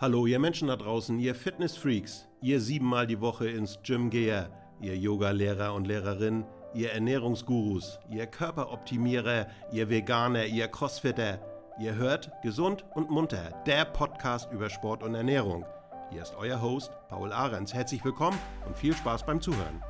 Hallo, 0.00 0.24
ihr 0.24 0.38
Menschen 0.38 0.68
da 0.68 0.76
draußen, 0.76 1.18
ihr 1.18 1.34
Fitnessfreaks, 1.34 2.26
ihr 2.40 2.62
siebenmal 2.62 3.06
die 3.06 3.20
Woche 3.20 3.50
ins 3.50 3.80
Gym 3.82 4.08
Geher, 4.08 4.48
ihr 4.80 4.96
Yoga-Lehrer 4.96 5.74
und 5.74 5.86
Lehrerinnen, 5.86 6.46
ihr 6.72 6.92
Ernährungsgurus, 6.92 7.98
ihr 8.08 8.26
Körperoptimierer, 8.26 9.48
ihr 9.72 9.90
Veganer, 9.90 10.46
ihr 10.46 10.68
Crossfitter. 10.68 11.38
Ihr 11.78 11.96
hört 11.96 12.32
Gesund 12.42 12.86
und 12.94 13.10
Munter, 13.10 13.62
der 13.66 13.84
Podcast 13.84 14.50
über 14.50 14.70
Sport 14.70 15.02
und 15.02 15.14
Ernährung. 15.14 15.66
Hier 16.10 16.22
ist 16.22 16.34
euer 16.34 16.62
Host 16.62 16.92
Paul 17.10 17.30
Ahrens. 17.30 17.74
Herzlich 17.74 18.02
willkommen 18.02 18.38
und 18.64 18.78
viel 18.78 18.96
Spaß 18.96 19.26
beim 19.26 19.42
Zuhören. 19.42 19.82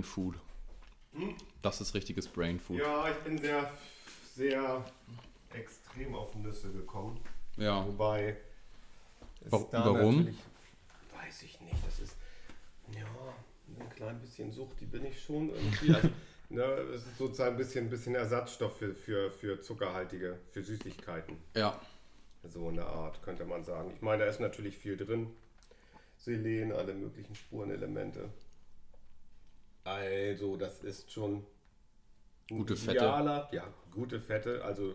Food. 0.00 0.36
Das 1.62 1.80
ist 1.80 1.94
richtiges 1.94 2.28
Brain 2.28 2.60
Food. 2.60 2.78
Ja, 2.78 3.10
ich 3.10 3.16
bin 3.18 3.38
sehr, 3.38 3.70
sehr 4.34 4.84
extrem 5.52 6.14
auf 6.14 6.34
Nüsse 6.34 6.70
gekommen. 6.70 7.18
Ja. 7.56 7.86
Wobei. 7.86 8.36
warum? 9.50 10.16
natürlich- 10.18 10.38
Weiß 11.14 11.42
ich 11.42 11.60
nicht. 11.60 11.76
Das 11.86 11.98
ist. 12.00 12.16
Ja, 12.94 13.04
ein 13.80 13.90
klein 13.90 14.20
bisschen 14.20 14.50
Sucht, 14.52 14.80
die 14.80 14.86
bin 14.86 15.04
ich 15.04 15.20
schon 15.22 15.50
irgendwie. 15.50 15.94
Also, 15.94 16.08
ne, 16.48 16.62
es 16.62 17.06
ist 17.06 17.18
sozusagen 17.18 17.52
ein 17.52 17.58
bisschen, 17.58 17.90
bisschen 17.90 18.14
Ersatzstoff 18.14 18.78
für, 18.78 18.94
für, 18.94 19.30
für 19.30 19.60
zuckerhaltige, 19.60 20.38
für 20.52 20.62
Süßigkeiten. 20.64 21.36
Ja. 21.54 21.78
So 22.44 22.68
eine 22.68 22.86
Art, 22.86 23.20
könnte 23.22 23.44
man 23.44 23.64
sagen. 23.64 23.90
Ich 23.94 24.00
meine, 24.00 24.24
da 24.24 24.30
ist 24.30 24.40
natürlich 24.40 24.76
viel 24.78 24.96
drin. 24.96 25.30
Selen, 26.16 26.72
alle 26.72 26.94
möglichen 26.94 27.34
Spurenelemente. 27.34 28.30
Also, 29.88 30.56
das 30.56 30.84
ist 30.84 31.10
schon 31.12 31.44
Gute 32.50 32.76
Fette. 32.76 32.98
idealer- 32.98 33.48
Ja, 33.52 33.64
gute 33.92 34.20
Fette. 34.20 34.64
Also 34.64 34.94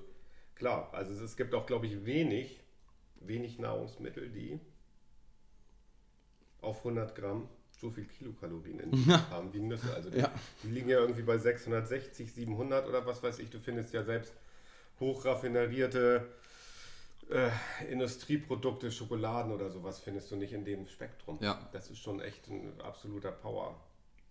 klar, 0.56 0.90
also 0.94 1.12
es, 1.14 1.20
es 1.20 1.36
gibt 1.38 1.54
auch, 1.56 1.66
glaube 1.66 1.86
ich, 1.88 2.06
wenig, 2.06 2.60
wenig 3.22 3.60
Nahrungsmittel, 3.60 4.30
die 4.30 4.60
auf 6.62 6.80
100 6.80 7.16
Gramm 7.16 7.48
so 7.80 7.90
viel 7.90 8.06
Kilokalorien 8.06 8.80
in 8.80 8.96
sich 8.96 9.08
haben 9.30 9.52
wie 9.54 9.60
Nüsse. 9.60 9.94
Also 9.94 10.10
die, 10.10 10.20
Ja. 10.20 10.32
die 10.64 10.70
liegen 10.70 10.90
ja 10.90 11.00
irgendwie 11.00 11.24
bei 11.24 11.38
660, 11.38 12.32
700 12.34 12.88
oder 12.88 13.06
was 13.06 13.22
weiß 13.22 13.40
ich. 13.40 13.50
Du 13.50 13.60
findest 13.60 13.94
ja 13.94 14.04
selbst 14.04 14.34
hochraffinerierte 15.00 16.26
äh, 17.30 17.50
Industrieprodukte, 17.92 18.92
Schokoladen 18.92 19.52
oder 19.52 19.70
sowas 19.70 20.00
findest 20.00 20.30
du 20.32 20.36
nicht 20.38 20.54
in 20.54 20.66
dem 20.66 20.88
Spektrum. 20.88 21.38
Ja. 21.42 21.70
Das 21.72 21.90
ist 21.90 22.00
schon 22.00 22.20
echt 22.22 22.48
ein 22.48 22.80
absoluter 22.82 23.32
Power. 23.32 23.76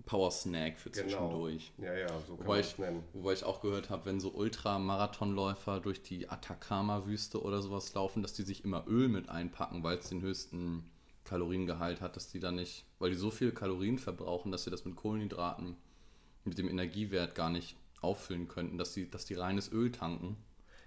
Power 0.06 0.30
Snack 0.30 0.78
für 0.78 0.90
Genau. 0.90 1.00
zwischendurch. 1.00 1.72
Ja, 1.78 1.94
ja, 1.94 2.08
so 2.22 2.36
kann 2.36 2.46
Wobei 2.46 2.60
ich, 2.60 2.78
nennen. 2.78 3.02
wobei 3.12 3.32
ich 3.34 3.44
auch 3.44 3.60
gehört 3.60 3.90
habe, 3.90 4.06
wenn 4.06 4.20
so 4.20 4.30
Ultramarathonläufer 4.30 5.80
durch 5.80 6.02
die 6.02 6.28
Atacama-Wüste 6.28 7.42
oder 7.42 7.62
sowas 7.62 7.92
laufen, 7.94 8.22
dass 8.22 8.32
die 8.34 8.42
sich 8.42 8.64
immer 8.64 8.84
Öl 8.88 9.08
mit 9.08 9.28
einpacken, 9.28 9.82
weil 9.82 9.98
es 9.98 10.08
den 10.08 10.22
höchsten 10.22 10.90
Kaloriengehalt 11.24 12.00
hat, 12.00 12.16
dass 12.16 12.28
die 12.28 12.40
dann 12.40 12.56
nicht, 12.56 12.84
weil 12.98 13.10
die 13.10 13.16
so 13.16 13.30
viel 13.30 13.52
Kalorien 13.52 13.98
verbrauchen, 13.98 14.52
dass 14.52 14.64
sie 14.64 14.70
das 14.70 14.84
mit 14.84 14.96
Kohlenhydraten, 14.96 15.76
mit 16.44 16.58
dem 16.58 16.68
Energiewert 16.68 17.34
gar 17.34 17.50
nicht 17.50 17.76
auffüllen 18.00 18.48
könnten, 18.48 18.78
dass 18.78 18.94
die, 18.94 19.10
dass 19.10 19.24
die 19.26 19.34
reines 19.34 19.70
Öl 19.72 19.92
tanken. 19.92 20.36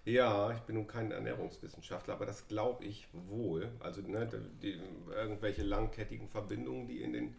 Ja, 0.05 0.51
ich 0.51 0.59
bin 0.59 0.75
nun 0.75 0.87
kein 0.87 1.11
Ernährungswissenschaftler, 1.11 2.13
aber 2.13 2.25
das 2.27 2.47
glaube 2.47 2.83
ich 2.85 3.07
wohl. 3.11 3.71
Also 3.79 4.01
ne, 4.01 4.27
die, 4.61 4.79
irgendwelche 5.09 5.63
langkettigen 5.63 6.29
Verbindungen, 6.29 6.87
die 6.87 7.01
in 7.01 7.13
den 7.13 7.35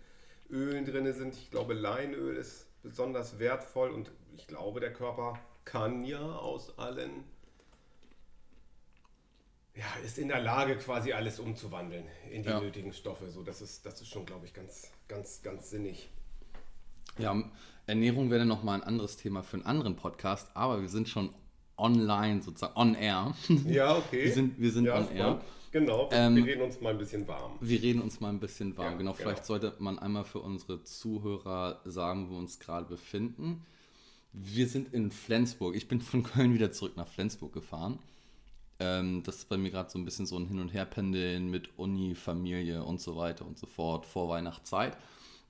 Ölen 0.50 0.84
drin 0.84 1.12
sind. 1.12 1.34
Ich 1.34 1.50
glaube, 1.50 1.74
Leinöl 1.74 2.36
ist 2.36 2.66
besonders 2.82 3.38
wertvoll 3.38 3.90
und 3.90 4.10
ich 4.36 4.46
glaube, 4.46 4.80
der 4.80 4.92
Körper 4.92 5.38
kann 5.64 6.04
ja 6.04 6.20
aus 6.20 6.78
allen, 6.78 7.24
ja, 9.74 9.84
ist 10.04 10.18
in 10.18 10.28
der 10.28 10.40
Lage, 10.40 10.76
quasi 10.76 11.12
alles 11.12 11.38
umzuwandeln 11.38 12.04
in 12.30 12.42
die 12.42 12.48
Ja. 12.48 12.60
nötigen 12.60 12.92
Stoffe. 12.92 13.28
So, 13.30 13.42
das 13.42 13.60
ist, 13.60 13.84
das 13.84 14.00
ist 14.00 14.08
schon, 14.08 14.24
glaube 14.24 14.46
ich, 14.46 14.54
ganz, 14.54 14.90
ganz, 15.08 15.42
ganz 15.42 15.70
sinnig. 15.70 16.08
Ja, 17.18 17.34
Ernährung 17.86 18.30
wäre 18.30 18.46
nochmal 18.46 18.80
ein 18.80 18.86
anderes 18.86 19.16
Thema 19.16 19.42
für 19.42 19.56
einen 19.56 19.66
anderen 19.66 19.96
Podcast, 19.96 20.50
aber 20.54 20.80
wir 20.80 20.88
sind 20.88 21.08
schon 21.08 21.30
online, 21.78 22.42
sozusagen 22.42 22.76
on 22.76 22.94
air. 22.94 23.34
Ja, 23.66 23.96
okay. 23.98 24.24
Wir 24.24 24.32
sind- 24.32 24.60
wir 24.60 24.70
sind 24.72 24.84
ja, 24.86 24.98
on 24.98 25.10
air. 25.10 25.40
Genau, 25.72 26.10
wir, 26.10 26.16
Ähm, 26.16 26.36
wir 26.36 26.46
reden 26.46 26.62
uns 26.62 26.80
mal 26.80 26.90
ein 26.90 26.98
bisschen 26.98 27.26
warm. 27.28 27.52
Wir 27.60 27.82
reden 27.82 28.00
uns 28.00 28.20
mal 28.20 28.30
ein 28.30 28.40
bisschen 28.40 28.76
warm. 28.78 28.92
Ja, 28.92 28.98
genau, 28.98 29.12
vielleicht 29.12 29.46
genau. 29.46 29.46
sollte 29.60 29.74
man 29.78 29.98
einmal 29.98 30.24
für 30.24 30.38
unsere 30.38 30.82
Zuhörer 30.84 31.80
sagen, 31.84 32.28
wo 32.28 32.32
wir 32.34 32.38
uns 32.38 32.58
gerade 32.58 32.86
befinden. 32.86 33.62
Wir 34.32 34.66
sind 34.68 34.92
in 34.94 35.10
Flensburg. 35.10 35.74
Ich 35.76 35.88
bin 35.88 36.00
von 36.00 36.22
Köln 36.22 36.54
wieder 36.54 36.72
zurück 36.72 36.96
nach 36.96 37.08
Flensburg 37.08 37.52
gefahren. 37.52 37.98
Ähm, 38.78 39.22
das 39.24 39.36
ist 39.38 39.48
bei 39.48 39.56
mir 39.56 39.70
gerade 39.70 39.90
so 39.90 39.98
ein 39.98 40.04
bisschen 40.04 40.26
so 40.26 40.36
ein 40.38 40.46
Hin- 40.46 40.60
und 40.60 40.72
Herpendeln 40.72 41.50
mit 41.50 41.70
Uni, 41.78 42.14
Familie 42.14 42.84
und 42.84 43.00
so 43.00 43.16
weiter 43.16 43.46
und 43.46 43.58
so 43.58 43.66
fort 43.66 44.04
vor 44.06 44.28
Weihnachtszeit. 44.28 44.96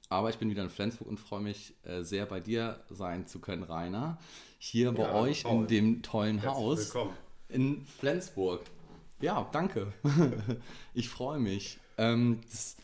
Aber 0.08 0.30
ich 0.30 0.38
bin 0.38 0.50
wieder 0.50 0.62
in 0.62 0.70
Flensburg 0.70 1.08
und 1.08 1.18
freue 1.18 1.40
mich 1.40 1.74
äh, 1.84 2.02
sehr 2.02 2.26
bei 2.26 2.40
dir 2.40 2.80
sein 2.90 3.26
zu 3.26 3.40
können, 3.40 3.64
Rainer. 3.64 4.18
Hier 4.58 4.92
bei 4.92 5.02
Ja, 5.04 5.14
euch 5.14 5.44
in 5.44 5.50
Paul. 5.50 5.66
dem 5.66 6.02
tollen 6.02 6.38
Herzlich 6.38 6.64
Haus. 6.64 6.78
willkommen. 6.94 7.14
In 7.48 7.86
Flensburg. 7.86 8.60
Ja, 9.20 9.48
danke. 9.52 9.92
ich 10.94 11.08
freue 11.08 11.38
mich. 11.38 11.78
Ähm, 11.98 12.40
das 12.50 12.76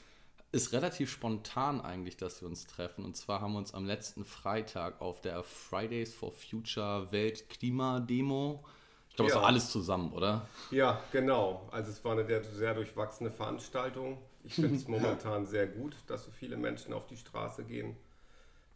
ist 0.50 0.72
relativ 0.72 1.10
spontan 1.10 1.80
eigentlich, 1.80 2.16
dass 2.16 2.40
wir 2.42 2.48
uns 2.48 2.66
treffen. 2.66 3.04
Und 3.04 3.16
zwar 3.16 3.40
haben 3.40 3.52
wir 3.52 3.58
uns 3.58 3.72
am 3.74 3.86
letzten 3.86 4.24
Freitag 4.24 5.00
auf 5.00 5.20
der 5.20 5.42
Fridays 5.42 6.12
for 6.14 6.32
Future 6.32 7.10
Weltklimademo. 7.12 8.64
Ich 9.10 9.16
glaube, 9.16 9.28
es 9.28 9.34
Ja. 9.34 9.40
war 9.42 9.48
alles 9.48 9.70
zusammen, 9.70 10.12
oder? 10.12 10.46
Ja, 10.70 11.00
genau. 11.12 11.68
Also 11.70 11.90
es 11.90 12.02
war 12.04 12.12
eine 12.12 12.24
sehr, 12.26 12.42
sehr 12.44 12.74
durchwachsene 12.74 13.30
Veranstaltung. 13.30 14.18
Ich 14.44 14.54
finde 14.54 14.74
es 14.74 14.88
momentan 14.88 15.46
sehr 15.46 15.66
gut, 15.66 15.96
dass 16.06 16.24
so 16.24 16.30
viele 16.30 16.56
Menschen 16.56 16.92
auf 16.92 17.06
die 17.06 17.16
Straße 17.16 17.64
gehen. 17.64 17.96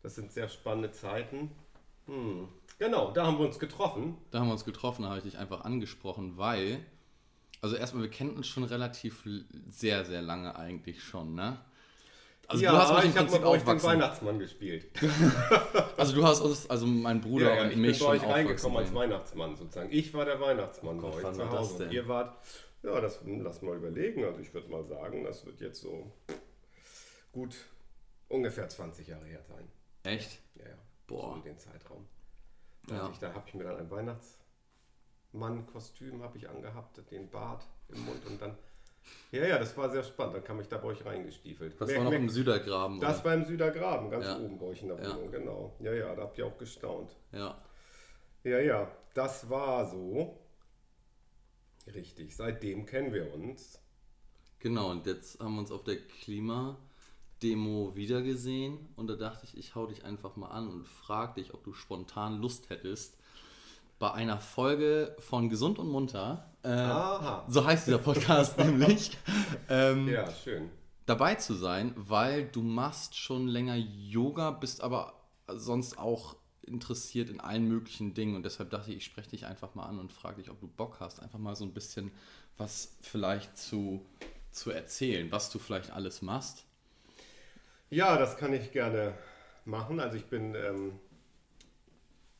Das 0.03 0.15
sind 0.15 0.31
sehr 0.33 0.49
spannende 0.49 0.93
Zeiten. 0.93 1.51
Hm. 2.07 2.49
Genau, 2.79 3.11
da 3.11 3.27
haben 3.27 3.39
wir 3.39 3.47
uns 3.47 3.59
getroffen. 3.59 4.17
Da 4.31 4.41
haben 4.41 4.49
wir 4.49 4.53
uns 4.53 4.65
getroffen, 4.65 5.03
da 5.03 5.09
habe 5.09 5.19
ich 5.19 5.25
dich 5.25 5.39
einfach 5.39 5.63
angesprochen, 5.63 6.37
weil, 6.37 6.79
also 7.63 7.75
erstmal, 7.75 8.05
wir 8.05 8.11
kennen 8.11 8.37
uns 8.37 8.47
schon 8.47 8.65
relativ 8.65 9.27
sehr, 9.69 10.05
sehr 10.05 10.23
lange 10.23 10.57
eigentlich 10.57 11.03
schon, 11.03 11.35
ne? 11.35 11.59
Also 12.49 12.63
ja, 12.63 12.71
du 12.71 12.79
hast 12.79 13.05
mich 13.05 13.15
ich 13.15 13.19
habe 13.19 13.39
bei 13.39 13.47
euch 13.47 13.63
den. 13.63 13.83
Weihnachtsmann 13.83 14.39
gespielt. 14.39 14.87
Also 15.97 16.15
du 16.15 16.25
hast 16.25 16.41
uns, 16.41 16.69
also 16.69 16.87
mein 16.87 17.23
Bruder 17.23 17.49
Ja, 17.49 17.55
ja, 17.57 17.63
und 17.63 17.69
ich 17.69 17.73
bin 17.73 17.81
mich 17.81 17.99
bei 17.99 18.05
schon 18.05 18.17
euch 18.17 18.23
reingekommen 18.23 18.79
als. 18.79 18.95
Weihnachtsmann 18.95 19.57
sozusagen. 19.57 19.89
Ich 19.91 20.13
war 20.13 20.27
der 20.27 20.39
Weihnachtsmann 20.39 20.97
bei 20.99 21.09
Gott, 21.09 21.17
euch 21.17 21.25
wann 21.25 21.35
zu 21.35 21.51
Hause. 21.51 21.89
Ihr 21.91 22.07
wart, 22.07 22.37
ja, 22.87 23.01
das 23.01 23.21
lass 23.25 23.63
mal 23.63 23.77
überlegen. 23.77 24.25
Also 24.25 24.41
ich 24.41 24.53
würde 24.55 24.69
mal 24.69 24.85
sagen, 24.85 25.25
das 25.25 25.45
wird 25.45 25.61
jetzt 25.61 25.81
so 25.81 26.13
gut 27.33 27.57
ungefähr 28.29 28.69
20 28.69 29.09
Jahre 29.09 29.27
her 29.27 29.43
sein. 29.43 29.69
Echt? 30.05 30.41
Ja, 30.55 30.69
ja. 30.69 30.77
Boah. 31.07 31.31
So 31.31 31.35
in 31.37 31.43
den 31.43 31.59
Zeitraum. 31.59 32.07
Da, 32.89 32.95
Ja. 32.97 33.11
ich, 33.13 33.19
da 33.19 33.33
habe 33.35 33.45
ich 33.49 33.55
mir 33.55 33.65
dann 33.65 33.77
ein 33.77 33.91
Weihnachtsmann-Kostüm 33.91 36.23
habe 36.23 36.39
ich 36.39 36.49
angehabt, 36.49 37.01
den 37.11 37.29
Bart 37.31 37.65
im 37.89 38.05
Mund 38.05 38.25
und 38.27 38.41
dann. 38.41 38.57
Ja, 39.31 39.45
ja, 39.47 39.59
das 39.59 39.77
war 39.77 39.89
sehr 39.91 40.03
spannend. 40.03 40.35
Dann 40.37 40.45
kam 40.45 40.61
ich 40.61 40.69
da 40.69 40.79
bei 40.79 40.89
euch 40.89 41.05
reingestiefelt. 41.05 41.81
Das 41.81 41.89
Mehr- 41.89 41.99
war 41.99 42.05
noch 42.05 42.11
mehr- 42.11 42.19
im 42.21 42.29
Südergraben, 42.29 42.99
das 43.01 43.17
oder? 43.21 43.25
war 43.27 43.35
im 43.35 43.45
Südergraben, 43.45 44.11
ganz 44.11 44.25
Ja. 44.27 44.39
oben 44.39 44.59
bei 44.59 44.67
euch 44.67 44.83
in 44.83 44.89
der 44.89 44.99
Ja. 45.01 45.15
Wohnung, 45.17 45.31
genau. 45.31 45.77
Ja, 45.81 45.93
ja, 45.93 46.13
da 46.15 46.23
habt 46.23 46.39
ihr 46.39 46.47
auch 46.47 46.59
gestaunt. 46.59 47.15
Ja. 47.33 47.57
Ja, 48.43 48.59
ja, 48.59 48.91
das 49.15 49.49
war 49.49 49.85
so. 49.87 50.41
Richtig, 51.95 52.35
seitdem 52.37 52.85
kennen 52.87 53.13
wir 53.13 53.33
uns. 53.35 53.81
Genau, 54.59 54.91
und 54.91 55.07
jetzt 55.07 55.39
haben 55.41 55.55
wir 55.55 55.61
uns 55.61 55.71
auf 55.71 55.85
der 55.85 55.97
Klimademo 55.97 57.95
wiedergesehen 57.95 58.79
und 58.97 59.07
da 59.09 59.15
dachte 59.15 59.45
ich, 59.45 59.57
ich 59.57 59.75
hau 59.75 59.87
dich 59.87 60.05
einfach 60.05 60.37
mal 60.37 60.49
an 60.49 60.69
und 60.69 60.87
frag 60.89 61.35
dich, 61.37 61.55
ob 61.55 61.63
du 61.65 61.73
spontan 61.73 62.41
Lust 62.41 62.71
hättest, 62.71 63.19
bei 63.99 64.11
einer 64.13 64.41
Folge 64.41 65.15
von 65.21 65.49
Gesund 65.49 65.79
und 65.79 65.89
Munter, 65.89 66.51
äh, 66.63 67.51
so 67.51 67.65
heißt 67.65 67.87
dieser 67.87 67.99
Podcast 67.99 68.59
nämlich, 68.65 69.17
ähm, 69.69 70.09
Ja, 70.09 70.31
schön. 70.31 70.71
dabei 71.07 71.37
zu 71.37 71.55
sein, 71.55 71.95
weil 71.97 72.47
du 72.49 72.63
machst 72.63 73.17
schon 73.17 73.47
länger 73.49 73.77
Yoga, 73.77 74.51
bist 74.51 74.83
aber 74.83 75.15
sonst 75.49 75.99
auch 75.99 76.37
interessiert 76.67 77.31
in 77.31 77.41
allen 77.41 77.69
möglichen 77.69 78.15
Dingen 78.15 78.37
und 78.37 78.45
deshalb 78.45 78.71
dachte 78.71 78.91
ich, 78.91 78.99
ich 78.99 79.05
spreche 79.05 79.31
dich 79.31 79.47
einfach 79.47 79.75
mal 79.75 79.87
an 79.87 79.99
und 79.99 80.13
frage 80.13 80.43
dich, 80.43 80.51
ob 80.51 80.61
du 80.61 80.69
Bock 80.69 80.99
hast, 81.01 81.21
einfach 81.21 81.39
mal 81.39 81.57
so 81.57 81.65
ein 81.65 81.73
bisschen 81.73 82.11
was 82.57 82.97
vielleicht 83.03 83.57
zu, 83.57 84.05
zu 84.51 84.71
erzählen, 84.71 85.31
was 85.31 85.51
du 85.51 85.59
vielleicht 85.59 85.91
alles 85.91 86.23
machst. 86.23 86.65
Ja, 87.91 88.17
das 88.17 88.37
kann 88.37 88.53
ich 88.53 88.73
gerne 88.73 89.15
machen. 89.65 90.01
Also 90.01 90.17
ich 90.17 90.27
bin 90.27 90.55
ähm, 90.55 90.99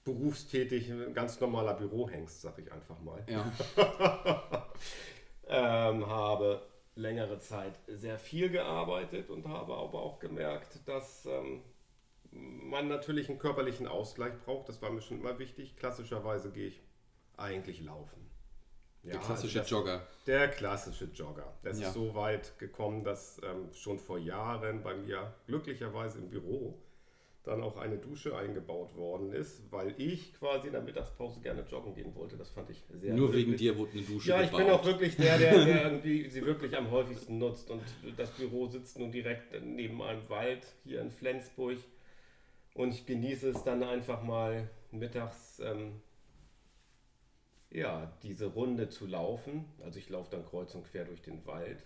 berufstätig, 0.05 0.91
ein 0.91 1.15
ganz 1.15 1.41
normaler 1.41 1.75
Bürohengst, 1.75 2.41
sag 2.41 2.59
ich 2.59 2.73
einfach 2.73 2.99
mal. 3.01 3.25
Ja, 3.29 3.53
ähm, 5.49 6.07
habe 6.07 6.67
längere 6.95 7.39
Zeit 7.39 7.75
sehr 7.87 8.19
viel 8.19 8.49
gearbeitet 8.49 9.29
und 9.31 9.47
habe 9.47 9.75
aber 9.75 10.01
auch 10.01 10.19
gemerkt, 10.19 10.81
dass 10.87 11.27
ähm, 11.27 11.63
man 12.63 12.89
natürlich 12.89 13.29
einen 13.29 13.39
körperlichen 13.39 13.87
Ausgleich 13.87 14.35
braucht. 14.45 14.69
Das 14.69 14.83
war 14.83 14.91
mir 14.91 15.03
schon 15.03 15.21
immer 15.21 15.39
wichtig. 15.39 15.77
Klassischerweise 15.77 16.51
gehe 16.51 16.69
ich 16.69 16.81
eigentlich 17.37 17.83
laufen. 17.83 18.27
Ja, 19.03 19.13
der 19.13 19.21
klassische 19.21 19.61
also 19.61 19.71
das, 19.71 19.71
Jogger. 19.71 20.07
Der 20.27 20.49
klassische 20.49 21.05
Jogger. 21.05 21.55
Das 21.63 21.81
ja. 21.81 21.89
ist 21.89 21.95
so 21.95 22.15
weit 22.15 22.59
gekommen, 22.59 23.05
dass 23.05 23.41
ähm, 23.45 23.73
schon 23.73 23.99
vor 23.99 24.19
Jahren 24.19 24.83
bei 24.83 24.97
mir 24.97 25.33
glücklicherweise 25.47 26.19
im 26.19 26.29
Büro 26.29 26.83
dann 27.47 27.63
auch 27.63 27.77
eine 27.77 27.97
Dusche 27.97 28.37
eingebaut 28.37 28.97
worden 28.97 29.33
ist, 29.33 29.71
weil 29.71 29.95
ich 29.99 30.35
quasi 30.35 30.67
in 30.67 30.73
der 30.73 30.83
Mittagspause 30.83 31.41
gerne 31.41 31.65
joggen 31.71 31.95
gehen 31.95 32.13
wollte. 32.17 32.37
Das 32.37 32.51
fand 32.51 32.71
ich 32.71 32.83
sehr 32.93 33.15
Nur 33.15 33.31
glücklich. 33.31 33.47
wegen 33.47 33.57
dir 33.57 33.79
wurde 33.79 33.93
eine 33.93 34.03
Dusche 34.03 34.31
Ja, 34.31 34.41
ich 34.41 34.51
gebaut. 34.51 34.65
bin 34.65 34.75
auch 34.75 34.85
wirklich 34.85 35.17
der, 35.17 35.39
der, 35.39 35.53
der 35.65 35.85
irgendwie 35.85 36.29
sie 36.29 36.45
wirklich 36.45 36.77
am 36.77 36.91
häufigsten 36.91 37.39
nutzt. 37.39 37.71
Und 37.71 37.83
das 38.17 38.33
Büro 38.33 38.67
sitzt 38.67 38.99
nun 38.99 39.13
direkt 39.13 39.53
neben 39.65 40.03
einem 40.03 40.29
Wald 40.29 40.67
hier 40.83 41.01
in 41.01 41.13
Flensburg. 41.13 41.79
Und 42.77 42.93
ich 42.93 43.07
genieße 43.07 43.49
es 43.49 43.65
dann 43.65 43.83
einfach 43.83 44.23
mal 44.23 44.69
mittags 44.91 45.61
ähm, 45.61 46.03
ja, 47.71 48.13
diese 48.23 48.47
Runde 48.47 48.91
zu 48.91 49.07
laufen. 49.07 49.65
Also 49.83 49.99
ich 49.99 50.11
laufe 50.11 50.31
dann 50.31 50.45
kreuz 50.45 50.75
und 50.75 50.85
quer 50.85 51.07
durch 51.07 51.23
den 51.23 51.47
Wald. 51.47 51.83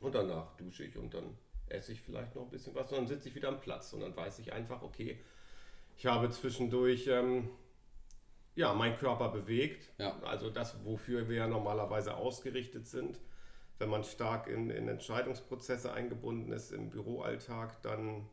Und 0.00 0.16
danach 0.16 0.56
dusche 0.56 0.84
ich 0.84 0.96
und 0.96 1.14
dann 1.14 1.38
esse 1.68 1.92
ich 1.92 2.00
vielleicht 2.00 2.34
noch 2.34 2.42
ein 2.42 2.50
bisschen 2.50 2.74
was 2.74 2.90
und 2.90 2.98
dann 2.98 3.06
sitze 3.06 3.28
ich 3.28 3.36
wieder 3.36 3.48
am 3.48 3.60
Platz 3.60 3.92
und 3.92 4.00
dann 4.00 4.14
weiß 4.14 4.40
ich 4.40 4.52
einfach, 4.52 4.82
okay, 4.82 5.20
ich 5.96 6.06
habe 6.06 6.30
zwischendurch 6.30 7.06
ähm, 7.06 7.48
ja, 8.56 8.74
meinen 8.74 8.96
Körper 8.98 9.28
bewegt. 9.28 9.88
Ja. 9.98 10.18
Also 10.24 10.50
das, 10.50 10.84
wofür 10.84 11.28
wir 11.28 11.36
ja 11.36 11.46
normalerweise 11.46 12.16
ausgerichtet 12.16 12.88
sind. 12.88 13.20
Wenn 13.78 13.88
man 13.88 14.02
stark 14.02 14.48
in, 14.48 14.70
in 14.70 14.88
Entscheidungsprozesse 14.88 15.92
eingebunden 15.92 16.52
ist 16.52 16.72
im 16.72 16.90
Büroalltag, 16.90 17.80
dann 17.82 18.28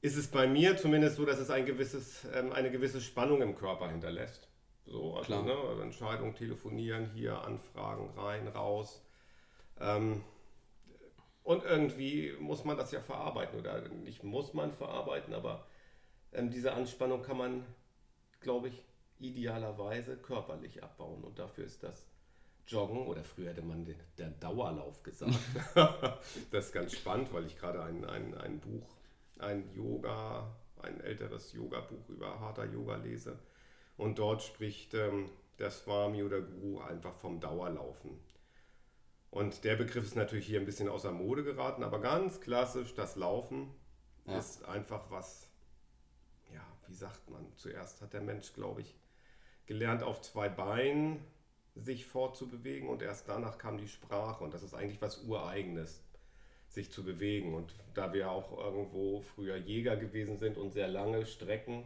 ist 0.00 0.16
es 0.16 0.28
bei 0.28 0.46
mir 0.46 0.76
zumindest 0.76 1.16
so, 1.16 1.24
dass 1.24 1.38
es 1.38 1.50
ein 1.50 1.66
gewisses, 1.66 2.26
ähm, 2.34 2.52
eine 2.52 2.70
gewisse 2.70 3.00
Spannung 3.00 3.42
im 3.42 3.56
Körper 3.56 3.90
hinterlässt. 3.90 4.48
So, 4.84 5.14
also, 5.14 5.26
Klar. 5.26 5.42
Ne, 5.42 5.52
also 5.52 5.82
Entscheidung, 5.82 6.34
telefonieren, 6.34 7.10
hier, 7.14 7.42
Anfragen, 7.42 8.10
rein, 8.16 8.48
raus. 8.48 9.02
Ähm, 9.80 10.22
und 11.42 11.64
irgendwie 11.64 12.34
muss 12.38 12.64
man 12.64 12.76
das 12.76 12.92
ja 12.92 13.00
verarbeiten 13.00 13.58
oder 13.58 13.88
nicht 13.88 14.22
muss 14.22 14.54
man 14.54 14.72
verarbeiten, 14.72 15.34
aber 15.34 15.66
ähm, 16.32 16.50
diese 16.50 16.72
Anspannung 16.72 17.22
kann 17.22 17.38
man, 17.38 17.64
glaube 18.40 18.68
ich, 18.68 18.82
idealerweise 19.18 20.16
körperlich 20.16 20.82
abbauen. 20.82 21.24
Und 21.24 21.38
dafür 21.38 21.64
ist 21.64 21.82
das 21.82 22.06
Joggen 22.66 23.06
oder 23.06 23.24
früher 23.24 23.50
hätte 23.50 23.62
man 23.62 23.84
den, 23.84 23.98
der 24.18 24.28
Dauerlauf 24.28 25.02
gesagt. 25.02 25.38
das 26.50 26.66
ist 26.66 26.72
ganz 26.72 26.94
spannend, 26.94 27.32
weil 27.32 27.46
ich 27.46 27.56
gerade 27.56 27.82
ein, 27.82 28.04
ein, 28.04 28.34
ein 28.34 28.60
Buch, 28.60 28.97
ein 29.40 29.72
Yoga, 29.74 30.56
ein 30.82 31.00
älteres 31.00 31.52
Yoga-Buch 31.52 32.08
über 32.08 32.40
harter 32.40 32.64
Yoga 32.64 32.96
lese. 32.96 33.38
Und 33.96 34.18
dort 34.18 34.42
spricht 34.42 34.94
ähm, 34.94 35.30
der 35.58 35.70
Swami 35.70 36.22
oder 36.22 36.40
Guru 36.40 36.80
einfach 36.80 37.14
vom 37.16 37.40
Dauerlaufen. 37.40 38.18
Und 39.30 39.64
der 39.64 39.76
Begriff 39.76 40.04
ist 40.04 40.16
natürlich 40.16 40.46
hier 40.46 40.58
ein 40.58 40.66
bisschen 40.66 40.88
außer 40.88 41.12
Mode 41.12 41.44
geraten, 41.44 41.82
aber 41.82 42.00
ganz 42.00 42.40
klassisch, 42.40 42.94
das 42.94 43.16
Laufen 43.16 43.74
ja. 44.26 44.38
ist 44.38 44.64
einfach 44.64 45.10
was, 45.10 45.50
ja, 46.52 46.64
wie 46.86 46.94
sagt 46.94 47.28
man, 47.28 47.44
zuerst 47.56 48.00
hat 48.00 48.14
der 48.14 48.22
Mensch, 48.22 48.54
glaube 48.54 48.80
ich, 48.80 48.96
gelernt 49.66 50.02
auf 50.02 50.22
zwei 50.22 50.48
Beinen 50.48 51.22
sich 51.74 52.06
fortzubewegen 52.06 52.88
und 52.88 53.02
erst 53.02 53.28
danach 53.28 53.58
kam 53.58 53.76
die 53.76 53.88
Sprache 53.88 54.42
und 54.42 54.54
das 54.54 54.62
ist 54.62 54.74
eigentlich 54.74 55.02
was 55.02 55.24
Ureigenes, 55.24 56.02
sich 56.78 56.92
zu 56.92 57.02
bewegen. 57.02 57.54
Und 57.54 57.74
da 57.94 58.12
wir 58.12 58.30
auch 58.30 58.56
irgendwo 58.56 59.20
früher 59.20 59.56
Jäger 59.56 59.96
gewesen 59.96 60.38
sind 60.38 60.56
und 60.56 60.72
sehr 60.72 60.88
lange 60.88 61.26
Strecken 61.26 61.84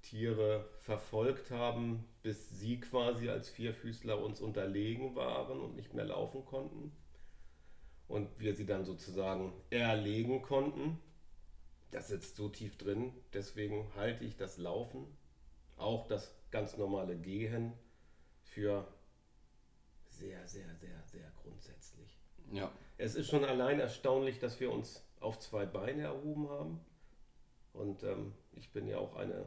Tiere 0.00 0.68
verfolgt 0.78 1.50
haben, 1.50 2.04
bis 2.22 2.50
sie 2.50 2.78
quasi 2.80 3.28
als 3.28 3.48
Vierfüßler 3.48 4.22
uns 4.22 4.40
unterlegen 4.40 5.16
waren 5.16 5.60
und 5.60 5.74
nicht 5.74 5.92
mehr 5.92 6.04
laufen 6.04 6.44
konnten. 6.44 6.92
Und 8.06 8.28
wir 8.38 8.54
sie 8.54 8.64
dann 8.64 8.84
sozusagen 8.84 9.52
erlegen 9.70 10.40
konnten. 10.40 10.98
Das 11.90 12.08
sitzt 12.08 12.36
so 12.36 12.48
tief 12.48 12.78
drin. 12.78 13.12
Deswegen 13.34 13.92
halte 13.96 14.24
ich 14.24 14.36
das 14.36 14.56
Laufen, 14.56 15.04
auch 15.76 16.06
das 16.06 16.32
ganz 16.52 16.76
normale 16.76 17.16
Gehen, 17.16 17.72
für 18.44 18.86
sehr, 20.06 20.46
sehr, 20.46 20.74
sehr, 20.76 21.02
sehr 21.06 21.32
grundsätzlich. 21.42 22.18
Ja. 22.52 22.70
Es 22.98 23.14
ist 23.14 23.30
schon 23.30 23.44
allein 23.44 23.78
erstaunlich, 23.78 24.40
dass 24.40 24.58
wir 24.58 24.72
uns 24.72 25.04
auf 25.20 25.38
zwei 25.38 25.66
Beine 25.66 26.02
erhoben 26.02 26.48
haben. 26.48 26.80
Und 27.72 28.02
ähm, 28.02 28.34
ich 28.56 28.72
bin 28.72 28.88
ja 28.88 28.98
auch 28.98 29.14
eine 29.14 29.46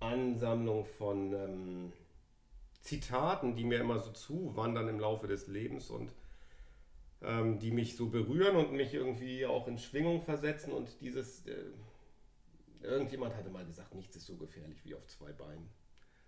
Ansammlung 0.00 0.84
von 0.84 1.32
ähm, 1.32 1.92
Zitaten, 2.80 3.54
die 3.54 3.64
mir 3.64 3.80
immer 3.80 4.00
so 4.00 4.10
zuwandern 4.10 4.88
im 4.88 4.98
Laufe 4.98 5.28
des 5.28 5.46
Lebens 5.46 5.90
und 5.90 6.12
ähm, 7.22 7.60
die 7.60 7.70
mich 7.70 7.96
so 7.96 8.08
berühren 8.08 8.56
und 8.56 8.72
mich 8.72 8.94
irgendwie 8.94 9.46
auch 9.46 9.68
in 9.68 9.78
Schwingung 9.78 10.22
versetzen. 10.22 10.72
Und 10.72 11.00
dieses, 11.00 11.46
äh, 11.46 11.66
irgendjemand 12.82 13.36
hatte 13.36 13.50
mal 13.50 13.64
gesagt, 13.64 13.94
nichts 13.94 14.16
ist 14.16 14.26
so 14.26 14.36
gefährlich 14.36 14.84
wie 14.84 14.94
auf 14.96 15.06
zwei 15.06 15.32
Beinen 15.32 15.68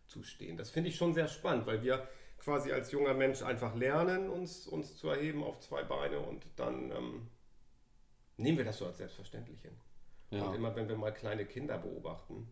zu 0.06 0.22
stehen. 0.22 0.56
Das 0.56 0.70
finde 0.70 0.90
ich 0.90 0.96
schon 0.96 1.14
sehr 1.14 1.28
spannend, 1.28 1.66
weil 1.66 1.82
wir 1.82 2.06
quasi 2.40 2.72
als 2.72 2.90
junger 2.90 3.14
Mensch 3.14 3.42
einfach 3.42 3.74
lernen, 3.74 4.28
uns, 4.28 4.66
uns 4.66 4.96
zu 4.96 5.08
erheben 5.08 5.44
auf 5.44 5.60
zwei 5.60 5.82
Beine 5.84 6.18
und 6.20 6.46
dann 6.56 6.90
ähm, 6.90 7.28
nehmen 8.36 8.58
wir 8.58 8.64
das 8.64 8.78
so 8.78 8.86
als 8.86 8.98
selbstverständlich 8.98 9.60
hin. 9.62 9.76
Ja. 10.30 10.44
Und 10.44 10.54
immer 10.54 10.74
wenn 10.74 10.88
wir 10.88 10.96
mal 10.96 11.12
kleine 11.12 11.44
Kinder 11.44 11.78
beobachten, 11.78 12.48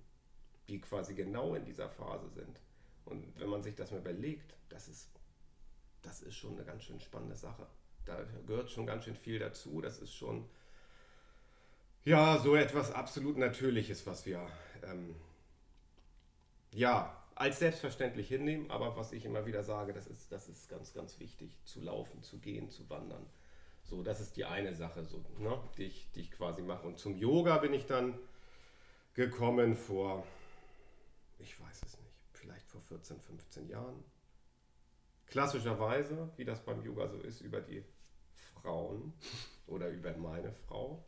die 0.69 0.81
quasi 0.81 1.15
genau 1.15 1.55
in 1.55 1.65
dieser 1.65 1.89
Phase 1.89 2.29
sind. 2.29 2.61
Und 3.05 3.39
wenn 3.41 3.49
man 3.49 3.63
sich 3.63 3.75
das 3.75 3.91
mal 3.91 4.01
überlegt, 4.01 4.55
das 4.69 4.89
ist, 4.89 5.09
das 6.03 6.21
ist 6.21 6.35
schon 6.35 6.55
eine 6.55 6.65
ganz 6.65 6.83
schön 6.85 7.01
spannende 7.01 7.37
Sache. 7.37 7.67
Da 8.05 8.23
gehört 8.47 8.71
schon 8.71 8.87
ganz 8.87 9.05
schön 9.05 9.17
viel 9.17 9.39
dazu. 9.39 9.81
Das 9.81 9.99
ist 9.99 10.13
schon 10.13 10.49
ja 12.05 12.39
so 12.39 12.55
etwas 12.57 12.93
absolut 12.93 13.39
Natürliches, 13.39 14.07
was 14.07 14.27
wir 14.27 14.47
ähm, 14.83 15.15
ja 16.73 17.18
als 17.41 17.59
selbstverständlich 17.59 18.29
hinnehmen. 18.29 18.71
Aber 18.71 18.97
was 18.97 19.13
ich 19.13 19.25
immer 19.25 19.47
wieder 19.47 19.63
sage, 19.65 19.93
das 19.93 20.07
ist, 20.07 20.33
das 20.33 20.49
ist 20.49 20.69
ganz, 20.69 20.93
ganz 20.93 21.19
wichtig, 21.21 21.51
zu 21.65 21.81
laufen, 21.81 22.23
zu 22.23 22.39
gehen, 22.39 22.71
zu 22.71 22.89
wandern. 22.91 23.27
So, 23.85 24.03
das 24.03 24.21
ist 24.21 24.37
die 24.37 24.45
eine 24.45 24.75
Sache, 24.75 25.05
so, 25.05 25.25
ne, 25.39 25.59
die, 25.79 25.85
ich, 25.85 26.11
die 26.13 26.21
ich 26.21 26.31
quasi 26.31 26.63
mache. 26.63 26.87
Und 26.87 26.99
zum 26.99 27.17
Yoga 27.17 27.59
bin 27.59 27.73
ich 27.73 27.87
dann 27.87 28.19
gekommen 29.15 29.77
vor 29.77 30.25
ich 31.39 31.61
weiß 31.61 31.83
es 31.83 31.99
nicht, 31.99 32.13
vielleicht 32.33 32.69
vor 32.69 32.81
14, 32.83 33.21
15 33.21 33.69
Jahren. 33.69 34.05
Klassischerweise, 35.27 36.31
wie 36.37 36.45
das 36.45 36.65
beim 36.65 36.83
Yoga 36.83 37.09
so 37.09 37.19
ist, 37.19 37.41
über 37.41 37.61
die 37.61 37.85
Frauen 38.55 39.13
oder 39.67 39.89
über 39.89 40.17
meine 40.17 40.53
Frau, 40.53 41.05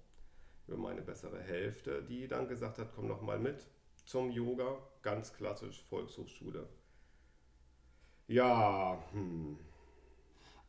über 0.67 0.77
meine 0.77 1.03
bessere 1.03 1.41
Hälfte, 1.41 2.03
die 2.03 2.29
dann 2.29 2.49
gesagt 2.49 2.79
hat, 2.79 2.93
komm 2.95 3.09
noch 3.09 3.23
mal 3.23 3.39
mit 3.39 3.67
zum 4.11 4.33
Yoga, 4.33 4.77
ganz 5.03 5.33
klassisch 5.33 5.85
Volkshochschule. 5.89 6.67
Ja, 8.27 9.01
hm. 9.13 9.57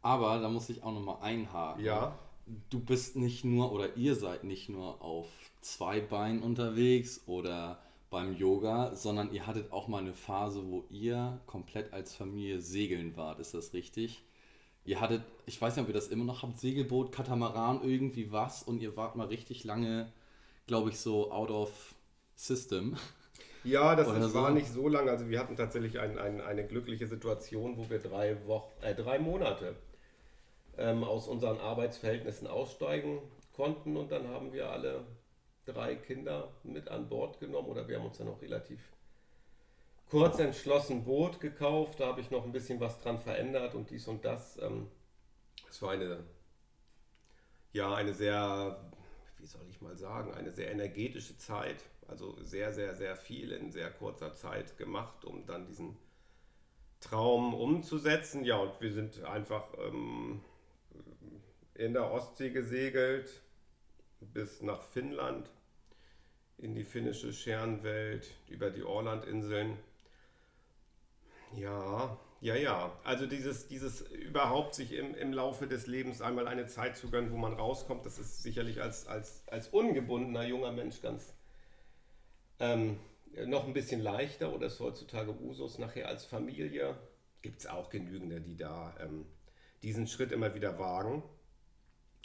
Aber 0.04 0.40
da 0.40 0.48
muss 0.48 0.70
ich 0.70 0.84
auch 0.84 0.92
noch 0.92 1.02
mal 1.02 1.22
einhaken. 1.22 1.84
Ja. 1.84 2.20
Du 2.70 2.80
bist 2.80 3.16
nicht 3.16 3.44
nur 3.44 3.72
oder 3.72 3.98
ihr 3.98 4.14
seid 4.16 4.44
nicht 4.44 4.70
nur 4.70 5.02
auf 5.02 5.28
zwei 5.60 6.00
Beinen 6.00 6.44
unterwegs 6.44 7.22
oder 7.26 7.82
beim 8.12 8.36
Yoga, 8.36 8.94
sondern 8.94 9.32
ihr 9.34 9.48
hattet 9.48 9.72
auch 9.72 9.88
mal 9.88 10.02
eine 10.02 10.14
Phase, 10.14 10.68
wo 10.70 10.86
ihr 10.92 11.42
komplett 11.48 11.94
als 11.94 12.16
Familie 12.16 12.62
segeln 12.62 13.18
wart. 13.18 13.40
Ist 13.40 13.56
das 13.56 13.74
richtig? 13.74 14.24
Ihr 14.86 15.02
hattet, 15.02 15.24
ich 15.48 15.60
weiß 15.60 15.76
nicht, 15.76 15.84
ob 15.84 15.90
ihr 15.90 15.96
das 15.96 16.10
immer 16.10 16.26
noch 16.26 16.44
habt, 16.44 16.60
Segelboot, 16.60 17.12
Katamaran, 17.12 17.82
irgendwie 17.84 18.32
was 18.32 18.62
und 18.62 18.82
ihr 18.82 18.96
wart 18.98 19.16
mal 19.16 19.28
richtig 19.28 19.64
lange, 19.64 20.12
glaube 20.68 20.90
ich, 20.90 21.00
so 21.00 21.32
out 21.32 21.50
of 21.50 21.96
system. 22.36 22.98
Ja, 23.64 23.96
das 23.96 24.08
ist, 24.08 24.32
so. 24.32 24.34
war 24.34 24.52
nicht 24.52 24.70
so 24.70 24.88
lange. 24.88 25.12
Also 25.12 25.30
wir 25.30 25.40
hatten 25.40 25.56
tatsächlich 25.56 26.00
ein, 26.00 26.18
ein, 26.18 26.42
eine 26.42 26.66
glückliche 26.66 27.08
Situation, 27.08 27.78
wo 27.78 27.90
wir 27.90 28.00
drei 28.00 28.46
Wochen, 28.48 28.72
äh, 28.82 28.96
drei 28.96 29.20
Monate 29.20 29.76
ähm, 30.78 31.04
aus 31.04 31.28
unseren 31.28 31.60
Arbeitsverhältnissen 31.60 32.48
aussteigen 32.48 33.20
konnten 33.54 33.98
und 33.98 34.12
dann 34.12 34.28
haben 34.30 34.54
wir 34.54 34.72
alle 34.72 35.06
drei 35.66 35.96
Kinder 35.96 36.52
mit 36.64 36.90
an 36.90 37.08
Bord 37.08 37.40
genommen 37.40 37.68
oder 37.68 37.88
wir 37.88 37.98
haben 37.98 38.06
uns 38.06 38.18
dann 38.18 38.30
auch 38.30 38.42
relativ 38.42 38.80
kurz 40.10 40.40
entschlossen 40.40 41.04
Boot 41.04 41.40
gekauft. 41.40 42.00
Da 42.00 42.08
habe 42.08 42.22
ich 42.22 42.32
noch 42.32 42.44
ein 42.44 42.52
bisschen 42.52 42.80
was 42.80 43.00
dran 43.00 43.20
verändert 43.20 43.76
und 43.76 43.90
dies 43.90 44.08
und 44.08 44.26
das. 44.26 44.58
Ähm, 44.58 44.88
es 45.70 45.82
war 45.82 45.92
eine, 45.92 46.24
ja, 47.74 47.94
eine 47.94 48.14
sehr, 48.14 48.92
wie 49.38 49.46
soll 49.46 49.66
ich 49.70 49.82
mal 49.82 49.96
sagen, 49.96 50.34
eine 50.34 50.52
sehr 50.52 50.72
energetische 50.72 51.38
Zeit. 51.38 51.84
Also 52.08 52.36
sehr, 52.44 52.74
sehr, 52.74 52.96
sehr 52.96 53.16
viel 53.16 53.52
in 53.52 53.72
sehr 53.72 53.92
kurzer 53.92 54.34
Zeit 54.34 54.78
gemacht, 54.78 55.24
um 55.26 55.46
dann 55.46 55.66
diesen 55.66 55.98
Traum 57.00 57.54
umzusetzen. 57.54 58.44
Ja, 58.44 58.58
und 58.58 58.80
wir 58.82 58.92
sind 58.92 59.24
einfach 59.24 59.74
ähm, 59.78 60.42
in 61.74 61.94
der 61.94 62.12
Ostsee 62.12 62.50
gesegelt 62.50 63.42
bis 64.20 64.62
nach 64.62 64.84
Finnland 64.84 65.50
in 66.58 66.76
die 66.76 66.84
finnische 66.84 67.34
Scherenwelt, 67.34 68.30
über 68.48 68.70
die 68.70 68.84
Orlandinseln. 68.84 69.78
Ja, 71.54 72.20
ja, 72.40 72.56
ja. 72.56 73.00
Also 73.04 73.26
dieses, 73.26 73.68
dieses 73.68 74.02
überhaupt 74.02 74.76
sich 74.76 74.94
im, 74.94 75.16
im 75.16 75.34
Laufe 75.34 75.68
des 75.68 75.88
Lebens 75.88 76.22
einmal 76.22 76.48
eine 76.48 76.68
Zeit 76.68 76.98
zu 76.98 77.10
gönnen, 77.10 77.32
wo 77.32 77.38
man 77.38 77.54
rauskommt, 77.54 78.06
das 78.06 78.20
ist 78.20 78.44
sicherlich 78.44 78.82
als, 78.82 79.08
als, 79.08 79.44
als 79.48 79.70
ungebundener 79.70 80.44
junger 80.44 80.72
Mensch 80.72 81.02
ganz 81.02 81.34
ähm, 82.62 82.98
noch 83.46 83.68
ein 83.68 83.74
bisschen 83.74 84.02
leichter 84.02 84.54
oder 84.54 84.68
ist 84.68 84.80
heutzutage 84.80 85.32
Usus. 85.32 85.78
Nachher 85.80 86.08
als 86.08 86.26
Familie 86.26 86.96
gibt 87.42 87.60
es 87.60 87.68
auch 87.68 87.90
genügende, 87.90 88.40
die 88.40 88.56
da 88.56 88.96
ähm, 89.02 89.26
diesen 89.84 90.08
Schritt 90.08 90.32
immer 90.32 90.54
wieder 90.56 90.80
wagen. 90.80 91.24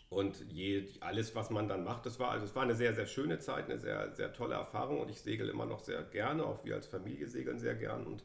Und 0.09 0.41
je, 0.53 0.87
alles, 1.01 1.35
was 1.35 1.51
man 1.51 1.69
dann 1.69 1.83
macht, 1.83 2.07
das 2.07 2.21
war, 2.21 2.31
also 2.31 2.47
es 2.47 2.55
war 2.55 2.63
eine 2.63 2.77
sehr, 2.77 2.95
sehr 2.95 3.07
schöne 3.07 3.41
Zeit, 3.41 3.65
eine 3.65 3.79
sehr, 3.79 4.15
sehr 4.15 4.33
tolle 4.33 4.55
Erfahrung 4.55 5.01
und 5.01 5.11
ich 5.11 5.21
segel 5.21 5.49
immer 5.49 5.67
noch 5.67 5.81
sehr 5.81 6.01
gerne, 6.05 6.45
auch 6.45 6.65
wir 6.65 6.77
als 6.77 6.87
Familie 6.87 7.27
segeln 7.27 7.59
sehr 7.59 7.75
gern 7.75 8.07
und 8.07 8.23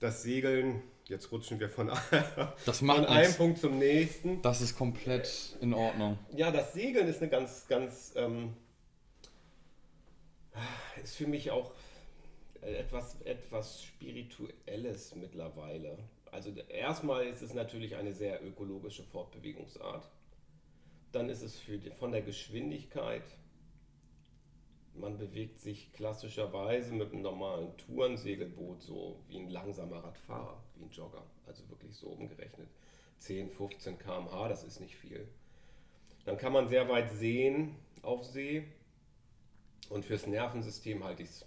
das 0.00 0.22
Segeln, 0.22 0.82
jetzt 1.06 1.32
rutschen 1.32 1.58
wir 1.58 1.70
von, 1.70 1.90
das 2.66 2.80
von 2.80 2.90
einem. 2.90 3.32
Punkt 3.34 3.58
zum 3.58 3.78
nächsten. 3.78 4.42
Das 4.42 4.60
ist 4.60 4.76
komplett 4.76 5.56
in 5.60 5.72
Ordnung. 5.72 6.18
Ja, 6.36 6.50
das 6.50 6.74
Segeln 6.74 7.08
ist 7.08 7.22
eine 7.22 7.30
ganz, 7.30 7.66
ganz, 7.66 8.12
ähm, 8.16 8.54
ist 11.02 11.16
für 11.16 11.26
mich 11.26 11.50
auch 11.50 11.72
etwas, 12.60 13.20
etwas 13.22 13.82
Spirituelles 13.82 15.14
mittlerweile. 15.14 15.98
Also 16.30 16.50
erstmal 16.68 17.26
ist 17.26 17.42
es 17.42 17.54
natürlich 17.54 17.96
eine 17.96 18.12
sehr 18.12 18.44
ökologische 18.44 19.04
Fortbewegungsart. 19.04 20.10
Dann 21.12 21.28
ist 21.28 21.42
es 21.42 21.58
für 21.58 21.78
von 21.92 22.10
der 22.10 22.22
Geschwindigkeit, 22.22 23.22
man 24.94 25.18
bewegt 25.18 25.58
sich 25.58 25.92
klassischerweise 25.92 26.92
mit 26.92 27.12
einem 27.12 27.22
normalen 27.22 27.76
Tourensegelboot 27.76 28.82
so 28.82 29.20
wie 29.28 29.38
ein 29.38 29.50
langsamer 29.50 30.04
Radfahrer, 30.04 30.62
wie 30.76 30.84
ein 30.84 30.90
Jogger. 30.90 31.24
Also 31.46 31.68
wirklich 31.68 31.96
so 31.96 32.08
umgerechnet. 32.08 32.68
10, 33.18 33.50
15 33.50 33.98
km/h, 33.98 34.48
das 34.48 34.64
ist 34.64 34.80
nicht 34.80 34.96
viel. 34.96 35.26
Dann 36.24 36.36
kann 36.36 36.52
man 36.52 36.68
sehr 36.68 36.88
weit 36.88 37.10
sehen 37.12 37.76
auf 38.02 38.24
See. 38.24 38.64
Und 39.90 40.04
fürs 40.04 40.26
Nervensystem 40.26 41.04
halte 41.04 41.22
ich 41.22 41.30
es 41.30 41.46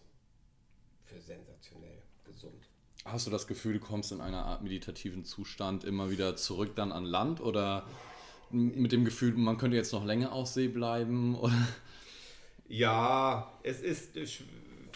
für 1.06 1.20
sensationell 1.20 2.02
gesund. 2.26 2.70
Hast 3.06 3.28
du 3.28 3.32
das 3.32 3.48
Gefühl, 3.48 3.74
du 3.74 3.80
kommst 3.80 4.12
in 4.12 4.22
einer 4.22 4.46
Art 4.46 4.64
meditativen 4.64 5.24
Zustand 5.24 5.84
immer 5.84 6.10
wieder 6.10 6.36
zurück 6.36 6.76
dann 6.76 6.92
an 6.92 7.06
Land 7.06 7.40
oder 7.40 7.88
mit 8.50 8.92
dem 8.92 9.06
Gefühl, 9.06 9.34
man 9.34 9.58
könnte 9.58 9.78
jetzt 9.78 9.94
noch 9.94 10.06
länger 10.06 10.32
auf 10.34 10.48
See 10.48 10.68
bleiben? 10.68 11.36
Oder? 11.40 11.68
Ja, 12.70 13.52
es 13.64 13.82
ist 13.82 14.18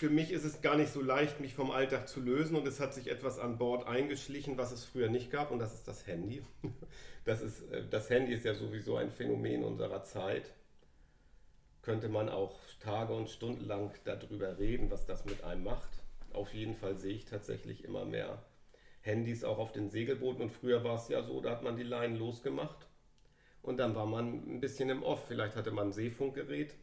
für 0.01 0.09
mich 0.09 0.31
ist 0.31 0.45
es 0.45 0.63
gar 0.63 0.77
nicht 0.77 0.91
so 0.91 0.99
leicht, 0.99 1.39
mich 1.39 1.53
vom 1.53 1.69
Alltag 1.69 2.09
zu 2.09 2.21
lösen 2.21 2.55
und 2.55 2.67
es 2.67 2.79
hat 2.79 2.91
sich 2.91 3.07
etwas 3.07 3.37
an 3.37 3.59
Bord 3.59 3.87
eingeschlichen, 3.87 4.57
was 4.57 4.71
es 4.71 4.83
früher 4.83 5.09
nicht 5.09 5.29
gab 5.29 5.51
und 5.51 5.59
das 5.59 5.75
ist 5.75 5.87
das 5.87 6.07
Handy. 6.07 6.41
Das, 7.23 7.43
ist, 7.43 7.61
das 7.91 8.09
Handy 8.09 8.33
ist 8.33 8.45
ja 8.45 8.55
sowieso 8.55 8.95
ein 8.95 9.11
Phänomen 9.11 9.63
unserer 9.63 10.03
Zeit. 10.03 10.51
Könnte 11.81 12.09
man 12.09 12.29
auch 12.29 12.59
Tage 12.79 13.13
und 13.13 13.29
Stunden 13.29 13.65
lang 13.65 13.91
darüber 14.03 14.59
reden, 14.59 14.91
was 14.91 15.05
das 15.05 15.25
mit 15.25 15.43
einem 15.43 15.63
macht. 15.63 15.89
Auf 16.33 16.53
jeden 16.53 16.75
Fall 16.75 16.97
sehe 16.97 17.13
ich 17.13 17.25
tatsächlich 17.25 17.83
immer 17.83 18.05
mehr 18.05 18.43
Handys 19.01 19.43
auch 19.43 19.57
auf 19.57 19.71
den 19.71 19.89
Segelbooten 19.89 20.43
und 20.43 20.51
früher 20.51 20.83
war 20.83 20.95
es 20.95 21.07
ja 21.09 21.23
so, 21.23 21.41
da 21.41 21.51
hat 21.51 21.63
man 21.63 21.75
die 21.75 21.83
Leinen 21.83 22.17
losgemacht 22.17 22.87
und 23.61 23.77
dann 23.77 23.95
war 23.95 24.05
man 24.05 24.55
ein 24.55 24.59
bisschen 24.59 24.89
im 24.89 25.03
Off. 25.03 25.25
Vielleicht 25.27 25.55
hatte 25.55 25.71
man 25.71 25.87
ein 25.87 25.93
Seefunkgerät. 25.93 26.75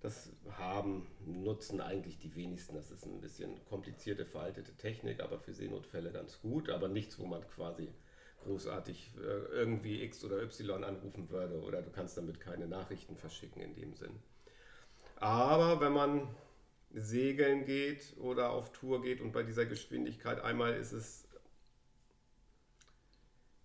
Das 0.00 0.30
haben, 0.58 1.06
nutzen 1.24 1.80
eigentlich 1.80 2.18
die 2.18 2.34
wenigsten. 2.34 2.74
Das 2.74 2.90
ist 2.90 3.06
ein 3.06 3.20
bisschen 3.20 3.64
komplizierte, 3.64 4.26
veraltete 4.26 4.76
Technik, 4.76 5.20
aber 5.20 5.38
für 5.38 5.54
Seenotfälle 5.54 6.12
ganz 6.12 6.40
gut. 6.40 6.68
Aber 6.68 6.88
nichts, 6.88 7.18
wo 7.18 7.26
man 7.26 7.46
quasi 7.48 7.88
großartig 8.44 9.12
äh, 9.18 9.20
irgendwie 9.52 10.02
X 10.02 10.24
oder 10.24 10.42
Y 10.42 10.84
anrufen 10.84 11.28
würde 11.30 11.60
oder 11.60 11.82
du 11.82 11.90
kannst 11.90 12.16
damit 12.16 12.40
keine 12.40 12.66
Nachrichten 12.66 13.16
verschicken 13.16 13.62
in 13.62 13.74
dem 13.74 13.94
Sinn. 13.94 14.22
Aber 15.16 15.80
wenn 15.80 15.92
man 15.92 16.28
segeln 16.92 17.64
geht 17.64 18.16
oder 18.18 18.50
auf 18.50 18.72
Tour 18.72 19.02
geht 19.02 19.20
und 19.20 19.32
bei 19.32 19.42
dieser 19.42 19.66
Geschwindigkeit 19.66 20.40
einmal 20.40 20.74
ist 20.74 20.92
es 20.92 21.26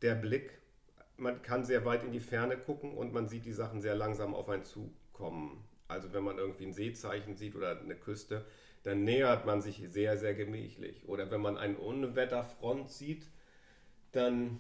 der 0.02 0.16
Blick, 0.16 0.60
man 1.18 1.42
kann 1.42 1.66
sehr 1.66 1.86
weit 1.86 2.04
in 2.04 2.12
die 2.12 2.20
Ferne 2.20 2.58
gucken 2.58 2.94
und 2.94 3.14
man 3.14 3.28
sieht 3.28 3.46
die 3.46 3.54
Sachen 3.54 3.82
sehr 3.82 3.96
langsam 3.96 4.34
auf 4.34 4.50
einen 4.50 4.64
zukommen. 4.64 5.64
Also 5.88 6.14
wenn 6.14 6.24
man 6.24 6.38
irgendwie 6.38 6.66
ein 6.66 6.74
Seezeichen 6.74 7.36
sieht 7.36 7.56
oder 7.56 7.80
eine 7.80 7.96
Küste, 7.96 8.46
dann 8.84 9.04
nähert 9.04 9.46
man 9.46 9.62
sich 9.62 9.84
sehr, 9.90 10.18
sehr 10.18 10.34
gemächlich. 10.34 11.08
Oder 11.08 11.30
wenn 11.32 11.42
man 11.42 11.58
eine 11.58 11.78
Unwetterfront 11.78 12.90
sieht, 12.90 13.28
dann 14.12 14.60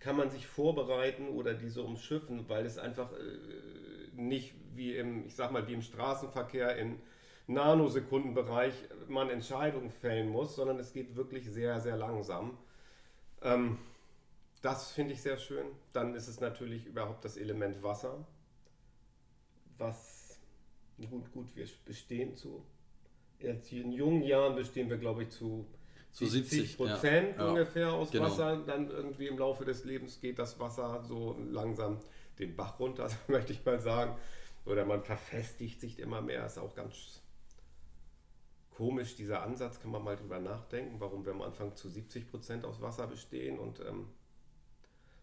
kann 0.00 0.16
man 0.16 0.30
sich 0.30 0.46
vorbereiten 0.46 1.28
oder 1.28 1.54
diese 1.54 1.82
umschiffen, 1.82 2.48
weil 2.48 2.64
es 2.66 2.78
einfach 2.78 3.12
äh, 3.12 4.10
nicht 4.12 4.54
wie 4.74 4.96
im, 4.96 5.26
ich 5.26 5.34
sag 5.34 5.50
mal, 5.50 5.66
wie 5.66 5.74
im 5.74 5.82
Straßenverkehr 5.82 6.76
in 6.76 7.00
Nanosekundenbereich 7.46 8.74
man 9.08 9.30
Entscheidungen 9.30 9.90
fällen 9.90 10.28
muss, 10.28 10.54
sondern 10.54 10.78
es 10.78 10.92
geht 10.92 11.16
wirklich 11.16 11.50
sehr, 11.50 11.80
sehr 11.80 11.96
langsam. 11.96 12.58
Ähm, 13.42 13.78
das 14.62 14.90
finde 14.90 15.14
ich 15.14 15.22
sehr 15.22 15.38
schön. 15.38 15.66
Dann 15.92 16.14
ist 16.14 16.28
es 16.28 16.40
natürlich 16.40 16.86
überhaupt 16.86 17.24
das 17.24 17.36
Element 17.36 17.82
Wasser, 17.82 18.26
was 19.78 20.40
gut, 21.10 21.32
gut, 21.32 21.54
wir 21.54 21.66
bestehen 21.84 22.34
zu. 22.34 22.64
Jetzt 23.38 23.72
in 23.72 23.92
jungen 23.92 24.22
Jahren 24.22 24.56
bestehen 24.56 24.90
wir, 24.90 24.98
glaube 24.98 25.22
ich, 25.22 25.30
zu, 25.30 25.64
Zu 26.12 26.26
70 26.26 26.76
Prozent 26.76 27.36
ja. 27.36 27.44
Ja, 27.44 27.48
ungefähr 27.50 27.92
aus 27.92 28.10
genau. 28.10 28.24
Wasser. 28.24 28.56
Dann 28.66 28.90
irgendwie 28.90 29.26
im 29.26 29.38
Laufe 29.38 29.64
des 29.64 29.84
Lebens 29.84 30.20
geht 30.20 30.38
das 30.38 30.58
Wasser 30.58 31.02
so 31.06 31.38
langsam 31.50 31.98
den 32.38 32.56
Bach 32.56 32.78
runter, 32.80 33.08
möchte 33.28 33.52
ich 33.52 33.64
mal 33.64 33.80
sagen. 33.80 34.16
Oder 34.64 34.84
man 34.84 35.02
verfestigt 35.02 35.80
sich 35.80 35.98
immer 35.98 36.20
mehr. 36.20 36.44
Ist 36.46 36.58
auch 36.58 36.74
ganz 36.74 37.22
komisch, 38.78 39.16
dieser 39.16 39.42
Ansatz, 39.42 39.80
kann 39.80 39.90
man 39.90 40.04
mal 40.04 40.16
drüber 40.16 40.38
nachdenken, 40.38 41.00
warum 41.00 41.24
wir 41.24 41.32
am 41.32 41.42
Anfang 41.42 41.74
zu 41.74 41.88
70 41.88 42.30
Prozent 42.30 42.64
aus 42.64 42.80
Wasser 42.80 43.08
bestehen 43.08 43.58
und 43.58 43.80
ähm, 43.80 44.06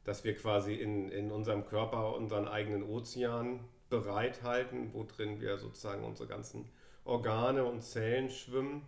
dass 0.04 0.26
wir 0.26 0.36
quasi 0.36 0.74
in, 0.76 1.10
in 1.10 1.32
unserem 1.32 1.66
Körper 1.66 2.16
unseren 2.16 2.48
eigenen 2.48 2.84
Ozean 2.84 3.62
bereithalten, 3.90 4.94
wo 4.94 5.04
drin 5.04 5.40
wir 5.40 5.58
sozusagen 5.58 6.04
unsere 6.04 6.28
ganzen 6.28 6.70
Organe 7.06 7.64
und 7.64 7.82
Zellen 7.82 8.30
schwimmen. 8.30 8.82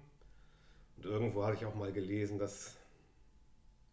Und 0.97 1.05
irgendwo 1.05 1.43
hatte 1.45 1.57
ich 1.57 1.65
auch 1.65 1.75
mal 1.75 1.91
gelesen, 1.91 2.39
dass 2.39 2.75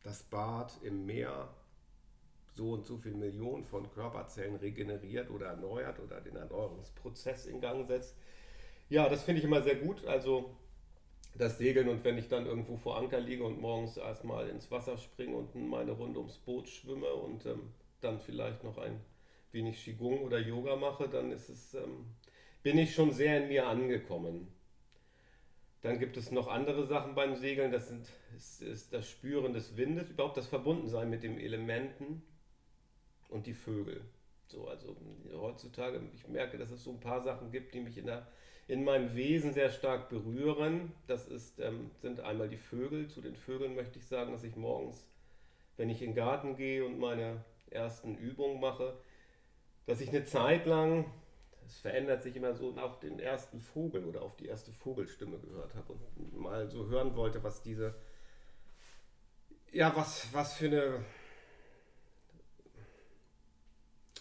das 0.02 0.22
Bad 0.22 0.72
im 0.82 1.06
Meer 1.06 1.48
so 2.54 2.72
und 2.72 2.86
so 2.86 2.96
viele 2.98 3.16
Millionen 3.16 3.64
von 3.64 3.90
Körperzellen 3.90 4.56
regeneriert 4.56 5.30
oder 5.30 5.46
erneuert 5.46 5.98
oder 6.00 6.20
den 6.20 6.36
Erneuerungsprozess 6.36 7.46
in 7.46 7.60
Gang 7.60 7.86
setzt. 7.86 8.16
Ja, 8.88 9.08
das 9.08 9.24
finde 9.24 9.40
ich 9.40 9.44
immer 9.44 9.62
sehr 9.62 9.76
gut. 9.76 10.04
Also 10.06 10.54
das 11.36 11.58
Segeln 11.58 11.88
und 11.88 12.04
wenn 12.04 12.16
ich 12.16 12.28
dann 12.28 12.46
irgendwo 12.46 12.76
vor 12.76 12.96
Anker 12.96 13.18
liege 13.18 13.44
und 13.44 13.60
morgens 13.60 13.96
erstmal 13.96 14.48
ins 14.48 14.70
Wasser 14.70 14.96
springe 14.98 15.36
und 15.36 15.54
meine 15.54 15.92
Runde 15.92 16.20
ums 16.20 16.38
Boot 16.38 16.68
schwimme 16.68 17.12
und 17.12 17.44
ähm, 17.46 17.72
dann 18.00 18.20
vielleicht 18.20 18.62
noch 18.62 18.78
ein 18.78 19.00
wenig 19.50 19.82
Qigong 19.84 20.20
oder 20.20 20.38
Yoga 20.38 20.76
mache, 20.76 21.08
dann 21.08 21.32
ist 21.32 21.48
es, 21.48 21.74
ähm, 21.74 22.06
bin 22.62 22.78
ich 22.78 22.94
schon 22.94 23.10
sehr 23.12 23.42
in 23.42 23.48
mir 23.48 23.66
angekommen. 23.66 24.53
Dann 25.84 25.98
gibt 25.98 26.16
es 26.16 26.30
noch 26.30 26.48
andere 26.48 26.86
Sachen 26.86 27.14
beim 27.14 27.36
Segeln, 27.36 27.70
das 27.70 27.88
sind, 27.88 28.08
ist, 28.34 28.62
ist 28.62 28.94
das 28.94 29.06
Spüren 29.06 29.52
des 29.52 29.76
Windes, 29.76 30.08
überhaupt 30.08 30.38
das 30.38 30.46
Verbundensein 30.46 31.10
mit 31.10 31.22
den 31.22 31.38
Elementen 31.38 32.22
und 33.28 33.46
die 33.46 33.52
Vögel. 33.52 34.00
So, 34.46 34.66
also 34.66 34.96
heutzutage, 35.34 36.00
ich 36.14 36.26
merke, 36.26 36.56
dass 36.56 36.70
es 36.70 36.84
so 36.84 36.90
ein 36.90 37.00
paar 37.00 37.20
Sachen 37.20 37.50
gibt, 37.52 37.74
die 37.74 37.80
mich 37.80 37.98
in, 37.98 38.06
der, 38.06 38.26
in 38.66 38.82
meinem 38.82 39.14
Wesen 39.14 39.52
sehr 39.52 39.68
stark 39.68 40.08
berühren. 40.08 40.90
Das 41.06 41.28
ist, 41.28 41.60
ähm, 41.60 41.90
sind 42.00 42.20
einmal 42.20 42.48
die 42.48 42.56
Vögel. 42.56 43.08
Zu 43.08 43.20
den 43.20 43.36
Vögeln 43.36 43.74
möchte 43.74 43.98
ich 43.98 44.06
sagen, 44.06 44.32
dass 44.32 44.42
ich 44.42 44.56
morgens, 44.56 45.06
wenn 45.76 45.90
ich 45.90 46.00
in 46.00 46.12
den 46.12 46.16
Garten 46.16 46.56
gehe 46.56 46.82
und 46.86 46.98
meine 46.98 47.44
ersten 47.68 48.16
Übungen 48.16 48.58
mache, 48.58 48.96
dass 49.84 50.00
ich 50.00 50.08
eine 50.08 50.24
Zeit 50.24 50.64
lang, 50.64 51.04
es 51.66 51.78
verändert 51.78 52.22
sich 52.22 52.36
immer 52.36 52.54
so, 52.54 52.74
auf 52.76 53.00
den 53.00 53.18
ersten 53.18 53.60
Vogel 53.60 54.04
oder 54.04 54.22
auf 54.22 54.36
die 54.36 54.46
erste 54.46 54.72
Vogelstimme 54.72 55.38
gehört 55.38 55.74
habe 55.74 55.92
und 55.92 56.38
mal 56.38 56.68
so 56.68 56.86
hören 56.86 57.16
wollte, 57.16 57.42
was 57.42 57.62
diese, 57.62 57.94
ja, 59.72 59.94
was, 59.94 60.28
was 60.32 60.54
für 60.54 60.66
eine 60.66 61.04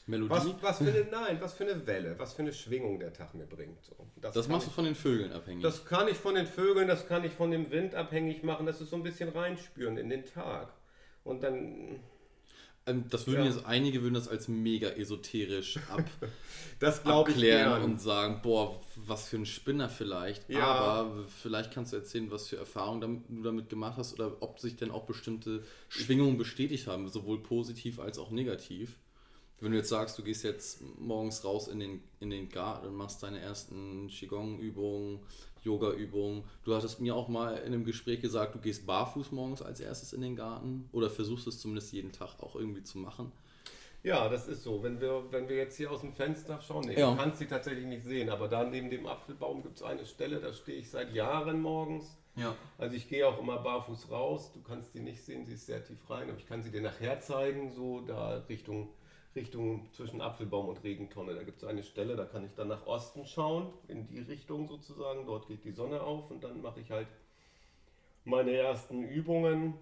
Melodie? 0.06 0.30
Was, 0.30 0.62
was 0.62 0.78
für 0.80 0.90
eine, 0.90 1.06
nein, 1.10 1.38
was 1.40 1.54
für 1.54 1.64
eine 1.64 1.88
Welle, 1.88 2.20
was 2.20 2.34
für 2.34 2.42
eine 2.42 2.52
Schwingung 2.52 3.00
der 3.00 3.14
Tag 3.14 3.34
mir 3.34 3.46
bringt. 3.46 3.84
So. 3.84 3.96
das 4.20 4.34
kann 4.34 4.52
machst 4.52 4.68
du 4.68 4.70
ich, 4.70 4.76
von 4.76 4.86
den 4.86 4.96
Vögeln 4.96 5.32
abhängig. 5.32 5.64
Das 5.64 5.86
kann 5.86 6.08
ich 6.08 6.18
von 6.18 6.36
den 6.36 6.48
Vögeln, 6.48 6.88
das 6.88 7.08
kann 7.08 7.24
ich 7.24 7.32
von 7.32 7.52
dem 7.52 7.72
Wind 7.72 7.96
abhängig 7.96 8.44
machen, 8.44 8.66
das 8.66 8.82
ist 8.82 8.90
so 8.90 8.98
ein 8.98 9.04
bisschen 9.04 9.30
reinspüren 9.30 9.98
in 9.98 10.10
den 10.10 10.26
Tag. 10.26 10.74
Und 11.24 11.44
dann, 11.44 12.00
das 12.86 13.28
würden 13.28 13.46
ja. 13.46 13.52
jetzt 13.52 13.66
einige 13.66 14.02
würden 14.02 14.14
das 14.14 14.28
als 14.28 14.48
mega 14.48 14.90
esoterisch 14.90 15.78
ab, 15.90 16.04
das 16.80 17.06
abklären 17.06 17.82
und 17.82 18.02
sagen, 18.02 18.42
boah, 18.44 18.82
was 18.96 19.30
für 19.30 19.38
ein 19.38 19.46
Spinner 19.46 19.90
vielleicht. 19.90 20.50
Ja. 20.50 20.66
Aber 20.66 21.26
vielleicht 21.42 21.72
kannst 21.72 21.94
du 21.94 21.98
erzählen, 21.98 22.30
was 22.30 22.48
für 22.48 22.58
Erfahrungen 22.58 23.24
du 23.30 23.44
damit 23.44 23.70
gemacht 23.70 23.98
hast 23.98 24.14
oder 24.14 24.42
ob 24.42 24.60
sich 24.60 24.76
denn 24.76 24.92
auch 24.92 25.06
bestimmte 25.06 25.64
Schwingungen 25.88 26.38
bestätigt 26.38 26.88
haben, 26.88 27.08
sowohl 27.08 27.42
positiv 27.42 28.00
als 28.00 28.18
auch 28.18 28.32
negativ. 28.32 28.98
Wenn 29.62 29.72
du 29.72 29.78
jetzt 29.78 29.90
sagst, 29.90 30.18
du 30.18 30.24
gehst 30.24 30.44
jetzt 30.44 30.82
morgens 31.00 31.46
raus 31.46 31.70
in 31.70 31.80
den, 31.80 32.04
in 32.20 32.30
den 32.30 32.50
Garten 32.50 32.88
und 32.88 32.96
machst 32.96 33.24
deine 33.24 33.40
ersten 33.40 34.10
Qigong-Übungen, 34.10 35.20
Yoga-Übungen. 35.64 36.44
Du 36.64 36.76
hattest 36.76 37.00
mir 37.00 37.16
auch 37.16 37.28
mal 37.28 37.58
in 37.58 37.74
einem 37.74 37.86
Gespräch 37.86 38.22
gesagt, 38.22 38.56
du 38.56 38.60
gehst 38.60 38.86
barfuß 38.86 39.32
morgens 39.32 39.62
als 39.62 39.80
erstes 39.80 40.14
in 40.14 40.22
den 40.22 40.36
Garten 40.36 40.90
oder 40.92 41.10
versuchst 41.10 41.48
es 41.48 41.60
zumindest 41.60 41.94
jeden 41.94 42.12
Tag 42.12 42.42
auch 42.42 42.56
irgendwie 42.56 42.84
zu 42.84 42.98
machen. 42.98 43.32
Ja, 44.04 44.28
das 44.28 44.50
ist 44.50 44.64
so. 44.64 44.84
Wenn 44.84 45.00
wir, 45.00 45.24
wenn 45.32 45.48
wir 45.48 45.56
jetzt 45.56 45.78
hier 45.78 45.90
aus 45.90 46.02
dem 46.02 46.14
Fenster 46.14 46.60
schauen, 46.60 46.86
nee, 46.88 47.00
ja. 47.00 47.12
du 47.12 47.18
kannst 47.18 47.40
sie 47.40 47.46
tatsächlich 47.46 47.86
nicht 47.86 48.04
sehen, 48.04 48.30
aber 48.30 48.50
da 48.50 48.66
neben 48.66 48.90
dem 48.90 49.08
Apfelbaum 49.08 49.64
gibt 49.64 49.78
es 49.78 49.84
eine 49.84 50.06
Stelle, 50.06 50.42
da 50.42 50.52
stehe 50.52 50.78
ich 50.78 50.90
seit 50.90 51.14
Jahren 51.14 51.62
morgens. 51.62 52.18
Ja. 52.36 52.54
Also 52.78 52.96
ich 52.96 53.08
gehe 53.08 53.26
auch 53.26 53.40
immer 53.40 53.60
barfuß 53.60 54.12
raus. 54.12 54.52
Du 54.54 54.62
kannst 54.62 54.92
sie 54.92 55.00
nicht 55.00 55.24
sehen, 55.24 55.46
sie 55.46 55.54
ist 55.54 55.68
sehr 55.68 55.84
tief 55.84 56.10
rein, 56.10 56.30
aber 56.30 56.38
ich 56.38 56.48
kann 56.48 56.62
sie 56.62 56.72
dir 56.72 56.82
nachher 56.82 57.22
zeigen, 57.22 57.72
so 57.72 58.02
da 58.02 58.44
Richtung 58.50 58.90
Richtung 59.36 59.92
zwischen 59.94 60.22
Apfelbaum 60.22 60.70
und 60.70 60.84
Regentonne. 60.84 61.34
Da 61.34 61.44
gibt 61.44 61.62
es 61.62 61.68
eine 61.68 61.84
Stelle, 61.84 62.16
da 62.16 62.26
kann 62.26 62.46
ich 62.46 62.54
dann 62.54 62.68
nach 62.68 62.86
Osten 62.86 63.26
schauen, 63.26 63.74
in 63.88 64.08
die 64.08 64.20
Richtung 64.20 64.68
sozusagen. 64.68 65.26
Dort 65.26 65.48
geht 65.48 65.64
die 65.64 65.72
Sonne 65.72 66.02
auf 66.02 66.30
und 66.32 66.44
dann 66.44 66.62
mache 66.62 66.80
ich 66.80 66.92
halt 66.92 67.08
meine 68.26 68.52
ersten 68.52 69.04
Übungen. 69.04 69.76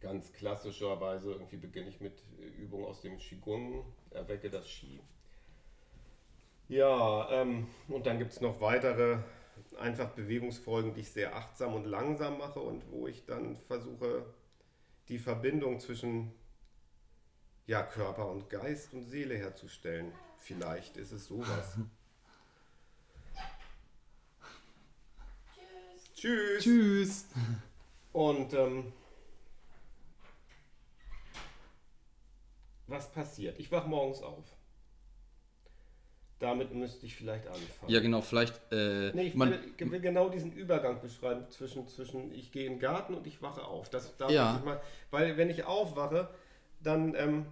Ganz 0.00 0.32
klassischerweise 0.32 1.32
irgendwie 1.32 1.58
beginne 1.58 1.90
ich 1.90 2.00
mit 2.00 2.22
Übungen 2.56 2.86
aus 2.86 3.02
dem 3.02 3.18
Qigong, 3.18 3.84
erwecke 4.10 4.48
das 4.48 4.66
Qi. 4.66 5.00
Ja, 6.68 7.28
ähm, 7.30 7.66
und 7.88 8.06
dann 8.06 8.18
gibt 8.18 8.32
es 8.32 8.40
noch 8.40 8.60
weitere 8.60 9.18
einfach 9.78 10.10
Bewegungsfolgen, 10.10 10.94
die 10.94 11.00
ich 11.00 11.10
sehr 11.10 11.36
achtsam 11.36 11.74
und 11.74 11.84
langsam 11.84 12.38
mache 12.38 12.60
und 12.60 12.90
wo 12.90 13.06
ich 13.06 13.26
dann 13.26 13.58
versuche, 13.66 14.24
die 15.08 15.18
Verbindung 15.18 15.80
zwischen 15.80 16.32
ja, 17.70 17.84
Körper 17.84 18.28
und 18.28 18.50
Geist 18.50 18.92
und 18.94 19.04
Seele 19.04 19.36
herzustellen. 19.36 20.10
Vielleicht 20.38 20.96
ist 20.96 21.12
es 21.12 21.26
sowas. 21.26 21.76
Tschüss. 26.16 26.64
Tschüss. 26.64 27.26
Und 28.12 28.52
ähm, 28.54 28.92
was 32.88 33.12
passiert? 33.12 33.60
Ich 33.60 33.70
wach 33.70 33.86
morgens 33.86 34.20
auf. 34.20 34.44
Damit 36.40 36.74
müsste 36.74 37.06
ich 37.06 37.14
vielleicht 37.14 37.46
anfangen. 37.46 37.86
Ja, 37.86 38.00
genau, 38.00 38.20
vielleicht. 38.20 38.60
Äh, 38.72 39.12
nee, 39.12 39.28
ich 39.28 39.38
will, 39.38 39.74
will, 39.78 40.00
genau 40.00 40.28
diesen 40.28 40.52
Übergang 40.54 41.00
beschreiben 41.00 41.48
zwischen, 41.50 41.86
zwischen 41.86 42.34
ich 42.34 42.50
gehe 42.50 42.66
in 42.66 42.72
den 42.74 42.80
Garten 42.80 43.14
und 43.14 43.28
ich 43.28 43.40
wache 43.42 43.62
auf. 43.62 43.88
Das, 43.90 44.12
ja. 44.28 44.60
mal, 44.64 44.82
weil 45.12 45.36
wenn 45.36 45.50
ich 45.50 45.62
aufwache, 45.62 46.30
dann 46.82 47.14
ähm, 47.14 47.46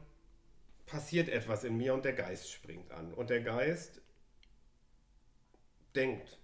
passiert 0.88 1.28
etwas 1.28 1.64
in 1.64 1.76
mir 1.76 1.94
und 1.94 2.04
der 2.04 2.14
Geist 2.14 2.50
springt 2.50 2.90
an. 2.90 3.14
Und 3.14 3.30
der 3.30 3.42
Geist 3.42 4.00
denkt. 5.94 6.38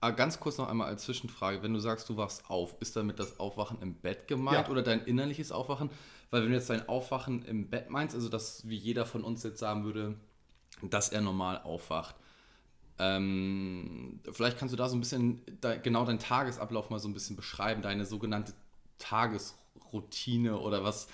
Aber 0.00 0.14
ah, 0.14 0.16
ganz 0.16 0.40
kurz 0.40 0.58
noch 0.58 0.68
einmal 0.68 0.88
als 0.88 1.04
Zwischenfrage, 1.04 1.62
wenn 1.62 1.72
du 1.72 1.78
sagst, 1.78 2.08
du 2.08 2.16
wachst 2.16 2.50
auf, 2.50 2.74
ist 2.80 2.96
damit 2.96 3.20
das 3.20 3.38
Aufwachen 3.38 3.80
im 3.80 3.94
Bett 3.94 4.26
gemeint 4.26 4.66
ja. 4.66 4.72
oder 4.72 4.82
dein 4.82 5.04
innerliches 5.04 5.52
Aufwachen? 5.52 5.90
Weil 6.30 6.42
wenn 6.42 6.48
du 6.48 6.56
jetzt 6.56 6.70
dein 6.70 6.88
Aufwachen 6.88 7.44
im 7.44 7.70
Bett 7.70 7.88
meinst, 7.88 8.16
also 8.16 8.28
dass 8.28 8.68
wie 8.68 8.76
jeder 8.76 9.06
von 9.06 9.22
uns 9.22 9.44
jetzt 9.44 9.60
sagen 9.60 9.84
würde, 9.84 10.16
dass 10.82 11.10
er 11.10 11.20
normal 11.20 11.62
aufwacht, 11.62 12.16
ähm, 12.98 14.20
vielleicht 14.32 14.58
kannst 14.58 14.72
du 14.72 14.76
da 14.76 14.88
so 14.88 14.96
ein 14.96 15.00
bisschen 15.00 15.40
da, 15.60 15.76
genau 15.76 16.04
deinen 16.04 16.18
Tagesablauf 16.18 16.90
mal 16.90 16.98
so 16.98 17.08
ein 17.08 17.14
bisschen 17.14 17.36
beschreiben, 17.36 17.80
deine 17.80 18.04
sogenannte 18.04 18.54
Tagesroutine 18.98 20.58
oder 20.58 20.82
was, 20.82 21.06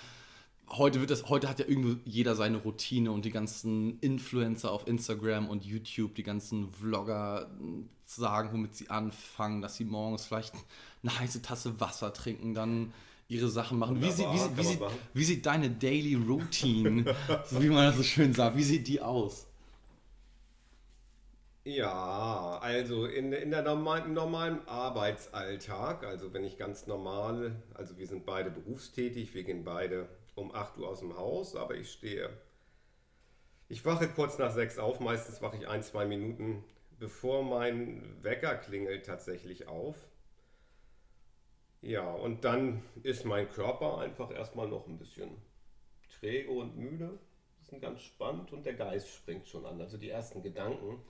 heute 0.71 0.99
wird 0.99 1.09
das, 1.09 1.29
heute 1.29 1.49
hat 1.49 1.59
ja 1.59 1.65
irgendwie 1.67 1.97
jeder 2.05 2.35
seine 2.35 2.57
Routine 2.57 3.11
und 3.11 3.25
die 3.25 3.31
ganzen 3.31 3.99
Influencer 3.99 4.71
auf 4.71 4.87
Instagram 4.87 5.49
und 5.49 5.65
YouTube, 5.65 6.15
die 6.15 6.23
ganzen 6.23 6.71
Vlogger 6.71 7.49
sagen, 8.05 8.49
womit 8.51 8.75
sie 8.75 8.89
anfangen, 8.89 9.61
dass 9.61 9.75
sie 9.75 9.85
morgens 9.85 10.25
vielleicht 10.25 10.53
eine 11.03 11.19
heiße 11.19 11.41
Tasse 11.41 11.79
Wasser 11.79 12.13
trinken, 12.13 12.53
dann 12.53 12.93
ihre 13.27 13.47
Sachen 13.47 13.77
machen. 13.77 14.01
Wie, 14.01 14.11
sie, 14.11 14.23
wie, 14.23 14.57
wie, 14.57 14.79
wie, 14.79 14.79
wie, 15.13 15.23
sieht 15.23 15.45
deine 15.45 15.69
Daily 15.69 16.15
Routine, 16.15 17.15
so 17.45 17.61
wie 17.61 17.69
man 17.69 17.85
das 17.85 17.97
so 17.97 18.03
schön 18.03 18.33
sagt, 18.33 18.57
wie 18.57 18.63
sieht 18.63 18.87
die 18.87 19.01
aus? 19.01 19.45
Ja, 21.65 22.57
also 22.61 23.05
in, 23.05 23.31
in 23.31 23.51
der 23.51 23.61
normalen, 23.61 24.13
normalen 24.13 24.67
Arbeitsalltag, 24.67 26.03
also 26.03 26.33
wenn 26.33 26.43
ich 26.43 26.57
ganz 26.57 26.87
normal, 26.87 27.61
also 27.75 27.97
wir 27.97 28.07
sind 28.07 28.25
beide 28.25 28.49
berufstätig, 28.49 29.35
wir 29.35 29.43
gehen 29.43 29.63
beide 29.63 30.09
um 30.39 30.53
8 30.53 30.77
Uhr 30.77 30.87
aus 30.89 30.99
dem 30.99 31.17
Haus, 31.17 31.55
aber 31.55 31.75
ich 31.75 31.91
stehe. 31.91 32.29
Ich 33.67 33.85
wache 33.85 34.07
kurz 34.09 34.37
nach 34.37 34.51
6 34.51 34.79
auf, 34.79 34.99
meistens 34.99 35.41
wache 35.41 35.57
ich 35.57 35.67
ein, 35.67 35.83
zwei 35.83 36.05
Minuten 36.05 36.63
bevor 36.99 37.43
mein 37.43 38.21
Wecker 38.21 38.55
klingelt 38.55 39.05
tatsächlich 39.05 39.67
auf. 39.67 39.95
Ja, 41.81 42.11
und 42.11 42.43
dann 42.43 42.83
ist 43.03 43.25
mein 43.25 43.49
Körper 43.49 43.99
einfach 43.99 44.31
erstmal 44.31 44.67
noch 44.67 44.85
ein 44.87 44.99
bisschen 44.99 45.29
träge 46.19 46.51
und 46.51 46.77
müde. 46.77 47.17
Das 47.57 47.71
ist 47.71 47.81
ganz 47.81 48.01
spannend 48.01 48.51
und 48.51 48.65
der 48.65 48.73
Geist 48.73 49.07
springt 49.07 49.47
schon 49.47 49.65
an. 49.65 49.79
Also 49.79 49.97
die 49.97 50.09
ersten 50.09 50.43
Gedanken 50.43 51.01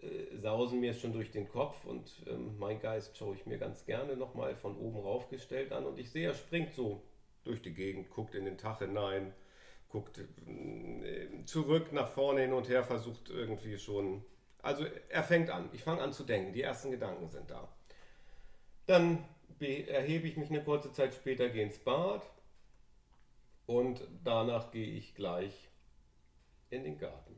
äh, 0.00 0.36
sausen 0.38 0.80
mir 0.80 0.94
schon 0.94 1.12
durch 1.12 1.30
den 1.30 1.48
Kopf 1.48 1.84
und 1.84 2.24
ähm, 2.26 2.58
mein 2.58 2.80
Geist 2.80 3.16
schaue 3.16 3.36
ich 3.36 3.46
mir 3.46 3.58
ganz 3.58 3.84
gerne 3.86 4.16
nochmal 4.16 4.56
von 4.56 4.76
oben 4.76 4.98
raufgestellt 4.98 5.70
an 5.70 5.86
und 5.86 5.98
ich 5.98 6.10
sehe, 6.10 6.26
er 6.26 6.34
springt 6.34 6.74
so 6.74 7.02
durch 7.44 7.62
die 7.62 7.74
Gegend, 7.74 8.10
guckt 8.10 8.34
in 8.34 8.44
den 8.44 8.58
Tag 8.58 8.78
hinein, 8.80 9.32
guckt 9.88 10.18
äh, 10.18 11.44
zurück, 11.44 11.92
nach 11.92 12.08
vorne 12.08 12.42
hin 12.42 12.52
und 12.52 12.68
her, 12.68 12.82
versucht 12.82 13.30
irgendwie 13.30 13.78
schon. 13.78 14.24
Also 14.62 14.86
er 15.08 15.22
fängt 15.22 15.50
an, 15.50 15.68
ich 15.72 15.82
fange 15.82 16.02
an 16.02 16.12
zu 16.12 16.24
denken, 16.24 16.52
die 16.52 16.62
ersten 16.62 16.90
Gedanken 16.90 17.28
sind 17.28 17.50
da. 17.50 17.68
Dann 18.86 19.24
erhebe 19.60 20.26
ich 20.26 20.36
mich 20.36 20.50
eine 20.50 20.62
kurze 20.62 20.92
Zeit 20.92 21.14
später, 21.14 21.48
gehe 21.48 21.62
ins 21.62 21.78
Bad 21.78 22.22
und 23.66 24.02
danach 24.24 24.70
gehe 24.70 24.86
ich 24.86 25.14
gleich 25.14 25.68
in 26.70 26.84
den 26.84 26.98
Garten. 26.98 27.36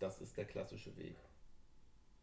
Das 0.00 0.20
ist 0.20 0.36
der 0.36 0.44
klassische 0.44 0.96
Weg. 0.96 1.16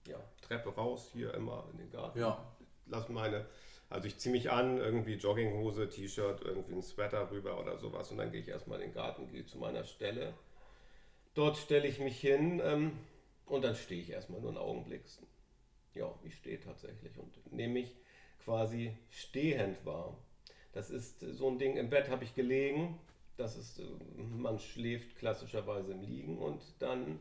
Ja, 0.08 0.20
Treppe 0.42 0.70
raus, 0.76 1.10
hier 1.14 1.34
immer 1.34 1.68
in 1.72 1.78
den 1.78 1.90
Garten. 1.90 2.20
Ja. 2.20 2.54
Lass 2.86 3.08
meine 3.10 3.46
also 3.94 4.08
ich 4.08 4.18
ziehe 4.18 4.34
mich 4.34 4.50
an, 4.50 4.78
irgendwie 4.78 5.14
Jogginghose, 5.14 5.88
T-Shirt, 5.88 6.42
irgendwie 6.44 6.74
ein 6.74 6.82
Sweater 6.82 7.30
rüber 7.30 7.60
oder 7.60 7.78
sowas 7.78 8.10
und 8.10 8.18
dann 8.18 8.32
gehe 8.32 8.42
ich 8.42 8.48
erstmal 8.48 8.82
in 8.82 8.88
den 8.88 8.96
Garten, 8.96 9.28
gehe 9.28 9.46
zu 9.46 9.60
meiner 9.60 9.84
Stelle. 9.84 10.34
Dort 11.36 11.58
stelle 11.58 11.88
ich 11.88 12.00
mich 12.00 12.20
hin 12.20 12.60
ähm, 12.64 12.98
und 13.46 13.64
dann 13.64 13.76
stehe 13.76 14.02
ich 14.02 14.10
erstmal 14.10 14.42
nur 14.42 14.50
einen 14.50 14.58
Augenblick. 14.58 15.04
Ja, 15.94 16.12
ich 16.24 16.36
stehe 16.36 16.60
tatsächlich 16.60 17.20
und 17.20 17.54
nehme 17.54 17.74
mich 17.74 17.96
quasi 18.44 18.98
stehend 19.12 19.86
wahr. 19.86 20.18
Das 20.72 20.90
ist 20.90 21.20
so 21.20 21.48
ein 21.48 21.60
Ding, 21.60 21.78
im 21.78 21.92
Bett 21.92 22.10
habe 22.10 22.24
ich 22.24 22.34
gelegen, 22.34 23.00
das 23.38 23.56
ist, 23.58 23.78
äh, 23.78 23.84
man 24.18 24.58
schläft 24.58 25.18
klassischerweise 25.18 25.92
im 25.92 26.02
Liegen 26.02 26.40
und 26.40 26.62
dann 26.80 27.20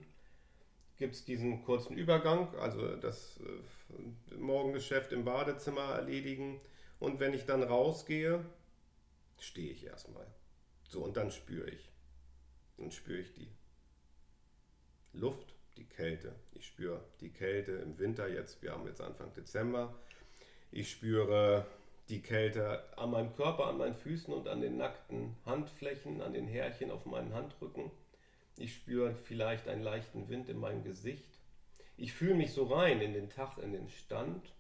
gibt 0.99 1.15
es 1.15 1.25
diesen 1.25 1.65
kurzen 1.65 1.97
Übergang, 1.97 2.55
also 2.57 2.97
das 2.97 3.41
äh, 3.41 4.35
Morgengeschäft 4.37 5.13
im 5.13 5.25
Badezimmer 5.25 5.95
erledigen. 5.95 6.61
Und 6.99 7.19
wenn 7.21 7.35
ich 7.35 7.47
dann 7.47 7.63
rausgehe, 7.63 8.45
stehe 9.39 9.73
ich 9.73 9.85
erstmal. 9.85 10.27
So, 10.89 11.05
und 11.05 11.17
dann 11.17 11.31
spüre 11.31 11.69
ich. 11.71 11.91
Dann 12.77 12.91
spüre 12.91 13.19
ich 13.19 13.33
die 13.33 13.49
Luft, 15.13 15.55
die 15.77 15.85
Kälte. 15.85 16.35
Ich 16.53 16.67
spüre 16.67 17.03
die 17.21 17.31
Kälte 17.31 17.73
im 17.73 17.99
Winter 17.99 18.29
jetzt. 18.29 18.63
Wir 18.63 18.73
haben 18.73 18.87
jetzt 18.87 19.01
Anfang 19.01 19.33
Dezember. 19.33 19.95
Ich 20.71 20.91
spüre 20.91 21.67
die 22.09 22.23
Kälte 22.23 22.85
an 22.99 23.11
meinem 23.11 23.35
Körper, 23.35 23.67
an 23.67 23.79
meinen 23.79 23.95
Füßen 23.95 24.33
und 24.33 24.49
an 24.49 24.61
den 24.61 24.77
nackten 24.77 25.37
Handflächen, 25.45 26.21
an 26.21 26.35
den 26.35 26.47
Härchen 26.47 26.91
auf 26.91 27.07
meinen 27.07 27.35
Handrücken. 27.35 27.91
Ich 28.57 28.75
spüre 28.75 29.15
vielleicht 29.15 29.69
einen 29.69 29.83
leichten 29.83 30.29
Wind 30.29 30.49
in 30.49 30.59
meinem 30.59 30.85
Gesicht. 30.85 31.39
Ich 31.97 32.13
fühle 32.13 32.35
mich 32.35 32.53
so 32.53 32.65
rein 32.65 33.01
in 33.01 33.13
den 33.13 33.29
Tag, 33.29 33.59
in 33.59 33.73
den 33.73 33.89
Stand. 33.89 34.53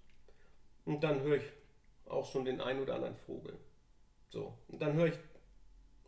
Und 0.85 1.05
dann 1.05 1.20
höre 1.20 1.37
ich 1.37 1.44
auch 2.07 2.31
schon 2.31 2.44
den 2.44 2.61
einen 2.61 2.81
oder 2.81 2.94
anderen 2.94 3.16
Vogel. 3.16 3.59
So, 4.31 4.57
und 4.68 4.81
dann 4.81 4.94
höre 4.94 5.09
ich, 5.09 5.18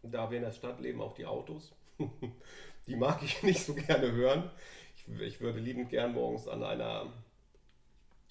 da 0.02 0.30
wir 0.30 0.38
in 0.38 0.44
der 0.44 0.52
Stadt 0.52 0.80
leben, 0.80 1.00
auch 1.00 1.14
die 1.14 1.26
Autos. 1.26 1.74
die 2.86 2.96
mag 2.96 3.22
ich 3.22 3.42
nicht 3.42 3.60
so 3.60 3.74
gerne 3.74 4.12
hören. 4.12 4.50
Ich, 4.96 5.20
ich 5.20 5.40
würde 5.40 5.60
liebend 5.60 5.90
gern 5.90 6.12
morgens 6.12 6.48
an 6.48 6.62
einer, 6.62 7.12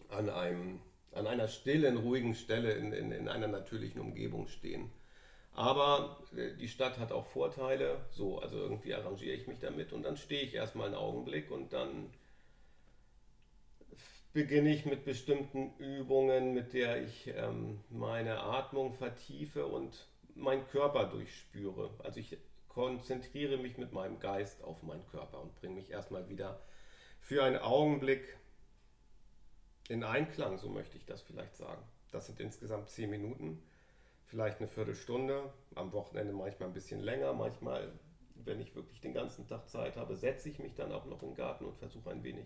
an 0.10 0.30
einem, 0.30 0.80
an 1.12 1.28
einer 1.28 1.48
stillen, 1.48 1.98
ruhigen 1.98 2.36
Stelle 2.36 2.74
in, 2.74 2.92
in, 2.92 3.12
in 3.12 3.28
einer 3.28 3.48
natürlichen 3.48 4.02
Umgebung 4.02 4.48
stehen. 4.48 4.92
Aber 5.56 6.18
äh, 6.36 6.56
die 6.56 6.68
Stadt 6.68 6.98
hat 6.98 7.12
auch 7.12 7.26
Vorteile. 7.26 8.06
So, 8.12 8.40
also 8.40 8.58
irgendwie 8.58 8.94
arrangiere 8.94 9.36
ich 9.36 9.48
mich 9.48 9.60
damit 9.60 9.94
und 9.94 10.04
dann 10.04 10.18
stehe 10.18 10.42
ich 10.42 10.54
erstmal 10.54 10.88
einen 10.88 10.96
Augenblick 10.96 11.52
und 11.52 11.74
dann 11.74 12.12
beginne 14.34 14.74
ich 14.74 14.86
mit 14.86 15.06
bestimmten 15.06 15.76
Übungen, 15.78 16.54
mit 16.56 16.74
der 16.74 17.04
ich 17.04 17.28
ähm, 17.28 17.82
meine 17.90 18.40
Atmung 18.40 18.94
vertiefe 18.94 19.68
und 19.68 20.08
meinen 20.34 20.68
Körper 20.68 21.06
durchspüre. 21.06 21.92
Also 22.00 22.20
ich 22.20 22.36
konzentriere 22.68 23.58
mich 23.58 23.78
mit 23.78 23.94
meinem 23.94 24.20
Geist 24.20 24.64
auf 24.64 24.82
meinen 24.82 25.06
Körper 25.08 25.40
und 25.40 25.56
bringe 25.56 25.76
mich 25.76 25.92
erstmal 25.92 26.28
wieder 26.30 26.60
für 27.20 27.44
einen 27.44 27.58
Augenblick 27.58 28.36
in 29.88 30.04
Einklang, 30.04 30.58
so 30.58 30.70
möchte 30.70 30.98
ich 30.98 31.06
das 31.06 31.22
vielleicht 31.22 31.56
sagen. 31.56 31.84
Das 32.12 32.26
sind 32.26 32.40
insgesamt 32.40 32.90
zehn 32.90 33.12
Minuten 33.12 33.62
vielleicht 34.26 34.60
eine 34.60 34.68
Viertelstunde, 34.68 35.52
am 35.76 35.92
Wochenende 35.94 36.34
manchmal 36.34 36.70
ein 36.70 36.74
bisschen 36.74 37.02
länger, 37.02 37.34
manchmal, 37.34 37.92
wenn 38.36 38.60
ich 38.60 38.76
wirklich 38.76 39.02
den 39.02 39.14
ganzen 39.14 39.48
Tag 39.48 39.70
Zeit 39.70 39.98
habe, 39.98 40.16
setze 40.16 40.50
ich 40.50 40.60
mich 40.60 40.74
dann 40.74 40.92
auch 40.92 41.06
noch 41.06 41.22
im 41.24 41.36
Garten 41.36 41.66
und 41.66 41.78
versuche 41.78 42.10
ein 42.10 42.24
wenig 42.24 42.46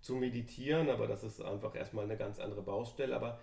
zu 0.00 0.14
meditieren, 0.14 0.90
aber 0.90 1.06
das 1.06 1.24
ist 1.24 1.40
einfach 1.40 1.74
erstmal 1.74 2.04
eine 2.04 2.16
ganz 2.16 2.38
andere 2.38 2.62
Baustelle. 2.62 3.14
Aber 3.16 3.40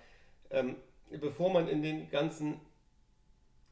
ähm, 0.50 0.78
bevor 1.10 1.52
man 1.52 1.68
in 1.68 1.82
den 1.82 2.10
ganzen 2.10 2.60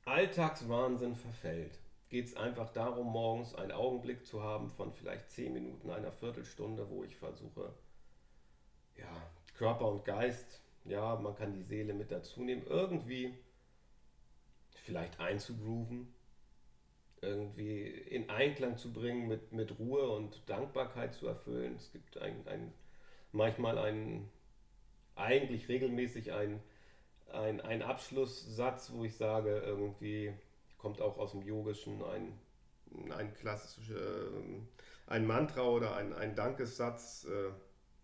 Alltagswahnsinn 0.05 1.15
verfällt, 1.15 1.79
geht 2.09 2.27
es 2.27 2.36
einfach 2.36 2.69
darum, 2.69 3.07
morgens 3.07 3.55
einen 3.55 3.71
Augenblick 3.71 4.25
zu 4.25 4.43
haben 4.43 4.69
von 4.69 4.93
vielleicht 4.93 5.31
zehn 5.31 5.53
Minuten, 5.53 5.89
einer 5.89 6.12
Viertelstunde, 6.12 6.89
wo 6.89 7.03
ich 7.03 7.15
versuche, 7.15 7.73
ja, 8.97 9.31
Körper 9.55 9.88
und 9.88 10.05
Geist, 10.05 10.62
ja, 10.86 11.15
man 11.15 11.36
kann 11.36 11.53
die 11.53 11.63
Seele 11.63 11.93
mit 11.93 12.12
dazu 12.12 12.41
nehmen, 12.43 12.63
irgendwie 12.67 13.33
vielleicht 14.84 15.19
einzugrooven, 15.19 16.13
irgendwie 17.22 17.88
in 17.88 18.30
Einklang 18.30 18.78
zu 18.78 18.93
bringen, 18.93 19.28
mit, 19.28 19.52
mit 19.52 19.80
Ruhe 19.80 20.10
und 20.10 20.48
Dankbarkeit 20.50 21.13
zu 21.13 21.28
erfüllen. 21.28 21.76
Es 21.76 21.91
gibt 21.91 22.17
ein, 22.17 22.48
ein, 22.48 22.74
manchmal 23.32 23.78
einen, 23.78 24.30
eigentlich 25.15 25.67
regelmäßig 25.67 26.32
einen 26.32 26.62
ein, 27.34 27.62
ein 27.62 27.82
Abschlusssatz, 27.82 28.91
wo 28.93 29.04
ich 29.04 29.15
sage, 29.15 29.60
irgendwie 29.65 30.34
kommt 30.78 31.02
auch 31.02 31.17
aus 31.17 31.32
dem 31.32 31.41
Yogischen 31.41 32.04
ein, 32.04 32.39
ein 33.12 33.34
klassischer, 33.34 33.96
äh, 33.96 34.62
ein 35.08 35.26
Mantra 35.26 35.63
oder 35.63 35.96
ein, 35.96 36.13
ein 36.13 36.36
Dankessatz, 36.36 37.26
äh, 37.26 37.52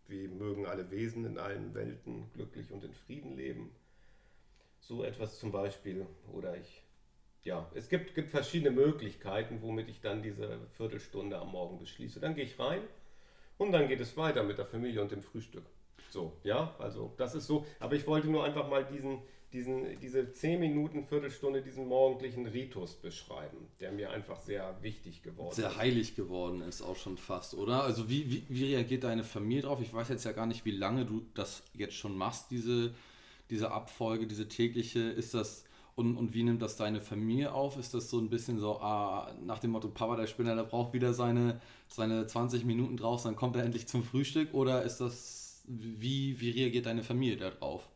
wie 0.07 0.27
mögen 0.27 0.65
alle 0.65 0.89
Wesen 0.89 1.25
in 1.25 1.37
allen 1.37 1.73
Welten 1.75 2.31
glücklich 2.33 2.71
und 2.71 2.83
in 2.83 2.93
Frieden 2.93 3.35
leben. 3.37 3.71
So 4.89 5.03
etwas 5.03 5.37
zum 5.37 5.51
Beispiel. 5.51 6.07
Oder 6.33 6.57
ich, 6.57 6.81
ja, 7.43 7.69
es 7.75 7.89
gibt, 7.89 8.15
gibt 8.15 8.31
verschiedene 8.31 8.71
Möglichkeiten, 8.71 9.61
womit 9.61 9.87
ich 9.87 10.01
dann 10.01 10.23
diese 10.23 10.61
Viertelstunde 10.77 11.37
am 11.37 11.51
Morgen 11.51 11.77
beschließe. 11.77 12.19
Dann 12.19 12.33
gehe 12.33 12.43
ich 12.43 12.57
rein 12.57 12.81
und 13.59 13.71
dann 13.71 13.87
geht 13.87 13.99
es 13.99 14.17
weiter 14.17 14.41
mit 14.41 14.57
der 14.57 14.65
Familie 14.65 15.03
und 15.03 15.11
dem 15.11 15.21
Frühstück. 15.21 15.63
So, 16.09 16.33
ja, 16.43 16.73
also 16.79 17.13
das 17.17 17.35
ist 17.35 17.45
so. 17.45 17.67
Aber 17.79 17.93
ich 17.93 18.07
wollte 18.07 18.29
nur 18.29 18.43
einfach 18.43 18.67
mal 18.67 18.83
diesen, 18.83 19.19
diesen, 19.53 19.99
diese 19.99 20.31
10 20.31 20.59
Minuten, 20.59 21.05
Viertelstunde, 21.05 21.61
diesen 21.61 21.87
morgendlichen 21.87 22.47
Ritus 22.47 22.95
beschreiben, 22.95 23.67
der 23.79 23.91
mir 23.91 24.09
einfach 24.09 24.39
sehr 24.39 24.75
wichtig 24.81 25.21
geworden 25.21 25.53
sehr 25.53 25.67
ist. 25.67 25.75
Sehr 25.75 25.83
heilig 25.83 26.15
geworden 26.15 26.63
ist 26.63 26.81
auch 26.81 26.97
schon 26.97 27.17
fast, 27.17 27.53
oder? 27.53 27.83
Also 27.83 28.09
wie, 28.09 28.31
wie, 28.31 28.43
wie 28.49 28.73
reagiert 28.73 29.03
deine 29.03 29.23
Familie 29.23 29.61
drauf? 29.61 29.81
Ich 29.83 29.93
weiß 29.93 30.09
jetzt 30.09 30.23
ja 30.23 30.31
gar 30.31 30.47
nicht, 30.47 30.65
wie 30.65 30.71
lange 30.71 31.05
du 31.05 31.27
das 31.35 31.61
jetzt 31.75 31.93
schon 31.93 32.17
machst, 32.17 32.49
diese 32.49 32.95
diese 33.49 33.71
Abfolge, 33.71 34.27
diese 34.27 34.47
tägliche, 34.47 34.99
ist 34.99 35.33
das 35.33 35.65
und, 35.99 36.15
und 36.15 36.33
wie 36.33 36.43
nimmt 36.43 36.61
das 36.61 36.77
deine 36.77 37.01
Familie 37.01 37.51
auf? 37.51 37.77
Ist 37.77 37.93
das 37.93 38.09
so 38.09 38.19
ein 38.19 38.29
bisschen 38.29 38.57
so, 38.57 38.79
ah, 38.79 39.29
nach 39.43 39.59
dem 39.59 39.71
Motto, 39.71 39.89
Papa, 39.89 40.15
der 40.15 40.27
Spinner, 40.27 40.55
der 40.55 40.63
braucht 40.63 40.93
wieder 40.93 41.13
seine, 41.13 41.59
seine 41.89 42.25
20 42.25 42.63
Minuten 42.63 42.95
draußen, 42.95 43.29
dann 43.29 43.35
kommt 43.35 43.57
er 43.57 43.65
endlich 43.65 43.85
zum 43.85 44.05
Frühstück? 44.05 44.53
Oder 44.53 44.83
ist 44.83 44.99
das, 44.99 45.61
wie, 45.67 46.39
wie 46.39 46.51
reagiert 46.51 46.85
deine 46.85 47.03
Familie 47.03 47.35
darauf? 47.35 47.89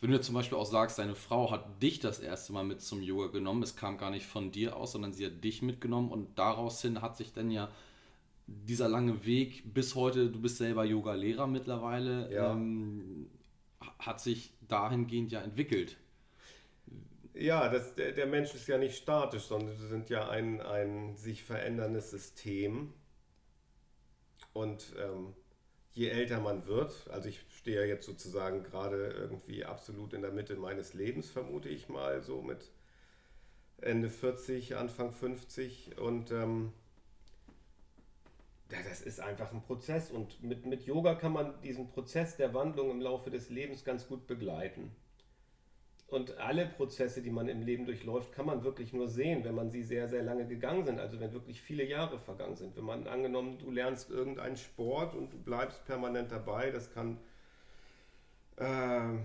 Wenn 0.00 0.10
du 0.10 0.20
zum 0.20 0.34
Beispiel 0.34 0.58
auch 0.58 0.66
sagst, 0.66 0.98
deine 0.98 1.14
Frau 1.14 1.52
hat 1.52 1.80
dich 1.80 2.00
das 2.00 2.18
erste 2.18 2.52
Mal 2.52 2.64
mit 2.64 2.80
zum 2.80 3.00
Yoga 3.00 3.28
genommen, 3.28 3.62
es 3.62 3.76
kam 3.76 3.96
gar 3.96 4.10
nicht 4.10 4.26
von 4.26 4.50
dir 4.50 4.76
aus, 4.76 4.90
sondern 4.90 5.12
sie 5.12 5.26
hat 5.26 5.44
dich 5.44 5.62
mitgenommen 5.62 6.10
und 6.10 6.36
daraus 6.36 6.82
hin 6.82 7.00
hat 7.00 7.16
sich 7.16 7.32
dann 7.32 7.52
ja 7.52 7.70
dieser 8.48 8.88
lange 8.88 9.24
Weg 9.24 9.72
bis 9.72 9.94
heute, 9.94 10.30
du 10.30 10.40
bist 10.40 10.56
selber 10.56 10.84
Yoga-Lehrer 10.84 11.46
mittlerweile, 11.46 12.34
ja. 12.34 12.54
ähm, 12.54 13.28
hat 13.98 14.20
sich 14.20 14.52
dahingehend 14.68 15.32
ja 15.32 15.40
entwickelt. 15.42 15.96
Ja, 17.34 17.68
das, 17.68 17.94
der, 17.94 18.12
der 18.12 18.26
Mensch 18.26 18.54
ist 18.54 18.68
ja 18.68 18.78
nicht 18.78 18.96
statisch, 18.96 19.44
sondern 19.44 19.78
wir 19.80 19.88
sind 19.88 20.08
ja 20.08 20.28
ein, 20.28 20.60
ein 20.60 21.16
sich 21.16 21.42
veränderndes 21.42 22.10
System. 22.10 22.92
Und 24.52 24.94
ähm, 24.98 25.34
je 25.94 26.08
älter 26.08 26.40
man 26.40 26.66
wird, 26.66 27.08
also 27.10 27.28
ich 27.28 27.44
stehe 27.56 27.80
ja 27.80 27.86
jetzt 27.86 28.06
sozusagen 28.06 28.62
gerade 28.62 29.08
irgendwie 29.08 29.64
absolut 29.64 30.12
in 30.12 30.22
der 30.22 30.32
Mitte 30.32 30.56
meines 30.56 30.94
Lebens, 30.94 31.30
vermute 31.30 31.68
ich 31.68 31.88
mal, 31.88 32.22
so 32.22 32.40
mit 32.40 32.70
Ende 33.80 34.08
40, 34.08 34.76
Anfang 34.76 35.12
50 35.12 35.98
und 35.98 36.30
ähm, 36.30 36.72
ja, 38.70 38.78
das 38.88 39.02
ist 39.02 39.20
einfach 39.20 39.52
ein 39.52 39.62
Prozess 39.62 40.10
und 40.10 40.42
mit, 40.42 40.66
mit 40.66 40.84
Yoga 40.84 41.14
kann 41.14 41.32
man 41.32 41.60
diesen 41.62 41.88
Prozess 41.88 42.36
der 42.36 42.54
Wandlung 42.54 42.90
im 42.90 43.00
Laufe 43.00 43.30
des 43.30 43.50
Lebens 43.50 43.84
ganz 43.84 44.08
gut 44.08 44.26
begleiten. 44.26 44.90
Und 46.08 46.38
alle 46.38 46.66
Prozesse, 46.66 47.22
die 47.22 47.30
man 47.30 47.48
im 47.48 47.62
Leben 47.62 47.86
durchläuft, 47.86 48.32
kann 48.32 48.46
man 48.46 48.62
wirklich 48.62 48.92
nur 48.92 49.08
sehen, 49.08 49.42
wenn 49.42 49.54
man 49.54 49.70
sie 49.70 49.82
sehr, 49.82 50.08
sehr 50.08 50.22
lange 50.22 50.46
gegangen 50.46 50.84
sind. 50.84 51.00
Also 51.00 51.18
wenn 51.18 51.32
wirklich 51.32 51.60
viele 51.60 51.84
Jahre 51.84 52.18
vergangen 52.18 52.56
sind. 52.56 52.76
Wenn 52.76 52.84
man 52.84 53.06
angenommen, 53.06 53.58
du 53.58 53.70
lernst 53.70 54.10
irgendeinen 54.10 54.56
Sport 54.56 55.14
und 55.14 55.32
du 55.32 55.38
bleibst 55.38 55.84
permanent 55.86 56.30
dabei, 56.30 56.70
das 56.70 56.92
kann 56.92 57.18
äh, 58.56 59.18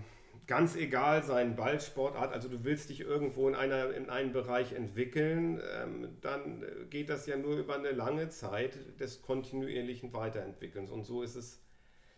ganz 0.50 0.74
egal 0.74 1.22
sein, 1.22 1.54
Ballsportart, 1.54 2.32
also 2.32 2.48
du 2.48 2.64
willst 2.64 2.90
dich 2.90 3.02
irgendwo 3.02 3.48
in, 3.48 3.54
einer, 3.54 3.94
in 3.94 4.10
einem 4.10 4.32
Bereich 4.32 4.72
entwickeln, 4.72 5.62
ähm, 5.76 6.18
dann 6.22 6.64
geht 6.90 7.08
das 7.08 7.26
ja 7.26 7.36
nur 7.36 7.56
über 7.56 7.76
eine 7.76 7.92
lange 7.92 8.30
Zeit 8.30 8.76
des 8.98 9.22
kontinuierlichen 9.22 10.12
Weiterentwickelns. 10.12 10.90
Und 10.90 11.04
so 11.04 11.22
ist 11.22 11.36
es 11.36 11.62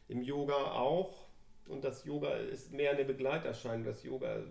im 0.08 0.22
Yoga 0.22 0.54
auch. 0.54 1.28
Und 1.68 1.84
das 1.84 2.06
Yoga 2.06 2.34
ist 2.36 2.72
mehr 2.72 2.92
eine 2.92 3.04
Begleiterscheinung. 3.04 3.84
Das 3.84 4.02
Yoga, 4.02 4.42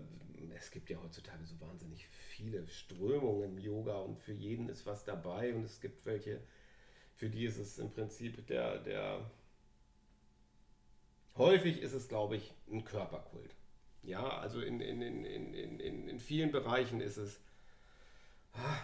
es 0.56 0.70
gibt 0.70 0.88
ja 0.88 1.02
heutzutage 1.02 1.44
so 1.44 1.60
wahnsinnig 1.60 2.06
viele 2.06 2.68
Strömungen 2.68 3.42
im 3.42 3.58
Yoga 3.58 3.98
und 3.98 4.20
für 4.20 4.32
jeden 4.32 4.68
ist 4.68 4.86
was 4.86 5.04
dabei 5.04 5.52
und 5.56 5.64
es 5.64 5.80
gibt 5.80 6.06
welche, 6.06 6.40
für 7.16 7.28
die 7.28 7.46
ist 7.46 7.58
es 7.58 7.80
im 7.80 7.90
Prinzip 7.90 8.46
der, 8.46 8.78
der 8.78 9.28
häufig 11.36 11.82
ist 11.82 11.94
es, 11.94 12.06
glaube 12.06 12.36
ich, 12.36 12.54
ein 12.70 12.84
Körperkult. 12.84 13.56
Ja, 14.02 14.38
also 14.38 14.60
in, 14.60 14.80
in, 14.80 15.00
in, 15.00 15.24
in, 15.24 15.80
in, 15.80 16.08
in 16.08 16.18
vielen 16.18 16.50
Bereichen 16.50 17.00
ist 17.00 17.18
es 17.18 17.38
ah, 18.54 18.80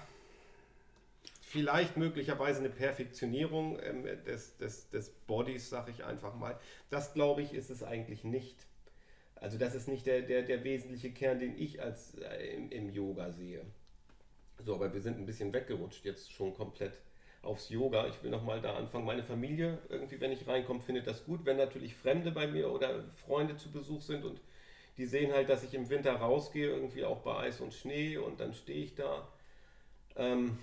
vielleicht 1.41 1.97
möglicherweise 1.97 2.61
eine 2.61 2.71
Perfektionierung 2.71 3.79
ähm, 3.83 4.05
des, 4.25 4.57
des, 4.59 4.91
des 4.91 5.11
Bodies, 5.27 5.71
sag 5.71 5.89
ich 5.89 6.05
einfach 6.05 6.35
mal. 6.35 6.59
Das 6.91 7.15
glaube 7.15 7.43
ich, 7.43 7.53
ist 7.53 7.71
es 7.71 7.83
eigentlich 7.83 8.23
nicht. 8.23 8.57
Also 9.37 9.59
das 9.59 9.75
ist 9.75 9.89
nicht 9.89 10.07
der, 10.07 10.23
der, 10.23 10.43
der 10.43 10.63
wesentliche 10.65 11.11
Kern, 11.11 11.39
den 11.39 11.59
ich 11.59 11.83
als 11.83 12.15
äh, 12.19 12.55
im, 12.55 12.71
im 12.71 12.91
Yoga 12.91 13.33
sehe. 13.33 13.65
So, 14.65 14.75
aber 14.75 14.93
wir 14.93 15.01
sind 15.01 15.19
ein 15.19 15.27
bisschen 15.27 15.53
weggerutscht 15.53 16.05
jetzt 16.05 16.33
schon 16.33 16.55
komplett 16.55 16.93
aufs 17.43 17.69
Yoga. 17.69 18.09
Ich 18.09 18.23
will 18.23 18.31
nochmal 18.31 18.61
da 18.61 18.77
anfangen. 18.77 19.05
Meine 19.05 19.23
Familie, 19.23 19.79
irgendwie, 19.89 20.21
wenn 20.21 20.33
ich 20.33 20.47
reinkomme, 20.47 20.81
findet 20.81 21.07
das 21.07 21.25
gut. 21.25 21.45
Wenn 21.45 21.57
natürlich 21.57 21.95
Fremde 21.95 22.33
bei 22.33 22.47
mir 22.47 22.71
oder 22.71 23.05
Freunde 23.27 23.57
zu 23.57 23.71
Besuch 23.71 24.03
sind 24.03 24.25
und 24.25 24.41
die 24.99 25.07
sehen 25.07 25.33
halt, 25.33 25.49
dass 25.49 25.63
ich 25.63 25.73
im 25.75 25.89
Winter 25.89 26.17
rausgehe, 26.17 26.69
irgendwie 26.69 27.05
auch 27.05 27.19
bei 27.19 27.37
Eis 27.39 27.61
und 27.61 27.73
Schnee 27.73 28.19
und 28.19 28.41
dann 28.41 28.53
stehe 28.53 28.85
ich 28.85 28.95
da. 28.95 29.27
Ähm, 30.17 30.59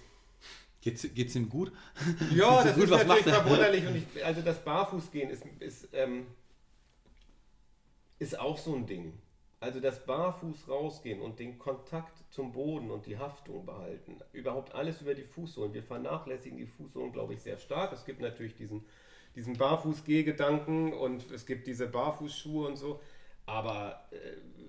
Geht's, 0.85 1.07
geht's 1.15 1.35
ihm 1.35 1.49
gut? 1.49 1.71
Ja, 2.35 2.63
das 2.63 2.75
gut, 2.75 2.83
ist 2.83 2.91
natürlich 2.91 3.23
verwunderlich. 3.23 3.87
Und 3.87 3.95
ich, 3.95 4.23
also 4.23 4.41
das 4.41 4.63
Barfußgehen 4.63 5.31
ist, 5.31 5.43
ist, 5.59 5.87
ähm, 5.93 6.27
ist 8.19 8.39
auch 8.39 8.59
so 8.59 8.75
ein 8.75 8.85
Ding. 8.85 9.13
Also 9.59 9.79
das 9.79 10.05
Barfuß 10.05 10.69
rausgehen 10.69 11.21
und 11.21 11.39
den 11.39 11.57
Kontakt 11.57 12.23
zum 12.31 12.51
Boden 12.51 12.91
und 12.91 13.07
die 13.07 13.17
Haftung 13.17 13.65
behalten. 13.65 14.19
Überhaupt 14.31 14.75
alles 14.75 15.01
über 15.01 15.15
die 15.15 15.23
Fußsohlen. 15.23 15.73
Wir 15.73 15.81
vernachlässigen 15.81 16.59
die 16.59 16.67
Fußsohlen, 16.67 17.11
glaube 17.11 17.33
ich, 17.33 17.41
sehr 17.41 17.57
stark. 17.57 17.91
Es 17.91 18.05
gibt 18.05 18.21
natürlich 18.21 18.55
diesen, 18.55 18.85
diesen 19.35 19.57
Barfußgehgedanken 19.57 20.93
und 20.93 21.31
es 21.31 21.47
gibt 21.47 21.65
diese 21.65 21.87
Barfußschuhe 21.87 22.67
und 22.67 22.75
so. 22.75 22.99
Aber 23.45 24.07
äh, 24.11 24.17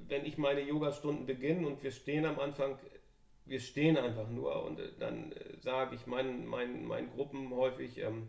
wenn 0.08 0.24
ich 0.24 0.38
meine 0.38 0.60
Yoga-Stunden 0.60 1.26
beginne 1.26 1.66
und 1.66 1.82
wir 1.82 1.90
stehen 1.90 2.26
am 2.26 2.38
Anfang, 2.38 2.78
wir 3.46 3.60
stehen 3.60 3.96
einfach 3.96 4.28
nur 4.28 4.64
und 4.64 4.78
äh, 4.78 4.90
dann 4.98 5.32
äh, 5.32 5.56
sage 5.60 5.96
ich 5.96 6.06
meinen, 6.06 6.46
meinen, 6.46 6.84
meinen 6.84 7.10
Gruppen 7.10 7.50
häufig, 7.54 7.98
ähm, 7.98 8.28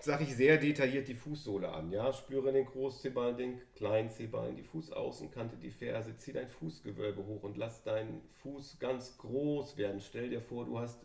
sage 0.00 0.24
ich 0.24 0.34
sehr 0.34 0.58
detailliert 0.58 1.08
die 1.08 1.14
Fußsohle 1.14 1.68
an. 1.68 1.90
Ja, 1.90 2.12
spüre 2.12 2.52
den 2.52 2.66
Großzehballen, 2.66 3.36
den 3.36 3.60
Kleinzehballen, 3.74 4.56
die 4.56 4.62
Fußaußenkante, 4.62 5.56
die 5.56 5.70
Ferse, 5.70 6.16
zieh 6.18 6.32
dein 6.32 6.48
Fußgewölbe 6.48 7.24
hoch 7.24 7.42
und 7.42 7.56
lass 7.56 7.82
deinen 7.82 8.22
Fuß 8.42 8.78
ganz 8.78 9.16
groß 9.18 9.76
werden. 9.76 10.00
Stell 10.00 10.30
dir 10.30 10.40
vor, 10.40 10.64
du 10.64 10.78
hast, 10.78 11.00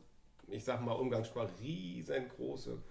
ich 0.47 0.63
sag 0.63 0.81
mal 0.81 0.93
Umgangssprache, 0.93 1.51
riesengroße 1.61 2.81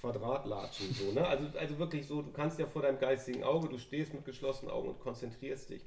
Quadratlatschen. 0.00 0.92
So, 0.94 1.12
ne? 1.12 1.26
also, 1.26 1.58
also 1.58 1.78
wirklich 1.78 2.06
so, 2.06 2.22
du 2.22 2.30
kannst 2.30 2.58
ja 2.58 2.66
vor 2.66 2.82
deinem 2.82 2.98
geistigen 2.98 3.42
Auge, 3.42 3.68
du 3.68 3.78
stehst 3.78 4.14
mit 4.14 4.24
geschlossenen 4.24 4.72
Augen 4.72 4.88
und 4.88 5.00
konzentrierst 5.00 5.70
dich 5.70 5.82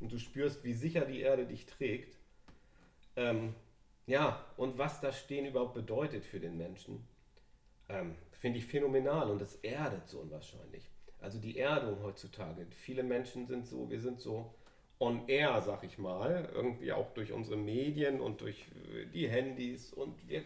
und 0.00 0.12
du 0.12 0.18
spürst, 0.18 0.64
wie 0.64 0.74
sicher 0.74 1.04
die 1.04 1.20
Erde 1.20 1.46
dich 1.46 1.66
trägt. 1.66 2.16
Ähm, 3.16 3.54
ja, 4.06 4.44
und 4.56 4.78
was 4.78 5.00
das 5.00 5.18
Stehen 5.18 5.46
überhaupt 5.46 5.74
bedeutet 5.74 6.24
für 6.24 6.38
den 6.38 6.56
Menschen, 6.56 7.06
ähm, 7.88 8.14
finde 8.32 8.58
ich 8.58 8.66
phänomenal 8.66 9.30
und 9.30 9.40
das 9.40 9.56
erdet 9.56 10.08
so 10.08 10.20
unwahrscheinlich. 10.20 10.88
Also 11.20 11.38
die 11.38 11.58
Erdung 11.58 12.02
heutzutage. 12.02 12.66
Viele 12.70 13.02
Menschen 13.02 13.46
sind 13.46 13.66
so, 13.66 13.90
wir 13.90 14.00
sind 14.00 14.20
so 14.20 14.54
on 15.00 15.28
air, 15.28 15.60
sag 15.60 15.82
ich 15.84 15.98
mal, 15.98 16.48
irgendwie 16.54 16.92
auch 16.92 17.12
durch 17.14 17.32
unsere 17.32 17.56
Medien 17.56 18.20
und 18.20 18.40
durch 18.40 18.66
äh, 18.94 19.06
die 19.06 19.28
Handys 19.28 19.92
und 19.92 20.28
wir 20.28 20.42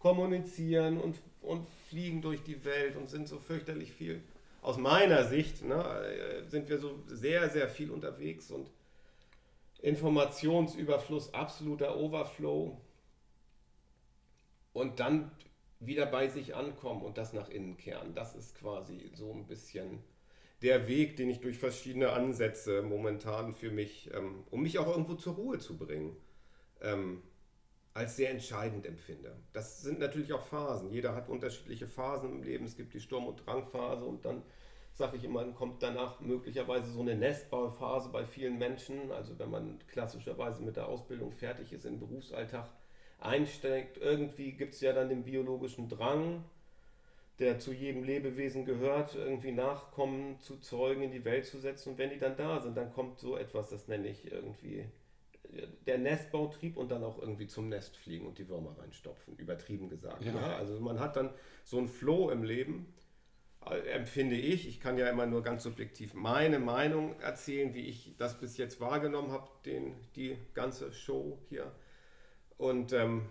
kommunizieren 0.00 0.98
und, 0.98 1.20
und 1.42 1.68
fliegen 1.88 2.22
durch 2.22 2.42
die 2.42 2.64
Welt 2.64 2.96
und 2.96 3.08
sind 3.08 3.28
so 3.28 3.38
fürchterlich 3.38 3.92
viel. 3.92 4.20
Aus 4.62 4.76
meiner 4.76 5.24
Sicht 5.24 5.64
ne, 5.64 5.76
äh, 5.76 6.48
sind 6.48 6.68
wir 6.68 6.78
so 6.78 6.98
sehr, 7.06 7.48
sehr 7.48 7.68
viel 7.68 7.90
unterwegs 7.90 8.50
und 8.50 8.68
Informationsüberfluss, 9.82 11.32
absoluter 11.32 11.96
Overflow. 11.96 12.76
Und 14.72 15.00
dann 15.00 15.30
wieder 15.80 16.06
bei 16.06 16.28
sich 16.28 16.54
ankommen 16.54 17.02
und 17.02 17.16
das 17.16 17.32
nach 17.32 17.48
innen 17.48 17.76
kehren. 17.76 18.14
Das 18.14 18.34
ist 18.34 18.54
quasi 18.54 19.10
so 19.14 19.32
ein 19.32 19.46
bisschen 19.46 20.02
der 20.62 20.88
Weg, 20.88 21.16
den 21.16 21.30
ich 21.30 21.40
durch 21.40 21.58
verschiedene 21.58 22.12
Ansätze 22.12 22.82
momentan 22.82 23.54
für 23.54 23.70
mich, 23.70 24.10
ähm, 24.14 24.44
um 24.50 24.62
mich 24.62 24.78
auch 24.78 24.88
irgendwo 24.88 25.14
zur 25.14 25.34
Ruhe 25.34 25.58
zu 25.58 25.78
bringen, 25.78 26.16
ähm, 26.82 27.22
als 27.94 28.16
sehr 28.16 28.30
entscheidend 28.30 28.86
empfinde. 28.86 29.36
Das 29.52 29.82
sind 29.82 29.98
natürlich 29.98 30.32
auch 30.32 30.46
Phasen. 30.46 30.90
Jeder 30.90 31.14
hat 31.14 31.28
unterschiedliche 31.28 31.86
Phasen 31.86 32.30
im 32.30 32.42
Leben. 32.42 32.64
Es 32.64 32.76
gibt 32.76 32.94
die 32.94 33.00
Sturm- 33.00 33.26
und 33.26 33.44
Drangphase 33.44 34.04
und 34.04 34.24
dann 34.24 34.42
sage 34.92 35.16
ich 35.16 35.24
immer, 35.24 35.44
kommt 35.52 35.82
danach 35.82 36.20
möglicherweise 36.20 36.90
so 36.92 37.00
eine 37.00 37.16
Nestbauphase 37.16 38.10
bei 38.10 38.24
vielen 38.24 38.58
Menschen. 38.58 39.10
Also 39.10 39.38
wenn 39.38 39.50
man 39.50 39.78
klassischerweise 39.88 40.62
mit 40.62 40.76
der 40.76 40.88
Ausbildung 40.88 41.32
fertig 41.32 41.72
ist 41.72 41.84
im 41.84 41.98
Berufsalltag, 41.98 42.68
einsteigt. 43.20 43.98
Irgendwie 43.98 44.52
gibt 44.52 44.74
es 44.74 44.80
ja 44.80 44.92
dann 44.92 45.08
den 45.08 45.24
biologischen 45.24 45.88
Drang, 45.88 46.44
der 47.38 47.58
zu 47.58 47.72
jedem 47.72 48.04
Lebewesen 48.04 48.64
gehört, 48.64 49.14
irgendwie 49.14 49.52
Nachkommen 49.52 50.38
zu 50.40 50.58
zeugen, 50.58 51.02
in 51.02 51.10
die 51.10 51.24
Welt 51.24 51.46
zu 51.46 51.58
setzen. 51.58 51.90
Und 51.90 51.98
wenn 51.98 52.10
die 52.10 52.18
dann 52.18 52.36
da 52.36 52.60
sind, 52.60 52.76
dann 52.76 52.92
kommt 52.92 53.18
so 53.18 53.36
etwas, 53.36 53.70
das 53.70 53.88
nenne 53.88 54.08
ich 54.08 54.30
irgendwie 54.30 54.84
der 55.86 55.98
Nestbautrieb 55.98 56.76
und 56.76 56.90
dann 56.90 57.02
auch 57.02 57.18
irgendwie 57.18 57.46
zum 57.46 57.68
Nest 57.68 57.96
fliegen 57.96 58.26
und 58.26 58.38
die 58.38 58.48
Würmer 58.48 58.76
reinstopfen, 58.78 59.36
übertrieben 59.36 59.88
gesagt. 59.88 60.24
Ja. 60.24 60.34
ja. 60.34 60.56
Also 60.56 60.78
man 60.80 61.00
hat 61.00 61.16
dann 61.16 61.30
so 61.64 61.78
ein 61.78 61.88
Flow 61.88 62.30
im 62.30 62.42
Leben, 62.42 62.92
äh, 63.68 63.78
empfinde 63.90 64.36
ich. 64.36 64.68
Ich 64.68 64.80
kann 64.80 64.96
ja 64.96 65.08
immer 65.08 65.26
nur 65.26 65.42
ganz 65.42 65.64
subjektiv 65.64 66.14
meine 66.14 66.58
Meinung 66.58 67.18
erzählen, 67.20 67.74
wie 67.74 67.86
ich 67.86 68.14
das 68.16 68.38
bis 68.38 68.56
jetzt 68.56 68.80
wahrgenommen 68.80 69.32
habe, 69.32 69.48
den, 69.64 69.94
die 70.16 70.36
ganze 70.54 70.92
Show 70.92 71.38
hier. 71.48 71.70
Und, 72.56 72.92
ähm, 72.92 73.26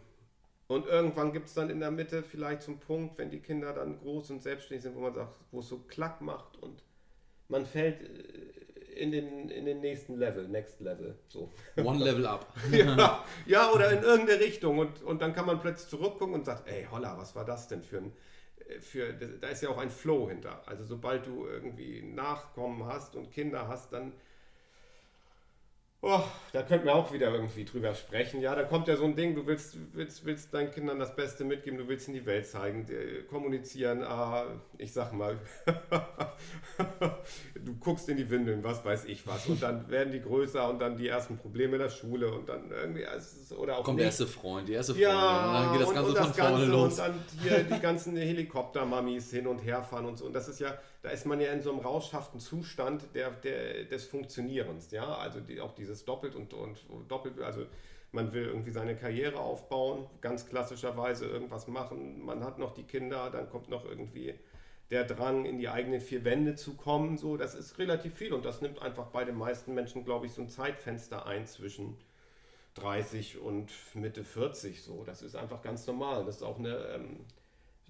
und 0.67 0.85
irgendwann 0.85 1.33
gibt 1.33 1.47
es 1.47 1.53
dann 1.53 1.69
in 1.69 1.79
der 1.79 1.91
Mitte 1.91 2.21
vielleicht 2.21 2.63
zum 2.63 2.79
Punkt, 2.79 3.17
wenn 3.17 3.31
die 3.31 3.39
Kinder 3.39 3.73
dann 3.73 3.97
groß 3.97 4.31
und 4.31 4.43
selbstständig 4.43 4.83
sind, 4.83 4.95
wo 4.95 5.01
man 5.01 5.13
sagt, 5.13 5.35
wo 5.51 5.59
es 5.59 5.69
so 5.69 5.79
klack 5.87 6.21
macht 6.21 6.57
und 6.57 6.83
man 7.47 7.65
fällt 7.65 8.01
äh, 8.01 8.48
in 8.99 9.11
den, 9.11 9.49
in 9.49 9.65
den 9.65 9.79
nächsten 9.79 10.17
Level, 10.17 10.47
Next 10.47 10.79
Level. 10.81 11.17
So. 11.27 11.49
One 11.77 12.03
Level 12.03 12.25
up. 12.27 12.53
ja, 12.71 13.23
ja, 13.45 13.71
oder 13.71 13.91
in 13.91 14.03
irgendeine 14.03 14.39
Richtung. 14.39 14.77
Und, 14.77 15.01
und 15.03 15.21
dann 15.21 15.33
kann 15.33 15.45
man 15.45 15.59
plötzlich 15.59 15.89
zurückgucken 15.89 16.35
und 16.35 16.45
sagt, 16.45 16.67
ey, 16.67 16.87
holla, 16.91 17.17
was 17.17 17.35
war 17.35 17.45
das 17.45 17.67
denn 17.67 17.81
für 17.81 17.97
ein. 17.97 18.13
Äh, 18.67 18.79
für, 18.79 19.13
da 19.13 19.47
ist 19.47 19.63
ja 19.63 19.69
auch 19.69 19.77
ein 19.77 19.89
Flow 19.89 20.29
hinter. 20.29 20.67
Also 20.67 20.83
sobald 20.83 21.25
du 21.25 21.47
irgendwie 21.47 22.01
Nachkommen 22.01 22.85
hast 22.85 23.15
und 23.15 23.31
Kinder 23.31 23.67
hast, 23.67 23.93
dann 23.93 24.13
Oh, 26.01 26.21
da 26.53 26.61
könnten 26.61 26.85
wir 26.85 26.95
auch 26.95 27.11
wieder 27.11 27.29
irgendwie 27.33 27.65
drüber 27.65 27.93
sprechen. 27.93 28.39
Ja, 28.39 28.55
da 28.55 28.63
kommt 28.63 28.87
ja 28.87 28.95
so 28.95 29.03
ein 29.03 29.17
Ding, 29.17 29.35
du 29.35 29.45
willst, 29.45 29.75
willst, 29.91 30.23
willst 30.23 30.53
deinen 30.53 30.71
Kindern 30.71 30.97
das 30.97 31.13
Beste 31.13 31.43
mitgeben, 31.43 31.77
du 31.77 31.89
willst 31.89 32.07
in 32.07 32.13
die 32.13 32.25
Welt 32.25 32.47
zeigen, 32.47 32.85
kommunizieren, 33.29 34.03
ah, 34.03 34.45
ich 34.77 34.93
sag 34.93 35.11
mal, 35.11 35.37
du 37.55 37.75
guckst 37.81 38.07
in 38.07 38.15
die 38.15 38.29
Windeln, 38.29 38.63
was 38.63 38.85
weiß 38.85 39.05
ich 39.05 39.27
was, 39.27 39.47
und 39.47 39.61
dann 39.61 39.89
werden 39.89 40.13
die 40.13 40.21
größer 40.21 40.69
und 40.69 40.79
dann 40.79 40.95
die 40.95 41.09
ersten 41.09 41.37
Probleme 41.37 41.75
in 41.75 41.81
der 41.81 41.89
Schule 41.89 42.31
und 42.33 42.47
dann 42.47 42.71
irgendwie, 42.71 43.05
oder 43.57 43.79
auch 43.79 43.83
Kommt 43.83 43.97
nicht. 43.97 44.03
der 44.03 44.05
erste 44.05 44.27
Freund, 44.27 44.69
die 44.69 44.73
erste 44.73 44.93
Freundin, 44.93 45.11
ja, 45.11 45.47
und 45.47 45.53
dann 45.53 45.71
geht 45.73 45.81
das 45.81 45.93
Ganze 45.93 45.99
und, 45.99 46.07
und 46.07 46.17
das 46.17 46.25
von 46.27 46.35
vorne 46.35 46.55
Ganze 46.55 46.71
los. 46.71 46.91
Und 46.93 46.99
dann 46.99 47.13
hier 47.43 47.63
die 47.63 47.79
ganzen 47.81 48.15
Helikoptermamis 48.15 49.31
hin 49.31 49.47
und 49.47 49.59
her 49.59 49.83
fahren 49.83 50.05
und 50.05 50.17
so, 50.17 50.25
und 50.25 50.31
das 50.33 50.47
ist 50.47 50.61
ja, 50.61 50.77
da 51.01 51.09
ist 51.09 51.25
man 51.25 51.39
ja 51.39 51.51
in 51.51 51.61
so 51.61 51.71
einem 51.71 51.79
rauschhaften 51.79 52.39
Zustand 52.39 53.03
der, 53.13 53.31
der, 53.31 53.85
des 53.85 54.05
Funktionierens, 54.05 54.91
ja, 54.91 55.15
also 55.15 55.39
die, 55.39 55.61
auch 55.61 55.73
dieses 55.73 56.03
Doppelt 56.05 56.35
und, 56.35 56.53
und 56.53 57.09
Doppelt, 57.09 57.39
also 57.39 57.65
man 58.11 58.33
will 58.33 58.45
irgendwie 58.45 58.71
seine 58.71 58.95
Karriere 58.95 59.39
aufbauen, 59.39 60.07
ganz 60.19 60.47
klassischerweise 60.47 61.25
irgendwas 61.25 61.67
machen, 61.67 62.25
man 62.25 62.43
hat 62.43 62.59
noch 62.59 62.73
die 62.73 62.83
Kinder, 62.83 63.29
dann 63.29 63.49
kommt 63.49 63.69
noch 63.69 63.85
irgendwie 63.85 64.33
der 64.91 65.05
Drang, 65.05 65.45
in 65.45 65.59
die 65.59 65.69
eigenen 65.69 66.01
vier 66.01 66.25
Wände 66.25 66.55
zu 66.55 66.75
kommen, 66.75 67.17
so, 67.17 67.37
das 67.37 67.55
ist 67.55 67.77
relativ 67.77 68.15
viel 68.15 68.33
und 68.33 68.43
das 68.43 68.61
nimmt 68.61 68.81
einfach 68.81 69.07
bei 69.07 69.23
den 69.23 69.37
meisten 69.37 69.73
Menschen, 69.73 70.03
glaube 70.03 70.25
ich, 70.25 70.33
so 70.33 70.41
ein 70.41 70.49
Zeitfenster 70.49 71.25
ein 71.27 71.45
zwischen 71.45 71.95
30 72.73 73.39
und 73.39 73.71
Mitte 73.93 74.23
40, 74.23 74.83
so, 74.83 75.03
das 75.05 75.21
ist 75.21 75.35
einfach 75.35 75.61
ganz 75.61 75.85
normal, 75.87 76.25
das 76.25 76.37
ist 76.37 76.43
auch 76.43 76.57
eine 76.57 76.75
ähm, 76.95 77.19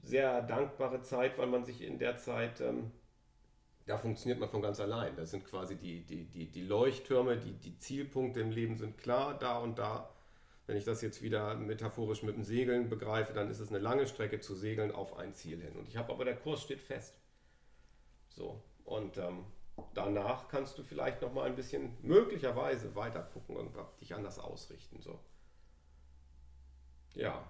sehr 0.03 0.41
dankbare 0.41 1.01
Zeit, 1.01 1.37
weil 1.37 1.47
man 1.47 1.65
sich 1.65 1.81
in 1.81 1.99
der 1.99 2.17
Zeit 2.17 2.61
ähm, 2.61 2.91
da 3.89 3.97
funktioniert 3.97 4.39
man 4.39 4.49
von 4.49 4.61
ganz 4.61 4.79
allein. 4.79 5.15
Das 5.15 5.31
sind 5.31 5.45
quasi 5.45 5.75
die, 5.75 6.05
die, 6.05 6.25
die, 6.25 6.45
die 6.51 6.61
Leuchttürme, 6.61 7.37
die, 7.37 7.53
die 7.53 7.75
Zielpunkte 7.79 8.39
im 8.39 8.51
Leben 8.51 8.77
sind 8.77 8.99
klar, 8.99 9.37
da 9.37 9.57
und 9.57 9.79
da. 9.79 10.13
Wenn 10.67 10.77
ich 10.77 10.83
das 10.83 11.01
jetzt 11.01 11.23
wieder 11.23 11.55
metaphorisch 11.55 12.21
mit 12.21 12.35
dem 12.35 12.43
Segeln 12.43 12.87
begreife, 12.87 13.33
dann 13.33 13.49
ist 13.49 13.59
es 13.59 13.69
eine 13.69 13.79
lange 13.79 14.05
Strecke 14.05 14.41
zu 14.41 14.53
segeln 14.53 14.91
auf 14.91 15.17
ein 15.17 15.33
Ziel 15.33 15.59
hin. 15.59 15.75
Und 15.75 15.87
ich 15.87 15.97
habe 15.97 16.13
aber, 16.13 16.23
der 16.23 16.35
Kurs 16.35 16.61
steht 16.61 16.81
fest. 16.81 17.15
So, 18.29 18.61
und 18.85 19.17
ähm, 19.17 19.45
danach 19.95 20.49
kannst 20.49 20.77
du 20.77 20.83
vielleicht 20.83 21.23
noch 21.23 21.33
mal 21.33 21.47
ein 21.47 21.55
bisschen 21.55 21.97
möglicherweise 22.03 22.93
weiter 22.93 23.23
gucken 23.23 23.57
und 23.57 23.71
dich 23.99 24.13
anders 24.13 24.37
ausrichten. 24.37 25.01
So. 25.01 25.19
Ja. 27.15 27.43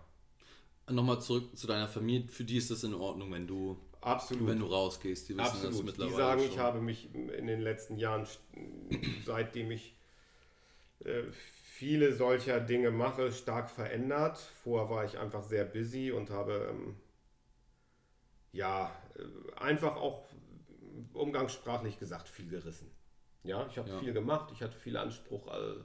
Nochmal 0.89 1.19
zurück 1.19 1.57
zu 1.57 1.67
deiner 1.67 1.89
Familie. 1.89 2.29
Für 2.29 2.45
die 2.45 2.55
ist 2.55 2.71
es 2.71 2.85
in 2.85 2.93
Ordnung, 2.93 3.29
wenn 3.33 3.45
du 3.45 3.77
Absolut. 4.01 4.47
Wenn 4.47 4.59
du 4.59 4.65
rausgehst, 4.67 5.27
die 5.29 5.37
wissen 5.37 5.45
Absolut. 5.45 5.73
das 5.73 5.83
mittlerweile. 5.83 6.11
Die 6.11 6.17
sagen, 6.17 6.41
schon. 6.41 6.49
ich 6.49 6.57
habe 6.57 6.81
mich 6.81 7.13
in 7.13 7.47
den 7.47 7.59
letzten 7.59 7.97
Jahren, 7.97 8.25
seitdem 9.25 9.71
ich 9.71 9.97
äh, 11.03 11.23
viele 11.31 12.13
solcher 12.13 12.59
Dinge 12.59 12.91
mache, 12.91 13.31
stark 13.31 13.69
verändert. 13.69 14.37
Vorher 14.63 14.89
war 14.89 15.05
ich 15.05 15.17
einfach 15.17 15.43
sehr 15.43 15.65
busy 15.65 16.11
und 16.11 16.29
habe 16.29 16.69
ähm, 16.71 16.95
ja 18.51 18.91
äh, 19.17 19.59
einfach 19.59 19.95
auch 19.97 20.25
umgangssprachlich 21.13 21.99
gesagt 21.99 22.29
viel 22.29 22.47
gerissen. 22.47 22.91
Ja, 23.43 23.67
ich 23.67 23.77
habe 23.77 23.89
ja. 23.89 23.99
viel 23.99 24.13
gemacht, 24.13 24.49
ich 24.53 24.61
hatte 24.61 24.77
viel 24.77 24.97
Anspruch, 24.97 25.47
äh, 25.47 25.75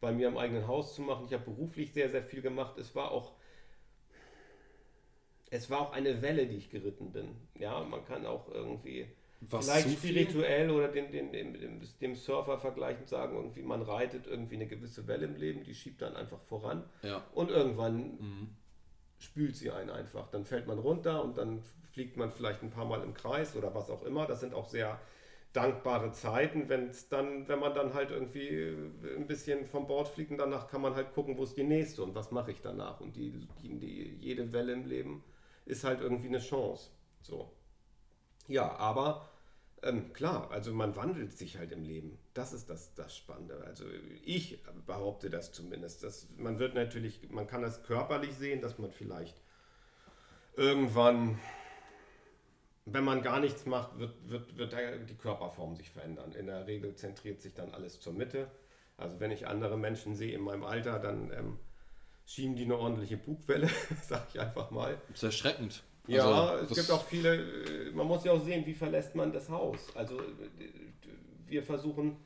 bei 0.00 0.12
mir 0.12 0.28
im 0.28 0.36
eigenen 0.36 0.66
Haus 0.66 0.94
zu 0.94 1.02
machen. 1.02 1.24
Ich 1.26 1.32
habe 1.32 1.44
beruflich 1.44 1.92
sehr, 1.92 2.08
sehr 2.08 2.22
viel 2.22 2.42
gemacht. 2.42 2.78
Es 2.78 2.94
war 2.94 3.10
auch 3.10 3.32
es 5.50 5.70
war 5.70 5.80
auch 5.80 5.92
eine 5.92 6.22
Welle, 6.22 6.46
die 6.46 6.56
ich 6.56 6.70
geritten 6.70 7.12
bin. 7.12 7.36
Ja, 7.58 7.80
man 7.82 8.04
kann 8.04 8.26
auch 8.26 8.48
irgendwie 8.52 9.06
Was 9.40 9.64
vielleicht 9.64 9.98
spirituell 9.98 10.70
oder 10.70 10.88
den, 10.88 11.10
den, 11.10 11.32
dem, 11.32 11.80
dem 12.00 12.14
Surfer 12.14 12.58
vergleichend 12.58 13.08
sagen, 13.08 13.36
irgendwie 13.36 13.62
man 13.62 13.82
reitet 13.82 14.26
irgendwie 14.26 14.56
eine 14.56 14.66
gewisse 14.66 15.06
Welle 15.06 15.26
im 15.26 15.36
Leben, 15.36 15.64
die 15.64 15.74
schiebt 15.74 16.02
dann 16.02 16.16
einfach 16.16 16.40
voran 16.42 16.84
ja. 17.02 17.24
und 17.34 17.50
irgendwann 17.50 17.96
mhm. 17.96 18.56
spült 19.18 19.56
sie 19.56 19.70
einen 19.70 19.90
einfach. 19.90 20.28
Dann 20.30 20.44
fällt 20.44 20.66
man 20.66 20.78
runter 20.78 21.22
und 21.24 21.38
dann 21.38 21.62
fliegt 21.92 22.16
man 22.16 22.30
vielleicht 22.30 22.62
ein 22.62 22.70
paar 22.70 22.84
Mal 22.84 23.02
im 23.02 23.14
Kreis 23.14 23.56
oder 23.56 23.74
was 23.74 23.90
auch 23.90 24.02
immer. 24.02 24.26
Das 24.26 24.40
sind 24.40 24.54
auch 24.54 24.68
sehr 24.68 25.00
dankbare 25.54 26.12
Zeiten, 26.12 26.68
wenn 26.68 26.90
dann, 27.08 27.48
wenn 27.48 27.58
man 27.58 27.74
dann 27.74 27.94
halt 27.94 28.10
irgendwie 28.10 28.76
ein 29.16 29.26
bisschen 29.26 29.64
vom 29.64 29.86
Bord 29.86 30.08
fliegt 30.08 30.30
und 30.30 30.38
danach 30.38 30.68
kann 30.68 30.82
man 30.82 30.94
halt 30.94 31.14
gucken, 31.14 31.38
wo 31.38 31.44
ist 31.44 31.56
die 31.56 31.64
nächste 31.64 32.02
und 32.02 32.14
was 32.14 32.30
mache 32.30 32.50
ich 32.50 32.60
danach. 32.60 33.00
Und 33.00 33.16
die, 33.16 33.32
die 33.62 34.16
jede 34.20 34.52
Welle 34.52 34.74
im 34.74 34.84
Leben 34.84 35.24
ist 35.68 35.84
halt 35.84 36.00
irgendwie 36.00 36.28
eine 36.28 36.40
Chance. 36.40 36.90
So. 37.20 37.52
Ja, 38.46 38.76
aber 38.76 39.28
ähm, 39.82 40.12
klar, 40.12 40.50
also 40.50 40.72
man 40.72 40.96
wandelt 40.96 41.32
sich 41.36 41.58
halt 41.58 41.72
im 41.72 41.84
Leben. 41.84 42.18
Das 42.34 42.52
ist 42.52 42.68
das, 42.68 42.94
das 42.94 43.16
Spannende. 43.16 43.62
Also 43.64 43.84
ich 44.24 44.62
behaupte 44.86 45.30
das 45.30 45.52
zumindest. 45.52 46.02
Dass 46.02 46.28
man 46.36 46.58
wird 46.58 46.74
natürlich, 46.74 47.30
man 47.30 47.46
kann 47.46 47.62
das 47.62 47.84
körperlich 47.84 48.34
sehen, 48.34 48.60
dass 48.60 48.78
man 48.78 48.90
vielleicht 48.90 49.40
irgendwann 50.56 51.38
wenn 52.92 53.04
man 53.04 53.22
gar 53.22 53.40
nichts 53.40 53.66
macht, 53.66 53.98
wird, 53.98 54.14
wird, 54.28 54.56
wird 54.56 54.74
die 55.08 55.16
Körperform 55.16 55.76
sich 55.76 55.90
verändern. 55.90 56.32
In 56.32 56.46
der 56.46 56.66
Regel 56.66 56.94
zentriert 56.94 57.40
sich 57.40 57.54
dann 57.54 57.72
alles 57.74 58.00
zur 58.00 58.12
Mitte. 58.12 58.50
Also 58.96 59.20
wenn 59.20 59.30
ich 59.30 59.46
andere 59.46 59.76
Menschen 59.76 60.14
sehe 60.14 60.34
in 60.34 60.40
meinem 60.40 60.64
Alter, 60.64 60.98
dann 60.98 61.30
ähm, 61.32 61.58
schieben 62.28 62.54
die 62.54 62.64
eine 62.64 62.76
ordentliche 62.76 63.16
Bugwelle, 63.16 63.68
sag 64.02 64.28
ich 64.32 64.40
einfach 64.40 64.70
mal. 64.70 65.00
Das 65.08 65.16
ist 65.16 65.22
erschreckend. 65.22 65.82
Ja, 66.06 66.50
also, 66.50 66.72
es 66.72 66.78
gibt 66.78 66.90
auch 66.90 67.04
viele, 67.04 67.36
äh, 67.36 67.90
man 67.92 68.06
muss 68.06 68.24
ja 68.24 68.32
auch 68.32 68.42
sehen, 68.42 68.64
wie 68.66 68.74
verlässt 68.74 69.14
man 69.14 69.32
das 69.32 69.48
Haus. 69.48 69.94
Also 69.94 70.20
wir 71.46 71.62
versuchen 71.62 72.16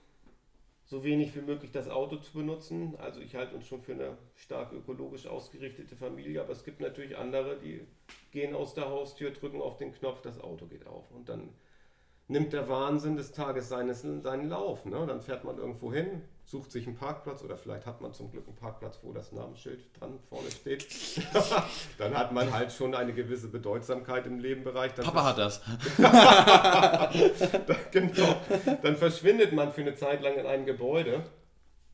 so 0.85 1.05
wenig 1.05 1.35
wie 1.35 1.41
möglich 1.41 1.71
das 1.71 1.89
Auto 1.89 2.17
zu 2.17 2.33
benutzen. 2.33 2.97
Also 2.99 3.21
ich 3.21 3.35
halte 3.35 3.55
uns 3.55 3.67
schon 3.67 3.83
für 3.83 3.93
eine 3.93 4.19
stark 4.35 4.73
ökologisch 4.73 5.27
ausgerichtete 5.27 5.97
Familie, 5.97 6.41
aber 6.41 6.53
es 6.53 6.65
gibt 6.65 6.81
natürlich 6.81 7.17
andere, 7.17 7.59
die 7.59 7.87
gehen 8.31 8.55
aus 8.55 8.75
der 8.75 8.89
Haustür, 8.89 9.31
drücken 9.31 9.61
auf 9.61 9.77
den 9.77 9.93
Knopf, 9.93 10.21
das 10.21 10.41
Auto 10.41 10.67
geht 10.67 10.87
auf. 10.87 11.11
Und 11.11 11.29
dann 11.29 11.51
nimmt 12.29 12.53
der 12.53 12.69
Wahnsinn 12.69 13.17
des 13.17 13.33
Tages 13.33 13.69
seines, 13.69 14.03
seinen 14.03 14.49
Lauf. 14.49 14.85
Ne? 14.85 15.05
Dann 15.07 15.23
fährt 15.23 15.45
man 15.45 15.59
irgendwo 15.59 15.93
hin, 15.93 16.23
sucht 16.53 16.71
sich 16.71 16.87
einen 16.87 16.97
Parkplatz 16.97 17.43
oder 17.43 17.57
vielleicht 17.57 17.87
hat 17.87 18.03
man 18.03 18.13
zum 18.13 18.31
Glück 18.31 18.47
einen 18.47 18.57
Parkplatz, 18.57 19.01
wo 19.03 19.13
das 19.13 19.33
Namensschild 19.33 19.81
dran 19.99 20.21
vorne 20.29 20.51
steht. 20.51 20.87
dann 21.99 22.17
hat 22.17 22.33
man 22.33 22.53
halt 22.53 22.71
schon 22.73 22.95
eine 22.95 23.15
gewisse 23.15 23.49
Bedeutsamkeit 23.49 24.27
im 24.27 24.39
Lebenbereich. 24.39 24.93
Dann 24.93 25.07
Papa 25.07 25.25
hat 25.25 25.39
das. 25.39 25.63
genau. 27.91 28.37
Dann 28.83 28.97
verschwindet 28.97 29.53
man 29.53 29.73
für 29.73 29.81
eine 29.81 29.95
Zeit 29.95 30.23
lang 30.23 30.35
in 30.35 30.47
einem 30.47 30.67
Gebäude 30.67 31.25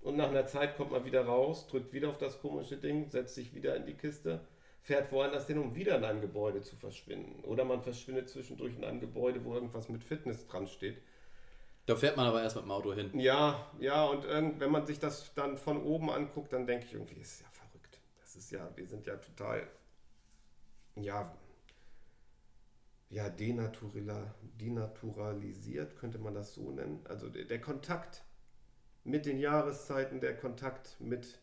und 0.00 0.16
nach 0.16 0.28
einer 0.28 0.46
Zeit 0.46 0.76
kommt 0.76 0.90
man 0.90 1.04
wieder 1.04 1.24
raus, 1.24 1.68
drückt 1.68 1.92
wieder 1.92 2.08
auf 2.08 2.18
das 2.18 2.40
komische 2.40 2.76
Ding, 2.76 3.08
setzt 3.08 3.36
sich 3.36 3.54
wieder 3.54 3.76
in 3.76 3.86
die 3.86 3.94
Kiste 3.94 4.40
fährt 4.80 5.12
woanders 5.12 5.46
hin, 5.46 5.58
um 5.58 5.74
wieder 5.74 5.96
in 5.98 6.04
einem 6.04 6.22
Gebäude 6.22 6.62
zu 6.62 6.74
verschwinden. 6.74 7.44
Oder 7.44 7.66
man 7.66 7.82
verschwindet 7.82 8.30
zwischendurch 8.30 8.74
in 8.74 8.84
einem 8.84 9.00
Gebäude, 9.00 9.44
wo 9.44 9.52
irgendwas 9.52 9.90
mit 9.90 10.02
Fitness 10.02 10.46
dran 10.46 10.66
steht. 10.66 11.02
Da 11.88 11.96
fährt 11.96 12.16
man 12.18 12.26
aber 12.26 12.42
erst 12.42 12.54
mit 12.54 12.66
dem 12.66 12.70
Auto 12.70 12.92
hin. 12.92 13.18
Ja, 13.18 13.66
ja, 13.80 14.04
und 14.04 14.28
wenn 14.28 14.70
man 14.70 14.84
sich 14.84 14.98
das 14.98 15.32
dann 15.32 15.56
von 15.56 15.82
oben 15.82 16.10
anguckt, 16.10 16.52
dann 16.52 16.66
denke 16.66 16.84
ich 16.84 16.92
irgendwie, 16.92 17.18
ist 17.18 17.40
ja 17.40 17.46
verrückt. 17.50 17.98
Das 18.20 18.36
ist 18.36 18.50
ja, 18.50 18.68
wir 18.76 18.86
sind 18.86 19.06
ja 19.06 19.16
total, 19.16 19.66
ja, 20.96 21.34
ja, 23.08 23.30
denaturalisiert, 23.30 25.96
könnte 25.96 26.18
man 26.18 26.34
das 26.34 26.52
so 26.52 26.70
nennen. 26.70 27.00
Also 27.08 27.30
der, 27.30 27.44
der 27.44 27.62
Kontakt 27.62 28.22
mit 29.04 29.24
den 29.24 29.38
Jahreszeiten, 29.38 30.20
der 30.20 30.36
Kontakt 30.36 31.00
mit 31.00 31.40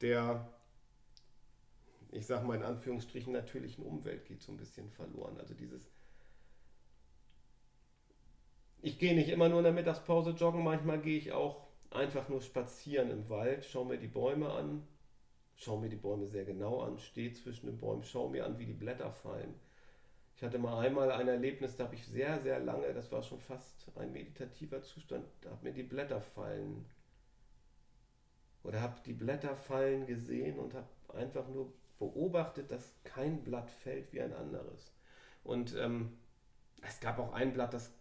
der 0.00 0.52
ich 2.10 2.26
sage 2.26 2.46
mal 2.46 2.56
in 2.56 2.62
Anführungsstrichen, 2.62 3.32
natürlichen 3.32 3.84
Umwelt 3.84 4.24
geht 4.24 4.42
so 4.42 4.50
ein 4.50 4.56
bisschen 4.56 4.90
verloren. 4.90 5.38
Also 5.38 5.54
dieses, 5.54 5.88
ich 8.82 8.98
gehe 8.98 9.14
nicht 9.14 9.28
immer 9.28 9.48
nur 9.48 9.58
in 9.58 9.64
der 9.64 9.72
Mittagspause 9.72 10.30
joggen, 10.30 10.62
manchmal 10.62 11.00
gehe 11.00 11.18
ich 11.18 11.32
auch 11.32 11.66
einfach 11.90 12.28
nur 12.28 12.40
spazieren 12.40 13.10
im 13.10 13.28
Wald, 13.28 13.64
schaue 13.64 13.86
mir 13.86 13.98
die 13.98 14.06
Bäume 14.06 14.50
an, 14.50 14.86
schaue 15.56 15.80
mir 15.80 15.88
die 15.88 15.96
Bäume 15.96 16.26
sehr 16.26 16.44
genau 16.44 16.80
an, 16.80 16.98
stehe 16.98 17.32
zwischen 17.32 17.66
den 17.66 17.78
Bäumen, 17.78 18.04
schaue 18.04 18.30
mir 18.30 18.44
an, 18.44 18.58
wie 18.58 18.66
die 18.66 18.72
Blätter 18.72 19.10
fallen. 19.10 19.54
Ich 20.36 20.42
hatte 20.42 20.58
mal 20.58 20.84
einmal 20.84 21.10
ein 21.10 21.28
Erlebnis, 21.28 21.76
da 21.76 21.84
habe 21.84 21.94
ich 21.94 22.06
sehr, 22.06 22.38
sehr 22.40 22.60
lange, 22.60 22.92
das 22.92 23.10
war 23.10 23.22
schon 23.22 23.40
fast 23.40 23.90
ein 23.96 24.12
meditativer 24.12 24.82
Zustand, 24.82 25.24
da 25.40 25.50
habe 25.50 25.64
mir 25.64 25.72
die 25.72 25.82
Blätter 25.82 26.20
fallen 26.20 26.84
oder 28.62 28.82
habe 28.82 29.00
die 29.06 29.12
Blätter 29.12 29.56
fallen 29.56 30.06
gesehen 30.06 30.58
und 30.58 30.74
habe 30.74 30.88
einfach 31.14 31.48
nur 31.48 31.72
beobachtet, 31.98 32.70
dass 32.70 32.94
kein 33.04 33.42
Blatt 33.44 33.70
fällt 33.70 34.12
wie 34.12 34.20
ein 34.20 34.34
anderes. 34.34 34.92
Und 35.44 35.74
ähm, 35.76 36.18
es 36.82 37.00
gab 37.00 37.18
auch 37.18 37.32
ein 37.32 37.52
Blatt, 37.52 37.72
das. 37.74 37.92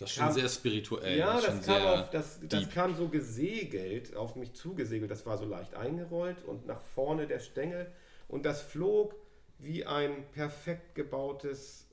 Das 0.00 0.08
ist 0.08 0.16
schon 0.16 0.32
sehr 0.32 0.48
spirituell. 0.48 1.18
Ja, 1.18 1.34
das, 1.34 1.44
das 1.44 1.66
kam, 1.66 1.86
auf, 1.86 2.10
das, 2.10 2.40
das 2.42 2.70
kam 2.70 2.94
so 2.94 3.08
gesegelt, 3.08 4.16
auf 4.16 4.34
mich 4.34 4.54
zugesegelt. 4.54 5.10
Das 5.10 5.26
war 5.26 5.36
so 5.36 5.44
leicht 5.44 5.74
eingerollt 5.74 6.42
und 6.42 6.66
nach 6.66 6.80
vorne 6.80 7.26
der 7.26 7.38
Stängel. 7.38 7.92
Und 8.26 8.46
das 8.46 8.62
flog 8.62 9.14
wie 9.58 9.84
ein 9.84 10.24
perfekt 10.32 10.94
gebautes, 10.94 11.86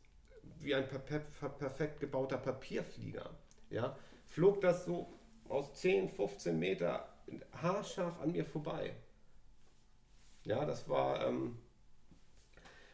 wie 0.59 0.73
ein 0.73 0.87
perfekt 0.87 1.99
gebauter 1.99 2.37
Papierflieger. 2.37 3.29
Ja, 3.69 3.97
flog 4.25 4.61
das 4.61 4.85
so 4.85 5.13
aus 5.49 5.73
10, 5.73 6.09
15 6.09 6.57
Meter 6.57 7.13
haarscharf 7.61 8.21
an 8.21 8.31
mir 8.31 8.45
vorbei. 8.45 8.95
Ja, 10.45 10.63
das 10.63 10.87
war, 10.87 11.27
ähm, 11.27 11.57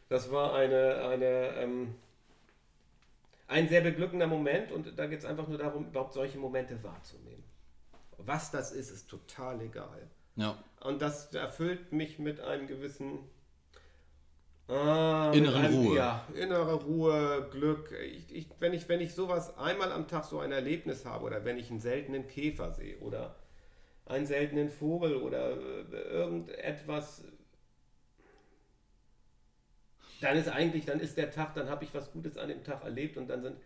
das 0.08 0.32
war 0.32 0.54
eine, 0.54 1.04
eine, 1.04 1.54
ähm, 1.56 1.94
ein 3.54 3.68
sehr 3.68 3.82
beglückender 3.82 4.26
Moment 4.26 4.72
und 4.72 4.98
da 4.98 5.06
geht 5.06 5.20
es 5.20 5.24
einfach 5.24 5.46
nur 5.46 5.58
darum, 5.58 5.86
überhaupt 5.86 6.12
solche 6.12 6.38
Momente 6.38 6.82
wahrzunehmen. 6.82 7.44
Was 8.18 8.50
das 8.50 8.72
ist, 8.72 8.90
ist 8.90 9.08
total 9.08 9.60
egal. 9.60 10.08
Ja. 10.34 10.58
Und 10.80 11.00
das 11.00 11.32
erfüllt 11.34 11.92
mich 11.92 12.18
mit 12.18 12.40
einem 12.40 12.66
gewissen 12.66 13.20
Ah, 14.66 15.30
innere 15.34 15.58
einem, 15.58 15.74
Ruhe. 15.74 15.96
Ja, 15.96 16.26
innere 16.34 16.74
Ruhe, 16.74 17.48
Glück. 17.52 17.94
Ich, 18.02 18.34
ich, 18.34 18.46
wenn, 18.60 18.72
ich, 18.72 18.88
wenn 18.88 19.00
ich 19.00 19.14
sowas 19.14 19.56
einmal 19.58 19.92
am 19.92 20.08
Tag 20.08 20.24
so 20.24 20.40
ein 20.40 20.52
Erlebnis 20.52 21.04
habe 21.04 21.24
oder 21.24 21.44
wenn 21.44 21.58
ich 21.58 21.70
einen 21.70 21.80
seltenen 21.80 22.26
Käfer 22.26 22.72
sehe 22.72 22.98
oder 22.98 23.36
einen 24.06 24.26
seltenen 24.26 24.70
Vogel 24.70 25.16
oder 25.16 25.52
äh, 25.52 25.96
irgendetwas, 26.10 27.24
dann 30.24 30.36
ist 30.36 30.48
eigentlich, 30.48 30.86
dann 30.86 31.00
ist 31.00 31.16
der 31.16 31.30
Tag, 31.30 31.54
dann 31.54 31.68
habe 31.68 31.84
ich 31.84 31.94
was 31.94 32.10
Gutes 32.12 32.38
an 32.38 32.48
dem 32.48 32.64
Tag 32.64 32.82
erlebt 32.82 33.16
und 33.16 33.28
dann 33.28 33.42
sind, 33.42 33.56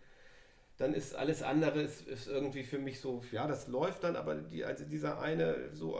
dann 0.77 0.93
ist 0.93 1.15
alles 1.15 1.41
andere 1.41 1.81
ist, 1.81 2.07
ist 2.07 2.27
irgendwie 2.27 2.63
für 2.63 2.79
mich 2.79 2.99
so, 2.99 3.21
ja, 3.31 3.47
das 3.47 3.67
läuft 3.67 4.03
dann, 4.03 4.15
aber 4.15 4.35
die, 4.35 4.65
also 4.65 4.83
dieser 4.83 5.21
eine, 5.21 5.73
so, 5.73 5.97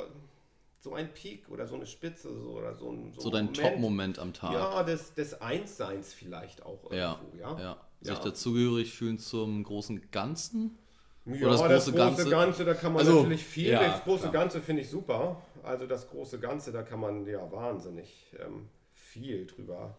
so 0.80 0.94
ein 0.94 1.14
Peak 1.14 1.50
oder 1.50 1.66
so 1.66 1.76
eine 1.76 1.86
Spitze 1.86 2.34
so, 2.38 2.52
oder 2.52 2.76
so 2.76 2.92
ein 2.92 3.14
so, 3.14 3.22
so 3.22 3.30
dein 3.30 3.54
Top-Moment 3.54 4.20
am 4.20 4.34
Tag. 4.34 4.54
Ja, 4.54 4.84
des, 4.84 5.14
des 5.14 5.42
Einsseins 5.42 6.14
vielleicht 6.14 6.64
auch 6.64 6.92
irgendwo, 6.92 6.98
ja. 6.98 7.20
ja. 7.40 7.60
ja. 7.60 7.78
Sich 8.02 8.18
ja. 8.18 8.24
dazugehörig 8.24 8.94
fühlen 8.94 9.18
zum 9.18 9.64
großen 9.64 10.12
Ganzen? 10.12 10.78
Ja, 11.26 11.50
das 11.50 11.60
große, 11.60 11.70
das 11.70 11.86
große 11.86 11.94
Ganze? 11.98 12.30
Ganze? 12.30 12.66
da 12.66 12.74
kann 12.74 12.94
man 12.94 13.00
also, 13.02 13.18
natürlich 13.22 13.44
viel. 13.44 13.70
Ja, 13.70 13.84
das 13.84 14.04
große 14.04 14.30
klar. 14.30 14.34
Ganze 14.34 14.62
finde 14.62 14.82
ich 14.82 14.90
super. 14.90 15.42
Also 15.64 15.86
das 15.86 16.10
große 16.10 16.40
Ganze, 16.40 16.72
da 16.72 16.82
kann 16.82 17.02
man 17.02 17.26
ja 17.28 17.52
wahnsinnig 17.52 18.34
ähm, 18.40 18.70
viel 18.94 19.46
drüber 19.46 19.98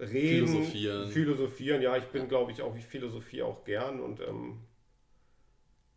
reden, 0.00 0.46
philosophieren. 0.46 1.10
philosophieren. 1.10 1.82
Ja, 1.82 1.96
ich 1.96 2.04
bin, 2.04 2.28
glaube 2.28 2.52
ich, 2.52 2.62
auch, 2.62 2.76
ich 2.76 2.84
philosophiere 2.84 3.46
auch 3.46 3.64
gern 3.64 4.00
und 4.00 4.20
ähm, 4.20 4.58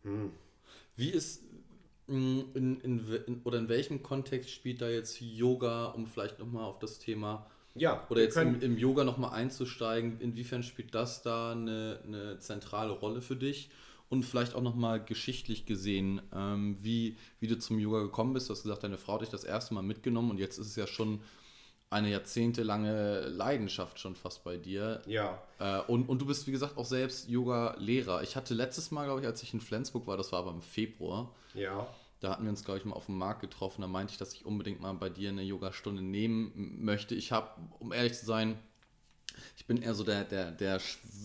hm. 0.03 0.31
wie 0.95 1.09
ist 1.09 1.43
mm, 2.07 2.39
in, 2.53 2.81
in, 2.81 3.07
in, 3.27 3.41
oder 3.43 3.59
in 3.59 3.69
welchem 3.69 4.03
Kontext 4.03 4.49
spielt 4.49 4.81
da 4.81 4.89
jetzt 4.89 5.21
Yoga, 5.21 5.85
um 5.87 6.07
vielleicht 6.07 6.39
nochmal 6.39 6.65
auf 6.65 6.79
das 6.79 6.99
Thema 6.99 7.49
ja, 7.75 8.05
oder 8.09 8.21
jetzt 8.21 8.37
im, 8.37 8.61
im 8.61 8.77
Yoga 8.77 9.03
nochmal 9.03 9.31
einzusteigen, 9.33 10.19
inwiefern 10.19 10.61
spielt 10.61 10.93
das 10.93 11.23
da 11.23 11.53
eine, 11.53 11.99
eine 12.05 12.39
zentrale 12.39 12.91
Rolle 12.91 13.21
für 13.21 13.35
dich? 13.35 13.69
Und 14.09 14.23
vielleicht 14.23 14.53
auch 14.53 14.61
nochmal 14.61 15.03
geschichtlich 15.03 15.65
gesehen, 15.65 16.21
ähm, 16.35 16.77
wie, 16.81 17.17
wie 17.39 17.47
du 17.47 17.57
zum 17.57 17.79
Yoga 17.79 18.03
gekommen 18.03 18.33
bist. 18.33 18.47
Du 18.47 18.53
hast 18.53 18.61
gesagt, 18.61 18.83
deine 18.83 18.99
Frau 18.99 19.13
hat 19.13 19.21
dich 19.21 19.29
das 19.29 19.43
erste 19.43 19.73
Mal 19.73 19.81
mitgenommen 19.81 20.29
und 20.29 20.37
jetzt 20.37 20.59
ist 20.59 20.67
es 20.67 20.75
ja 20.75 20.85
schon 20.85 21.21
eine 21.93 22.10
jahrzehntelange 22.10 23.27
Leidenschaft 23.27 23.99
schon 23.99 24.15
fast 24.15 24.43
bei 24.43 24.58
dir. 24.58 25.01
Ja. 25.06 25.41
Äh, 25.60 25.79
und, 25.82 26.10
und 26.10 26.19
du 26.19 26.25
bist, 26.25 26.47
wie 26.47 26.51
gesagt, 26.51 26.77
auch 26.77 26.86
selbst 26.86 27.29
Yoga-Lehrer. 27.29 28.23
Ich 28.23 28.36
hatte 28.36 28.53
letztes 28.53 28.91
Mal, 28.91 29.06
glaube 29.06 29.21
ich, 29.21 29.27
als 29.27 29.41
ich 29.43 29.53
in 29.53 29.62
Flensburg 29.62 30.08
war, 30.08 30.17
das 30.17 30.32
war 30.32 30.39
aber 30.39 30.51
im 30.51 30.62
Februar. 30.62 31.34
Ja. 31.53 31.88
Da 32.19 32.32
hatten 32.32 32.43
wir 32.43 32.49
uns, 32.49 32.63
glaube 32.63 32.79
ich, 32.79 32.86
mal 32.86 32.95
auf 32.95 33.08
dem 33.08 33.17
Markt 33.17 33.41
getroffen. 33.41 33.82
Da 33.82 33.88
meinte 33.88 34.12
ich, 34.12 34.17
dass 34.17 34.34
ich 34.34 34.45
unbedingt 34.45 34.82
mal 34.82 34.93
bei 34.93 35.10
dir 35.10 35.29
eine 35.29 35.43
Yogastunde 35.43 36.01
nehmen 36.01 36.77
möchte. 36.84 37.15
Ich 37.15 37.32
habe, 37.32 37.49
um 37.79 37.91
ehrlich 37.91 38.13
zu 38.13 38.25
sein, 38.25 38.58
ich 39.58 39.65
bin 39.65 39.82
eher 39.82 39.93
so 39.93 40.03
der, 40.03 40.23
der, 40.23 40.51
der 40.51 40.79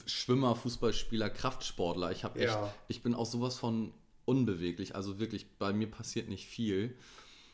Schwimmer, 0.07 0.57
Fußballspieler, 0.57 1.31
Kraftsportler. 1.31 2.11
Ich, 2.11 2.25
echt, 2.25 2.37
ja. 2.37 2.73
ich 2.89 3.03
bin 3.03 3.15
auch 3.15 3.27
sowas 3.27 3.57
von 3.57 3.93
unbeweglich. 4.25 4.95
Also 4.95 5.19
wirklich, 5.19 5.57
bei 5.59 5.73
mir 5.73 5.91
passiert 5.91 6.29
nicht 6.29 6.47
viel. 6.47 6.97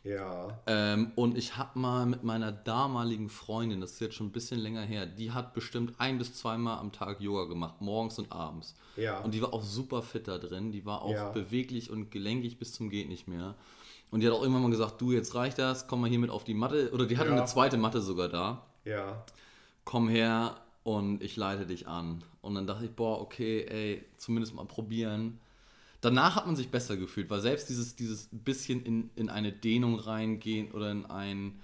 Ja. 0.05 0.61
Ähm, 0.67 1.13
und 1.17 1.37
ich 1.37 1.57
habe 1.57 1.79
mal 1.79 2.05
mit 2.05 2.23
meiner 2.25 2.53
damaligen 2.53 3.31
Freundin, 3.31 3.81
das 3.81 3.93
ist 3.93 4.01
jetzt 4.01 4.15
schon 4.15 4.27
ein 4.29 4.33
bisschen 4.33 4.61
länger 4.61 4.83
her, 4.83 5.07
die 5.07 5.33
hat 5.33 5.55
bestimmt 5.55 5.95
ein 5.99 6.19
bis 6.19 6.35
zweimal 6.35 6.79
am 6.79 6.93
Tag 6.93 7.21
Yoga 7.21 7.45
gemacht, 7.45 7.81
morgens 7.81 8.19
und 8.19 8.31
abends. 8.31 8.75
Ja. 8.97 9.21
Und 9.21 9.33
die 9.33 9.41
war 9.41 9.55
auch 9.55 9.63
super 9.63 10.03
fit 10.03 10.29
da 10.29 10.37
drin, 10.37 10.73
die 10.73 10.85
war 10.85 11.03
auch 11.03 11.11
ja. 11.11 11.31
beweglich 11.31 11.91
und 11.91 12.11
gelenkig 12.11 12.59
bis 12.59 12.75
zum 12.75 12.91
geht 12.91 13.09
nicht 13.09 13.27
mehr. 13.27 13.55
Und 14.11 14.21
die 14.21 14.27
hat 14.27 14.35
auch 14.35 14.43
irgendwann 14.43 14.63
mal 14.63 14.71
gesagt, 14.71 15.01
du, 15.01 15.11
jetzt 15.11 15.35
reicht 15.35 15.59
das, 15.59 15.89
komm 15.89 16.03
mal 16.03 16.11
hier 16.11 16.19
mit 16.19 16.31
auf 16.31 16.45
die 16.45 16.55
Matte. 16.55 16.93
Oder 16.93 17.07
die 17.07 17.17
hatte 17.17 17.31
ja. 17.31 17.37
eine 17.37 17.47
zweite 17.47 17.79
Matte 17.79 18.01
sogar 18.01 18.29
da. 18.29 18.63
Ja. 18.85 19.25
Komm 19.85 20.09
her 20.09 20.57
und 20.85 21.23
ich 21.23 21.37
leite 21.37 21.67
dich 21.67 21.89
an. 21.89 22.23
Und 22.43 22.55
dann 22.55 22.67
dachte 22.67 22.85
ich, 22.85 22.93
boah, 22.93 23.21
okay, 23.21 23.65
ey, 23.65 24.05
zumindest 24.17 24.55
mal 24.55 24.67
probieren 24.67 25.41
danach 26.05 26.37
hat 26.37 26.47
man 26.47 26.57
sich 26.57 26.71
besser 26.71 26.97
gefühlt, 26.97 27.31
weil 27.31 27.41
selbst 27.41 27.69
dieses, 27.69 27.97
dieses 27.97 28.29
bisschen 28.31 28.85
in, 28.85 29.11
in 29.17 29.29
eine 29.29 29.53
Dehnung 29.53 29.99
reingehen 29.99 30.73
oder 30.73 30.91
in 30.91 31.07
ein 31.07 31.61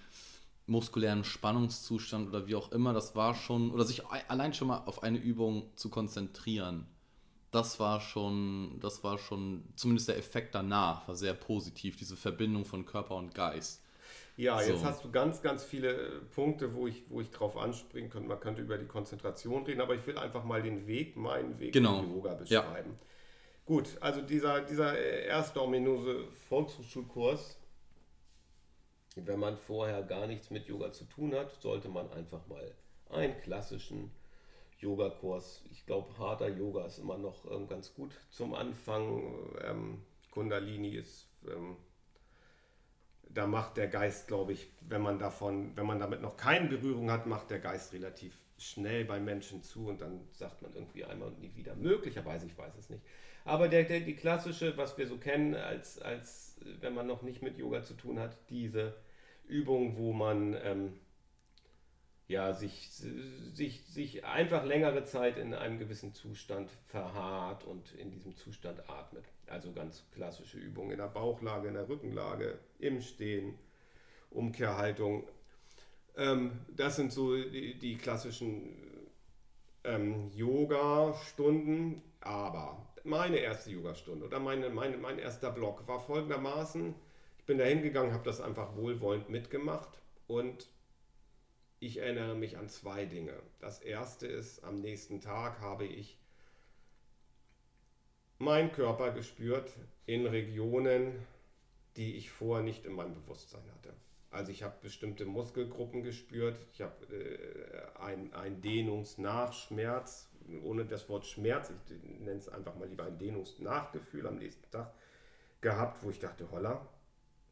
muskulären 0.67 1.25
Spannungszustand 1.25 2.29
oder 2.29 2.47
wie 2.47 2.55
auch 2.55 2.71
immer, 2.73 2.93
das 2.93 3.17
war 3.17 3.35
schon, 3.35 3.71
oder 3.73 3.85
sich 3.85 4.07
allein 4.07 4.55
schon 4.55 4.69
mal 4.69 4.83
auf 4.87 5.03
eine 5.03 5.19
Übung 5.19 5.71
zu 5.75 5.89
konzentrieren, 5.91 6.87
das 7.51 7.81
war 7.81 8.01
schon, 8.01 8.79
das 8.81 9.03
war 9.03 9.19
schon, 9.19 9.65
zumindest 9.75 10.09
der 10.09 10.17
Effekt 10.17 10.55
danach 10.55 11.09
war 11.09 11.17
sehr 11.17 11.35
positiv, 11.35 11.97
diese 11.97 12.17
Verbindung 12.17 12.65
von 12.65 12.87
Körper 12.87 13.17
und 13.17 13.35
Geist. 13.35 13.83
Ja, 14.37 14.59
so. 14.61 14.71
jetzt 14.71 14.85
hast 14.85 15.05
du 15.05 15.11
ganz, 15.11 15.43
ganz 15.43 15.65
viele 15.65 15.93
äh, 15.93 16.11
Punkte, 16.35 16.75
wo 16.75 16.87
ich, 16.87 17.03
wo 17.09 17.21
ich 17.21 17.31
drauf 17.31 17.57
anspringen 17.57 18.09
könnte. 18.09 18.29
Man 18.29 18.41
könnte 18.41 18.63
über 18.63 18.79
die 18.79 18.87
Konzentration 18.87 19.65
reden, 19.65 19.81
aber 19.81 19.97
ich 19.97 20.07
will 20.07 20.17
einfach 20.17 20.45
mal 20.45 20.63
den 20.63 20.87
Weg, 20.87 21.17
meinen 21.17 21.59
Weg 21.59 21.73
genau. 21.73 22.01
im 22.01 22.15
Yoga 22.15 22.35
beschreiben. 22.35 22.91
Ja. 22.91 23.07
Gut, 23.71 23.99
also 24.01 24.21
dieser, 24.21 24.63
dieser 24.63 24.99
erste 24.99 25.63
ominöse 25.63 26.25
Volkshochschulkurs, 26.49 27.57
wenn 29.15 29.39
man 29.39 29.57
vorher 29.57 30.03
gar 30.03 30.27
nichts 30.27 30.51
mit 30.51 30.67
Yoga 30.67 30.93
zu 30.93 31.05
tun 31.05 31.37
hat, 31.37 31.53
sollte 31.63 31.89
man 31.89 32.11
einfach 32.11 32.45
mal 32.49 32.75
einen 33.11 33.41
klassischen 33.43 34.11
Yogakurs. 34.81 35.63
Ich 35.71 35.87
glaube, 35.87 36.19
harter 36.19 36.49
Yoga 36.49 36.85
ist 36.85 36.99
immer 36.99 37.17
noch 37.17 37.49
ähm, 37.49 37.69
ganz 37.69 37.95
gut 37.95 38.11
zum 38.31 38.55
Anfang. 38.55 39.23
Ähm, 39.63 40.03
Kundalini 40.33 40.97
ist, 40.97 41.29
ähm, 41.47 41.77
da 43.29 43.47
macht 43.47 43.77
der 43.77 43.87
Geist, 43.87 44.27
glaube 44.27 44.53
ich, 44.53 44.67
wenn 44.81 45.03
man 45.03 45.21
davon, 45.21 45.77
wenn 45.77 45.87
man 45.87 46.01
damit 46.01 46.23
noch 46.23 46.37
keine 46.37 46.67
Berührung 46.67 47.13
hat, 47.13 47.27
macht 47.27 47.53
der 47.53 47.61
Geist 47.61 47.93
relativ 47.93 48.37
schnell 48.59 49.05
bei 49.05 49.21
Menschen 49.21 49.63
zu 49.63 49.87
und 49.87 50.01
dann 50.01 50.27
sagt 50.33 50.61
man 50.61 50.75
irgendwie 50.75 51.05
einmal 51.05 51.29
und 51.29 51.39
nie 51.39 51.55
wieder. 51.55 51.77
Möglicherweise, 51.77 52.47
ich 52.47 52.59
weiß 52.59 52.77
es 52.77 52.91
nicht. 52.91 53.05
Aber 53.45 53.69
der, 53.69 53.85
der, 53.85 54.01
die 54.01 54.15
klassische, 54.15 54.77
was 54.77 54.99
wir 54.99 55.07
so 55.07 55.17
kennen, 55.17 55.55
als, 55.55 55.99
als 56.01 56.61
wenn 56.81 56.95
man 56.95 57.07
noch 57.07 57.23
nicht 57.23 57.43
mit 57.43 57.59
Yoga 57.59 57.83
zu 57.83 57.95
tun 57.95 58.19
hat, 58.19 58.37
diese 58.51 58.95
Übung, 59.47 59.97
wo 59.97 60.13
man 60.13 60.57
ähm, 60.63 60.93
ja, 62.31 62.53
sich, 62.53 62.89
sich, 63.53 63.85
sich 63.87 64.25
einfach 64.25 64.65
längere 64.65 65.05
Zeit 65.05 65.37
in 65.37 65.53
einem 65.53 65.81
gewissen 65.81 66.15
Zustand 66.15 66.71
verharrt 66.87 67.65
und 67.65 67.93
in 67.95 68.13
diesem 68.13 68.37
Zustand 68.37 68.89
atmet. 68.89 69.25
Also 69.49 69.73
ganz 69.73 70.05
klassische 70.13 70.59
Übungen 70.59 70.93
in 70.93 70.99
der 70.99 71.09
Bauchlage, 71.09 71.67
in 71.67 71.75
der 71.75 71.89
Rückenlage, 71.89 72.61
im 72.79 73.01
Stehen, 73.01 73.59
Umkehrhaltung. 74.31 75.27
Ähm, 76.17 76.53
das 76.77 76.95
sind 76.95 77.13
so 77.13 77.35
die, 77.35 77.77
die 77.77 77.97
klassischen 77.97 78.77
ähm, 79.83 80.31
Yoga-Stunden. 80.33 82.01
Aber 82.21 82.87
meine 83.05 83.39
erste 83.39 83.71
Yoga-Stunde 83.71 84.27
oder 84.27 84.41
meine, 84.41 84.71
meine, 84.71 84.97
mein 84.97 85.19
erster 85.19 85.51
Block 85.51 85.87
war 85.89 86.01
folgendermaßen. 86.01 86.95
Ich 87.39 87.45
bin 87.45 87.59
da 87.59 87.65
hingegangen, 87.65 88.13
habe 88.13 88.25
das 88.25 88.41
einfach 88.41 88.77
wohlwollend 88.77 89.29
mitgemacht 89.29 90.01
und 90.27 90.69
ich 91.81 91.99
erinnere 91.99 92.35
mich 92.35 92.59
an 92.59 92.69
zwei 92.69 93.07
Dinge. 93.07 93.35
Das 93.59 93.81
erste 93.81 94.27
ist, 94.27 94.63
am 94.65 94.81
nächsten 94.81 95.21
Tag 95.21 95.61
habe 95.61 95.87
ich 95.87 96.19
meinen 98.39 98.73
Körper 98.73 99.13
gespürt 99.13 99.77
in 100.07 100.27
Regionen, 100.27 101.27
die 101.97 102.17
ich 102.17 102.31
vorher 102.31 102.65
nicht 102.65 102.85
in 102.85 102.93
meinem 102.93 103.15
Bewusstsein 103.15 103.65
hatte. 103.75 103.95
Also 104.31 104.53
ich 104.53 104.63
habe 104.63 104.77
bestimmte 104.81 105.25
Muskelgruppen 105.25 106.03
gespürt, 106.03 106.57
ich 106.73 106.81
habe 106.83 107.07
äh, 107.07 107.99
einen 107.99 108.61
Dehnungsnachschmerz, 108.63 110.30
ohne 110.59 110.85
das 110.85 111.09
Wort 111.09 111.27
Schmerz, 111.27 111.71
ich 111.89 112.21
nenne 112.21 112.39
es 112.39 112.49
einfach 112.49 112.75
mal 112.77 112.89
lieber 112.89 113.05
ein 113.05 113.19
Dehnungsnachgefühl 113.19 114.27
am 114.27 114.37
nächsten 114.37 114.71
Tag 114.71 114.93
gehabt, 115.61 116.03
wo 116.03 116.11
ich 116.11 116.19
dachte, 116.19 116.51
holla, 116.51 116.87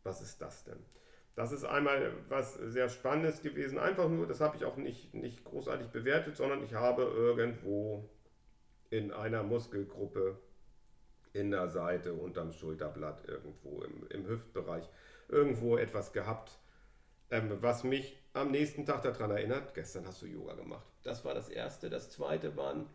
was 0.03 0.20
ist 0.20 0.40
das 0.40 0.64
denn? 0.64 0.78
Das 1.34 1.53
ist 1.53 1.64
einmal 1.64 2.12
was 2.28 2.55
sehr 2.55 2.88
Spannendes 2.88 3.42
gewesen. 3.42 3.78
Einfach 3.78 4.09
nur, 4.09 4.26
das 4.26 4.40
habe 4.40 4.57
ich 4.57 4.64
auch 4.64 4.76
nicht, 4.76 5.14
nicht 5.14 5.44
großartig 5.44 5.88
bewertet, 5.88 6.36
sondern 6.36 6.64
ich 6.64 6.74
habe 6.74 7.03
irgendwo 7.03 8.09
in 8.90 9.12
einer 9.12 9.42
Muskelgruppe 9.44 10.38
in 11.32 11.51
der 11.51 11.68
Seite, 11.68 12.14
unterm 12.14 12.51
Schulterblatt, 12.51 13.28
irgendwo 13.28 13.82
im, 13.82 14.07
im 14.09 14.26
Hüftbereich, 14.26 14.88
irgendwo 15.28 15.76
etwas 15.76 16.12
gehabt, 16.12 16.59
ähm, 17.31 17.59
was 17.61 17.85
mich 17.85 18.16
am 18.33 18.51
nächsten 18.51 18.87
Tag 18.87 19.03
daran 19.03 19.31
erinnert, 19.31 19.74
gestern 19.74 20.07
hast 20.07 20.22
du 20.22 20.26
Yoga 20.26 20.55
gemacht. 20.55 20.87
Das 21.03 21.24
war 21.24 21.35
das 21.35 21.49
Erste. 21.49 21.91
Das 21.91 22.11
Zweite 22.11 22.57
waren 22.57 22.87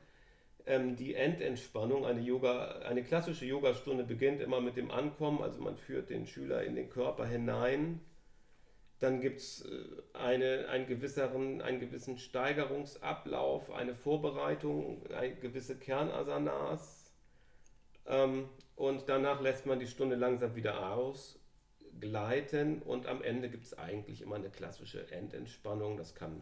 ähm, 0.65 0.95
die 0.95 1.15
Endentspannung. 1.15 2.05
Eine, 2.05 2.21
Yoga, 2.21 2.79
eine 2.79 3.03
klassische 3.03 3.45
Yogastunde 3.45 4.03
beginnt 4.03 4.41
immer 4.41 4.61
mit 4.61 4.77
dem 4.77 4.91
Ankommen, 4.91 5.41
also 5.41 5.61
man 5.61 5.77
führt 5.77 6.09
den 6.09 6.25
Schüler 6.25 6.63
in 6.63 6.75
den 6.75 6.89
Körper 6.89 7.25
hinein 7.25 7.99
dann 9.03 9.19
gibt 9.19 9.41
es 9.41 9.65
äh, 9.65 10.17
eine, 10.17 10.69
einen, 10.69 10.87
gewisseren, 10.87 11.61
einen 11.61 11.81
gewissen 11.81 12.17
Steigerungsablauf, 12.17 13.69
eine 13.71 13.95
Vorbereitung, 13.95 15.05
eine 15.11 15.35
gewisse 15.35 15.77
Kernasanas. 15.77 17.11
Ähm, 18.07 18.47
und 18.77 19.09
danach 19.09 19.41
lässt 19.41 19.65
man 19.65 19.79
die 19.79 19.87
Stunde 19.87 20.15
langsam 20.15 20.55
wieder 20.55 20.75
ausgleiten. 21.93 22.81
Und 22.81 23.07
am 23.07 23.21
Ende 23.21 23.49
gibt 23.49 23.65
es 23.65 23.77
eigentlich 23.77 24.21
immer 24.21 24.35
eine 24.35 24.49
klassische 24.49 25.09
Endentspannung. 25.11 25.97
Das 25.97 26.15
kann 26.15 26.41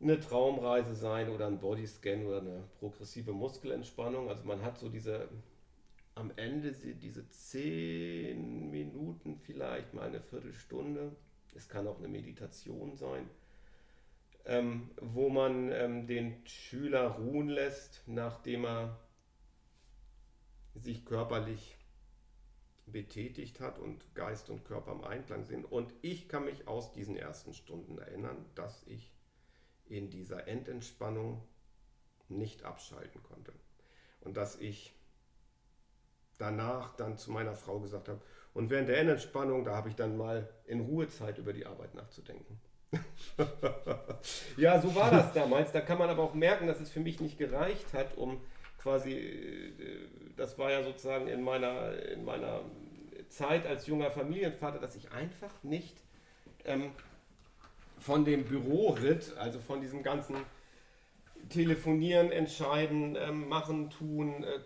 eine 0.00 0.20
Traumreise 0.20 0.94
sein 0.94 1.28
oder 1.28 1.46
ein 1.46 1.60
Bodyscan 1.60 2.26
oder 2.26 2.40
eine 2.40 2.64
progressive 2.78 3.32
Muskelentspannung. 3.32 4.28
Also 4.28 4.44
man 4.44 4.62
hat 4.62 4.78
so 4.78 4.88
diese 4.88 5.28
am 6.16 6.30
Ende 6.36 6.70
diese 6.72 7.28
zehn 7.30 8.70
Minuten, 8.70 9.36
vielleicht 9.36 9.94
mal 9.94 10.06
eine 10.06 10.20
Viertelstunde, 10.20 11.10
es 11.56 11.68
kann 11.68 11.88
auch 11.88 11.98
eine 11.98 12.06
Meditation 12.06 12.94
sein, 12.94 13.28
ähm, 14.44 14.90
wo 15.00 15.28
man 15.28 15.72
ähm, 15.72 16.06
den 16.06 16.46
Schüler 16.46 17.08
ruhen 17.08 17.48
lässt, 17.48 18.04
nachdem 18.06 18.64
er 18.64 18.96
sich 20.76 21.04
körperlich 21.04 21.76
betätigt 22.86 23.60
hat 23.60 23.78
und 23.78 24.14
Geist 24.14 24.50
und 24.50 24.64
Körper 24.64 24.92
im 24.92 25.04
Einklang 25.04 25.44
sind. 25.44 25.64
Und 25.64 25.92
ich 26.02 26.28
kann 26.28 26.44
mich 26.44 26.68
aus 26.68 26.92
diesen 26.92 27.16
ersten 27.16 27.54
Stunden 27.54 27.98
erinnern, 27.98 28.44
dass 28.54 28.84
ich 28.86 29.12
in 29.86 30.10
dieser 30.10 30.48
Endentspannung 30.48 31.42
nicht 32.28 32.64
abschalten 32.64 33.22
konnte. 33.22 33.52
Und 34.20 34.36
dass 34.36 34.56
ich 34.56 34.94
danach 36.38 36.96
dann 36.96 37.16
zu 37.16 37.30
meiner 37.30 37.54
Frau 37.54 37.80
gesagt 37.80 38.08
habe, 38.08 38.20
und 38.54 38.70
während 38.70 38.88
der 38.88 38.98
Endentspannung, 38.98 39.64
da 39.64 39.74
habe 39.74 39.88
ich 39.88 39.96
dann 39.96 40.16
mal 40.16 40.48
in 40.64 40.80
Ruhe 40.80 41.08
Zeit 41.08 41.38
über 41.38 41.52
die 41.52 41.66
Arbeit 41.66 41.94
nachzudenken. 41.94 42.60
ja, 44.56 44.80
so 44.80 44.94
war 44.94 45.10
das 45.10 45.32
damals. 45.32 45.72
Da 45.72 45.80
kann 45.80 45.98
man 45.98 46.08
aber 46.08 46.22
auch 46.22 46.34
merken, 46.34 46.68
dass 46.68 46.80
es 46.80 46.90
für 46.90 47.00
mich 47.00 47.20
nicht 47.20 47.36
gereicht 47.36 47.92
hat, 47.92 48.16
um 48.16 48.40
quasi, 48.84 49.12
äh, 49.12 49.72
das 50.36 50.56
war 50.58 50.70
ja 50.70 50.84
sozusagen 50.84 51.26
in 51.26 51.42
meiner, 51.42 52.00
in 52.12 52.24
meiner 52.24 52.60
Zeit 53.30 53.66
als 53.66 53.86
junger 53.88 54.10
Familienvater, 54.12 54.78
dass 54.78 54.94
ich 54.94 55.10
einfach 55.10 55.50
nicht 55.64 55.96
ähm, 56.64 56.92
von 57.98 58.24
dem 58.24 58.44
Büroritt, 58.44 59.34
also 59.38 59.58
von 59.58 59.80
diesem 59.80 60.02
ganzen 60.02 60.36
Telefonieren, 61.48 62.30
Entscheiden, 62.30 63.16
ähm, 63.16 63.48
Machen, 63.48 63.90
Tun, 63.90 64.44
äh, 64.44 64.60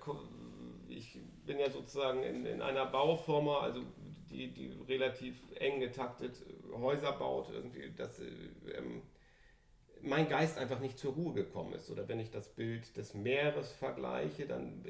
ich 0.89 1.19
bin 1.47 1.59
ja 1.59 1.71
sozusagen 1.71 2.23
in, 2.25 2.45
in 2.45 2.61
einer 2.61 2.87
Bauforma, 2.87 3.61
also 3.61 3.83
die, 4.31 4.49
die 4.49 4.77
relativ 4.89 5.37
eng 5.61 5.81
getaktet 5.81 6.45
Häuser 6.73 7.13
baut, 7.13 7.51
irgendwie, 7.53 7.91
dass 7.97 8.19
ähm, 8.21 9.03
mein 10.03 10.29
Geist 10.29 10.59
einfach 10.59 10.81
nicht 10.81 10.99
zur 10.99 11.15
Ruhe 11.15 11.35
gekommen 11.35 11.73
ist. 11.73 11.91
Oder 11.91 12.09
wenn 12.09 12.21
ich 12.21 12.31
das 12.31 12.49
Bild 12.49 12.97
des 12.97 13.15
Meeres 13.15 13.73
vergleiche, 13.73 14.47
dann 14.47 14.83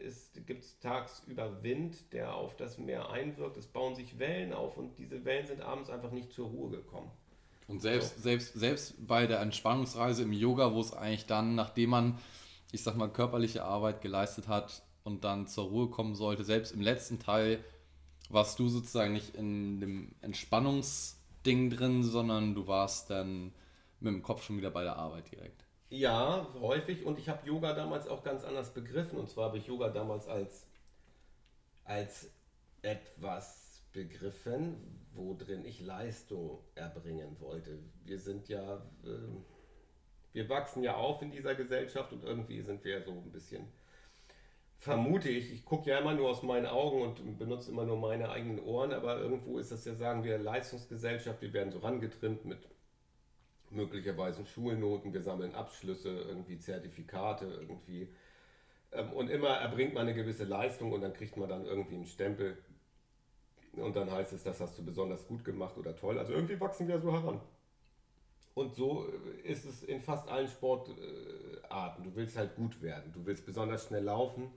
gibt 0.46 0.64
es 0.64 0.78
tagsüber 0.80 1.62
Wind, 1.62 2.12
der 2.12 2.34
auf 2.34 2.56
das 2.56 2.78
Meer 2.78 3.10
einwirkt. 3.10 3.56
Es 3.56 3.66
bauen 3.66 3.94
sich 3.94 4.18
Wellen 4.18 4.52
auf 4.52 4.76
und 4.76 4.98
diese 4.98 5.24
Wellen 5.24 5.46
sind 5.46 5.62
abends 5.62 5.90
einfach 5.90 6.10
nicht 6.10 6.32
zur 6.32 6.48
Ruhe 6.48 6.70
gekommen. 6.70 7.10
Und 7.66 7.80
selbst, 7.80 8.16
so. 8.16 8.22
selbst, 8.22 8.54
selbst 8.54 9.06
bei 9.06 9.26
der 9.26 9.40
Entspannungsreise 9.40 10.22
im 10.22 10.32
Yoga, 10.32 10.72
wo 10.72 10.80
es 10.80 10.92
eigentlich 10.92 11.26
dann, 11.26 11.54
nachdem 11.54 11.90
man, 11.90 12.18
ich 12.72 12.82
sag 12.82 12.96
mal, 12.96 13.08
körperliche 13.08 13.64
Arbeit 13.64 14.00
geleistet 14.00 14.48
hat, 14.48 14.82
und 15.08 15.24
dann 15.24 15.46
zur 15.46 15.64
Ruhe 15.64 15.88
kommen 15.88 16.14
sollte. 16.14 16.44
Selbst 16.44 16.72
im 16.72 16.82
letzten 16.82 17.18
Teil 17.18 17.64
warst 18.28 18.58
du 18.58 18.68
sozusagen 18.68 19.14
nicht 19.14 19.34
in 19.34 19.80
dem 19.80 20.14
Entspannungsding 20.20 21.70
drin, 21.70 22.02
sondern 22.02 22.54
du 22.54 22.66
warst 22.66 23.10
dann 23.10 23.52
mit 24.00 24.12
dem 24.12 24.22
Kopf 24.22 24.42
schon 24.42 24.56
wieder 24.56 24.70
bei 24.70 24.84
der 24.84 24.96
Arbeit 24.96 25.30
direkt. 25.30 25.64
Ja, 25.90 26.46
häufig. 26.60 27.04
Und 27.04 27.18
ich 27.18 27.28
habe 27.28 27.46
Yoga 27.46 27.72
damals 27.72 28.08
auch 28.08 28.22
ganz 28.22 28.44
anders 28.44 28.72
begriffen. 28.74 29.18
Und 29.18 29.28
zwar 29.30 29.46
habe 29.46 29.58
ich 29.58 29.66
Yoga 29.66 29.88
damals 29.88 30.28
als, 30.28 30.66
als 31.84 32.30
etwas 32.82 33.82
begriffen, 33.92 35.06
wo 35.14 35.34
drin 35.34 35.64
ich 35.64 35.80
Leistung 35.80 36.58
erbringen 36.74 37.40
wollte. 37.40 37.78
Wir 38.04 38.18
sind 38.18 38.48
ja, 38.48 38.76
äh, 39.04 39.08
wir 40.32 40.48
wachsen 40.48 40.82
ja 40.82 40.94
auf 40.94 41.22
in 41.22 41.30
dieser 41.30 41.54
Gesellschaft 41.54 42.12
und 42.12 42.22
irgendwie 42.22 42.60
sind 42.60 42.84
wir 42.84 43.02
so 43.02 43.12
ein 43.12 43.32
bisschen 43.32 43.66
vermute 44.78 45.28
ich, 45.28 45.52
ich 45.52 45.64
gucke 45.64 45.90
ja 45.90 45.98
immer 45.98 46.14
nur 46.14 46.30
aus 46.30 46.42
meinen 46.42 46.66
Augen 46.66 47.02
und 47.02 47.38
benutze 47.38 47.70
immer 47.70 47.84
nur 47.84 47.98
meine 47.98 48.30
eigenen 48.30 48.60
Ohren, 48.60 48.92
aber 48.92 49.18
irgendwo 49.18 49.58
ist 49.58 49.72
das 49.72 49.84
ja, 49.84 49.94
sagen 49.94 50.22
wir, 50.22 50.38
Leistungsgesellschaft, 50.38 51.42
wir 51.42 51.52
werden 51.52 51.72
so 51.72 51.80
rangetrimmt 51.80 52.44
mit 52.44 52.58
möglicherweise 53.70 54.44
Schulnoten, 54.46 55.12
wir 55.12 55.22
sammeln 55.22 55.54
Abschlüsse, 55.54 56.10
irgendwie 56.10 56.58
Zertifikate, 56.58 57.46
irgendwie. 57.46 58.08
Ähm, 58.92 59.12
und 59.12 59.28
immer 59.30 59.48
erbringt 59.48 59.94
man 59.94 60.02
eine 60.02 60.14
gewisse 60.14 60.44
Leistung 60.44 60.92
und 60.92 61.00
dann 61.00 61.12
kriegt 61.12 61.36
man 61.36 61.48
dann 61.48 61.66
irgendwie 61.66 61.96
einen 61.96 62.06
Stempel. 62.06 62.58
Und 63.72 63.96
dann 63.96 64.10
heißt 64.10 64.32
es, 64.32 64.42
das 64.42 64.60
hast 64.60 64.78
du 64.78 64.84
besonders 64.84 65.26
gut 65.26 65.44
gemacht 65.44 65.76
oder 65.76 65.94
toll. 65.94 66.18
Also 66.18 66.32
irgendwie 66.32 66.58
wachsen 66.60 66.88
wir 66.88 66.98
so 66.98 67.12
heran. 67.12 67.40
Und 68.54 68.74
so 68.74 69.06
ist 69.44 69.64
es 69.64 69.84
in 69.84 70.00
fast 70.00 70.28
allen 70.28 70.48
Sportarten. 70.48 72.02
Du 72.02 72.16
willst 72.16 72.36
halt 72.36 72.56
gut 72.56 72.82
werden. 72.82 73.12
Du 73.12 73.24
willst 73.24 73.46
besonders 73.46 73.86
schnell 73.86 74.02
laufen. 74.02 74.50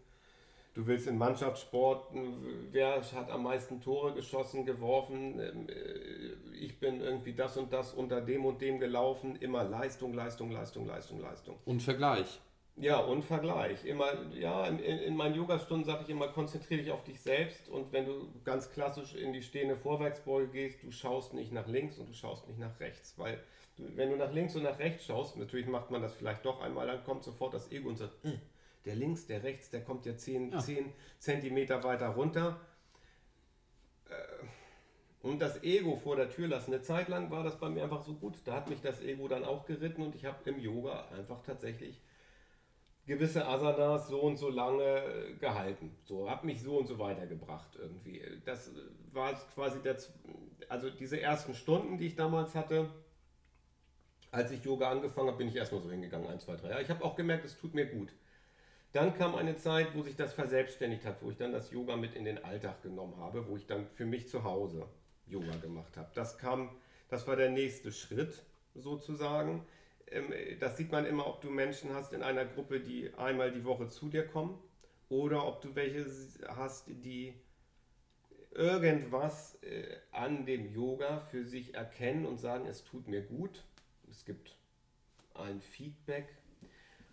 Du 0.74 0.88
willst 0.88 1.08
in 1.08 1.18
Mannschaftssporten, 1.18 2.70
wer 2.72 3.02
hat 3.02 3.30
am 3.30 3.44
meisten 3.44 3.82
Tore 3.82 4.14
geschossen, 4.14 4.66
geworfen. 4.66 5.40
Ähm, 5.40 5.68
äh, 5.68 6.56
ich 6.56 6.80
bin 6.80 7.02
irgendwie 7.02 7.34
das 7.34 7.58
und 7.58 7.74
das 7.74 7.94
unter 7.94 8.22
dem 8.22 8.46
und 8.46 8.62
dem 8.62 8.80
gelaufen. 8.80 9.36
Immer 9.36 9.66
Leistung, 9.66 10.14
Leistung, 10.14 10.52
Leistung, 10.52 10.88
Leistung, 10.88 11.20
Leistung. 11.20 11.58
Und 11.66 11.82
Vergleich. 11.82 12.40
Ja, 12.78 13.00
und 13.00 13.24
Vergleich. 13.24 13.84
Immer, 13.84 14.14
ja, 14.34 14.66
in, 14.66 14.80
in 14.80 15.16
meinen 15.18 15.36
Yogastunden 15.36 15.86
sage 15.86 16.04
ich 16.04 16.10
immer, 16.10 16.30
konzentriere 16.30 16.82
dich 16.82 16.92
auf 16.92 17.04
dich 17.04 17.20
selbst 17.20 17.68
und 17.68 17.92
wenn 17.92 18.06
du 18.06 18.30
ganz 18.46 18.72
klassisch 18.72 19.14
in 19.14 19.34
die 19.34 19.42
stehende 19.42 19.76
Vorwärtsbeuge 19.76 20.48
gehst, 20.48 20.82
du 20.82 20.92
schaust 20.92 21.34
nicht 21.34 21.52
nach 21.52 21.68
links 21.68 21.98
und 21.98 22.08
du 22.08 22.14
schaust 22.14 22.48
nicht 22.48 22.60
nach 22.60 22.80
rechts, 22.80 23.14
weil 23.18 23.44
wenn 23.78 24.10
du 24.10 24.16
nach 24.16 24.32
links 24.32 24.56
und 24.56 24.64
nach 24.64 24.80
rechts 24.80 25.06
schaust, 25.06 25.38
natürlich 25.38 25.68
macht 25.68 25.92
man 25.92 26.02
das 26.02 26.16
vielleicht 26.16 26.46
doch 26.46 26.62
einmal, 26.62 26.88
dann 26.88 27.04
kommt 27.04 27.24
sofort 27.24 27.54
das 27.54 27.72
Ego 27.72 27.90
und 27.90 27.98
sagt, 27.98 28.14
äh, 28.24 28.38
der 28.86 28.96
links, 28.96 29.28
der 29.28 29.44
rechts, 29.44 29.70
der 29.70 29.84
kommt 29.84 30.06
ja 30.06 30.18
10, 30.18 30.52
ja. 30.52 30.60
10 30.60 30.92
Zentimeter 31.20 31.84
weiter 31.84 32.10
runter. 32.10 32.60
Äh, 34.10 34.14
und 35.22 35.40
das 35.40 35.62
Ego 35.64 35.96
vor 35.98 36.16
der 36.16 36.30
Tür 36.30 36.48
lassen. 36.48 36.74
Eine 36.74 36.82
Zeit 36.82 37.08
lang 37.08 37.30
war 37.30 37.44
das 37.44 37.60
bei 37.60 37.70
mir 37.70 37.84
einfach 37.84 38.04
so 38.04 38.14
gut. 38.14 38.38
Da 38.46 38.54
hat 38.54 38.70
mich 38.70 38.82
das 38.82 39.02
Ego 39.02 39.28
dann 39.28 39.46
auch 39.46 39.66
geritten 39.66 40.02
und 40.02 40.16
ich 40.16 40.26
habe 40.26 40.50
im 40.50 40.60
Yoga 40.60 41.08
einfach 41.16 41.44
tatsächlich 41.44 42.02
gewisse 43.06 43.46
Asanas 43.46 44.08
so 44.08 44.20
und 44.22 44.38
so 44.38 44.50
lange 44.50 45.36
gehalten. 45.40 45.96
So, 46.04 46.30
habe 46.30 46.46
mich 46.46 46.62
so 46.62 46.78
und 46.78 46.88
so 46.88 46.98
weitergebracht 46.98 47.76
irgendwie. 47.80 48.24
Das 48.46 48.72
war 49.12 49.34
quasi 49.54 49.80
der, 49.82 49.98
also 50.70 50.90
diese 50.90 51.20
ersten 51.20 51.54
Stunden, 51.54 51.98
die 51.98 52.08
ich 52.08 52.16
damals 52.16 52.56
hatte, 52.56 52.90
als 54.32 54.52
ich 54.52 54.64
Yoga 54.64 54.90
angefangen 54.90 55.28
habe, 55.28 55.38
bin 55.38 55.50
ich 55.50 55.56
erstmal 55.56 55.82
so 55.82 55.92
hingegangen, 55.92 56.28
ein, 56.30 56.40
zwei, 56.40 56.56
drei. 56.56 56.70
Ja, 56.70 56.80
ich 56.80 56.90
habe 56.90 57.04
auch 57.04 57.16
gemerkt, 57.16 57.44
es 57.44 57.58
tut 57.58 57.74
mir 57.74 57.86
gut. 57.86 58.14
Dann 58.94 59.14
kam 59.18 59.36
eine 59.36 59.56
Zeit, 59.56 59.96
wo 59.96 60.04
sich 60.04 60.16
das 60.16 60.34
verselbstständigt 60.34 61.06
hat, 61.06 61.22
wo 61.22 61.32
ich 61.32 61.38
dann 61.38 61.54
das 61.54 61.72
Yoga 61.72 61.96
mit 61.96 62.16
in 62.16 62.26
den 62.26 62.44
Alltag 62.44 62.82
genommen 62.84 63.18
habe, 63.18 63.48
wo 63.48 63.56
ich 63.56 63.66
dann 63.66 63.88
für 63.88 64.06
mich 64.06 64.28
zu 64.28 64.44
Hause 64.44 64.86
Yoga 65.28 65.56
gemacht 65.58 65.96
habe. 65.96 66.10
Das 66.14 66.38
kam, 66.38 66.70
das 67.10 67.28
war 67.28 67.36
der 67.36 67.50
nächste 67.50 67.92
Schritt 67.92 68.44
sozusagen. 68.76 69.66
Ähm, 70.08 70.34
das 70.60 70.78
sieht 70.78 70.92
man 70.92 71.06
immer, 71.06 71.28
ob 71.28 71.42
du 71.42 71.50
Menschen 71.50 71.94
hast 71.94 72.14
in 72.14 72.22
einer 72.22 72.46
Gruppe, 72.46 72.82
die 72.82 73.14
einmal 73.16 73.52
die 73.52 73.64
Woche 73.64 73.88
zu 73.88 74.10
dir 74.10 74.28
kommen 74.28 74.58
oder 75.10 75.46
ob 75.48 75.62
du 75.62 75.76
welche 75.76 76.06
hast, 76.50 76.88
die 76.88 77.34
irgendwas 78.54 79.58
äh, 79.64 79.96
an 80.12 80.46
dem 80.46 80.74
Yoga 80.74 81.22
für 81.32 81.46
sich 81.46 81.76
erkennen 81.76 82.26
und 82.26 82.40
sagen, 82.40 82.66
es 82.66 82.84
tut 82.84 83.08
mir 83.08 83.22
gut 83.22 83.64
es 84.12 84.26
gibt 84.26 84.58
ein 85.34 85.62
Feedback 85.62 86.28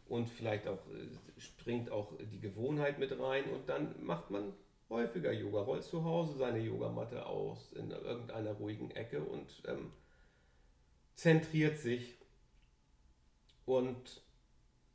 und 0.08 0.28
vielleicht 0.28 0.66
auch 0.66 0.78
äh, 0.88 1.40
springt 1.40 1.90
auch 1.90 2.12
die 2.32 2.40
Gewohnheit 2.40 2.98
mit 2.98 3.18
rein 3.18 3.44
und 3.44 3.68
dann 3.68 3.94
macht 4.04 4.30
man 4.30 4.52
häufiger 4.90 5.32
Yoga, 5.32 5.60
rollt 5.60 5.84
zu 5.84 6.04
Hause 6.04 6.36
seine 6.38 6.60
Yogamatte 6.60 7.26
aus 7.26 7.72
in 7.72 7.90
irgendeiner 7.90 8.52
ruhigen 8.52 8.90
Ecke 8.90 9.22
und 9.22 9.62
ähm, 9.66 9.92
zentriert 11.14 11.78
sich. 11.78 12.16
Und 13.66 14.22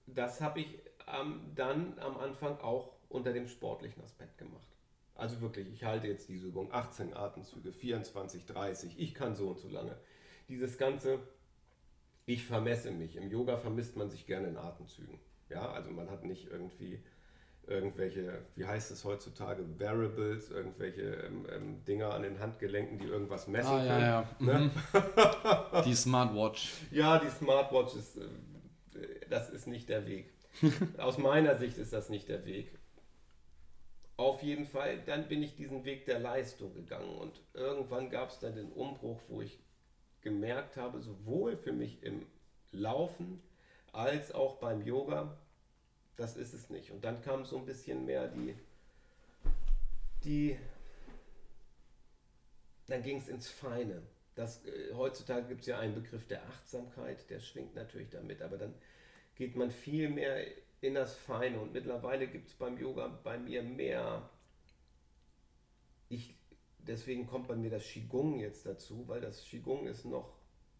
das 0.07 0.41
habe 0.41 0.61
ich 0.61 0.79
ähm, 1.07 1.51
dann 1.55 1.99
am 1.99 2.17
Anfang 2.17 2.59
auch 2.59 2.95
unter 3.09 3.33
dem 3.33 3.47
sportlichen 3.47 4.03
Aspekt 4.03 4.39
gemacht. 4.39 4.67
Also 5.15 5.41
wirklich, 5.41 5.71
ich 5.71 5.83
halte 5.83 6.07
jetzt 6.07 6.27
diese 6.27 6.47
Übung 6.47 6.73
18 6.73 7.13
Atemzüge, 7.13 7.71
24, 7.71 8.47
30, 8.47 8.99
ich 8.99 9.13
kann 9.13 9.35
so 9.35 9.49
und 9.49 9.59
so 9.59 9.69
lange. 9.69 9.95
Dieses 10.49 10.79
ganze 10.79 11.19
ich 12.25 12.45
vermesse 12.45 12.91
mich. 12.91 13.15
Im 13.15 13.29
Yoga 13.29 13.57
vermisst 13.57 13.95
man 13.95 14.09
sich 14.09 14.25
gerne 14.25 14.47
in 14.47 14.57
Atemzügen. 14.57 15.19
Ja, 15.49 15.71
also 15.71 15.91
man 15.91 16.09
hat 16.09 16.23
nicht 16.23 16.49
irgendwie 16.49 17.03
irgendwelche, 17.67 18.39
wie 18.55 18.65
heißt 18.65 18.91
es 18.91 19.05
heutzutage, 19.05 19.63
Variables, 19.79 20.49
irgendwelche 20.49 21.01
ähm, 21.01 21.47
ähm, 21.51 21.85
Dinger 21.85 22.13
an 22.13 22.23
den 22.23 22.39
Handgelenken, 22.39 22.97
die 22.97 23.05
irgendwas 23.05 23.47
messen 23.47 23.71
ah, 23.71 23.77
können. 23.77 24.01
Ja, 24.01 24.21
ja. 24.21 24.29
Ne? 24.39 24.71
Mhm. 24.71 25.81
die 25.85 25.95
Smartwatch. 25.95 26.73
Ja, 26.91 27.19
die 27.19 27.29
Smartwatch 27.29 27.95
ist, 27.95 28.17
äh, 28.17 28.27
das 29.29 29.49
ist 29.49 29.67
nicht 29.67 29.89
der 29.89 30.05
Weg. 30.05 30.33
Aus 30.97 31.17
meiner 31.17 31.57
Sicht 31.57 31.77
ist 31.77 31.93
das 31.93 32.09
nicht 32.09 32.27
der 32.27 32.45
Weg. 32.45 32.77
Auf 34.17 34.43
jeden 34.43 34.67
Fall, 34.67 34.99
dann 35.05 35.27
bin 35.27 35.41
ich 35.41 35.55
diesen 35.55 35.85
Weg 35.85 36.05
der 36.05 36.19
Leistung 36.19 36.73
gegangen 36.73 37.17
und 37.17 37.41
irgendwann 37.53 38.09
gab 38.11 38.29
es 38.29 38.39
dann 38.39 38.55
den 38.55 38.71
Umbruch, 38.71 39.19
wo 39.27 39.41
ich 39.41 39.59
gemerkt 40.23 40.77
habe, 40.77 41.01
sowohl 41.01 41.57
für 41.57 41.73
mich 41.73 42.01
im 42.03 42.25
Laufen 42.71 43.41
als 43.91 44.31
auch 44.31 44.57
beim 44.57 44.81
Yoga, 44.81 45.37
das 46.15 46.35
ist 46.35 46.53
es 46.53 46.69
nicht. 46.69 46.91
Und 46.91 47.03
dann 47.03 47.21
kam 47.21 47.45
so 47.45 47.57
ein 47.57 47.65
bisschen 47.65 48.05
mehr 48.05 48.27
die, 48.27 48.55
die 50.23 50.57
dann 52.87 53.03
ging 53.03 53.17
es 53.17 53.27
ins 53.27 53.49
Feine. 53.49 54.01
Das, 54.35 54.65
äh, 54.65 54.93
heutzutage 54.93 55.47
gibt 55.47 55.61
es 55.61 55.67
ja 55.67 55.79
einen 55.79 55.95
Begriff 55.95 56.27
der 56.27 56.43
Achtsamkeit, 56.47 57.29
der 57.29 57.39
schwingt 57.39 57.75
natürlich 57.75 58.09
damit, 58.09 58.41
aber 58.41 58.57
dann 58.57 58.73
geht 59.35 59.55
man 59.55 59.71
viel 59.71 60.09
mehr 60.09 60.45
in 60.81 60.95
das 60.95 61.15
Feine 61.15 61.59
und 61.59 61.73
mittlerweile 61.73 62.27
gibt 62.27 62.47
es 62.47 62.53
beim 62.55 62.77
Yoga 62.77 63.07
bei 63.23 63.37
mir 63.37 63.63
mehr, 63.63 64.29
ich 66.09 66.35
deswegen 66.87 67.27
kommt 67.27 67.47
bei 67.47 67.55
mir 67.55 67.69
das 67.69 67.83
Qigong 67.83 68.39
jetzt 68.39 68.65
dazu, 68.65 69.07
weil 69.07 69.21
das 69.21 69.43
Qigong 69.43 69.87
ist 69.87 70.05
noch, 70.05 70.33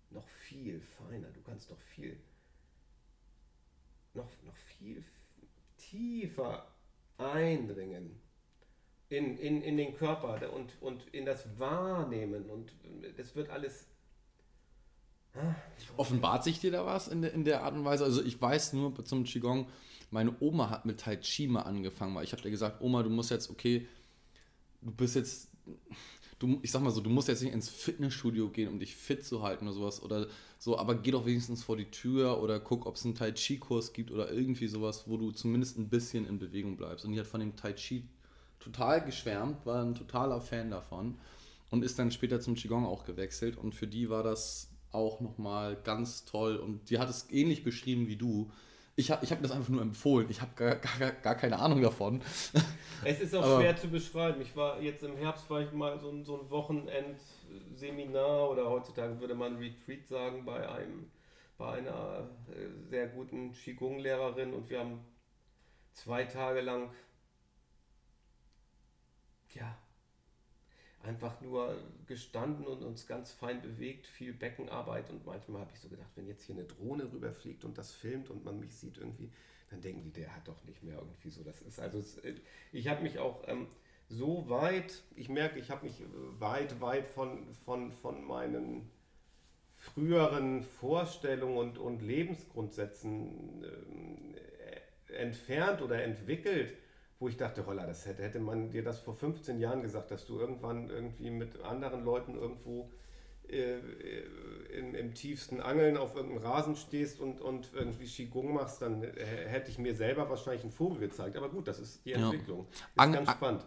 noch 0.10 0.28
viel 0.28 0.80
feiner. 0.80 1.30
Du 1.30 1.42
kannst 1.42 1.70
noch 1.70 1.80
viel, 1.80 2.20
noch, 4.14 4.30
noch 4.44 4.56
viel 4.56 5.04
tiefer 5.78 6.68
eindringen 7.18 8.20
in, 9.10 9.38
in, 9.38 9.62
in 9.62 9.78
den 9.78 9.96
Körper 9.96 10.52
und, 10.54 10.82
und 10.82 11.08
in 11.14 11.26
das 11.26 11.60
Wahrnehmen. 11.60 12.50
Und 12.50 12.72
das 13.18 13.36
wird 13.36 13.50
alles. 13.50 13.88
Ah, 15.36 15.56
Offenbart 15.98 16.44
sich 16.44 16.60
dir 16.60 16.72
da 16.72 16.86
was 16.86 17.08
in 17.08 17.24
der, 17.24 17.34
in 17.34 17.44
der 17.44 17.64
Art 17.64 17.74
und 17.74 17.86
Weise? 17.86 18.04
Also 18.04 18.24
ich 18.24 18.40
weiß 18.40 18.74
nur 18.74 19.04
zum 19.04 19.24
Qigong, 19.24 19.68
meine 20.12 20.36
Oma 20.40 20.70
hat 20.70 20.86
mit 20.86 21.00
Tai 21.00 21.16
Chi 21.18 21.48
mal 21.48 21.62
angefangen, 21.62 22.14
weil 22.14 22.24
ich 22.24 22.34
habe 22.34 22.42
dir 22.42 22.52
gesagt, 22.52 22.82
Oma, 22.82 23.02
du 23.02 23.10
musst 23.10 23.32
jetzt, 23.32 23.50
okay, 23.50 23.88
du 24.82 24.92
bist 24.92 25.16
jetzt 25.16 25.50
du, 26.40 26.60
ich 26.62 26.72
sag 26.72 26.82
mal 26.82 26.92
so, 26.92 27.02
du 27.02 27.10
musst 27.10 27.28
jetzt 27.28 27.42
nicht 27.42 27.54
ins 27.54 27.70
Fitnessstudio 27.70 28.50
gehen, 28.50 28.70
um 28.70 28.80
dich 28.80 28.96
fit 28.96 29.26
zu 29.26 29.44
halten 29.44 29.66
oder 29.66 29.76
sowas 29.76 30.02
oder 30.02 30.28
so, 30.60 30.78
aber 30.78 30.96
geh 30.96 31.12
doch 31.12 31.26
wenigstens 31.26 31.64
vor 31.64 31.78
die 31.78 31.90
Tür 31.90 32.42
oder 32.42 32.60
guck, 32.60 32.86
ob 32.86 32.96
es 32.96 33.06
einen 33.06 33.16
Tai 33.16 33.32
Chi-Kurs 33.32 33.94
gibt 33.94 34.12
oder 34.12 34.32
irgendwie 34.32 34.68
sowas, 34.68 35.06
wo 35.08 35.18
du 35.18 35.32
zumindest 35.32 35.78
ein 35.78 35.90
bisschen 35.90 36.28
in 36.28 36.40
Bewegung 36.40 36.78
bleibst. 36.78 37.06
Und 37.06 37.14
die 37.14 37.20
hat 37.20 37.28
von 37.28 37.40
dem 37.40 37.56
Tai 37.56 37.74
Chi 37.74 38.08
total 38.60 39.04
geschwärmt, 39.04 39.66
war 39.66 39.84
ein 39.84 39.96
totaler 39.96 40.42
Fan 40.42 40.72
davon 40.72 41.16
und 41.70 41.84
ist 41.84 42.00
dann 42.00 42.12
später 42.12 42.40
zum 42.40 42.56
Qigong 42.56 42.86
auch 42.86 43.04
gewechselt. 43.04 43.58
Und 43.58 43.74
für 43.76 43.88
die 43.88 44.10
war 44.10 44.24
das 44.24 44.70
auch 44.92 45.22
nochmal 45.22 45.78
ganz 45.84 46.26
toll. 46.26 46.58
Und 46.58 46.90
die 46.90 47.00
hat 47.00 47.10
es 47.10 47.28
ähnlich 47.30 47.64
beschrieben 47.64 48.08
wie 48.08 48.16
du 48.16 48.52
ich 48.96 49.12
habe 49.12 49.26
ich 49.26 49.32
hab 49.32 49.42
das 49.42 49.52
einfach 49.52 49.70
nur 49.70 49.82
empfohlen. 49.82 50.28
Ich 50.30 50.42
habe 50.42 50.52
gar, 50.56 50.76
gar, 50.76 51.12
gar 51.12 51.36
keine 51.36 51.60
Ahnung 51.60 51.82
davon. 51.82 52.22
Es 53.06 53.20
ist 53.20 53.36
auch 53.36 53.44
Aber 53.44 53.60
schwer 53.60 53.76
zu 53.76 53.90
beschreiben. 53.90 54.42
Ich 54.42 54.56
war 54.56 54.80
jetzt 54.80 55.04
im 55.04 55.18
Herbst 55.18 55.50
war 55.50 55.60
ich 55.60 55.74
mal 55.74 56.00
so 56.00 56.10
ein, 56.10 56.24
so 56.24 56.40
ein 56.40 56.50
Wochenendseminar 56.50 58.50
oder 58.50 58.70
heutzutage 58.70 59.20
würde 59.20 59.36
man 59.36 59.58
Retreat 59.58 60.08
sagen 60.08 60.46
bei 60.46 60.70
einem 60.70 61.12
bei 61.58 61.74
einer 61.74 62.30
äh, 62.50 62.70
sehr 62.90 63.08
guten 63.08 63.52
Qigong-Lehrerin 63.52 64.54
und 64.54 64.70
wir 64.70 64.80
haben 64.80 65.02
zwei 65.92 66.24
Tage 66.24 66.62
lang 66.62 66.92
ja 69.54 69.78
einfach 71.04 71.42
nur 71.42 71.78
gestanden 72.08 72.66
und 72.66 72.82
uns 72.82 73.08
ganz 73.08 73.32
fein 73.32 73.62
bewegt, 73.62 74.08
viel 74.08 74.34
Beckenarbeit 74.34 75.10
und 75.10 75.26
manchmal 75.26 75.62
habe 75.62 75.72
ich 75.74 75.80
so 75.80 75.90
gedacht, 75.90 76.10
wenn 76.16 76.28
jetzt 76.28 76.46
hier 76.46 76.56
eine 76.56 76.64
Drohne 76.64 77.12
rüberfliegt 77.12 77.66
und 77.66 77.78
das 77.78 77.92
filmt 77.92 78.30
und 78.30 78.46
man 78.46 78.60
mich 78.60 78.76
sieht 78.76 78.98
irgendwie, 78.98 79.32
dann 79.70 79.82
denken 79.82 80.04
die, 80.04 80.12
der 80.12 80.34
hat 80.34 80.48
doch 80.48 80.64
nicht 80.64 80.82
mehr 80.84 80.98
irgendwie 80.98 81.30
so. 81.30 81.44
Das 81.44 81.62
ist 81.62 81.80
also, 81.80 82.00
äh, 82.22 82.36
ich 82.72 82.88
habe 82.88 83.04
mich 83.04 83.20
auch 83.20 83.44
ähm, 83.48 83.68
so 84.08 84.50
weit, 84.50 85.04
ich 85.16 85.30
merke, 85.30 85.60
ich 85.60 85.70
habe 85.72 85.86
mich 85.86 86.02
weit, 86.40 86.80
weit 86.80 87.08
von, 87.08 87.54
von, 87.66 87.92
von 87.92 88.24
meinen 88.24 88.90
früheren 89.76 90.64
Vorstellungen 90.64 91.58
und, 91.58 91.78
und 91.78 92.02
Lebensgrundsätzen 92.02 93.64
äh, 93.66 95.14
entfernt 95.14 95.82
oder 95.82 96.02
entwickelt 96.02 96.74
wo 97.24 97.30
ich 97.30 97.38
dachte, 97.38 97.66
holla, 97.66 97.88
das 97.88 98.06
hätte, 98.06 98.22
hätte 98.22 98.42
man 98.42 98.70
dir 98.70 98.84
das 98.84 99.00
vor 99.00 99.16
15 99.16 99.58
Jahren 99.58 99.82
gesagt, 99.82 100.12
dass 100.12 100.26
du 100.26 100.38
irgendwann 100.38 100.90
irgendwie 100.90 101.30
mit 101.30 101.62
anderen 101.62 102.04
Leuten 102.04 102.36
irgendwo 102.36 102.92
äh, 103.48 103.78
im, 104.78 104.94
im, 104.94 105.14
tiefsten 105.14 105.62
Angeln 105.62 105.96
auf 105.96 106.18
irgendeinem 106.18 106.44
Rasen 106.44 106.76
stehst 106.76 107.22
und, 107.22 107.40
und 107.40 107.70
irgendwie 107.74 108.08
Qigong 108.08 108.54
machst, 108.54 108.82
dann 108.82 109.04
hätte 109.04 109.72
ich 109.72 109.78
mir 109.78 109.96
selber 109.96 110.30
wahrscheinlich 110.30 110.64
einen 110.64 110.74
Vogel 110.74 111.00
gezeigt. 111.00 111.38
Aber 111.38 111.48
gut, 111.48 111.70
das 111.70 111.80
ist 111.80 112.06
die 112.06 112.12
Entwicklung. 112.12 112.68
Ja. 112.70 112.74
Ist 112.74 112.84
Ang 112.98 113.14
ganz 113.14 113.32
spannend. 113.32 113.66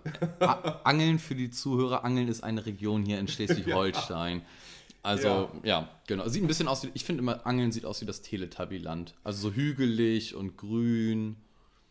Angeln 0.85 1.19
für 1.19 1.35
die 1.35 1.51
Zuhörer, 1.51 2.05
Angeln 2.05 2.29
ist 2.29 2.45
eine 2.45 2.67
Region 2.67 3.07
hier 3.07 3.19
in 3.19 3.27
Schleswig-Holstein. 3.27 4.41
ja. 4.41 4.45
Also, 5.03 5.29
ja. 5.29 5.49
ja. 5.63 5.89
genau. 6.07 6.29
Sieht 6.29 6.45
ein 6.45 6.47
bisschen 6.47 6.69
aus 6.69 6.83
wie, 6.83 6.91
ich 6.93 7.05
finde 7.05 7.23
immer, 7.23 7.47
Angeln 7.47 7.73
sieht 7.73 7.87
aus 7.87 8.03
wie 8.03 8.07
das 8.07 8.21
Teletubby-Land. 8.21 9.15
Also 9.25 9.49
so 9.49 9.55
hügelig 9.55 10.35
und 10.35 10.59
grün. 10.59 11.37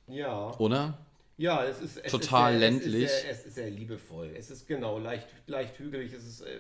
Ja. 0.08 0.56
Oder? 0.60 1.00
Ja, 1.38 1.66
es 1.66 1.82
ist 1.82 1.98
es 1.98 2.12
total 2.12 2.54
ist 2.54 2.60
sehr, 2.60 2.70
ländlich. 2.72 3.04
Es 3.04 3.12
ist, 3.12 3.22
sehr, 3.22 3.32
es 3.32 3.46
ist, 3.46 3.56
sehr, 3.56 3.70
liebevoll. 3.70 4.34
Es 4.38 4.52
ist 4.52 4.68
genau 4.68 5.00
leicht, 5.00 5.28
leicht 5.48 5.78
hügelig. 5.80 6.14
Es 6.14 6.26
ist, 6.26 6.42
äh, 6.42 6.60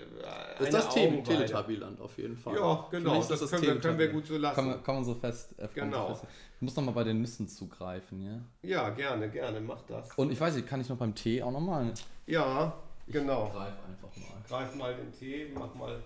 das 0.59 0.67
ist 0.67 0.73
das 0.73 0.93
Teletubby-Land 0.93 2.01
auf 2.01 2.17
jeden 2.17 2.35
Fall. 2.35 2.55
Ja, 2.55 2.87
genau. 2.91 3.15
Das, 3.15 3.39
das 3.39 3.49
können, 3.49 3.63
wir, 3.63 3.79
können, 3.79 3.97
wir, 3.97 4.09
gut 4.09 4.25
so 4.25 4.37
lassen. 4.37 4.55
Kann 4.55 4.67
man, 4.67 4.83
kann 4.83 4.95
man 4.95 5.05
so 5.05 5.15
fest. 5.15 5.55
Äh, 5.57 5.69
genau. 5.73 6.07
Fest. 6.09 6.25
Ich 6.57 6.61
muss 6.61 6.75
nochmal 6.75 6.93
bei 6.93 7.03
den 7.05 7.21
Nüssen 7.21 7.47
zugreifen, 7.47 8.21
ja? 8.21 8.41
Ja, 8.63 8.89
gerne, 8.89 9.29
gerne. 9.29 9.61
Mach 9.61 9.81
das. 9.83 10.11
Und 10.17 10.31
ich 10.31 10.39
weiß 10.39 10.55
nicht, 10.55 10.67
kann 10.67 10.81
ich 10.81 10.89
noch 10.89 10.97
beim 10.97 11.15
Tee 11.15 11.41
auch 11.41 11.51
nochmal? 11.51 11.93
Ja, 12.27 12.73
genau. 13.07 13.47
Ich 13.47 13.53
greif 13.53 13.73
einfach 13.87 14.17
mal. 14.17 14.43
Greif 14.47 14.75
mal 14.75 14.95
den 14.95 15.11
Tee, 15.13 15.51
mach 15.53 15.73
mal 15.73 16.03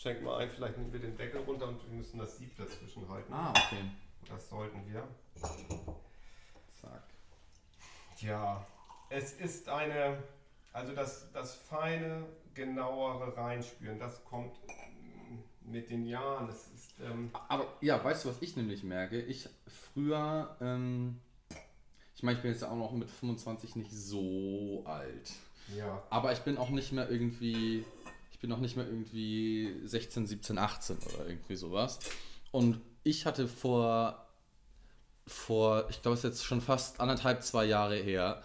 Schenk 0.00 0.22
mal 0.22 0.38
ein, 0.38 0.48
vielleicht 0.48 0.78
nehmen 0.78 0.90
wir 0.94 1.00
den 1.00 1.14
Deckel 1.14 1.42
runter 1.42 1.68
und 1.68 1.78
wir 1.86 1.98
müssen 1.98 2.18
das 2.18 2.38
Sieb 2.38 2.56
dazwischen 2.56 3.06
halten. 3.06 3.30
Ah, 3.34 3.50
okay. 3.50 3.84
Das 4.26 4.48
sollten 4.48 4.80
wir. 4.90 5.06
Zack. 6.80 7.02
Ja, 8.20 8.64
es 9.08 9.32
ist 9.32 9.68
eine, 9.68 10.22
also 10.72 10.94
das, 10.94 11.30
das 11.32 11.54
feine, 11.54 12.26
genauere 12.54 13.36
Reinspüren, 13.36 13.98
das 13.98 14.24
kommt 14.24 14.56
mit 15.62 15.90
den 15.90 16.06
Jahren. 16.06 16.48
Es 16.48 16.68
ist, 16.68 16.94
ähm 17.00 17.30
Aber 17.48 17.66
ja, 17.80 18.02
weißt 18.02 18.24
du, 18.24 18.30
was 18.30 18.42
ich 18.42 18.56
nämlich 18.56 18.82
merke? 18.82 19.20
Ich 19.20 19.48
früher, 19.66 20.56
ähm, 20.60 21.20
ich 22.16 22.22
meine, 22.22 22.36
ich 22.36 22.42
bin 22.42 22.52
jetzt 22.52 22.64
auch 22.64 22.76
noch 22.76 22.92
mit 22.92 23.10
25 23.10 23.76
nicht 23.76 23.92
so 23.92 24.82
alt. 24.84 25.32
Ja. 25.76 26.02
Aber 26.10 26.32
ich 26.32 26.40
bin 26.40 26.58
auch 26.58 26.70
nicht 26.70 26.92
mehr 26.92 27.08
irgendwie 27.08 27.84
ich 28.40 28.42
bin 28.42 28.48
noch 28.48 28.60
nicht 28.60 28.74
mehr 28.74 28.86
irgendwie 28.86 29.70
16, 29.84 30.26
17, 30.26 30.56
18 30.56 30.96
oder 30.96 31.28
irgendwie 31.28 31.56
sowas. 31.56 31.98
Und 32.50 32.80
ich 33.02 33.26
hatte 33.26 33.46
vor, 33.46 34.29
vor 35.26 35.86
ich 35.90 36.02
glaube, 36.02 36.14
es 36.14 36.24
ist 36.24 36.30
jetzt 36.30 36.44
schon 36.44 36.60
fast 36.60 37.00
anderthalb, 37.00 37.42
zwei 37.42 37.64
Jahre 37.64 37.96
her, 37.96 38.42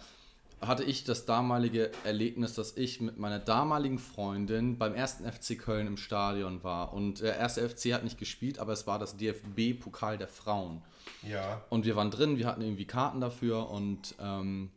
hatte 0.60 0.84
ich 0.84 1.04
das 1.04 1.26
damalige 1.26 1.90
Erlebnis, 2.04 2.54
dass 2.54 2.76
ich 2.76 3.00
mit 3.00 3.18
meiner 3.18 3.38
damaligen 3.38 3.98
Freundin 3.98 4.78
beim 4.78 4.94
ersten 4.94 5.30
FC 5.30 5.58
Köln 5.58 5.86
im 5.86 5.96
Stadion 5.96 6.64
war. 6.64 6.94
Und 6.94 7.20
der 7.20 7.36
erste 7.36 7.68
FC 7.68 7.92
hat 7.92 8.04
nicht 8.04 8.18
gespielt, 8.18 8.58
aber 8.58 8.72
es 8.72 8.86
war 8.86 8.98
das 8.98 9.16
DFB-Pokal 9.16 10.16
der 10.16 10.28
Frauen. 10.28 10.82
Ja. 11.22 11.62
Und 11.68 11.84
wir 11.84 11.94
waren 11.94 12.10
drin, 12.10 12.38
wir 12.38 12.46
hatten 12.46 12.62
irgendwie 12.62 12.86
Karten 12.86 13.20
dafür 13.20 13.68
und 13.68 14.14
ähm, 14.18 14.70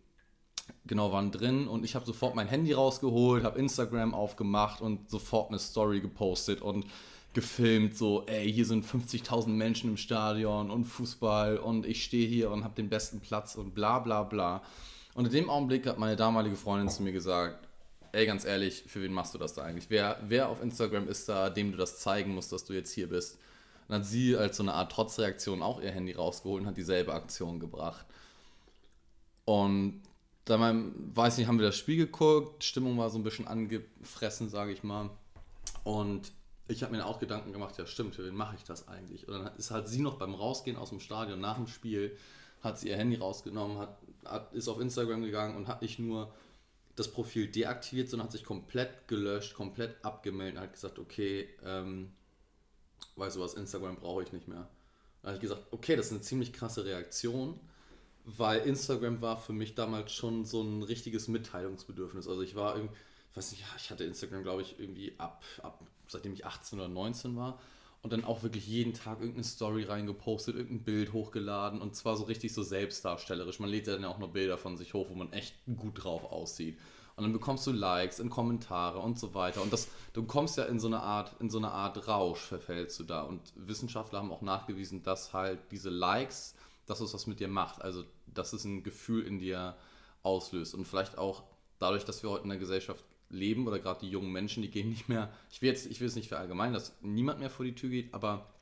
genau, 0.85 1.11
waren 1.11 1.31
drin 1.31 1.67
und 1.67 1.85
ich 1.85 1.95
habe 1.95 2.05
sofort 2.05 2.35
mein 2.35 2.47
Handy 2.47 2.73
rausgeholt, 2.73 3.43
habe 3.43 3.57
Instagram 3.57 4.13
aufgemacht 4.13 4.81
und 4.81 5.09
sofort 5.09 5.49
eine 5.49 5.59
Story 5.59 6.01
gepostet 6.01 6.61
und 6.61 6.85
gefilmt, 7.33 7.95
so, 7.95 8.25
ey, 8.25 8.51
hier 8.51 8.65
sind 8.65 8.85
50.000 8.85 9.49
Menschen 9.49 9.91
im 9.91 9.97
Stadion 9.97 10.71
und 10.71 10.85
Fußball 10.85 11.57
und 11.57 11.85
ich 11.85 12.03
stehe 12.03 12.27
hier 12.27 12.51
und 12.51 12.63
habe 12.63 12.75
den 12.75 12.89
besten 12.89 13.19
Platz 13.19 13.55
und 13.55 13.75
bla 13.75 13.99
bla 13.99 14.23
bla. 14.23 14.63
Und 15.13 15.25
in 15.25 15.31
dem 15.31 15.49
Augenblick 15.49 15.85
hat 15.87 15.99
meine 15.99 16.15
damalige 16.15 16.55
Freundin 16.55 16.89
zu 16.89 17.03
mir 17.03 17.11
gesagt, 17.11 17.67
ey, 18.11 18.25
ganz 18.25 18.45
ehrlich, 18.45 18.83
für 18.87 19.01
wen 19.01 19.13
machst 19.13 19.33
du 19.33 19.37
das 19.37 19.53
da 19.53 19.63
eigentlich? 19.63 19.89
Wer, 19.89 20.19
wer 20.27 20.49
auf 20.49 20.61
Instagram 20.61 21.07
ist 21.07 21.29
da, 21.29 21.49
dem 21.49 21.71
du 21.71 21.77
das 21.77 21.99
zeigen 21.99 22.33
musst, 22.33 22.51
dass 22.51 22.65
du 22.65 22.73
jetzt 22.73 22.91
hier 22.91 23.07
bist? 23.07 23.35
Und 23.35 23.93
dann 23.93 24.01
hat 24.01 24.07
sie 24.07 24.35
als 24.35 24.57
so 24.57 24.63
eine 24.63 24.73
Art 24.73 24.91
Trotzreaktion 24.91 25.61
auch 25.61 25.81
ihr 25.81 25.91
Handy 25.91 26.13
rausgeholt 26.13 26.61
und 26.61 26.67
hat 26.67 26.77
dieselbe 26.77 27.13
Aktion 27.13 27.59
gebracht. 27.59 28.05
Und 29.45 30.01
dann 30.45 30.93
weiß 31.15 31.37
nicht, 31.37 31.47
haben 31.47 31.59
wir 31.59 31.67
das 31.67 31.77
Spiel 31.77 31.97
geguckt, 31.97 32.63
Stimmung 32.63 32.97
war 32.97 33.09
so 33.09 33.19
ein 33.19 33.23
bisschen 33.23 33.47
angefressen, 33.47 34.49
sage 34.49 34.71
ich 34.71 34.83
mal. 34.83 35.09
Und 35.83 36.31
ich 36.69 36.83
habe 36.83 36.95
mir 36.95 37.05
auch 37.05 37.19
Gedanken 37.19 37.51
gemacht, 37.51 37.77
ja 37.77 37.85
stimmt, 37.85 38.15
für 38.15 38.25
wen 38.25 38.35
mache 38.35 38.55
ich 38.55 38.63
das 38.63 38.87
eigentlich? 38.87 39.27
Und 39.27 39.33
dann 39.33 39.55
ist 39.57 39.71
halt 39.71 39.87
sie 39.87 40.01
noch 40.01 40.17
beim 40.17 40.33
Rausgehen 40.33 40.77
aus 40.77 40.89
dem 40.89 40.99
Stadion 40.99 41.39
nach 41.39 41.55
dem 41.55 41.67
Spiel, 41.67 42.15
hat 42.61 42.79
sie 42.79 42.89
ihr 42.89 42.97
Handy 42.97 43.17
rausgenommen, 43.17 43.77
hat, 43.77 43.97
hat, 44.25 44.53
ist 44.53 44.67
auf 44.67 44.79
Instagram 44.79 45.23
gegangen 45.23 45.55
und 45.55 45.67
hat 45.67 45.81
nicht 45.81 45.99
nur 45.99 46.33
das 46.95 47.11
Profil 47.11 47.47
deaktiviert, 47.47 48.09
sondern 48.09 48.25
hat 48.25 48.33
sich 48.33 48.43
komplett 48.43 49.07
gelöscht, 49.07 49.55
komplett 49.55 50.03
abgemeldet 50.03 50.57
und 50.57 50.63
hat 50.63 50.73
gesagt, 50.73 50.99
okay, 50.99 51.47
ähm, 51.63 52.11
weißt 53.15 53.37
du 53.37 53.41
was, 53.41 53.53
Instagram 53.53 53.95
brauche 53.97 54.23
ich 54.23 54.33
nicht 54.33 54.47
mehr. 54.47 54.67
Dann 55.21 55.31
habe 55.31 55.35
ich 55.35 55.41
gesagt, 55.41 55.67
okay, 55.71 55.95
das 55.95 56.07
ist 56.07 56.11
eine 56.11 56.21
ziemlich 56.21 56.53
krasse 56.53 56.85
Reaktion 56.85 57.59
weil 58.37 58.61
Instagram 58.61 59.21
war 59.21 59.37
für 59.37 59.53
mich 59.53 59.75
damals 59.75 60.13
schon 60.13 60.45
so 60.45 60.61
ein 60.61 60.83
richtiges 60.83 61.27
Mitteilungsbedürfnis. 61.27 62.27
Also 62.27 62.41
ich 62.41 62.55
war 62.55 62.75
irgendwie, 62.75 62.95
weiß 63.35 63.51
nicht, 63.51 63.63
ich 63.77 63.89
hatte 63.89 64.03
Instagram, 64.03 64.43
glaube 64.43 64.61
ich, 64.61 64.79
irgendwie 64.79 65.13
ab, 65.17 65.43
ab, 65.61 65.81
seitdem 66.11 66.33
ich 66.33 66.45
18 66.45 66.79
oder 66.79 66.89
19 66.89 67.35
war. 67.35 67.59
Und 68.01 68.13
dann 68.13 68.23
auch 68.23 68.43
wirklich 68.43 68.65
jeden 68.65 68.93
Tag 68.93 69.19
irgendeine 69.19 69.43
Story 69.43 69.83
reingepostet, 69.83 70.55
irgendein 70.55 70.85
Bild 70.85 71.11
hochgeladen 71.11 71.81
und 71.81 71.95
zwar 71.95 72.15
so 72.15 72.23
richtig 72.23 72.53
so 72.53 72.63
selbstdarstellerisch. 72.63 73.59
Man 73.59 73.69
lädt 73.69 73.87
ja 73.87 73.93
dann 73.93 74.05
auch 74.05 74.19
nur 74.19 74.31
Bilder 74.31 74.57
von 74.57 74.77
sich 74.77 74.93
hoch, 74.93 75.09
wo 75.09 75.15
man 75.15 75.33
echt 75.33 75.53
gut 75.77 76.03
drauf 76.03 76.23
aussieht. 76.31 76.79
Und 77.19 77.23
dann 77.23 77.33
bekommst 77.33 77.67
du 77.67 77.73
Likes 77.73 78.21
und 78.21 78.29
Kommentare 78.29 78.99
und 78.99 79.19
so 79.19 79.33
weiter. 79.33 79.61
Und 79.61 79.73
das, 79.73 79.89
du 80.13 80.23
kommst 80.23 80.57
ja 80.57 80.63
in 80.63 80.79
so 80.79 80.87
eine 80.87 81.01
Art, 81.01 81.35
in 81.41 81.49
so 81.49 81.57
eine 81.57 81.69
Art 81.69 82.07
Rausch, 82.07 82.39
verfällst 82.39 82.97
du 82.97 83.03
da. 83.03 83.23
Und 83.23 83.41
Wissenschaftler 83.57 84.19
haben 84.19 84.31
auch 84.31 84.41
nachgewiesen, 84.41 85.03
dass 85.03 85.33
halt 85.33 85.59
diese 85.71 85.89
Likes 85.89 86.55
das 86.85 87.01
ist, 87.01 87.13
was 87.13 87.27
mit 87.27 87.41
dir 87.41 87.49
macht. 87.49 87.81
Also, 87.81 88.05
dass 88.27 88.53
es 88.53 88.63
ein 88.63 88.83
Gefühl 88.83 89.27
in 89.27 89.39
dir 89.39 89.75
auslöst. 90.23 90.73
Und 90.73 90.85
vielleicht 90.85 91.17
auch 91.17 91.43
dadurch, 91.77 92.05
dass 92.05 92.23
wir 92.23 92.29
heute 92.29 92.43
in 92.43 92.49
der 92.51 92.57
Gesellschaft 92.57 93.03
leben 93.29 93.67
oder 93.67 93.79
gerade 93.79 94.01
die 94.01 94.09
jungen 94.09 94.31
Menschen, 94.31 94.63
die 94.63 94.71
gehen 94.71 94.89
nicht 94.89 95.09
mehr, 95.09 95.31
ich 95.51 95.61
will, 95.61 95.69
jetzt, 95.69 95.85
ich 95.85 95.99
will 95.99 96.07
es 96.07 96.15
nicht 96.15 96.29
verallgemeinern, 96.29 96.73
dass 96.73 96.97
niemand 97.01 97.39
mehr 97.39 97.49
vor 97.49 97.65
die 97.65 97.75
Tür 97.75 97.89
geht, 97.89 98.13
aber 98.13 98.53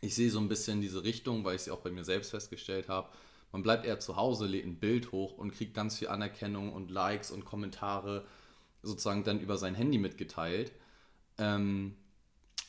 ich 0.00 0.14
sehe 0.14 0.30
so 0.30 0.38
ein 0.38 0.48
bisschen 0.48 0.80
diese 0.80 1.04
Richtung, 1.04 1.44
weil 1.44 1.56
ich 1.56 1.62
sie 1.62 1.70
auch 1.70 1.80
bei 1.80 1.90
mir 1.90 2.04
selbst 2.04 2.30
festgestellt 2.30 2.88
habe. 2.88 3.08
Man 3.52 3.62
bleibt 3.62 3.86
eher 3.86 3.98
zu 3.98 4.16
Hause, 4.16 4.46
lädt 4.46 4.66
ein 4.66 4.78
Bild 4.78 5.12
hoch 5.12 5.38
und 5.38 5.52
kriegt 5.52 5.74
ganz 5.74 5.98
viel 5.98 6.08
Anerkennung 6.08 6.72
und 6.72 6.90
Likes 6.90 7.30
und 7.30 7.44
Kommentare 7.44 8.24
sozusagen 8.82 9.24
dann 9.24 9.40
über 9.40 9.56
sein 9.56 9.74
Handy 9.74 9.98
mitgeteilt. 9.98 10.72
Ähm, 11.38 11.96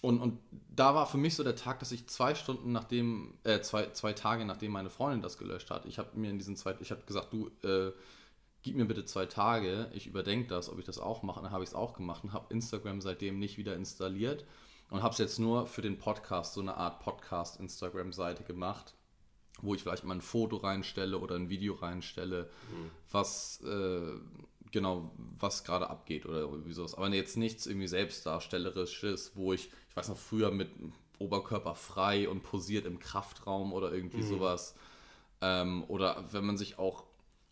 und, 0.02 0.22
und 0.22 0.40
da 0.74 0.96
war 0.96 1.08
für 1.08 1.18
mich 1.18 1.36
so 1.36 1.44
der 1.44 1.58
Tag, 1.58 1.80
dass 1.80 1.92
ich 1.92 2.08
zwei 2.08 2.34
Stunden 2.34 2.72
nachdem, 2.72 3.38
äh, 3.44 3.60
zwei, 3.60 3.92
zwei 3.92 4.14
Tage 4.14 4.46
nachdem 4.46 4.72
meine 4.72 4.90
Freundin 4.90 5.22
das 5.22 5.38
gelöscht 5.38 5.70
hat, 5.70 5.86
ich 5.86 6.00
habe 6.00 6.18
mir 6.18 6.30
in 6.30 6.38
diesen 6.38 6.56
zwei, 6.56 6.76
ich 6.80 6.92
habe 6.92 7.02
gesagt, 7.06 7.34
du, 7.34 7.52
äh, 7.64 7.92
gib 8.62 8.76
mir 8.76 8.86
bitte 8.86 9.06
zwei 9.06 9.26
Tage, 9.26 9.90
ich 9.94 10.08
überdenke 10.08 10.50
das, 10.50 10.70
ob 10.70 10.80
ich 10.80 10.86
das 10.86 11.00
auch 11.00 11.24
mache. 11.24 11.40
Und 11.40 11.46
dann 11.46 11.54
habe 11.54 11.64
ich 11.64 11.70
es 11.70 11.76
auch 11.76 11.94
gemacht 11.94 12.24
und 12.24 12.34
habe 12.34 12.54
Instagram 12.54 13.02
seitdem 13.02 13.40
nicht 13.40 13.58
wieder 13.58 13.76
installiert 13.76 14.46
und 14.90 15.04
habe 15.04 15.14
es 15.14 15.20
jetzt 15.20 15.40
nur 15.40 15.68
für 15.68 15.82
den 15.82 15.98
Podcast, 15.98 16.54
so 16.54 16.62
eine 16.62 16.76
Art 16.76 17.00
Podcast-Instagram-Seite 17.00 18.44
gemacht, 18.44 18.96
wo 19.62 19.76
ich 19.76 19.84
vielleicht 19.84 20.04
mal 20.04 20.16
ein 20.16 20.22
Foto 20.22 20.58
reinstelle 20.58 21.20
oder 21.20 21.36
ein 21.36 21.50
Video 21.50 21.76
reinstelle, 21.76 22.50
mhm. 22.72 22.92
was 23.12 23.62
äh, 23.62 24.14
genau, 24.72 25.12
was 25.38 25.64
gerade 25.64 25.90
abgeht 25.90 26.26
oder 26.26 26.40
irgendwie 26.40 26.74
sowas. 26.74 26.96
Aber 26.96 27.10
jetzt 27.10 27.38
nichts 27.38 27.66
irgendwie 27.68 27.88
selbstdarstellerisches, 27.88 29.36
wo 29.36 29.54
ich, 29.54 29.70
ich 29.90 29.96
weiß 29.96 30.10
noch, 30.10 30.18
früher 30.18 30.52
mit 30.52 30.70
Oberkörper 31.18 31.76
frei 31.76 32.30
und 32.30 32.44
posiert 32.44 32.86
im 32.86 33.00
Kraftraum 33.00 33.74
oder 33.74 33.92
irgendwie 33.92 34.22
mhm. 34.22 34.28
sowas. 34.28 34.76
Ähm, 35.42 35.84
oder 35.88 36.26
wenn 36.32 36.46
man 36.46 36.58
sich 36.58 36.80
auch, 36.80 37.04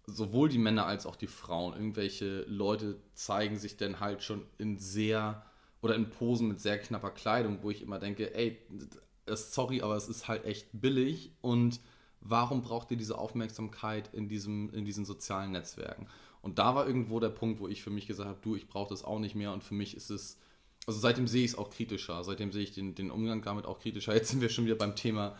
sowohl 0.08 0.49
die 0.49 0.58
Männer 0.58 0.86
als 0.86 1.05
auch 1.05 1.18
die 1.18 1.28
Frauen, 1.28 1.74
irgendwelche 1.74 2.43
Leute 2.47 2.97
zeigen 3.14 3.58
sich 3.58 3.78
dann 3.78 3.99
halt 3.99 4.24
schon 4.24 4.41
in 4.58 4.80
sehr, 4.80 5.45
oder 5.82 5.95
in 5.95 6.10
Posen 6.10 6.47
mit 6.47 6.62
sehr 6.62 6.80
knapper 6.80 7.12
Kleidung, 7.12 7.60
wo 7.62 7.70
ich 7.70 7.82
immer 7.82 7.99
denke, 7.99 8.34
ey, 8.34 8.58
sorry, 9.28 9.82
aber 9.82 9.95
es 9.97 10.08
ist 10.08 10.28
halt 10.30 10.45
echt 10.45 10.70
billig 10.72 11.32
und 11.41 11.82
warum 12.22 12.62
braucht 12.62 12.89
ihr 12.91 12.97
diese 12.97 13.18
Aufmerksamkeit 13.18 14.14
in, 14.14 14.30
diesem, 14.30 14.74
in 14.74 14.86
diesen 14.86 15.05
sozialen 15.05 15.51
Netzwerken? 15.51 16.08
Und 16.41 16.58
da 16.58 16.74
war 16.74 16.88
irgendwo 16.88 17.20
der 17.20 17.30
Punkt, 17.30 17.60
wo 17.60 17.68
ich 17.68 17.84
für 17.84 17.89
mich 17.89 18.08
gesagt 18.08 18.30
habe, 18.30 18.39
du, 18.41 18.55
ich 18.55 18.70
brauche 18.70 18.89
das 18.89 19.03
auch 19.03 19.20
nicht 19.20 19.36
mehr 19.36 19.51
und 19.51 19.64
für 19.64 19.74
mich 19.74 19.95
ist 19.97 20.10
es, 20.10 20.39
also 20.86 20.99
seitdem 21.01 21.28
sehe 21.28 21.43
ich 21.43 21.51
es 21.51 21.58
auch 21.58 21.70
kritischer, 21.70 22.24
seitdem 22.24 22.53
sehe 22.53 22.64
ich 22.64 22.72
den, 22.72 22.95
den 22.95 23.12
Umgang 23.12 23.41
damit 23.41 23.66
auch 23.66 23.80
kritischer. 23.80 24.14
Jetzt 24.16 24.30
sind 24.30 24.39
wir 24.39 24.47
schon 24.47 24.66
wieder 24.66 24.76
beim 24.76 24.95
Thema, 24.95 25.36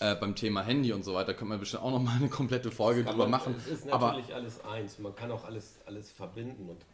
äh, 0.00 0.14
beim 0.14 0.34
Thema 0.34 0.62
Handy 0.62 0.92
und 0.92 1.04
so 1.04 1.14
weiter, 1.14 1.34
können 1.34 1.50
wir 1.50 1.58
bestimmt 1.58 1.82
auch 1.82 1.90
noch 1.90 2.02
mal 2.02 2.16
eine 2.16 2.28
komplette 2.28 2.70
Folge 2.70 3.04
drüber 3.04 3.24
man, 3.24 3.30
machen. 3.30 3.54
Es 3.58 3.66
ist 3.66 3.86
natürlich 3.86 4.26
Aber, 4.26 4.34
alles 4.34 4.64
eins, 4.64 4.98
man 4.98 5.14
kann 5.14 5.30
auch 5.30 5.44
alles, 5.44 5.78
alles 5.86 6.12
verbinden 6.12 6.68
und 6.68 6.84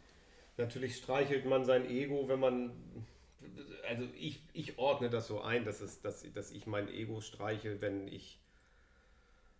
natürlich 0.57 0.97
streichelt 0.97 1.45
man 1.45 1.65
sein 1.65 1.89
Ego, 1.89 2.27
wenn 2.27 2.39
man 2.39 2.71
also 3.87 4.05
ich, 4.17 4.41
ich 4.53 4.77
ordne 4.77 5.09
das 5.09 5.27
so 5.27 5.41
ein, 5.41 5.65
dass, 5.65 5.81
es, 5.81 6.01
dass, 6.01 6.25
dass 6.33 6.51
ich 6.51 6.67
mein 6.67 6.87
Ego 6.87 7.21
streichel, 7.21 7.81
wenn 7.81 8.07
ich 8.07 8.39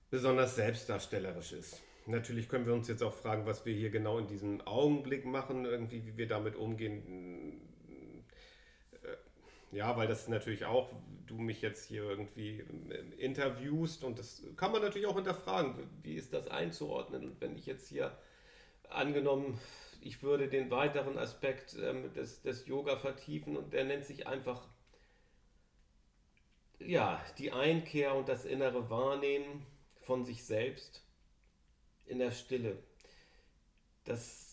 besonders 0.10 0.56
selbstdarstellerisch 0.56 1.54
ist. 1.54 1.82
Natürlich 2.06 2.50
können 2.50 2.66
wir 2.66 2.74
uns 2.74 2.88
jetzt 2.88 3.02
auch 3.02 3.14
fragen, 3.14 3.46
was 3.46 3.66
wir 3.66 3.74
hier 3.74 3.90
genau 3.90 4.20
in 4.20 4.28
diesem 4.28 4.62
Augenblick 4.62 5.26
machen, 5.26 5.66
irgendwie, 5.66 6.06
wie 6.06 6.18
wir 6.18 6.28
damit 6.28 6.56
umgehen. 6.56 7.62
Ja, 9.74 9.98
weil 9.98 10.08
das 10.08 10.28
natürlich 10.28 10.66
auch, 10.66 10.92
du 11.26 11.36
mich 11.36 11.62
jetzt 11.62 11.86
hier 11.86 12.04
irgendwie 12.04 12.60
ähm, 12.60 13.12
interviewst 13.18 14.04
und 14.04 14.20
das 14.20 14.44
kann 14.56 14.72
man 14.72 14.82
natürlich 14.84 15.08
auch 15.08 15.16
hinterfragen. 15.16 15.90
Wie 16.04 16.14
ist 16.16 16.32
das 16.32 16.48
einzuordnen? 16.48 17.24
Und 17.26 17.42
wenn 17.42 17.56
ich 17.58 17.66
jetzt 17.66 17.88
hier 17.88 18.16
angenommen, 18.90 19.60
ich 20.00 20.22
würde 20.22 20.48
den 20.48 20.70
weiteren 20.70 21.18
Aspekt 21.18 21.76
ähm, 21.82 22.14
des, 22.14 22.44
des 22.44 22.68
Yoga 22.68 22.98
vertiefen 22.98 23.58
und 23.58 23.74
der 23.74 23.86
nennt 23.86 24.06
sich 24.06 24.28
einfach 24.28 24.68
ja, 26.80 27.24
die 27.40 27.52
Einkehr 27.52 28.14
und 28.14 28.30
das 28.30 28.46
innere 28.46 28.90
Wahrnehmen 28.92 29.66
von 30.02 30.24
sich 30.24 30.44
selbst 30.44 31.04
in 32.06 32.20
der 32.20 32.32
Stille. 32.32 32.78
Das, 34.04 34.53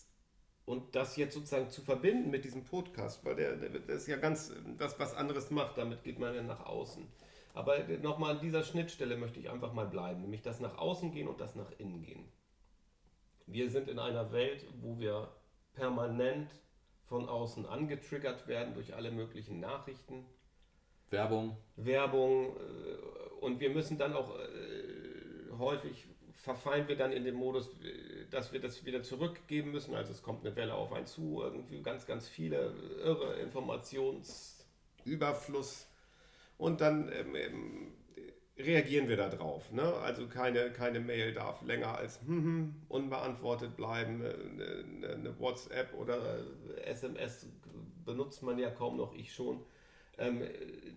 und 0.65 0.95
das 0.95 1.17
jetzt 1.17 1.33
sozusagen 1.33 1.69
zu 1.69 1.81
verbinden 1.81 2.29
mit 2.29 2.45
diesem 2.45 2.63
Podcast, 2.63 3.25
weil 3.25 3.35
der, 3.35 3.55
der 3.55 3.95
ist 3.95 4.07
ja 4.07 4.17
ganz 4.17 4.53
das, 4.77 4.99
was 4.99 5.15
anderes 5.15 5.51
macht, 5.51 5.77
damit 5.77 6.03
geht 6.03 6.19
man 6.19 6.35
ja 6.35 6.43
nach 6.43 6.65
außen. 6.65 7.07
Aber 7.53 7.79
nochmal 8.01 8.35
an 8.35 8.41
dieser 8.41 8.63
Schnittstelle 8.63 9.17
möchte 9.17 9.39
ich 9.39 9.49
einfach 9.49 9.73
mal 9.73 9.87
bleiben, 9.87 10.21
nämlich 10.21 10.41
das 10.41 10.59
nach 10.59 10.77
außen 10.77 11.11
gehen 11.11 11.27
und 11.27 11.41
das 11.41 11.55
nach 11.55 11.71
innen 11.79 12.01
gehen. 12.01 12.31
Wir 13.45 13.69
sind 13.69 13.89
in 13.89 13.99
einer 13.99 14.31
Welt, 14.31 14.65
wo 14.79 14.99
wir 14.99 15.29
permanent 15.73 16.49
von 17.07 17.27
außen 17.27 17.65
angetriggert 17.65 18.47
werden 18.47 18.73
durch 18.73 18.93
alle 18.93 19.11
möglichen 19.11 19.59
Nachrichten. 19.59 20.25
Werbung. 21.09 21.57
Werbung. 21.75 22.55
Äh, 22.55 23.39
und 23.41 23.59
wir 23.59 23.71
müssen 23.71 23.97
dann 23.97 24.13
auch 24.13 24.39
äh, 24.39 25.51
häufig 25.57 26.07
verfallen 26.41 26.87
wir 26.87 26.95
dann 26.95 27.11
in 27.11 27.23
den 27.23 27.35
Modus, 27.35 27.69
dass 28.31 28.51
wir 28.51 28.59
das 28.59 28.83
wieder 28.83 29.03
zurückgeben 29.03 29.69
müssen. 29.71 29.93
Also 29.93 30.11
es 30.11 30.23
kommt 30.23 30.43
eine 30.45 30.55
Welle 30.55 30.73
auf 30.73 30.91
einen 30.91 31.05
zu, 31.05 31.39
irgendwie 31.41 31.83
ganz, 31.83 32.07
ganz 32.07 32.27
viele 32.27 32.73
irre 33.03 33.35
Informationsüberfluss. 33.35 35.87
Und 36.57 36.81
dann 36.81 37.11
ähm, 37.11 37.35
ähm, 37.35 37.93
reagieren 38.57 39.07
wir 39.07 39.17
darauf. 39.17 39.71
Ne? 39.71 39.83
Also 39.83 40.27
keine, 40.27 40.71
keine 40.71 40.99
Mail 40.99 41.31
darf 41.33 41.61
länger 41.61 41.95
als 41.95 42.19
hm, 42.21 42.43
hm, 42.43 42.75
unbeantwortet 42.89 43.77
bleiben. 43.77 44.23
Eine, 44.23 45.13
eine, 45.13 45.39
WhatsApp 45.39 45.93
oder 45.93 46.39
SMS 46.85 47.45
benutzt 48.03 48.41
man 48.41 48.57
ja 48.57 48.71
kaum 48.71 48.97
noch, 48.97 49.13
ich 49.13 49.31
schon. 49.33 49.63
Ähm, 50.17 50.41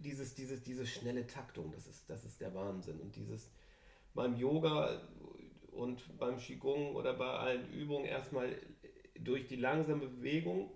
dieses, 0.02 0.34
dieses, 0.34 0.62
diese 0.62 0.86
schnelle 0.86 1.26
Taktung, 1.26 1.70
das 1.72 1.86
ist, 1.86 2.08
das 2.08 2.24
ist 2.24 2.40
der 2.40 2.54
Wahnsinn. 2.54 2.98
Und 3.00 3.14
dieses 3.14 3.50
beim 4.14 4.36
Yoga 4.36 5.02
und 5.74 6.18
beim 6.18 6.38
Qigong 6.38 6.94
oder 6.94 7.14
bei 7.14 7.28
allen 7.28 7.70
Übungen 7.72 8.06
erstmal 8.06 8.56
durch 9.18 9.46
die 9.46 9.56
langsame 9.56 10.06
Bewegung 10.06 10.70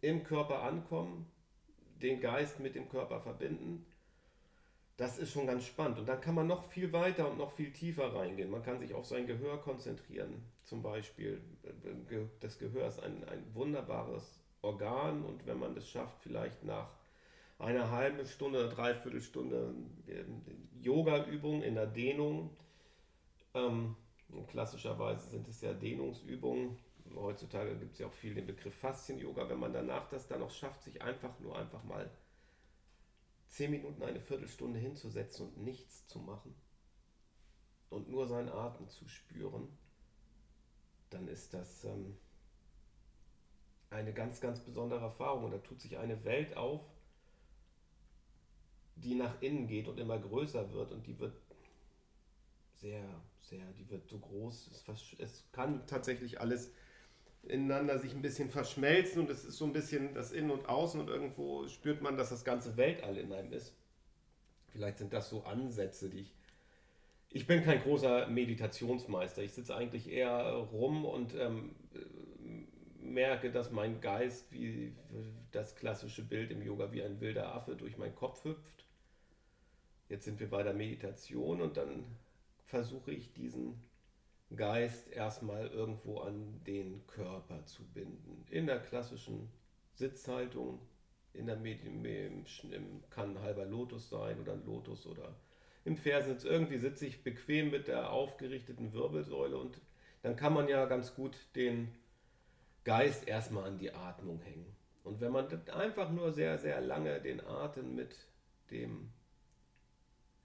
im 0.00 0.22
Körper 0.24 0.62
ankommen, 0.62 1.26
den 2.00 2.20
Geist 2.20 2.60
mit 2.60 2.74
dem 2.74 2.88
Körper 2.88 3.20
verbinden. 3.20 3.86
Das 4.96 5.18
ist 5.18 5.32
schon 5.32 5.46
ganz 5.46 5.64
spannend. 5.64 5.98
Und 5.98 6.08
dann 6.08 6.20
kann 6.20 6.34
man 6.34 6.46
noch 6.46 6.64
viel 6.64 6.92
weiter 6.92 7.30
und 7.30 7.38
noch 7.38 7.52
viel 7.52 7.72
tiefer 7.72 8.14
reingehen. 8.14 8.50
Man 8.50 8.62
kann 8.62 8.80
sich 8.80 8.94
auf 8.94 9.06
sein 9.06 9.26
Gehör 9.26 9.60
konzentrieren, 9.60 10.42
zum 10.64 10.82
Beispiel. 10.82 11.40
Das 12.40 12.58
Gehör 12.58 12.88
ist 12.88 13.00
ein, 13.00 13.24
ein 13.28 13.54
wunderbares 13.54 14.40
Organ 14.62 15.24
und 15.24 15.46
wenn 15.46 15.58
man 15.58 15.76
es 15.76 15.88
schafft, 15.88 16.20
vielleicht 16.20 16.64
nach 16.64 16.90
einer 17.58 17.90
halben 17.90 18.24
Stunde 18.26 18.60
oder 18.60 18.74
dreiviertel 18.74 19.20
Stunde 19.20 19.74
ähm, 20.08 20.42
Yoga-Übung 20.80 21.62
in 21.62 21.74
der 21.74 21.86
Dehnung, 21.86 22.56
ähm, 23.54 23.96
klassischerweise 24.48 25.30
sind 25.30 25.48
es 25.48 25.60
ja 25.60 25.72
Dehnungsübungen. 25.72 26.76
Heutzutage 27.14 27.76
gibt 27.76 27.94
es 27.94 27.98
ja 28.00 28.06
auch 28.06 28.12
viel 28.12 28.34
den 28.34 28.46
Begriff 28.46 28.74
Faszien-Yoga. 28.74 29.48
Wenn 29.48 29.58
man 29.58 29.72
danach 29.72 30.08
das 30.08 30.28
dann 30.28 30.40
noch 30.40 30.50
schafft, 30.50 30.82
sich 30.82 31.00
einfach 31.00 31.38
nur 31.40 31.56
einfach 31.58 31.82
mal 31.84 32.10
zehn 33.48 33.70
Minuten, 33.70 34.02
eine 34.02 34.20
Viertelstunde 34.20 34.78
hinzusetzen 34.78 35.48
und 35.48 35.64
nichts 35.64 36.06
zu 36.06 36.18
machen 36.18 36.54
und 37.88 38.10
nur 38.10 38.26
seinen 38.26 38.50
Atem 38.50 38.88
zu 38.88 39.08
spüren, 39.08 39.68
dann 41.10 41.26
ist 41.28 41.54
das 41.54 41.84
ähm, 41.84 42.16
eine 43.90 44.12
ganz, 44.12 44.40
ganz 44.40 44.60
besondere 44.60 45.00
Erfahrung. 45.00 45.44
Und 45.44 45.52
da 45.52 45.58
tut 45.58 45.80
sich 45.80 45.96
eine 45.96 46.24
Welt 46.24 46.56
auf, 46.56 46.82
die 48.96 49.14
nach 49.14 49.40
innen 49.40 49.66
geht 49.66 49.88
und 49.88 49.98
immer 49.98 50.18
größer 50.18 50.72
wird 50.72 50.92
und 50.92 51.06
die 51.06 51.18
wird 51.18 51.34
sehr, 52.80 53.04
sehr, 53.40 53.64
die 53.78 53.88
wird 53.90 54.08
so 54.08 54.18
groß, 54.18 54.70
es, 54.88 55.14
es 55.18 55.44
kann 55.52 55.86
tatsächlich 55.86 56.40
alles 56.40 56.72
ineinander 57.42 57.98
sich 57.98 58.14
ein 58.14 58.22
bisschen 58.22 58.50
verschmelzen 58.50 59.22
und 59.22 59.30
es 59.30 59.44
ist 59.44 59.56
so 59.56 59.64
ein 59.64 59.72
bisschen 59.72 60.14
das 60.14 60.32
Innen 60.32 60.50
und 60.50 60.68
Außen 60.68 61.00
und 61.00 61.08
irgendwo 61.08 61.66
spürt 61.68 62.02
man, 62.02 62.16
dass 62.16 62.30
das 62.30 62.44
ganze 62.44 62.76
Weltall 62.76 63.16
in 63.16 63.32
einem 63.32 63.52
ist. 63.52 63.74
Vielleicht 64.68 64.98
sind 64.98 65.12
das 65.12 65.30
so 65.30 65.44
Ansätze, 65.44 66.10
die 66.10 66.20
ich. 66.20 66.34
Ich 67.30 67.46
bin 67.46 67.62
kein 67.62 67.82
großer 67.82 68.26
Meditationsmeister. 68.28 69.42
Ich 69.42 69.52
sitze 69.52 69.76
eigentlich 69.76 70.08
eher 70.10 70.50
rum 70.52 71.04
und 71.04 71.34
ähm, 71.34 71.74
merke, 73.00 73.50
dass 73.50 73.70
mein 73.70 74.00
Geist 74.00 74.50
wie 74.52 74.94
das 75.52 75.76
klassische 75.76 76.22
Bild 76.22 76.50
im 76.50 76.62
Yoga 76.62 76.92
wie 76.92 77.02
ein 77.02 77.20
wilder 77.20 77.54
Affe 77.54 77.76
durch 77.76 77.98
meinen 77.98 78.14
Kopf 78.14 78.44
hüpft. 78.44 78.86
Jetzt 80.08 80.24
sind 80.24 80.40
wir 80.40 80.48
bei 80.48 80.62
der 80.62 80.74
Meditation 80.74 81.60
und 81.60 81.76
dann 81.76 82.04
versuche 82.68 83.12
ich 83.12 83.32
diesen 83.32 83.82
Geist 84.54 85.10
erstmal 85.10 85.66
irgendwo 85.68 86.20
an 86.20 86.62
den 86.66 87.06
Körper 87.06 87.64
zu 87.66 87.84
binden. 87.92 88.46
In 88.50 88.66
der 88.66 88.78
klassischen 88.78 89.50
Sitzhaltung, 89.94 90.80
in 91.32 91.46
der 91.46 91.56
Medium, 91.56 92.02
kann 93.10 93.36
ein 93.36 93.42
halber 93.42 93.64
Lotus 93.64 94.08
sein 94.08 94.40
oder 94.40 94.52
ein 94.52 94.64
Lotus 94.64 95.06
oder 95.06 95.34
im 95.84 95.96
Fersitz. 95.96 96.44
Irgendwie 96.44 96.78
sitze 96.78 97.06
ich 97.06 97.22
bequem 97.22 97.70
mit 97.70 97.88
der 97.88 98.10
aufgerichteten 98.10 98.92
Wirbelsäule 98.92 99.56
und 99.56 99.80
dann 100.22 100.36
kann 100.36 100.54
man 100.54 100.68
ja 100.68 100.86
ganz 100.86 101.14
gut 101.14 101.36
den 101.54 101.94
Geist 102.84 103.26
erstmal 103.28 103.64
an 103.64 103.78
die 103.78 103.92
Atmung 103.92 104.40
hängen. 104.40 104.74
Und 105.04 105.20
wenn 105.20 105.32
man 105.32 105.48
einfach 105.70 106.10
nur 106.10 106.32
sehr, 106.32 106.58
sehr 106.58 106.80
lange 106.80 107.20
den 107.20 107.40
Atem 107.40 107.94
mit 107.94 108.26
dem 108.70 109.10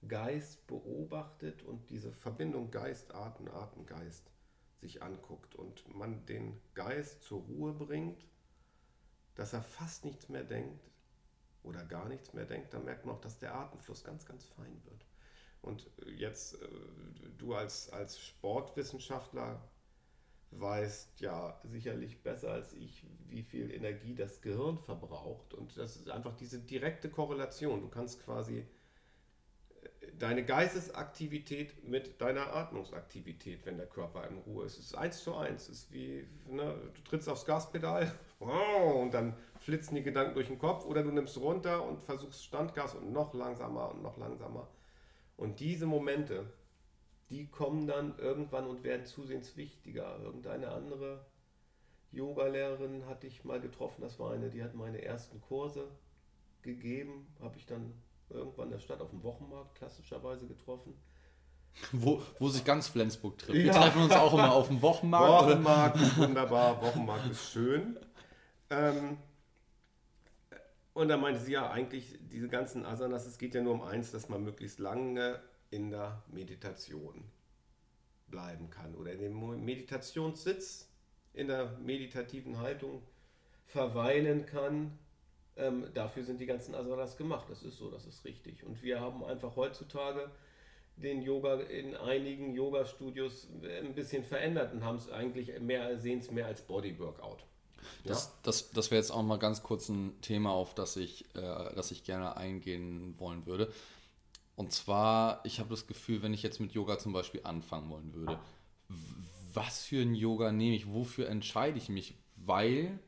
Geist 0.08 0.68
beobachtet 0.68 1.64
und 1.64 1.90
diese 1.90 2.12
Verbindung 2.12 2.72
Geist, 2.72 3.14
Atem, 3.14 3.48
Atem, 3.50 3.86
Geist 3.86 4.32
sich 4.80 5.02
anguckt 5.02 5.56
und 5.56 5.88
man 5.96 6.26
den 6.26 6.60
Geist 6.74 7.24
zur 7.24 7.42
Ruhe 7.42 7.74
bringt, 7.74 8.28
dass 9.36 9.54
er 9.54 9.64
fast 9.64 10.06
nichts 10.06 10.30
mehr 10.30 10.44
denkt 10.44 10.92
oder 11.64 11.86
gar 11.86 12.08
nichts 12.10 12.34
mehr 12.34 12.46
denkt, 12.46 12.74
dann 12.74 12.86
merkt 12.86 13.06
man 13.06 13.16
auch, 13.16 13.22
dass 13.22 13.40
der 13.40 13.56
Atemfluss 13.56 14.04
ganz, 14.04 14.26
ganz 14.26 14.46
fein 14.46 14.84
wird. 14.86 15.06
Und 15.62 15.90
jetzt, 16.18 16.62
äh, 16.62 16.68
du 17.38 17.56
als, 17.56 17.90
als 17.90 18.20
Sportwissenschaftler 18.20 19.70
weißt 20.52 21.22
ja 21.22 21.60
sicherlich 21.64 22.22
besser 22.22 22.52
als 22.52 22.74
ich, 22.74 23.06
wie 23.28 23.44
viel 23.44 23.72
Energie 23.72 24.14
das 24.14 24.42
Gehirn 24.42 24.78
verbraucht. 24.78 25.54
Und 25.54 25.76
das 25.78 25.96
ist 25.96 26.10
einfach 26.10 26.36
diese 26.36 26.60
direkte 26.60 27.10
Korrelation. 27.10 27.82
Du 27.82 27.88
kannst 27.88 28.24
quasi 28.24 28.68
deine 30.20 30.46
Geistesaktivität 30.46 31.88
mit 31.88 32.22
deiner 32.22 32.54
Atmungsaktivität, 32.54 33.66
wenn 33.66 33.78
der 33.78 33.88
Körper 33.88 34.28
in 34.28 34.38
Ruhe 34.40 34.66
ist. 34.66 34.78
Es 34.78 34.86
ist 34.86 34.96
eins 34.96 35.24
zu 35.24 35.36
eins. 35.36 35.70
Es 35.70 35.84
ist 35.84 35.94
wie, 35.94 36.28
ne, 36.48 36.76
du 36.94 37.02
trittst 37.02 37.30
aufs 37.30 37.46
Gaspedal 37.46 38.12
und 38.40 39.14
dann 39.14 39.36
flitzen 39.60 39.96
die 39.96 40.04
Gedanken 40.04 40.36
durch 40.36 40.48
den 40.48 40.60
Kopf 40.60 40.86
oder 40.86 41.04
du 41.04 41.12
nimmst 41.12 41.38
runter 41.38 41.86
und 41.86 42.04
versuchst 42.04 42.44
Standgas 42.44 42.96
und 42.96 43.12
noch 43.12 43.34
langsamer 43.34 43.92
und 43.92 44.02
noch 44.02 44.18
langsamer. 44.18 44.68
Und 45.38 45.60
diese 45.60 45.86
Momente, 45.86 46.46
die 47.30 47.48
kommen 47.48 47.88
dann 47.88 48.18
irgendwann 48.18 48.68
und 48.68 48.84
werden 48.84 49.06
zusehends 49.06 49.58
wichtiger. 49.58 50.20
Irgendeine 50.20 50.70
andere 50.70 51.26
Yoga-Lehrerin 52.12 53.08
hatte 53.08 53.28
ich 53.28 53.44
mal 53.44 53.60
getroffen, 53.60 54.02
das 54.02 54.20
war 54.20 54.32
eine, 54.34 54.50
die 54.50 54.64
hat 54.64 54.76
meine 54.76 55.02
ersten 55.02 55.42
Kurse 55.42 55.88
gegeben, 56.62 57.28
habe 57.40 57.58
ich 57.58 57.66
dann 57.66 57.94
irgendwann 58.34 58.66
in 58.66 58.72
der 58.72 58.80
Stadt 58.80 59.02
auf 59.02 59.10
dem 59.10 59.24
Wochenmarkt 59.24 59.76
klassischerweise 59.76 60.48
getroffen. 60.48 60.94
Wo, 61.92 62.22
wo 62.40 62.50
sich 62.50 62.64
ganz 62.64 62.88
Flensburg 62.88 63.38
trifft. 63.38 63.58
Wir 63.58 63.72
treffen 63.72 64.04
uns 64.04 64.14
auch 64.14 64.34
immer 64.34 64.54
auf 64.54 64.68
dem 64.68 64.82
Wochenmarkt. 64.82 65.50
Wochenmarkt 65.50 66.18
wunderbar, 66.18 66.82
Wochenmarkt 66.82 67.32
ist 67.32 67.52
schön. 67.52 67.98
Ähm, 68.70 69.18
und 70.94 71.08
da 71.08 71.18
meinte 71.18 71.42
sie 71.42 71.54
ja 71.54 71.72
eigentlich, 71.72 72.20
diese 72.32 72.48
ganzen 72.48 72.86
Asanas, 72.86 73.26
es 73.26 73.40
geht 73.40 73.56
ja 73.56 73.62
nur 73.62 73.74
um 73.74 73.82
eins, 73.82 74.12
dass 74.12 74.30
man 74.30 74.44
möglichst 74.44 74.80
lange 74.80 75.42
in 75.72 75.90
der 75.90 76.24
Meditation 76.28 77.24
bleiben 78.28 78.70
kann 78.70 78.96
oder 78.96 79.12
in 79.12 79.20
dem 79.20 79.66
Meditationssitz, 79.66 80.90
in 81.34 81.48
der 81.48 81.78
meditativen 81.80 82.60
Haltung 82.60 83.02
verweilen 83.66 84.46
kann 84.46 85.00
ähm, 85.58 85.86
dafür 85.94 86.24
sind 86.24 86.40
die 86.40 86.46
ganzen 86.46 86.76
Asanas 86.76 87.18
gemacht. 87.18 87.46
Das 87.50 87.64
ist 87.64 87.78
so, 87.78 87.90
das 87.90 88.06
ist 88.06 88.26
richtig. 88.26 88.64
Und 88.64 88.82
wir 88.82 89.00
haben 89.00 89.24
einfach 89.24 89.56
heutzutage 89.56 90.32
den 90.96 91.22
Yoga 91.22 91.56
in 91.56 91.96
einigen 91.96 92.54
Yoga-Studios 92.54 93.48
ein 93.64 93.96
bisschen 93.96 94.24
verändert 94.24 94.74
und 94.74 94.84
haben 94.84 94.98
es 94.98 95.10
eigentlich 95.10 95.60
mehr, 95.60 95.98
sehen 96.00 96.20
es 96.20 96.32
mehr 96.32 96.46
als 96.46 96.62
Body-Workout. 96.62 97.46
Das, 98.04 98.26
ja? 98.26 98.32
das, 98.44 98.72
das 98.72 98.92
wäre 98.92 99.00
jetzt 99.00 99.12
auch 99.12 99.24
mal 99.24 99.38
ganz 99.38 99.64
kurz 99.64 99.90
ein 99.90 100.20
Thema, 100.22 100.52
auf 100.52 100.74
das 100.74 100.96
ich, 100.96 101.26
äh, 101.36 101.76
das 101.76 101.92
ich 101.92 102.04
gerne 102.04 102.38
eingehen 102.38 103.16
wollen 103.18 103.46
würde. 103.46 103.72
Und 104.56 104.72
zwar, 104.72 105.44
ich 105.46 105.60
habe 105.60 105.70
das 105.70 105.88
Gefühl, 105.88 106.22
wenn 106.22 106.34
ich 106.34 106.44
jetzt 106.44 106.60
mit 106.60 106.74
Yoga 106.74 107.00
zum 107.00 107.12
Beispiel 107.12 107.42
anfangen 107.44 107.90
wollen 107.90 108.14
würde, 108.14 108.40
was 109.54 109.84
für 109.84 110.02
ein 110.02 110.16
Yoga 110.16 110.52
nehme 110.52 110.76
ich, 110.76 110.92
wofür 110.92 111.28
entscheide 111.28 111.78
ich 111.78 111.90
mich? 111.90 112.16
Weil 112.36 113.00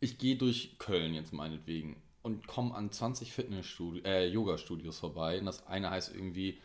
ich 0.00 0.18
gehe 0.18 0.36
durch 0.36 0.76
Köln 0.78 1.14
jetzt 1.14 1.32
meinetwegen 1.32 1.96
und 2.22 2.46
komme 2.46 2.74
an 2.74 2.90
20 2.90 3.32
Fitnessstudios, 3.32 4.04
äh, 4.04 4.26
Yoga-Studios 4.26 4.98
vorbei. 4.98 5.38
Und 5.38 5.46
das 5.46 5.66
eine 5.66 5.90
heißt 5.90 6.14
irgendwie 6.14 6.58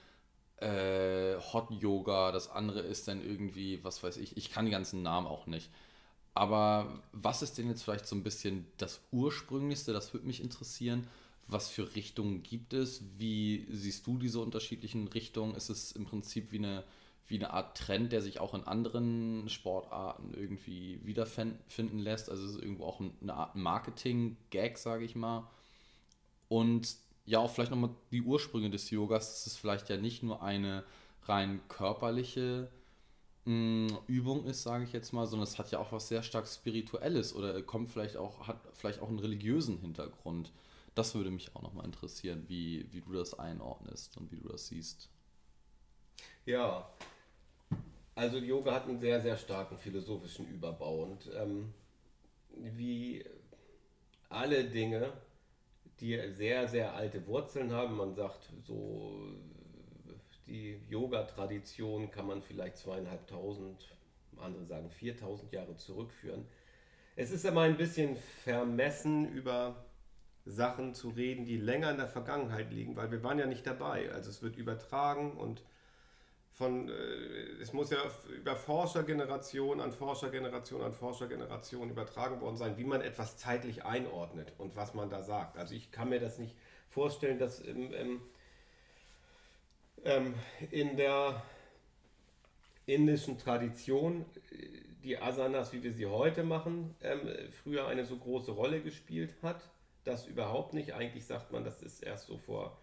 äh, 0.58 1.36
Hot 1.54 1.72
Yoga, 1.72 2.32
das 2.32 2.50
andere 2.50 2.80
ist 2.80 3.08
dann 3.08 3.24
irgendwie, 3.24 3.84
was 3.84 4.04
weiß 4.04 4.18
ich, 4.18 4.38
ich 4.38 4.52
kann 4.52 4.66
die 4.66 4.72
ganzen 4.72 5.02
Namen 5.02 5.28
auch 5.28 5.48
nicht. 5.48 5.70
Aber 6.34 7.02
was 7.12 7.42
ist 7.42 7.58
denn 7.58 7.68
jetzt 7.68 7.84
vielleicht 7.84 8.08
so 8.08 8.16
ein 8.16 8.24
bisschen 8.24 8.66
das 8.78 9.02
Ursprünglichste? 9.12 9.94
Das 9.94 10.14
würde 10.14 10.28
mich 10.28 10.42
interessieren. 10.42 11.08
Was 11.48 11.70
für 11.70 11.96
Richtungen 11.96 12.44
gibt 12.44 12.74
es? 12.74 13.04
Wie 13.18 13.68
siehst 13.72 14.06
du 14.06 14.18
diese 14.18 14.40
unterschiedlichen 14.40 15.08
Richtungen? 15.08 15.56
Ist 15.56 15.70
es 15.70 15.92
im 15.92 16.06
Prinzip 16.06 16.52
wie 16.52 16.60
eine, 16.60 16.84
wie 17.30 17.36
eine 17.36 17.54
Art 17.54 17.78
Trend, 17.78 18.12
der 18.12 18.22
sich 18.22 18.40
auch 18.40 18.54
in 18.54 18.64
anderen 18.64 19.48
Sportarten 19.50 20.34
irgendwie 20.34 21.00
wiederfinden 21.04 22.00
lässt? 22.00 22.30
Also 22.30 22.46
es 22.46 22.56
ist 22.56 22.62
irgendwo 22.62 22.86
auch 22.86 23.00
eine 23.00 23.34
Art 23.34 23.56
Marketing-Gag, 23.56 24.78
sage 24.78 25.06
ich 25.06 25.16
mal. 25.16 25.50
Und 26.48 26.98
ja, 27.26 27.40
auch 27.40 27.52
vielleicht 27.52 27.72
nochmal 27.72 27.92
die 28.12 28.24
Ursprünge 28.24 28.70
des 28.70 28.90
Yogas. 28.90 29.30
Das 29.30 29.48
ist 29.48 29.58
vielleicht 29.58 29.90
ja 29.90 29.98
nicht 29.98 30.24
nur 30.24 30.42
eine 30.42 30.84
rein 31.24 31.62
körperliche 31.68 32.70
Übung 33.46 34.46
ist, 34.46 34.62
sage 34.62 34.84
ich 34.84 34.94
jetzt 34.94 35.12
mal, 35.12 35.26
sondern 35.26 35.48
es 35.48 35.58
hat 35.58 35.72
ja 35.72 35.80
auch 35.80 35.92
was 35.92 36.08
sehr 36.08 36.22
stark 36.22 36.48
Spirituelles 36.48 37.34
oder 37.34 37.60
kommt 37.64 37.90
vielleicht 37.90 38.16
auch, 38.16 38.48
hat 38.48 38.62
vielleicht 38.74 39.00
auch 39.00 39.08
einen 39.08 39.18
religiösen 39.18 39.80
Hintergrund. 39.80 40.52
Das 40.94 41.16
würde 41.16 41.32
mich 41.32 41.56
auch 41.56 41.64
nochmal 41.64 41.86
interessieren, 41.86 42.44
wie, 42.48 42.86
wie 42.92 43.02
du 43.02 43.12
das 43.14 43.40
einordnest 43.40 44.18
und 44.18 44.32
wie 44.32 44.38
du 44.38 44.50
das 44.50 44.68
siehst. 44.68 45.10
Ja, 46.46 46.92
also 48.20 48.38
Yoga 48.38 48.74
hat 48.74 48.84
einen 48.84 49.00
sehr, 49.00 49.22
sehr 49.22 49.38
starken 49.38 49.78
philosophischen 49.78 50.46
Überbau 50.48 51.04
und 51.04 51.30
ähm, 51.40 51.74
wie 52.58 53.24
alle 54.28 54.66
Dinge, 54.66 55.14
die 56.02 56.20
sehr, 56.34 56.68
sehr 56.68 56.94
alte 56.94 57.26
Wurzeln 57.28 57.72
haben, 57.72 57.96
man 57.96 58.14
sagt 58.14 58.52
so 58.66 59.18
die 60.48 60.82
Yoga-Tradition 60.90 62.12
kann 62.12 62.28
man 62.28 62.42
vielleicht 62.42 62.78
zweieinhalbtausend, 62.78 63.96
andere 64.38 64.66
sagen 64.66 64.90
4000 64.90 65.52
Jahre 65.54 65.78
zurückführen. 65.78 66.46
Es 67.16 67.32
ist 67.32 67.46
immer 67.46 67.62
ein 67.62 67.78
bisschen 67.78 68.18
vermessen, 68.44 69.32
über 69.32 69.86
Sachen 70.46 70.94
zu 70.94 71.10
reden, 71.10 71.46
die 71.46 71.58
länger 71.58 71.92
in 71.92 71.98
der 71.98 72.08
Vergangenheit 72.08 72.72
liegen, 72.72 72.96
weil 72.96 73.12
wir 73.12 73.24
waren 73.24 73.40
ja 73.40 73.46
nicht 73.46 73.66
dabei. 73.66 74.12
Also 74.12 74.30
es 74.30 74.42
wird 74.42 74.58
übertragen 74.58 75.38
und 75.38 75.64
von, 76.60 76.90
äh, 76.90 76.92
es 77.62 77.72
muss 77.72 77.90
ja 77.90 78.00
über 78.36 78.54
Forschergeneration 78.58 79.80
an 79.80 79.94
Forschergeneration 79.94 80.82
an 80.82 80.92
Forschergeneration 80.92 81.90
übertragen 81.90 82.42
worden 82.42 82.58
sein, 82.58 82.78
wie 82.78 82.84
man 82.84 83.00
etwas 83.00 83.38
zeitlich 83.38 83.86
einordnet 83.86 84.52
und 84.58 84.76
was 84.76 84.94
man 84.94 85.10
da 85.10 85.24
sagt. 85.24 85.58
Also 85.58 85.74
ich 85.74 85.90
kann 85.92 86.10
mir 86.10 86.20
das 86.20 86.38
nicht 86.38 86.54
vorstellen, 86.90 87.40
dass 87.40 87.62
im 87.62 88.22
ähm, 90.04 90.34
in 90.72 90.98
der 90.98 91.42
indischen 92.86 93.38
Tradition 93.38 94.26
äh, 94.52 94.66
die 95.04 95.18
Asanas, 95.18 95.72
wie 95.72 95.82
wir 95.82 95.94
sie 95.94 96.08
heute 96.08 96.44
machen, 96.44 96.94
ähm, 97.02 97.22
früher 97.64 97.88
eine 97.88 98.04
so 98.04 98.18
große 98.18 98.52
Rolle 98.52 98.82
gespielt 98.82 99.34
hat. 99.42 99.62
Das 100.04 100.28
überhaupt 100.28 100.74
nicht. 100.74 100.94
Eigentlich 100.94 101.26
sagt 101.26 101.54
man, 101.54 101.64
das 101.64 101.82
ist 101.82 102.04
erst 102.04 102.28
so 102.28 102.38
vor 102.38 102.78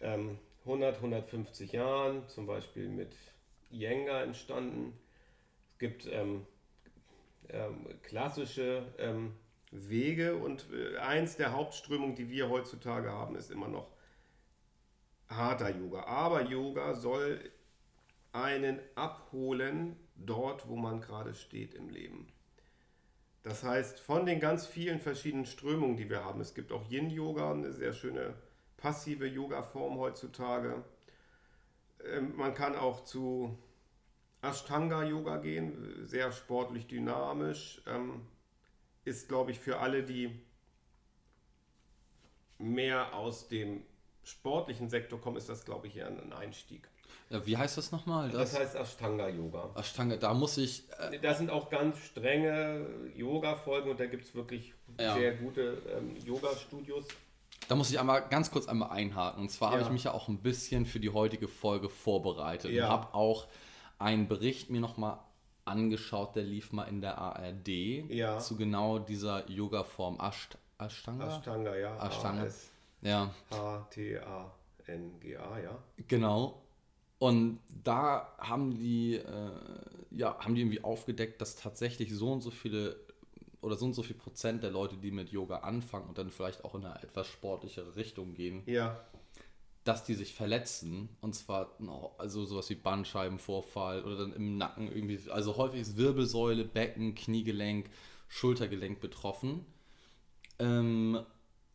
ähm, 0.00 0.38
100, 0.66 0.96
150 0.96 1.72
Jahren, 1.72 2.28
zum 2.28 2.46
Beispiel 2.46 2.88
mit 2.88 3.14
Iyengar 3.70 4.22
entstanden. 4.22 4.98
Es 5.68 5.78
gibt 5.78 6.06
ähm, 6.10 6.44
ähm, 7.48 7.86
klassische 8.02 8.82
ähm, 8.98 9.34
Wege 9.70 10.36
und 10.36 10.66
äh, 10.72 10.98
eins 10.98 11.36
der 11.36 11.52
Hauptströmungen, 11.52 12.16
die 12.16 12.30
wir 12.30 12.48
heutzutage 12.48 13.10
haben, 13.10 13.36
ist 13.36 13.50
immer 13.50 13.68
noch 13.68 13.88
harter 15.28 15.70
Yoga. 15.70 16.04
Aber 16.04 16.42
Yoga 16.42 16.94
soll 16.94 17.40
einen 18.32 18.80
abholen 18.96 19.96
dort, 20.16 20.68
wo 20.68 20.76
man 20.76 21.00
gerade 21.00 21.34
steht 21.34 21.74
im 21.74 21.88
Leben. 21.88 22.28
Das 23.42 23.62
heißt, 23.62 24.00
von 24.00 24.26
den 24.26 24.40
ganz 24.40 24.66
vielen 24.66 24.98
verschiedenen 24.98 25.46
Strömungen, 25.46 25.96
die 25.96 26.10
wir 26.10 26.24
haben, 26.24 26.40
es 26.40 26.54
gibt 26.54 26.72
auch 26.72 26.90
Yin-Yoga, 26.90 27.52
eine 27.52 27.72
sehr 27.72 27.92
schöne 27.92 28.34
passive 28.76 29.26
Yoga-Form 29.26 29.98
heutzutage. 29.98 30.84
Ähm, 32.04 32.36
man 32.36 32.54
kann 32.54 32.76
auch 32.76 33.04
zu 33.04 33.58
Ashtanga-Yoga 34.42 35.38
gehen, 35.38 36.06
sehr 36.06 36.32
sportlich 36.32 36.86
dynamisch. 36.86 37.82
Ähm, 37.86 38.26
ist, 39.04 39.28
glaube 39.28 39.50
ich, 39.52 39.58
für 39.58 39.78
alle, 39.78 40.02
die 40.02 40.40
mehr 42.58 43.14
aus 43.14 43.48
dem 43.48 43.82
sportlichen 44.24 44.88
Sektor 44.90 45.20
kommen, 45.20 45.36
ist 45.36 45.48
das, 45.48 45.64
glaube 45.64 45.86
ich, 45.86 45.96
eher 45.96 46.08
ein 46.08 46.32
Einstieg. 46.32 46.88
Ja, 47.30 47.44
wie 47.44 47.56
heißt 47.56 47.76
das 47.76 47.92
nochmal? 47.92 48.30
Das, 48.30 48.52
das 48.52 48.60
heißt 48.60 48.76
Ashtanga-Yoga. 48.76 49.74
Ashtanga, 49.76 50.16
da 50.16 50.32
muss 50.34 50.58
ich. 50.58 50.84
Äh, 50.98 51.18
da 51.18 51.34
sind 51.34 51.50
auch 51.50 51.70
ganz 51.70 51.98
strenge 51.98 52.86
Yoga-Folgen 53.14 53.90
und 53.90 53.98
da 53.98 54.06
gibt 54.06 54.24
es 54.24 54.34
wirklich 54.34 54.74
ja. 54.98 55.14
sehr 55.14 55.34
gute 55.34 55.82
ähm, 55.96 56.16
Yoga-Studios. 56.24 57.06
Da 57.68 57.74
muss 57.74 57.90
ich 57.90 57.98
einmal 57.98 58.28
ganz 58.28 58.50
kurz 58.50 58.68
einmal 58.68 58.90
einhaken. 58.90 59.42
Und 59.42 59.50
zwar 59.50 59.70
ja. 59.70 59.78
habe 59.78 59.84
ich 59.84 59.90
mich 59.90 60.04
ja 60.04 60.12
auch 60.12 60.28
ein 60.28 60.38
bisschen 60.38 60.86
für 60.86 61.00
die 61.00 61.10
heutige 61.10 61.48
Folge 61.48 61.88
vorbereitet 61.88 62.70
ja. 62.70 62.84
und 62.86 62.90
habe 62.90 63.14
auch 63.14 63.46
einen 63.98 64.28
Bericht 64.28 64.70
mir 64.70 64.80
nochmal 64.80 65.18
angeschaut, 65.64 66.36
der 66.36 66.44
lief 66.44 66.72
mal 66.72 66.84
in 66.84 67.00
der 67.00 67.18
ARD 67.18 67.68
ja. 68.08 68.38
zu 68.38 68.56
genau 68.56 68.98
dieser 69.00 69.50
Yoga-Form 69.50 70.20
Asht 70.20 70.56
Ashtanga. 70.78 71.26
Ashtanga, 71.26 71.74
ja. 71.76 72.06
Ashtanga. 72.06 72.46
Ja. 73.00 73.34
H-T-A-N-G-A, 73.50 73.98
ja. 75.58 75.78
Genau. 76.08 76.62
Und 77.18 77.60
da 77.82 78.34
haben 78.38 78.76
die, 78.76 79.14
äh, 79.14 79.50
ja, 80.10 80.38
haben 80.38 80.54
die 80.54 80.60
irgendwie 80.60 80.84
aufgedeckt, 80.84 81.40
dass 81.40 81.56
tatsächlich 81.56 82.14
so 82.14 82.30
und 82.32 82.42
so 82.42 82.50
viele 82.50 83.05
oder 83.66 83.76
so 83.76 83.84
und 83.84 83.94
so 83.94 84.04
viel 84.04 84.14
Prozent 84.14 84.62
der 84.62 84.70
Leute, 84.70 84.96
die 84.96 85.10
mit 85.10 85.30
Yoga 85.30 85.58
anfangen 85.58 86.08
und 86.08 86.18
dann 86.18 86.30
vielleicht 86.30 86.64
auch 86.64 86.76
in 86.76 86.84
eine 86.84 87.02
etwas 87.02 87.26
sportlichere 87.26 87.96
Richtung 87.96 88.32
gehen, 88.32 88.62
ja. 88.66 89.04
dass 89.82 90.04
die 90.04 90.14
sich 90.14 90.34
verletzen. 90.34 91.08
Und 91.20 91.34
zwar 91.34 91.76
also 92.16 92.44
sowas 92.44 92.70
wie 92.70 92.76
Bandscheibenvorfall 92.76 94.04
oder 94.04 94.18
dann 94.18 94.32
im 94.34 94.56
Nacken 94.56 94.86
irgendwie. 94.86 95.18
Also 95.30 95.56
häufig 95.56 95.80
ist 95.80 95.96
Wirbelsäule, 95.96 96.64
Becken, 96.64 97.16
Kniegelenk, 97.16 97.90
Schultergelenk 98.28 99.00
betroffen. 99.00 99.66
Ähm, 100.60 101.18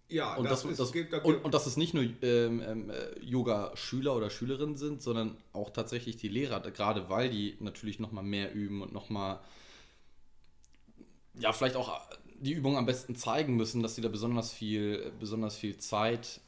ja, 0.07 0.35
und 0.35 0.49
das, 0.49 0.63
das, 0.63 0.77
das 0.77 0.93
gibt, 0.93 1.13
und, 1.13 1.43
und 1.43 1.53
dass 1.53 1.65
es 1.65 1.75
nicht 1.75 1.93
nur 1.93 2.03
ähm, 2.03 2.61
ähm, 2.65 2.89
äh, 2.89 3.19
Yoga-Schüler 3.19 4.15
oder 4.15 4.29
Schülerinnen 4.29 4.77
sind, 4.77 5.01
sondern 5.01 5.35
auch 5.51 5.71
tatsächlich 5.71 6.15
die 6.15 6.29
Lehrer, 6.29 6.61
gerade 6.71 7.09
weil 7.09 7.29
die 7.29 7.57
natürlich 7.59 7.99
nochmal 7.99 8.23
mehr 8.23 8.53
üben 8.53 8.81
und 8.81 8.93
nochmal, 8.93 9.41
ja, 11.35 11.53
vielleicht 11.53 11.75
auch 11.75 12.01
die 12.39 12.53
Übung 12.53 12.77
am 12.77 12.85
besten 12.85 13.15
zeigen 13.15 13.55
müssen, 13.55 13.83
dass 13.83 13.95
sie 13.95 14.01
da 14.01 14.09
besonders 14.09 14.51
viel, 14.51 15.11
besonders 15.19 15.55
viel 15.55 15.77
Zeit 15.77 16.41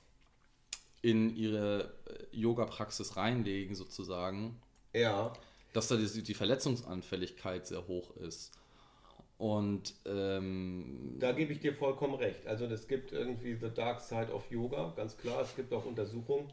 in 1.01 1.35
ihre 1.35 1.93
äh, 2.05 2.35
Yoga-Praxis 2.35 3.15
reinlegen, 3.15 3.75
sozusagen. 3.75 4.59
Ja. 4.93 5.33
Dass 5.73 5.87
da 5.87 5.97
die, 5.97 6.23
die 6.23 6.33
Verletzungsanfälligkeit 6.33 7.67
sehr 7.67 7.87
hoch 7.87 8.15
ist. 8.17 8.51
Und 9.43 9.93
ähm, 10.05 11.17
da 11.19 11.33
gebe 11.33 11.51
ich 11.51 11.59
dir 11.59 11.73
vollkommen 11.73 12.15
recht. 12.15 12.47
Also 12.47 12.63
es 12.63 12.87
gibt 12.87 13.11
irgendwie 13.11 13.55
The 13.55 13.71
Dark 13.75 13.99
Side 13.99 14.31
of 14.31 14.49
Yoga, 14.49 14.93
ganz 14.95 15.17
klar. 15.17 15.41
Es 15.41 15.53
gibt 15.53 15.73
auch 15.73 15.83
Untersuchungen 15.83 16.47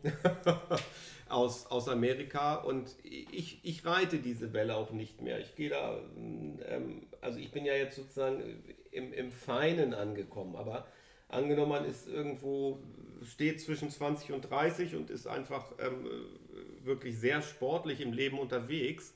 aus, 1.28 1.66
aus 1.66 1.88
Amerika 1.88 2.56
und 2.56 2.96
ich, 3.04 3.60
ich 3.62 3.86
reite 3.86 4.18
diese 4.18 4.52
Welle 4.52 4.74
auch 4.74 4.90
nicht 4.90 5.22
mehr. 5.22 5.38
Ich 5.38 5.54
gehe 5.54 5.70
da, 5.70 6.00
ähm, 6.16 7.06
also 7.20 7.38
ich 7.38 7.52
bin 7.52 7.64
ja 7.64 7.74
jetzt 7.74 7.94
sozusagen 7.94 8.42
im, 8.90 9.12
im 9.12 9.30
Feinen 9.30 9.94
angekommen, 9.94 10.56
aber 10.56 10.88
angenommen, 11.28 11.70
man 11.70 11.84
ist 11.84 12.08
irgendwo, 12.08 12.80
steht 13.22 13.60
zwischen 13.60 13.88
20 13.88 14.32
und 14.32 14.50
30 14.50 14.96
und 14.96 15.10
ist 15.10 15.28
einfach 15.28 15.72
ähm, 15.78 16.08
wirklich 16.82 17.20
sehr 17.20 17.40
sportlich 17.40 18.00
im 18.00 18.12
Leben 18.12 18.40
unterwegs 18.40 19.14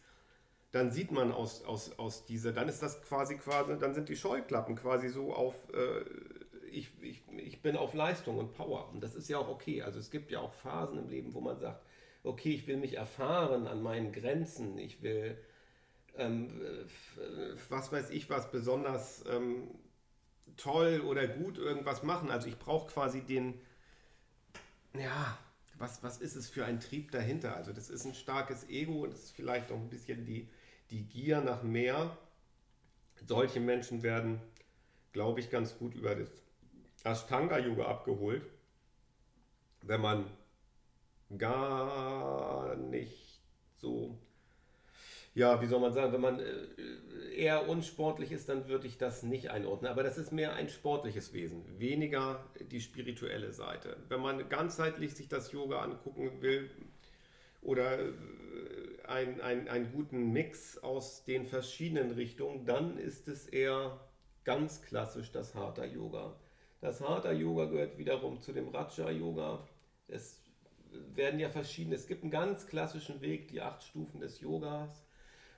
dann 0.74 0.90
sieht 0.90 1.12
man 1.12 1.30
aus, 1.30 1.64
aus, 1.64 1.96
aus 2.00 2.26
dieser, 2.26 2.50
dann 2.50 2.68
ist 2.68 2.82
das 2.82 3.00
quasi 3.02 3.36
quasi, 3.36 3.78
dann 3.78 3.94
sind 3.94 4.08
die 4.08 4.16
Scheuklappen 4.16 4.74
quasi 4.74 5.08
so 5.08 5.32
auf, 5.32 5.54
äh, 5.72 6.00
ich, 6.68 6.90
ich, 7.00 7.22
ich 7.36 7.62
bin 7.62 7.76
auf 7.76 7.94
Leistung 7.94 8.38
und 8.38 8.54
Power. 8.54 8.90
Und 8.92 9.00
das 9.00 9.14
ist 9.14 9.28
ja 9.28 9.38
auch 9.38 9.48
okay. 9.48 9.82
Also 9.82 10.00
es 10.00 10.10
gibt 10.10 10.32
ja 10.32 10.40
auch 10.40 10.52
Phasen 10.52 10.98
im 10.98 11.08
Leben, 11.08 11.32
wo 11.32 11.40
man 11.40 11.60
sagt, 11.60 11.80
okay, 12.24 12.50
ich 12.50 12.66
will 12.66 12.76
mich 12.76 12.94
erfahren 12.94 13.68
an 13.68 13.82
meinen 13.82 14.10
Grenzen, 14.10 14.76
ich 14.78 15.00
will 15.00 15.38
ähm, 16.16 16.60
was 17.68 17.92
weiß 17.92 18.10
ich 18.10 18.28
was, 18.28 18.50
besonders 18.50 19.24
ähm, 19.30 19.68
toll 20.56 21.02
oder 21.06 21.28
gut 21.28 21.56
irgendwas 21.56 22.02
machen. 22.02 22.32
Also 22.32 22.48
ich 22.48 22.58
brauche 22.58 22.92
quasi 22.92 23.20
den, 23.20 23.60
ja, 24.94 25.38
was, 25.78 26.02
was 26.02 26.18
ist 26.18 26.34
es 26.34 26.48
für 26.48 26.64
ein 26.64 26.80
Trieb 26.80 27.12
dahinter? 27.12 27.54
Also 27.54 27.72
das 27.72 27.90
ist 27.90 28.04
ein 28.04 28.14
starkes 28.14 28.68
Ego 28.68 29.04
und 29.04 29.12
das 29.12 29.20
ist 29.20 29.36
vielleicht 29.36 29.70
auch 29.70 29.76
ein 29.76 29.88
bisschen 29.88 30.24
die, 30.24 30.48
die 30.90 31.04
Gier 31.04 31.40
nach 31.40 31.62
mehr. 31.62 32.16
Solche 33.26 33.60
Menschen 33.60 34.02
werden, 34.02 34.40
glaube 35.12 35.40
ich, 35.40 35.50
ganz 35.50 35.78
gut 35.78 35.94
über 35.94 36.14
das 36.14 36.30
Ashtanga-Yoga 37.04 37.86
abgeholt, 37.86 38.42
wenn 39.82 40.00
man 40.00 40.26
gar 41.36 42.76
nicht 42.76 43.40
so 43.76 44.18
ja, 45.34 45.60
wie 45.60 45.66
soll 45.66 45.80
man 45.80 45.92
sagen, 45.92 46.12
wenn 46.12 46.20
man 46.20 46.38
äh, 46.38 47.34
eher 47.34 47.68
unsportlich 47.68 48.30
ist, 48.30 48.48
dann 48.48 48.68
würde 48.68 48.86
ich 48.86 48.98
das 48.98 49.24
nicht 49.24 49.50
einordnen. 49.50 49.90
Aber 49.90 50.04
das 50.04 50.16
ist 50.16 50.32
mehr 50.32 50.54
ein 50.54 50.68
sportliches 50.68 51.32
Wesen, 51.32 51.64
weniger 51.78 52.44
die 52.70 52.80
spirituelle 52.80 53.52
Seite. 53.52 53.96
Wenn 54.08 54.20
man 54.20 54.48
ganzheitlich 54.48 55.14
sich 55.14 55.28
das 55.28 55.50
Yoga 55.50 55.82
angucken 55.82 56.40
will 56.40 56.70
oder 57.64 57.98
äh, 57.98 58.12
ein, 59.06 59.40
ein, 59.40 59.68
einen 59.68 59.92
guten 59.92 60.32
Mix 60.32 60.78
aus 60.78 61.24
den 61.24 61.46
verschiedenen 61.46 62.12
Richtungen, 62.12 62.64
dann 62.64 62.98
ist 62.98 63.28
es 63.28 63.46
eher 63.46 64.00
ganz 64.44 64.82
klassisch 64.82 65.32
das 65.32 65.54
Hatha 65.54 65.84
Yoga. 65.84 66.36
Das 66.80 67.00
Hatha 67.00 67.32
Yoga 67.32 67.64
gehört 67.66 67.98
wiederum 67.98 68.40
zu 68.40 68.52
dem 68.52 68.68
Raja 68.68 69.10
Yoga. 69.10 69.66
Es 70.06 70.42
werden 71.14 71.40
ja 71.40 71.48
verschiedene, 71.48 71.96
es 71.96 72.06
gibt 72.06 72.22
einen 72.22 72.30
ganz 72.30 72.66
klassischen 72.66 73.20
Weg, 73.20 73.48
die 73.48 73.60
acht 73.60 73.82
Stufen 73.82 74.20
des 74.20 74.40
Yogas 74.40 75.04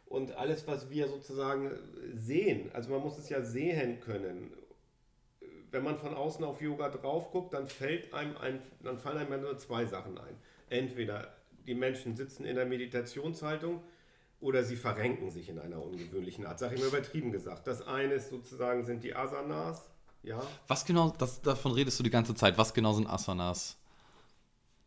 und 0.07 0.33
alles, 0.37 0.67
was 0.67 0.89
wir 0.89 1.09
sozusagen 1.09 1.73
sehen, 2.15 2.71
also 2.73 2.91
man 2.91 3.03
muss 3.03 3.19
es 3.19 3.29
ja 3.29 3.43
sehen 3.43 4.01
können. 4.01 4.53
Wenn 5.73 5.83
man 5.83 5.99
von 5.99 6.15
außen 6.15 6.45
auf 6.45 6.63
Yoga 6.63 6.89
drauf 6.89 7.33
guckt, 7.33 7.53
dann 7.53 7.69
fällt 7.69 8.15
einem 8.15 8.37
ein, 8.37 8.63
dann 8.83 8.99
fallen 8.99 9.19
einem 9.19 9.43
nur 9.43 9.59
zwei 9.59 9.85
Sachen 9.85 10.17
ein. 10.17 10.37
Entweder 10.71 11.36
die 11.67 11.75
Menschen 11.75 12.17
sitzen 12.17 12.45
in 12.45 12.57
der 12.57 12.67
Meditationshaltung 12.67 13.83
oder 14.41 14.65
sie 14.65 14.77
verrenken 14.77 15.31
sich 15.31 15.49
in 15.49 15.59
einer 15.59 15.83
ungewöhnlichen 15.83 16.47
Art. 16.47 16.59
Sag 16.59 16.73
ich 16.73 16.81
mal 16.81 16.89
übertrieben 16.89 17.33
gesagt. 17.33 17.67
Das 17.67 17.87
eine 17.87 18.15
ist 18.15 18.31
sozusagen 18.31 18.85
sind 18.85 19.03
die 19.05 19.15
Asanas. 19.15 19.89
Ja. 20.23 20.43
Was 20.69 20.85
genau, 20.85 21.15
das, 21.19 21.41
davon 21.43 21.73
redest 21.73 21.99
du 21.99 22.03
die 22.03 22.11
ganze 22.11 22.35
Zeit. 22.35 22.59
Was 22.59 22.75
genau 22.75 22.93
sind 22.93 23.07
Asanas? 23.07 23.79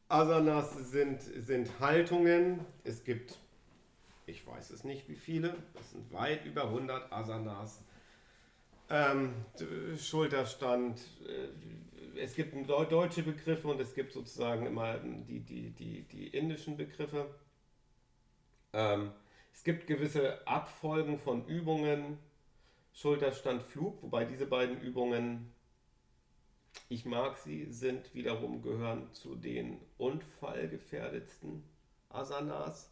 Asanas 0.08 0.92
sind, 0.92 1.22
sind 1.22 1.80
Haltungen. 1.80 2.60
Es 2.84 3.04
gibt 3.04 3.40
ich 4.30 4.46
weiß 4.46 4.70
es 4.70 4.84
nicht, 4.84 5.10
wie 5.10 5.16
viele. 5.16 5.56
Das 5.74 5.92
sind 5.92 6.14
weit 6.14 6.46
über 6.46 6.66
100 6.66 7.12
Asanas. 7.12 7.84
Ähm, 8.90 9.34
Schulterstand. 9.98 11.02
Es 12.18 12.36
gibt 12.36 12.54
deutsche 12.70 13.24
Begriffe 13.24 13.68
und 13.68 13.80
es 13.80 13.94
gibt 13.94 14.14
sozusagen 14.14 14.66
immer 14.66 14.98
die, 14.98 15.40
die, 15.40 15.72
die, 15.72 16.04
die 16.04 16.28
indischen 16.28 16.78
Begriffe. 16.78 17.34
Ähm, 18.74 19.12
es 19.54 19.64
gibt 19.64 19.88
gewisse 19.88 20.48
Abfolgen 20.48 21.20
von 21.20 21.46
Übungen. 21.46 22.18
Schulterstand, 22.94 23.64
Flug, 23.64 24.02
wobei 24.04 24.26
diese 24.26 24.46
beiden 24.46 24.82
Übungen, 24.82 25.54
ich 26.90 27.06
mag 27.06 27.38
sie, 27.38 27.72
sind 27.72 28.14
wiederum 28.14 28.62
gehören 28.62 29.12
zu 29.14 29.36
den 29.36 29.80
unfallgefährdetsten 29.98 31.64
Asanas. 32.10 32.92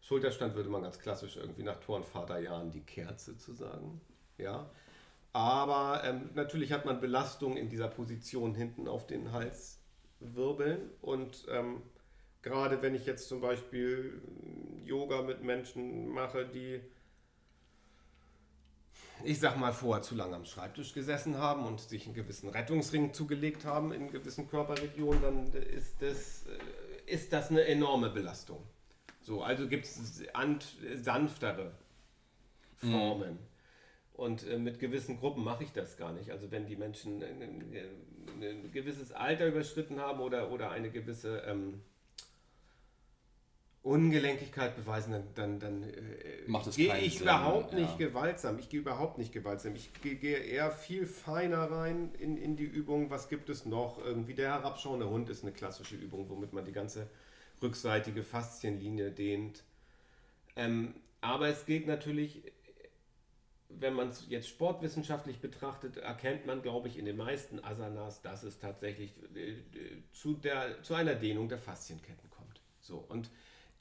Schulterstand 0.00 0.54
würde 0.54 0.68
man 0.68 0.82
ganz 0.82 0.98
klassisch 0.98 1.36
irgendwie 1.36 1.62
nach 1.62 1.80
Tor- 1.80 1.96
und 1.96 2.06
Vaterjahren 2.06 2.70
die 2.70 2.82
Kerze 2.82 3.36
zu 3.36 3.52
sagen. 3.52 4.00
Ja. 4.36 4.70
Aber 5.38 6.02
ähm, 6.02 6.30
natürlich 6.34 6.72
hat 6.72 6.84
man 6.84 7.00
Belastung 7.00 7.56
in 7.56 7.68
dieser 7.68 7.86
Position 7.86 8.56
hinten 8.56 8.88
auf 8.88 9.06
den 9.06 9.30
Halswirbeln. 9.30 10.90
Und 11.00 11.46
ähm, 11.48 11.80
gerade 12.42 12.82
wenn 12.82 12.96
ich 12.96 13.06
jetzt 13.06 13.28
zum 13.28 13.40
Beispiel 13.40 14.20
Yoga 14.84 15.22
mit 15.22 15.44
Menschen 15.44 16.08
mache, 16.08 16.44
die, 16.44 16.80
ich 19.22 19.38
sag 19.38 19.56
mal, 19.56 19.72
vorher 19.72 20.02
zu 20.02 20.16
lange 20.16 20.34
am 20.34 20.44
Schreibtisch 20.44 20.92
gesessen 20.92 21.38
haben 21.38 21.64
und 21.66 21.82
sich 21.82 22.06
einen 22.06 22.16
gewissen 22.16 22.48
Rettungsring 22.48 23.14
zugelegt 23.14 23.64
haben 23.64 23.92
in 23.92 24.10
gewissen 24.10 24.48
Körperregionen, 24.50 25.22
dann 25.22 25.52
ist 25.52 26.02
das, 26.02 26.46
äh, 26.46 27.12
ist 27.14 27.32
das 27.32 27.50
eine 27.50 27.64
enorme 27.64 28.10
Belastung. 28.10 28.60
So, 29.20 29.44
also 29.44 29.68
gibt 29.68 29.84
es 29.84 30.20
sanftere 30.96 31.74
Formen. 32.74 33.34
Mhm. 33.34 33.47
Und 34.18 34.44
äh, 34.48 34.58
mit 34.58 34.80
gewissen 34.80 35.20
Gruppen 35.20 35.44
mache 35.44 35.62
ich 35.62 35.70
das 35.70 35.96
gar 35.96 36.12
nicht. 36.12 36.32
Also 36.32 36.50
wenn 36.50 36.66
die 36.66 36.74
Menschen 36.74 37.22
ein, 37.22 37.40
ein, 37.40 38.42
ein 38.42 38.72
gewisses 38.72 39.12
Alter 39.12 39.46
überschritten 39.46 40.00
haben 40.00 40.18
oder, 40.18 40.50
oder 40.50 40.72
eine 40.72 40.90
gewisse 40.90 41.44
ähm, 41.46 41.82
Ungelenkigkeit 43.84 44.74
beweisen, 44.74 45.12
dann, 45.12 45.22
dann, 45.36 45.60
dann 45.60 45.82
äh, 45.84 46.70
gehe 46.74 46.98
ich 46.98 47.18
Sinn, 47.18 47.28
überhaupt 47.28 47.72
ja. 47.72 47.78
nicht 47.78 47.96
gewaltsam. 47.96 48.58
Ich 48.58 48.68
gehe 48.68 48.80
überhaupt 48.80 49.18
nicht 49.18 49.32
gewaltsam. 49.32 49.76
Ich 49.76 49.88
gehe 50.02 50.38
eher 50.38 50.72
viel 50.72 51.06
feiner 51.06 51.70
rein 51.70 52.10
in, 52.18 52.36
in 52.36 52.56
die 52.56 52.64
Übung. 52.64 53.10
Was 53.10 53.28
gibt 53.28 53.48
es 53.48 53.66
noch? 53.66 54.04
Irgendwie 54.04 54.34
der 54.34 54.48
herabschauende 54.48 55.08
Hund 55.08 55.30
ist 55.30 55.44
eine 55.44 55.52
klassische 55.52 55.94
Übung, 55.94 56.28
womit 56.28 56.52
man 56.52 56.64
die 56.64 56.72
ganze 56.72 57.08
rückseitige 57.62 58.24
Faszienlinie 58.24 59.12
dehnt. 59.12 59.62
Ähm, 60.56 60.94
aber 61.20 61.46
es 61.46 61.66
geht 61.66 61.86
natürlich, 61.86 62.42
wenn 63.80 63.94
man 63.94 64.08
es 64.08 64.26
jetzt 64.28 64.48
sportwissenschaftlich 64.48 65.40
betrachtet, 65.40 65.96
erkennt 65.96 66.46
man, 66.46 66.62
glaube 66.62 66.88
ich, 66.88 66.98
in 66.98 67.04
den 67.04 67.16
meisten 67.16 67.62
Asanas, 67.62 68.22
dass 68.22 68.42
es 68.42 68.58
tatsächlich 68.58 69.12
äh, 69.34 69.54
zu, 70.12 70.34
der, 70.34 70.82
zu 70.82 70.94
einer 70.94 71.14
Dehnung 71.14 71.48
der 71.48 71.58
Faszienketten 71.58 72.30
kommt. 72.30 72.60
So, 72.80 72.96
und 72.96 73.30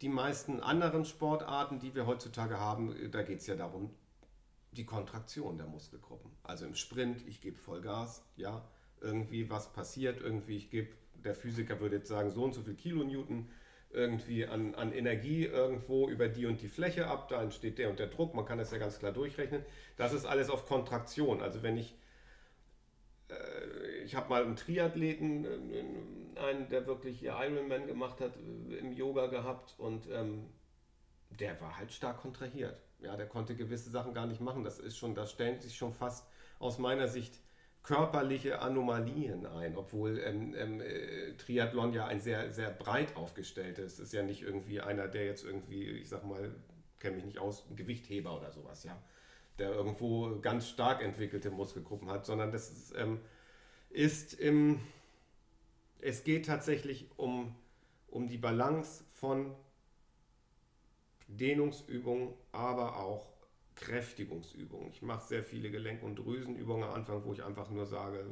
die 0.01 0.09
meisten 0.09 0.59
anderen 0.59 1.05
Sportarten, 1.05 1.79
die 1.79 1.95
wir 1.95 2.05
heutzutage 2.05 2.59
haben, 2.59 2.95
äh, 2.95 3.09
da 3.09 3.23
geht 3.23 3.39
es 3.39 3.47
ja 3.47 3.55
darum, 3.55 3.89
die 4.71 4.85
Kontraktion 4.85 5.57
der 5.57 5.67
Muskelgruppen. 5.67 6.31
Also 6.43 6.65
im 6.65 6.75
Sprint, 6.75 7.25
ich 7.27 7.41
gebe 7.41 7.57
Vollgas, 7.57 8.23
ja, 8.35 8.63
irgendwie 9.01 9.49
was 9.49 9.71
passiert, 9.73 10.21
irgendwie 10.21 10.57
ich 10.57 10.69
gebe, 10.69 10.89
der 11.15 11.35
Physiker 11.35 11.79
würde 11.79 11.97
jetzt 11.97 12.07
sagen, 12.07 12.31
so 12.31 12.43
und 12.43 12.53
so 12.53 12.61
viel 12.61 12.75
Kilonewton, 12.75 13.49
irgendwie 13.91 14.45
an, 14.45 14.75
an 14.75 14.91
Energie 14.91 15.45
irgendwo 15.45 16.09
über 16.09 16.27
die 16.27 16.45
und 16.45 16.61
die 16.61 16.67
Fläche 16.67 17.07
ab, 17.07 17.29
da 17.29 17.41
entsteht 17.41 17.77
der 17.77 17.89
und 17.89 17.99
der 17.99 18.07
Druck, 18.07 18.33
man 18.33 18.45
kann 18.45 18.57
das 18.57 18.71
ja 18.71 18.77
ganz 18.77 18.99
klar 18.99 19.11
durchrechnen. 19.11 19.63
Das 19.95 20.13
ist 20.13 20.25
alles 20.25 20.49
auf 20.49 20.65
Kontraktion. 20.65 21.41
Also 21.41 21.63
wenn 21.63 21.77
ich, 21.77 21.95
äh, 23.29 24.03
ich 24.03 24.15
habe 24.15 24.29
mal 24.29 24.43
einen 24.43 24.55
Triathleten, 24.55 25.45
äh, 25.45 26.39
einen, 26.39 26.69
der 26.69 26.85
wirklich 26.85 27.19
hier 27.19 27.35
Ironman 27.39 27.87
gemacht 27.87 28.21
hat, 28.21 28.33
äh, 28.35 28.75
im 28.75 28.91
Yoga 28.93 29.27
gehabt 29.27 29.75
und 29.77 30.09
ähm, 30.11 30.49
der 31.29 31.59
war 31.61 31.77
halt 31.77 31.91
stark 31.91 32.21
kontrahiert. 32.21 32.81
Ja, 32.99 33.15
der 33.15 33.27
konnte 33.27 33.55
gewisse 33.55 33.89
Sachen 33.89 34.13
gar 34.13 34.25
nicht 34.25 34.41
machen. 34.41 34.63
Das 34.63 34.79
ist 34.79 34.97
schon, 34.97 35.15
das 35.15 35.31
stellt 35.31 35.61
sich 35.61 35.75
schon 35.75 35.93
fast 35.93 36.27
aus 36.59 36.79
meiner 36.79 37.07
Sicht 37.07 37.39
körperliche 37.87 38.59
Anomalien 38.59 39.45
ein, 39.45 39.77
obwohl 39.77 40.19
ähm, 40.19 40.53
ähm, 40.57 40.81
äh, 40.81 41.37
Triathlon 41.37 41.93
ja 41.93 42.05
ein 42.05 42.19
sehr, 42.19 42.51
sehr 42.51 42.69
breit 42.69 43.15
aufgestelltes 43.15 43.97
ist. 43.99 44.11
Ja 44.11 44.23
nicht 44.23 44.41
irgendwie 44.41 44.81
einer, 44.81 45.07
der 45.07 45.23
jetzt 45.23 45.45
irgendwie, 45.45 45.85
ich 45.91 46.09
sag 46.09 46.25
mal, 46.25 46.53
kenne 46.99 47.15
mich 47.15 47.23
nicht 47.23 47.39
aus, 47.39 47.63
ein 47.69 47.77
Gewichtheber 47.77 48.35
oder 48.35 48.51
sowas, 48.51 48.83
ja, 48.83 49.01
der 49.57 49.69
irgendwo 49.71 50.37
ganz 50.41 50.67
stark 50.67 51.01
entwickelte 51.01 51.49
Muskelgruppen 51.49 52.09
hat, 52.09 52.25
sondern 52.25 52.51
das 52.51 52.69
ist, 52.69 52.93
ähm, 52.97 53.21
ist 53.89 54.33
im, 54.33 54.81
es 56.01 56.25
geht 56.25 56.45
tatsächlich 56.45 57.09
um, 57.15 57.55
um 58.09 58.27
die 58.27 58.37
Balance 58.37 59.05
von 59.13 59.55
Dehnungsübungen, 61.29 62.33
aber 62.51 62.97
auch 62.97 63.36
Kräftigungsübungen. 63.77 64.89
Ich 64.89 65.01
mache 65.01 65.27
sehr 65.27 65.43
viele 65.43 65.69
Gelenk- 65.69 66.03
und 66.03 66.17
Drüsenübungen 66.17 66.83
am 66.83 66.93
Anfang, 66.93 67.23
wo 67.23 67.33
ich 67.33 67.43
einfach 67.43 67.69
nur 67.69 67.85
sage, 67.85 68.25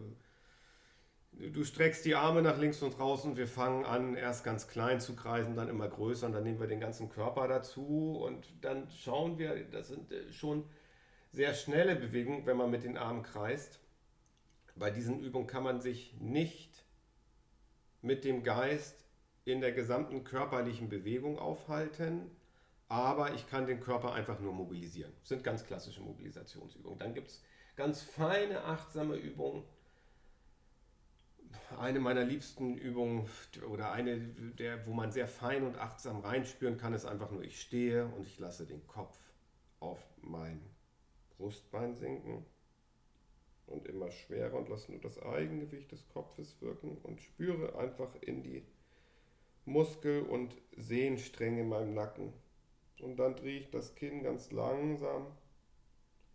du 1.31 1.63
streckst 1.63 2.05
die 2.05 2.15
Arme 2.15 2.41
nach 2.41 2.57
links 2.57 2.81
und 2.81 2.99
raus 2.99 3.25
und 3.25 3.37
wir 3.37 3.47
fangen 3.47 3.85
an, 3.85 4.15
erst 4.15 4.43
ganz 4.43 4.67
klein 4.67 4.99
zu 4.99 5.15
kreisen, 5.15 5.55
dann 5.55 5.69
immer 5.69 5.87
größer 5.87 6.27
und 6.27 6.33
dann 6.33 6.43
nehmen 6.43 6.59
wir 6.59 6.67
den 6.67 6.79
ganzen 6.79 7.09
Körper 7.09 7.47
dazu 7.47 8.21
und 8.23 8.47
dann 8.61 8.89
schauen 8.89 9.37
wir, 9.37 9.63
das 9.65 9.89
sind 9.89 10.11
äh, 10.11 10.31
schon 10.31 10.65
sehr 11.31 11.53
schnelle 11.53 11.95
Bewegungen, 11.95 12.45
wenn 12.45 12.57
man 12.57 12.71
mit 12.71 12.83
den 12.83 12.97
Armen 12.97 13.23
kreist. 13.23 13.79
Bei 14.75 14.89
diesen 14.91 15.19
Übungen 15.19 15.47
kann 15.47 15.63
man 15.63 15.81
sich 15.81 16.15
nicht 16.19 16.85
mit 18.01 18.23
dem 18.23 18.43
Geist 18.43 19.05
in 19.43 19.61
der 19.61 19.71
gesamten 19.71 20.23
körperlichen 20.23 20.89
Bewegung 20.89 21.37
aufhalten, 21.37 22.31
aber 22.87 23.33
ich 23.33 23.47
kann 23.47 23.65
den 23.65 23.79
Körper 23.79 24.13
einfach 24.13 24.39
nur 24.39 24.53
mobilisieren. 24.53 25.11
Das 25.21 25.29
sind 25.29 25.43
ganz 25.43 25.65
klassische 25.65 26.01
Mobilisationsübungen. 26.01 26.99
Dann 26.99 27.13
gibt 27.13 27.29
es 27.29 27.43
ganz 27.75 28.01
feine, 28.01 28.63
achtsame 28.63 29.15
Übungen. 29.15 29.63
Eine 31.79 31.99
meiner 31.99 32.23
liebsten 32.23 32.77
Übungen 32.77 33.27
oder 33.67 33.91
eine, 33.91 34.19
der, 34.19 34.85
wo 34.85 34.93
man 34.93 35.11
sehr 35.11 35.27
fein 35.27 35.63
und 35.63 35.77
achtsam 35.77 36.19
reinspüren 36.19 36.77
kann, 36.77 36.93
ist 36.93 37.05
einfach 37.05 37.31
nur, 37.31 37.43
ich 37.43 37.61
stehe 37.61 38.05
und 38.05 38.27
ich 38.27 38.37
lasse 38.39 38.65
den 38.65 38.85
Kopf 38.87 39.17
auf 39.79 39.99
mein 40.21 40.61
Brustbein 41.37 41.95
sinken 41.95 42.45
und 43.67 43.87
immer 43.87 44.11
schwerer 44.11 44.57
und 44.57 44.69
lasse 44.69 44.91
nur 44.91 45.01
das 45.01 45.21
Eigengewicht 45.21 45.91
des 45.91 46.07
Kopfes 46.09 46.61
wirken 46.61 46.97
und 46.97 47.21
spüre 47.21 47.77
einfach 47.77 48.13
in 48.21 48.43
die 48.43 48.63
Muskel- 49.65 50.23
und 50.23 50.55
Sehnenstränge 50.77 51.61
in 51.61 51.69
meinem 51.69 51.93
Nacken. 51.93 52.33
Und 53.01 53.17
dann 53.17 53.35
drehe 53.35 53.59
ich 53.59 53.69
das 53.71 53.95
Kinn 53.95 54.23
ganz 54.23 54.51
langsam 54.51 55.27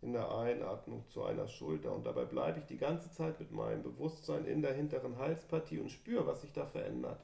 in 0.01 0.13
der 0.13 0.31
Einatmung 0.35 1.07
zu 1.09 1.23
einer 1.23 1.47
Schulter 1.47 1.93
und 1.93 2.05
dabei 2.05 2.25
bleibe 2.25 2.59
ich 2.59 2.65
die 2.65 2.77
ganze 2.77 3.11
Zeit 3.11 3.39
mit 3.39 3.51
meinem 3.51 3.83
Bewusstsein 3.83 4.45
in 4.45 4.61
der 4.61 4.73
hinteren 4.73 5.17
Halspartie 5.17 5.79
und 5.79 5.91
spüre, 5.91 6.25
was 6.25 6.41
sich 6.41 6.51
da 6.51 6.65
verändert. 6.65 7.23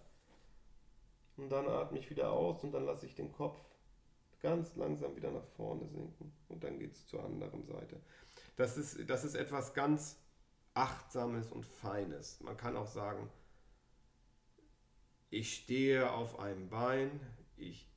Und 1.37 1.49
dann 1.49 1.67
atme 1.67 1.97
ich 1.97 2.09
wieder 2.09 2.31
aus 2.31 2.63
und 2.63 2.71
dann 2.71 2.85
lasse 2.85 3.05
ich 3.05 3.15
den 3.15 3.31
Kopf 3.31 3.59
ganz 4.41 4.75
langsam 4.75 5.15
wieder 5.15 5.31
nach 5.31 5.45
vorne 5.55 5.87
sinken 5.87 6.31
und 6.49 6.63
dann 6.63 6.77
geht 6.77 6.93
es 6.93 7.07
zur 7.07 7.23
anderen 7.23 7.63
Seite. 7.65 7.99
Das 8.55 8.77
ist, 8.77 9.09
das 9.09 9.23
ist 9.23 9.35
etwas 9.35 9.73
ganz 9.73 10.17
Achtsames 10.75 11.51
und 11.51 11.65
Feines. 11.65 12.39
Man 12.41 12.57
kann 12.57 12.77
auch 12.77 12.87
sagen, 12.87 13.29
ich 15.29 15.55
stehe 15.55 16.11
auf 16.11 16.39
einem 16.39 16.69
Bein, 16.69 17.19
ich 17.55 17.87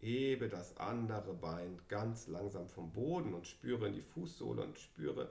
hebe 0.00 0.48
das 0.48 0.76
andere 0.76 1.34
Bein 1.34 1.80
ganz 1.88 2.28
langsam 2.28 2.68
vom 2.68 2.92
Boden 2.92 3.34
und 3.34 3.46
spüre 3.46 3.88
in 3.88 3.94
die 3.94 4.02
Fußsohle 4.02 4.62
und 4.62 4.78
spüre, 4.78 5.30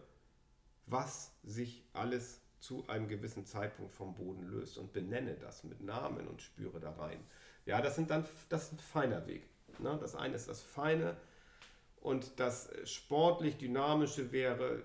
was 0.87 1.31
sich 1.43 1.83
alles 1.93 2.41
zu 2.59 2.87
einem 2.87 3.07
gewissen 3.07 3.45
Zeitpunkt 3.45 3.93
vom 3.93 4.15
Boden 4.15 4.43
löst 4.43 4.77
und 4.77 4.91
benenne 4.91 5.35
das 5.35 5.63
mit 5.63 5.81
Namen 5.81 6.27
und 6.27 6.41
spüre 6.41 6.79
da 6.79 6.91
rein. 6.91 7.19
Ja, 7.65 7.81
das 7.81 7.95
sind 7.95 8.09
dann 8.09 8.25
das 8.49 8.65
ist 8.65 8.73
ein 8.73 8.79
feiner 8.79 9.27
Weg. 9.27 9.43
Ne? 9.79 9.97
Das 9.99 10.15
eine 10.15 10.35
ist 10.35 10.49
das 10.49 10.61
Feine 10.61 11.15
und 12.01 12.39
das 12.39 12.69
sportlich 12.85 13.57
dynamische 13.57 14.31
wäre, 14.31 14.83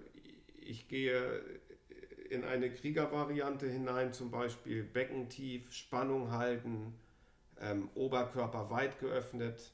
ich 0.57 0.89
gehe 0.89 1.43
in 2.31 2.45
eine 2.45 2.71
Kriegervariante 2.71 3.67
hinein, 3.69 4.13
zum 4.13 4.31
Beispiel 4.31 4.85
Beckentief, 4.85 5.73
Spannung 5.73 6.31
halten, 6.31 6.95
ähm, 7.61 7.89
Oberkörper 7.95 8.71
weit 8.71 8.99
geöffnet 9.01 9.73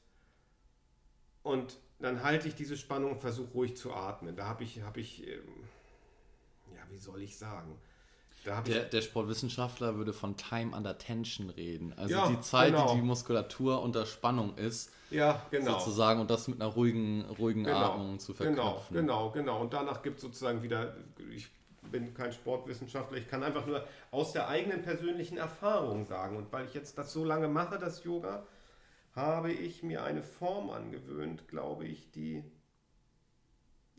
und 1.43 1.77
dann 1.99 2.23
halte 2.23 2.47
ich 2.47 2.55
diese 2.55 2.77
Spannung 2.77 3.13
und 3.13 3.21
versuche 3.21 3.51
ruhig 3.53 3.77
zu 3.77 3.93
atmen. 3.93 4.35
Da 4.35 4.45
habe 4.45 4.63
ich, 4.63 4.81
habe 4.81 4.99
ich, 4.99 5.27
ähm, 5.27 5.63
ja, 6.75 6.81
wie 6.89 6.97
soll 6.97 7.21
ich 7.21 7.37
sagen? 7.37 7.79
Der, 8.45 8.85
der, 8.85 9.01
Sportwissenschaftler 9.01 9.95
würde 9.95 10.13
von 10.13 10.37
Time 10.37 10.73
under 10.75 10.97
Tension 10.97 11.49
reden. 11.49 11.93
Also 11.97 12.13
Ja, 12.13 12.29
die 12.29 12.39
Zeit, 12.39 12.71
genau. 12.71 12.93
die 12.93 13.01
die 13.01 13.05
Muskulatur 13.05 13.81
unter 13.81 14.05
Spannung 14.05 14.55
ist, 14.55 14.91
Ja, 15.09 15.45
genau. 15.51 15.79
sozusagen, 15.79 16.21
und 16.21 16.29
das 16.31 16.47
mit 16.47 16.61
einer 16.61 16.71
ruhigen, 16.71 17.25
ruhigen 17.39 17.65
Genau, 17.65 17.77
Atmung 17.77 18.19
zu 18.19 18.33
Genau, 18.33 18.77
verknüpfen. 18.77 18.95
genau, 18.95 19.31
genau. 19.31 19.61
Und 19.61 19.73
danach 19.73 20.01
gibt 20.01 20.17
es 20.17 20.21
sozusagen 20.21 20.63
wieder, 20.63 20.95
ich 21.29 21.49
bin 21.91 22.13
kein 22.13 22.31
Sportwissenschaftler, 22.31 23.17
ich 23.17 23.27
kann 23.27 23.43
einfach 23.43 23.65
nur 23.65 23.85
aus 24.11 24.33
der 24.33 24.47
eigenen 24.47 24.81
persönlichen 24.81 25.37
Erfahrung 25.37 26.05
sagen. 26.05 26.37
Und 26.37 26.51
weil 26.51 26.65
ich 26.65 26.73
jetzt 26.73 26.97
das 26.97 27.13
so 27.13 27.23
lange 27.23 27.47
mache, 27.47 27.77
das 27.77 28.03
Yoga, 28.03 28.45
habe 29.13 29.51
ich 29.51 29.83
mir 29.83 30.03
eine 30.03 30.21
Form 30.21 30.69
angewöhnt, 30.69 31.47
glaube 31.47 31.85
ich, 31.85 32.11
die 32.11 32.43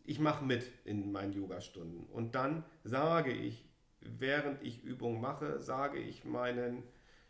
ich 0.04 0.20
mache 0.20 0.42
mit 0.42 0.70
in 0.86 1.12
meinen 1.12 1.34
Yogastunden. 1.34 2.06
Und 2.06 2.34
dann 2.34 2.64
sage 2.82 3.30
ich, 3.30 3.68
während 4.00 4.62
ich 4.62 4.82
Übungen 4.82 5.20
mache, 5.20 5.60
sage 5.60 5.98
ich 5.98 6.24
meinen 6.24 6.82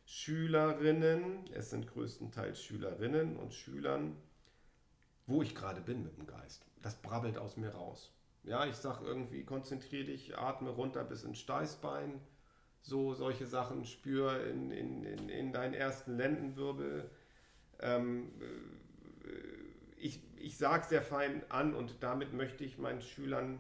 Schülerinnen, 0.05 1.45
es 1.53 1.71
sind 1.71 1.89
größtenteils 1.89 2.63
Schülerinnen 2.63 3.37
und 3.37 3.53
Schülern, 3.53 4.17
wo 5.27 5.43
ich 5.43 5.57
gerade 5.57 5.81
bin 5.81 6.05
mit 6.05 6.17
dem 6.17 6.27
Geist. 6.27 6.67
Das 6.81 6.95
brabbelt 7.03 7.37
aus 7.37 7.57
mir 7.57 7.71
raus. 7.71 8.13
Ja, 8.49 8.67
ich 8.67 8.77
sage 8.77 9.05
irgendwie, 9.05 9.45
konzentriere 9.45 10.07
dich, 10.07 10.39
atme 10.39 10.71
runter 10.71 11.05
bis 11.05 11.25
ins 11.25 11.39
Steißbein. 11.39 12.21
So, 12.81 13.15
solche 13.15 13.47
Sachen, 13.47 13.85
spür 13.85 14.47
in, 14.47 14.71
in, 14.71 15.05
in, 15.05 15.29
in 15.29 15.53
deinen 15.53 15.75
ersten 15.75 16.17
Lendenwirbel. 16.17 17.11
Ähm, 17.81 18.33
äh, 18.41 19.99
ich 19.99 20.21
ich 20.41 20.57
sage 20.57 20.85
sehr 20.87 21.03
fein 21.03 21.43
an 21.51 21.75
und 21.75 22.03
damit 22.03 22.33
möchte 22.33 22.65
ich 22.65 22.79
meinen 22.79 23.03
Schülern, 23.03 23.59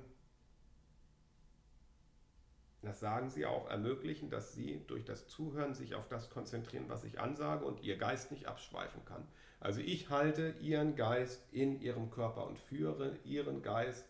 das 2.82 3.00
sagen 3.00 3.28
sie 3.30 3.44
auch, 3.44 3.68
ermöglichen, 3.68 4.30
dass 4.30 4.54
sie 4.54 4.84
durch 4.86 5.04
das 5.04 5.26
Zuhören 5.28 5.74
sich 5.74 5.94
auf 5.94 6.08
das 6.08 6.30
konzentrieren, 6.30 6.88
was 6.88 7.04
ich 7.04 7.20
ansage 7.20 7.64
und 7.64 7.82
ihr 7.82 7.96
Geist 7.96 8.30
nicht 8.30 8.46
abschweifen 8.46 9.04
kann. 9.04 9.26
Also 9.60 9.80
ich 9.80 10.10
halte 10.10 10.54
ihren 10.60 10.94
Geist 10.94 11.52
in 11.52 11.80
ihrem 11.80 12.10
Körper 12.10 12.46
und 12.46 12.58
führe 12.58 13.16
ihren 13.24 13.62
Geist 13.62 14.06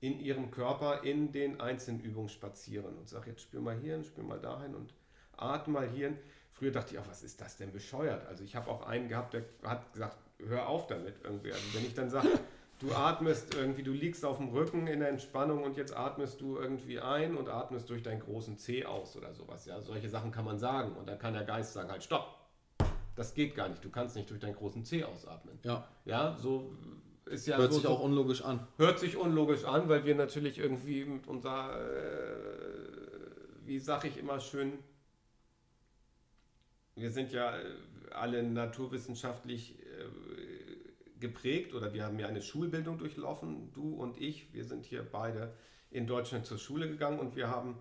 in 0.00 0.20
ihrem 0.20 0.50
Körper 0.50 1.02
in 1.02 1.32
den 1.32 1.60
einzelnen 1.60 2.00
Übungen 2.00 2.28
spazieren 2.28 2.96
und 2.96 3.08
sage 3.08 3.30
jetzt 3.30 3.42
spür 3.42 3.60
mal 3.60 3.76
hierhin, 3.76 4.04
spür 4.04 4.24
mal 4.24 4.38
dahin 4.38 4.74
und 4.74 4.94
atme 5.36 5.74
mal 5.74 5.88
hierhin. 5.88 6.18
Früher 6.52 6.70
dachte 6.70 6.94
ich 6.94 7.00
auch, 7.00 7.08
was 7.08 7.22
ist 7.22 7.40
das 7.40 7.56
denn 7.56 7.72
bescheuert? 7.72 8.26
Also 8.26 8.44
ich 8.44 8.56
habe 8.56 8.70
auch 8.70 8.86
einen 8.86 9.08
gehabt, 9.08 9.34
der 9.34 9.44
hat 9.64 9.92
gesagt, 9.92 10.16
hör 10.46 10.68
auf 10.68 10.86
damit 10.86 11.16
irgendwie. 11.24 11.52
Also 11.52 11.64
wenn 11.74 11.84
ich 11.84 11.94
dann 11.94 12.10
sage, 12.10 12.28
du 12.78 12.92
atmest 12.92 13.54
irgendwie, 13.54 13.82
du 13.82 13.92
liegst 13.92 14.24
auf 14.24 14.38
dem 14.38 14.48
Rücken 14.48 14.86
in 14.86 15.00
der 15.00 15.08
Entspannung 15.08 15.62
und 15.62 15.76
jetzt 15.76 15.96
atmest 15.96 16.40
du 16.40 16.56
irgendwie 16.56 17.00
ein 17.00 17.36
und 17.36 17.48
atmest 17.48 17.90
durch 17.90 18.02
deinen 18.02 18.20
großen 18.20 18.56
Zeh 18.58 18.84
aus 18.84 19.16
oder 19.16 19.34
sowas. 19.34 19.66
Ja, 19.66 19.80
solche 19.80 20.08
Sachen 20.08 20.30
kann 20.30 20.44
man 20.44 20.58
sagen 20.58 20.92
und 20.96 21.08
dann 21.08 21.18
kann 21.18 21.34
der 21.34 21.44
Geist 21.44 21.72
sagen, 21.72 21.90
halt 21.90 22.02
stopp. 22.02 22.36
Das 23.16 23.34
geht 23.34 23.56
gar 23.56 23.68
nicht. 23.68 23.84
Du 23.84 23.90
kannst 23.90 24.14
nicht 24.14 24.30
durch 24.30 24.38
deinen 24.38 24.54
großen 24.54 24.84
Zeh 24.84 25.02
ausatmen. 25.02 25.58
Ja, 25.64 25.88
Ja, 26.04 26.36
so 26.38 26.72
ist 27.28 27.46
ja 27.46 27.56
hört 27.56 27.72
so, 27.72 27.78
sich 27.78 27.86
auch 27.86 28.00
unlogisch 28.00 28.42
an. 28.42 28.66
hört 28.76 28.98
sich 28.98 29.16
unlogisch 29.16 29.64
an, 29.64 29.88
weil 29.88 30.04
wir 30.04 30.14
natürlich 30.14 30.58
irgendwie 30.58 31.04
mit 31.04 31.26
unserer, 31.26 31.80
äh, 31.80 32.78
wie 33.64 33.78
sag 33.78 34.04
ich 34.04 34.18
immer 34.18 34.40
schön, 34.40 34.78
wir 36.94 37.10
sind 37.10 37.32
ja 37.32 37.56
äh, 37.56 37.64
alle 38.10 38.42
naturwissenschaftlich 38.42 39.78
äh, 39.78 41.20
geprägt 41.20 41.74
oder 41.74 41.92
wir 41.92 42.04
haben 42.04 42.18
ja 42.18 42.26
eine 42.26 42.42
Schulbildung 42.42 42.98
durchlaufen, 42.98 43.72
du 43.72 43.94
und 43.94 44.20
ich. 44.20 44.52
Wir 44.52 44.64
sind 44.64 44.84
hier 44.84 45.02
beide 45.02 45.54
in 45.90 46.06
Deutschland 46.06 46.46
zur 46.46 46.58
Schule 46.58 46.88
gegangen 46.88 47.18
und 47.18 47.36
wir 47.36 47.48
haben 47.48 47.76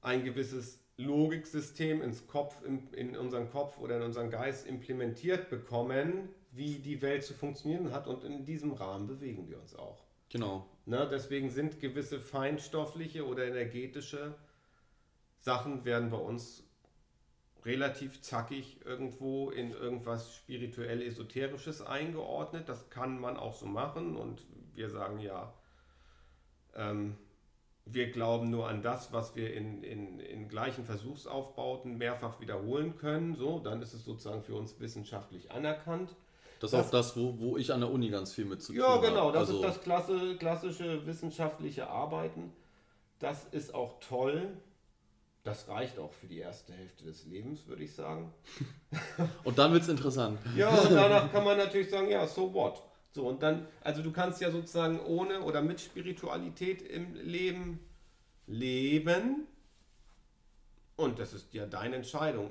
ein 0.00 0.24
gewisses 0.24 0.80
Logiksystem 0.96 2.02
ins 2.02 2.26
Kopf, 2.26 2.62
in, 2.64 2.92
in 2.92 3.16
unseren 3.16 3.50
Kopf 3.50 3.78
oder 3.78 3.96
in 3.96 4.02
unseren 4.02 4.30
Geist 4.30 4.66
implementiert 4.66 5.50
bekommen, 5.50 6.28
wie 6.54 6.78
die 6.78 7.02
Welt 7.02 7.24
zu 7.24 7.34
funktionieren 7.34 7.92
hat 7.92 8.06
und 8.06 8.24
in 8.24 8.44
diesem 8.44 8.72
Rahmen 8.72 9.06
bewegen 9.06 9.48
wir 9.48 9.60
uns 9.60 9.74
auch. 9.74 10.04
Genau. 10.30 10.66
Ne, 10.86 11.08
deswegen 11.10 11.50
sind 11.50 11.80
gewisse 11.80 12.20
feinstoffliche 12.20 13.26
oder 13.26 13.46
energetische 13.46 14.34
Sachen 15.40 15.84
werden 15.84 16.10
bei 16.10 16.16
uns 16.16 16.64
relativ 17.64 18.20
zackig 18.22 18.80
irgendwo 18.84 19.50
in 19.50 19.72
irgendwas 19.72 20.34
spirituell 20.34 21.02
esoterisches 21.02 21.82
eingeordnet. 21.82 22.68
Das 22.68 22.90
kann 22.90 23.20
man 23.20 23.36
auch 23.36 23.54
so 23.54 23.66
machen 23.66 24.16
und 24.16 24.42
wir 24.74 24.90
sagen 24.90 25.18
ja, 25.18 25.52
ähm, 26.74 27.16
wir 27.86 28.10
glauben 28.10 28.50
nur 28.50 28.68
an 28.68 28.82
das, 28.82 29.12
was 29.12 29.36
wir 29.36 29.52
in, 29.54 29.82
in, 29.82 30.18
in 30.18 30.48
gleichen 30.48 30.84
Versuchsaufbauten 30.84 31.98
mehrfach 31.98 32.40
wiederholen 32.40 32.96
können. 32.96 33.34
So, 33.34 33.58
dann 33.58 33.82
ist 33.82 33.92
es 33.92 34.04
sozusagen 34.04 34.42
für 34.42 34.54
uns 34.54 34.80
wissenschaftlich 34.80 35.50
anerkannt. 35.50 36.16
Das 36.72 36.80
ist 36.80 36.86
auch 36.86 36.90
das, 36.90 37.16
wo, 37.16 37.38
wo 37.38 37.56
ich 37.56 37.72
an 37.72 37.80
der 37.80 37.90
Uni 37.90 38.08
ganz 38.10 38.32
viel 38.32 38.44
mit 38.44 38.62
zu 38.62 38.72
tun 38.72 38.80
Ja, 38.80 38.88
habe. 38.88 39.08
genau, 39.08 39.30
das 39.30 39.40
Also, 39.48 39.56
ist 39.56 39.62
das 39.64 39.80
klasse, 39.82 40.36
klassische 40.36 41.06
wissenschaftliche 41.06 41.88
Arbeiten. 41.88 42.52
Das 43.18 43.44
ist 43.52 43.74
auch 43.74 43.98
toll. 44.00 44.48
Das 45.42 45.68
reicht 45.68 45.98
auch 45.98 46.12
für 46.12 46.26
die 46.26 46.38
erste 46.38 46.72
Hälfte 46.72 47.04
des 47.04 47.26
Lebens, 47.26 47.66
würde 47.66 47.84
ich 47.84 47.94
sagen. 47.94 48.32
Und 49.44 49.58
dann 49.58 49.72
wird 49.72 49.82
es 49.82 49.88
interessant. 49.90 50.38
Ja, 50.56 50.70
und 50.70 50.90
danach 50.90 51.30
kann 51.30 51.44
man 51.44 51.58
natürlich 51.58 51.90
sagen, 51.90 52.08
ja, 52.08 52.26
so 52.26 52.52
what? 52.54 52.82
So, 53.12 53.28
und 53.28 53.42
dann, 53.42 53.68
also 53.82 54.02
du 54.02 54.10
kannst 54.10 54.40
ja 54.40 54.50
sozusagen 54.50 54.98
ohne 55.00 55.40
oder 55.42 55.62
mit 55.62 55.80
Spiritualität 55.80 56.82
im 56.82 57.14
Leben 57.14 57.78
leben. 58.46 59.46
Und 60.96 61.18
das 61.18 61.32
ist 61.32 61.52
ja 61.54 61.66
deine 61.66 61.96
Entscheidung, 61.96 62.50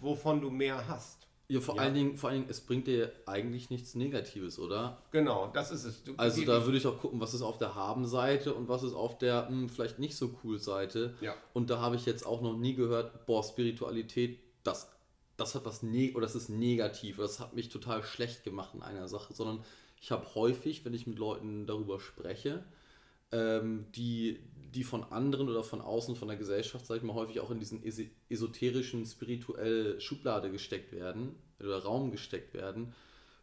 wovon 0.00 0.40
du 0.40 0.50
mehr 0.50 0.86
hast. 0.88 1.25
Ja, 1.48 1.60
vor, 1.60 1.76
Ja. 1.76 1.82
Allen 1.82 1.94
Dingen, 1.94 2.16
vor 2.16 2.30
allen 2.30 2.40
Dingen, 2.40 2.50
es 2.50 2.60
bringt 2.60 2.86
dir 2.88 3.12
eigentlich 3.24 3.70
nichts 3.70 3.94
Negatives, 3.94 4.58
oder? 4.58 5.02
Genau, 5.12 5.48
das 5.52 5.70
ist 5.70 5.84
es. 5.84 6.02
Du, 6.02 6.14
Also 6.16 6.44
da 6.44 6.64
würde 6.64 6.78
ich 6.78 6.86
auch 6.86 6.98
gucken, 6.98 7.20
was 7.20 7.34
ist 7.34 7.42
auf 7.42 7.58
der 7.58 7.74
Haben-Seite 7.74 8.52
und 8.54 8.68
was 8.68 8.82
ist 8.82 8.94
auf 8.94 9.18
der 9.18 9.48
hm, 9.48 9.68
vielleicht 9.68 9.98
nicht 9.98 10.16
so 10.16 10.34
cool 10.42 10.58
Seite. 10.58 11.14
Ja. 11.20 11.34
Und 11.52 11.70
da 11.70 11.80
habe 11.80 11.96
ich 11.96 12.04
jetzt 12.04 12.26
auch 12.26 12.42
noch 12.42 12.56
nie 12.56 12.74
gehört, 12.74 13.26
boah, 13.26 13.44
Spiritualität, 13.44 14.40
das, 14.64 14.90
das 15.36 15.54
hat 15.54 15.64
was 15.64 15.82
ne 15.82 16.12
oder 16.14 16.26
das 16.26 16.34
ist 16.34 16.48
negativ, 16.48 17.18
oder 17.18 17.28
das 17.28 17.38
hat 17.38 17.54
mich 17.54 17.68
total 17.68 18.02
schlecht 18.02 18.42
gemacht 18.42 18.74
in 18.74 18.82
einer 18.82 19.06
Sache, 19.06 19.32
sondern 19.32 19.62
ich 20.00 20.10
habe 20.10 20.26
häufig, 20.34 20.84
wenn 20.84 20.94
ich 20.94 21.06
mit 21.06 21.18
Leuten 21.18 21.66
darüber 21.66 22.00
spreche, 22.00 22.64
ähm, 23.32 23.86
die, 23.94 24.40
die 24.76 24.84
von 24.84 25.04
anderen 25.04 25.48
oder 25.48 25.64
von 25.64 25.80
außen, 25.80 26.14
von 26.14 26.28
der 26.28 26.36
Gesellschaft, 26.36 26.86
sag 26.86 26.98
ich 26.98 27.02
mal, 27.02 27.14
häufig 27.14 27.40
auch 27.40 27.50
in 27.50 27.58
diesen 27.58 27.82
esi- 27.82 28.10
esoterischen, 28.28 29.04
spirituell 29.04 30.00
Schublade 30.00 30.50
gesteckt 30.50 30.92
werden 30.92 31.34
oder 31.58 31.82
Raum 31.82 32.10
gesteckt 32.12 32.54
werden, 32.54 32.94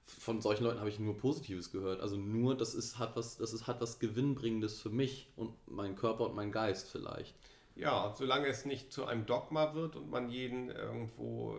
von 0.04 0.42
solchen 0.42 0.66
Leuten 0.66 0.80
habe 0.80 0.90
ich 0.90 1.00
nur 1.00 1.18
Positives 1.18 1.72
gehört. 1.72 2.02
Also 2.02 2.18
nur, 2.18 2.56
das 2.56 2.76
ist, 2.76 3.00
hat 3.00 3.16
was, 3.16 3.38
das 3.38 3.54
ist, 3.54 3.68
hat 3.68 3.82
was 3.82 4.00
Gewinnbringendes 4.00 4.80
für 4.80 4.90
mich 4.90 5.30
und 5.36 5.54
meinen 5.68 5.96
Körper 5.96 6.26
und 6.26 6.36
meinen 6.36 6.52
Geist 6.52 6.90
vielleicht. 6.90 7.34
Ja, 7.76 8.14
solange 8.16 8.48
es 8.48 8.66
nicht 8.66 8.94
zu 8.94 9.06
einem 9.06 9.26
Dogma 9.26 9.74
wird 9.74 9.96
und 9.96 10.10
man 10.10 10.30
jeden 10.30 10.70
irgendwo 10.70 11.56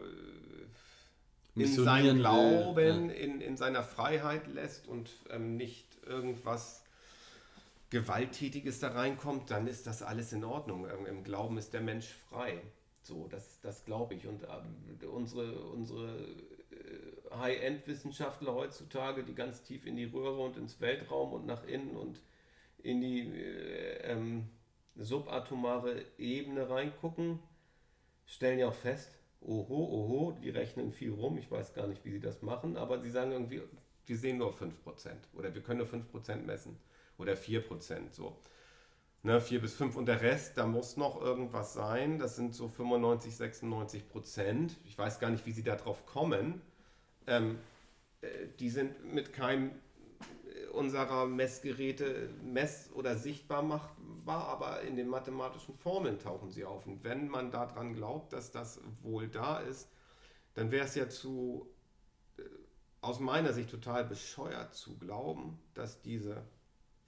äh, 1.56 1.60
in 1.62 1.72
seinem 1.72 2.18
Glauben, 2.18 3.09
ja. 3.09 3.14
in, 3.16 3.40
in 3.40 3.56
seiner 3.56 3.82
Freiheit 3.82 4.46
lässt 4.46 4.86
und 4.86 5.10
ähm, 5.30 5.56
nicht 5.56 5.86
irgendwas 6.06 6.84
Gewalttätiges 7.94 8.80
da 8.80 8.88
reinkommt, 8.88 9.52
dann 9.52 9.68
ist 9.68 9.86
das 9.86 10.02
alles 10.02 10.32
in 10.32 10.42
Ordnung. 10.42 10.84
Im 11.06 11.22
Glauben 11.22 11.58
ist 11.58 11.72
der 11.74 11.80
Mensch 11.80 12.08
frei. 12.28 12.60
So, 13.02 13.28
das, 13.28 13.60
das 13.60 13.84
glaube 13.84 14.14
ich. 14.14 14.26
Und 14.26 14.42
äh, 14.42 15.06
unsere, 15.06 15.60
unsere 15.60 16.18
äh, 16.72 17.36
High-End-Wissenschaftler 17.36 18.52
heutzutage, 18.52 19.22
die 19.22 19.36
ganz 19.36 19.62
tief 19.62 19.86
in 19.86 19.94
die 19.94 20.06
Röhre 20.06 20.40
und 20.40 20.56
ins 20.56 20.80
Weltraum 20.80 21.32
und 21.34 21.46
nach 21.46 21.64
innen 21.68 21.94
und 21.94 22.20
in 22.82 23.00
die 23.00 23.28
äh, 23.28 24.10
ähm, 24.10 24.48
subatomare 24.96 26.04
Ebene 26.18 26.68
reingucken, 26.68 27.38
stellen 28.26 28.58
ja 28.58 28.66
auch 28.66 28.74
fest, 28.74 29.20
oho, 29.40 29.72
oho, 29.72 30.36
die 30.42 30.50
rechnen 30.50 30.90
viel 30.90 31.12
rum, 31.12 31.38
ich 31.38 31.48
weiß 31.48 31.74
gar 31.74 31.86
nicht, 31.86 32.04
wie 32.04 32.10
sie 32.10 32.20
das 32.20 32.42
machen, 32.42 32.76
aber 32.76 33.00
sie 33.00 33.10
sagen 33.10 33.30
irgendwie, 33.30 33.62
wir 34.06 34.16
sehen 34.18 34.38
nur 34.38 34.52
5% 34.52 34.72
oder 35.34 35.54
wir 35.54 35.62
können 35.62 35.78
nur 35.78 35.88
5% 35.88 36.38
messen 36.38 36.76
oder 37.19 37.35
4%, 37.35 38.12
so. 38.12 38.36
Ne, 39.23 39.41
4 39.41 39.62
bis 39.62 39.74
5 39.74 39.97
und 39.97 40.07
der 40.07 40.20
Rest, 40.20 40.59
da 40.59 40.66
muss 40.66 40.99
noch 40.99 41.20
irgendwas 41.20 41.73
sein, 41.73 42.19
das 42.19 42.36
sind 42.36 42.55
so 42.55 42.69
95, 42.69 43.35
96 43.35 44.09
Prozent, 44.09 44.77
ich 44.85 44.99
weiß 44.99 45.19
gar 45.19 45.31
nicht, 45.31 45.47
wie 45.47 45.53
sie 45.53 45.62
darauf 45.62 46.05
kommen, 46.05 46.61
ähm, 47.27 47.59
äh, 48.20 48.27
die 48.59 48.69
sind 48.69 49.15
mit 49.15 49.32
keinem 49.32 49.70
unserer 50.74 51.27
Messgeräte 51.27 52.28
mess- 52.43 52.91
oder 52.93 53.16
sichtbar 53.16 53.62
machbar, 53.62 54.49
aber 54.49 54.82
in 54.82 54.97
den 54.97 55.09
mathematischen 55.09 55.74
Formeln 55.74 56.19
tauchen 56.19 56.51
sie 56.51 56.65
auf. 56.65 56.86
Und 56.86 57.05
wenn 57.05 57.28
man 57.28 57.51
daran 57.51 57.95
glaubt, 57.95 58.32
dass 58.32 58.51
das 58.51 58.81
wohl 59.03 59.28
da 59.28 59.59
ist, 59.59 59.89
dann 60.55 60.70
wäre 60.70 60.85
es 60.85 60.95
ja 60.95 61.09
zu, 61.09 61.69
äh, 62.36 62.43
aus 63.01 63.20
meiner 63.20 63.53
Sicht 63.53 63.70
total 63.70 64.05
bescheuert 64.05 64.74
zu 64.74 64.99
glauben, 64.99 65.59
dass 65.74 66.03
diese 66.03 66.43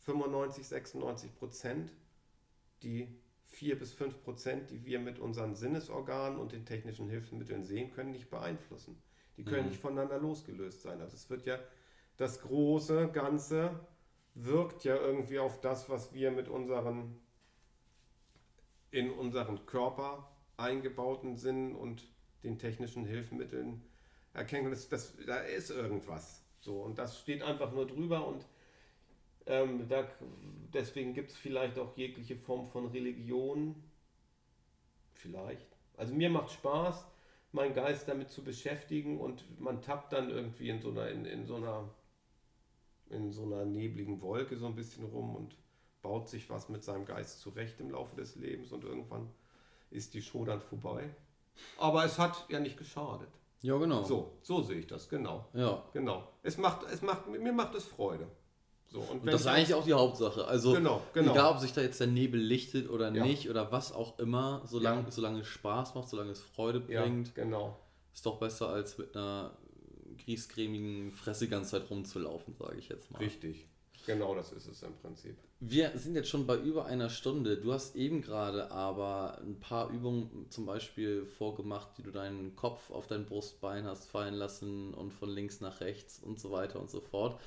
95, 0.07 0.67
96 0.67 1.35
Prozent, 1.37 1.93
die 2.83 3.09
4 3.45 3.79
bis 3.79 3.93
5 3.93 4.23
Prozent, 4.23 4.71
die 4.71 4.85
wir 4.85 4.99
mit 4.99 5.19
unseren 5.19 5.55
Sinnesorganen 5.55 6.39
und 6.39 6.53
den 6.53 6.65
technischen 6.65 7.09
Hilfsmitteln 7.09 7.65
sehen 7.65 7.91
können, 7.93 8.13
nicht 8.13 8.31
beeinflussen. 8.31 9.03
Die 9.37 9.45
können 9.45 9.65
mhm. 9.65 9.71
nicht 9.71 9.81
voneinander 9.81 10.19
losgelöst 10.19 10.83
sein. 10.83 11.01
Also 11.01 11.15
es 11.17 11.29
wird 11.29 11.47
ja 11.47 11.59
das 12.17 12.41
große 12.41 13.09
Ganze 13.13 13.81
wirkt 14.35 14.85
ja 14.85 14.97
irgendwie 14.97 15.39
auf 15.39 15.61
das, 15.61 15.89
was 15.89 16.13
wir 16.13 16.31
mit 16.31 16.49
unseren 16.49 17.19
in 18.91 19.11
unseren 19.11 19.67
Körper 19.67 20.31
eingebauten 20.57 21.37
Sinn 21.37 21.75
und 21.75 22.09
den 22.45 22.59
technischen 22.59 23.05
Hilfsmitteln 23.05 23.83
erkennen. 24.33 24.71
Das, 24.71 24.89
das, 24.89 25.17
da 25.27 25.39
ist 25.39 25.71
irgendwas. 25.71 26.43
So, 26.61 26.81
und 26.83 26.99
das 26.99 27.19
steht 27.19 27.43
einfach 27.43 27.73
nur 27.73 27.87
drüber 27.87 28.27
und 28.27 28.47
ähm, 29.47 29.89
da, 29.89 30.07
deswegen 30.73 31.15
gibt 31.15 31.31
es 31.31 31.37
vielleicht 31.37 31.79
auch 31.79 31.97
jegliche 31.97 32.37
Form 32.37 32.67
von 32.67 32.87
Religion. 32.87 33.75
Vielleicht. 35.13 35.67
Also 35.97 36.15
mir 36.15 36.31
macht 36.31 36.51
Spaß, 36.51 37.07
meinen 37.53 37.75
Geist 37.75 38.09
damit 38.09 38.31
zu 38.31 38.45
beschäftigen 38.45 39.21
und 39.21 39.61
man 39.61 39.81
tappt 39.81 40.13
dann 40.13 40.31
irgendwie 40.31 40.69
in 40.69 40.81
so 40.81 40.91
einer, 40.91 41.09
in, 41.09 41.25
in 41.25 41.47
so 41.47 41.57
einer 41.57 41.89
in 43.09 43.33
so 43.33 43.45
einer 43.45 43.65
nebligen 43.65 44.21
Wolke 44.21 44.57
so 44.57 44.67
ein 44.67 44.75
bisschen 44.75 45.05
rum 45.05 45.37
und 45.37 45.57
baut 46.03 46.29
sich 46.29 46.51
was 46.51 46.69
mit 46.69 46.85
seinem 46.85 47.05
Geist 47.05 47.41
zurecht 47.41 47.81
im 47.81 47.91
Laufe 47.91 48.17
des 48.17 48.37
Lebens 48.37 48.73
und 48.73 48.85
irgendwann 48.85 49.31
ist 49.91 50.15
die 50.15 50.23
Show 50.23 50.45
dann 50.45 50.61
vorbei. 50.61 51.11
Aber 51.79 52.05
es 52.05 52.19
hat 52.19 52.47
ja 52.49 52.61
nicht 52.61 52.77
geschadet. 52.77 53.29
Ja, 53.63 53.77
genau. 53.79 54.03
So, 54.03 54.39
so 54.43 54.63
sehe 54.63 54.79
ich 54.79 54.87
das, 54.87 55.09
genau. 55.09 55.49
Ja. 55.55 55.85
Genau. 55.93 56.29
Es 56.43 56.59
macht, 56.59 56.83
es 56.91 57.03
macht, 57.03 57.27
mir 57.29 57.53
macht 57.53 57.75
es 57.75 57.85
Freude. 57.85 58.29
So, 58.89 59.01
und, 59.01 59.21
und 59.21 59.27
das 59.27 59.43
ist 59.43 59.47
eigentlich 59.47 59.75
auch 59.75 59.85
die 59.85 59.93
Hauptsache. 59.93 60.47
Also 60.47 60.73
genau, 60.73 61.03
genau. 61.13 61.33
egal, 61.33 61.53
ob 61.53 61.59
sich 61.59 61.73
da 61.73 61.83
jetzt 61.83 62.01
der 62.01 62.07
Nebel 62.07 62.41
lichtet 62.41 62.89
oder 62.89 63.13
ja. 63.13 63.25
nicht 63.25 63.51
oder 63.51 63.73
was 63.73 63.93
auch 63.93 64.19
immer, 64.19 64.63
solange, 64.67 65.03
ja. 65.03 65.11
solange 65.11 65.41
es 65.41 65.49
Spaß 65.49 65.95
macht, 65.95 66.09
solange 66.09 66.31
es 66.31 66.41
Freude 66.41 66.81
bringt, 66.81 67.37
ja, 67.37 67.45
genau. 67.45 67.79
ist 68.15 68.25
doch 68.25 68.39
besser 68.39 68.69
als 68.69 68.97
mit 68.99 69.17
einer 69.17 69.57
griesgrämigen 70.25 71.11
Fresse 71.13 71.45
die 71.45 71.51
ganze 71.51 71.73
Zeit 71.73 71.91
rumzulaufen, 71.91 72.55
sage 72.55 72.77
ich 72.79 72.89
jetzt 72.89 73.11
mal. 73.11 73.19
Richtig. 73.19 73.67
Genau 74.07 74.37
das 74.37 74.53
ist 74.53 74.69
es 74.69 74.83
im 74.83 74.95
Prinzip. 74.95 75.37
Wir 75.59 75.91
sind 75.97 76.15
jetzt 76.15 76.29
schon 76.29 76.47
bei 76.47 76.57
über 76.57 76.87
einer 76.87 77.11
Stunde. 77.11 77.57
Du 77.57 77.73
hast 77.73 77.97
eben 77.97 78.23
gerade 78.23 78.71
aber 78.71 79.39
ein 79.41 79.59
paar 79.59 79.91
Übungen 79.91 80.47
zum 80.49 80.65
Beispiel 80.65 81.25
vorgemacht, 81.25 81.89
die 81.99 82.03
du 82.03 82.13
deinen 82.13 82.55
Kopf 82.55 82.91
auf 82.91 83.09
dein 83.09 83.27
Brustbein 83.27 83.85
hast 83.85 84.09
fallen 84.09 84.35
lassen 84.35 84.95
und 84.95 85.13
von 85.13 85.29
links 85.29 85.61
nach 85.61 85.81
rechts 85.81 86.21
und 86.21 86.39
so 86.39 86.53
weiter 86.53 86.79
und 86.79 86.89
so 86.89 87.01
fort. 87.01 87.41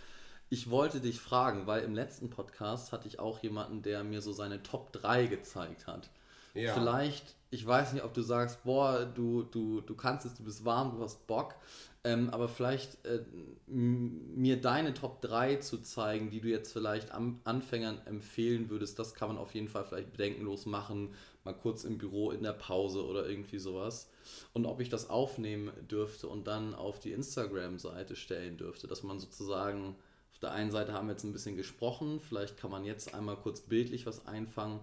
Ich 0.50 0.70
wollte 0.70 1.00
dich 1.00 1.20
fragen, 1.20 1.68
weil 1.68 1.84
im 1.84 1.94
letzten 1.94 2.30
Podcast 2.30 2.92
hatte 2.92 3.08
ich 3.08 3.20
auch 3.20 3.42
jemanden, 3.44 3.82
der 3.82 4.04
mir 4.04 4.22
so 4.22 4.32
seine 4.32 4.64
Top 4.64 4.92
3 4.94 5.28
gezeigt 5.28 5.88
hat. 5.88 6.10
Ja. 6.54 6.74
Vielleicht, 6.74 7.36
ich 7.52 7.66
weiß 7.66 7.94
nicht, 7.94 8.04
ob 8.04 8.14
du 8.14 8.22
sagst, 8.22 8.64
boah, 8.64 9.06
du, 9.06 9.44
du, 9.44 9.82
du 9.82 9.96
kannst 9.96 10.26
es, 10.26 10.34
du 10.34 10.44
bist 10.44 10.66
warm, 10.66 10.98
du 10.98 11.04
hast 11.04 11.28
Bock. 11.28 11.56
Ähm, 12.06 12.30
aber 12.30 12.48
vielleicht 12.48 13.06
äh, 13.06 13.26
mir 13.68 14.60
deine 14.62 14.94
Top 14.94 15.22
3 15.22 15.58
zu 15.58 15.80
zeigen, 15.80 16.30
die 16.30 16.40
du 16.40 16.48
jetzt 16.48 16.72
vielleicht 16.72 17.12
am 17.12 17.42
Anfängern 17.44 18.02
empfehlen 18.06 18.70
würdest, 18.70 18.98
das 19.00 19.14
kann 19.14 19.28
man 19.28 19.38
auf 19.38 19.54
jeden 19.54 19.68
Fall 19.68 19.84
vielleicht 19.84 20.14
bedenkenlos 20.14 20.66
machen, 20.66 21.14
mal 21.44 21.54
kurz 21.54 21.84
im 21.84 21.98
Büro 21.98 22.32
in 22.32 22.42
der 22.42 22.54
Pause 22.54 23.06
oder 23.06 23.28
irgendwie 23.28 23.60
sowas. 23.60 24.10
Und 24.54 24.66
ob 24.66 24.80
ich 24.80 24.88
das 24.88 25.10
aufnehmen 25.10 25.72
dürfte 25.92 26.28
und 26.30 26.48
dann 26.48 26.74
auf 26.74 27.02
die 27.02 27.12
Instagram-Seite 27.12 28.16
stellen 28.16 28.56
dürfte, 28.56 28.88
dass 28.88 29.04
man 29.04 29.20
sozusagen, 29.20 29.96
auf 30.40 30.50
der 30.50 30.54
einen 30.54 30.72
Seite 30.72 30.94
haben 30.94 31.08
wir 31.08 31.12
jetzt 31.12 31.26
ein 31.26 31.34
bisschen 31.34 31.58
gesprochen, 31.58 32.22
vielleicht 32.22 32.56
kann 32.56 32.72
man 32.72 32.86
jetzt 32.86 33.14
einmal 33.14 33.36
kurz 33.36 33.60
bildlich 33.60 34.06
was 34.06 34.26
einfangen, 34.26 34.80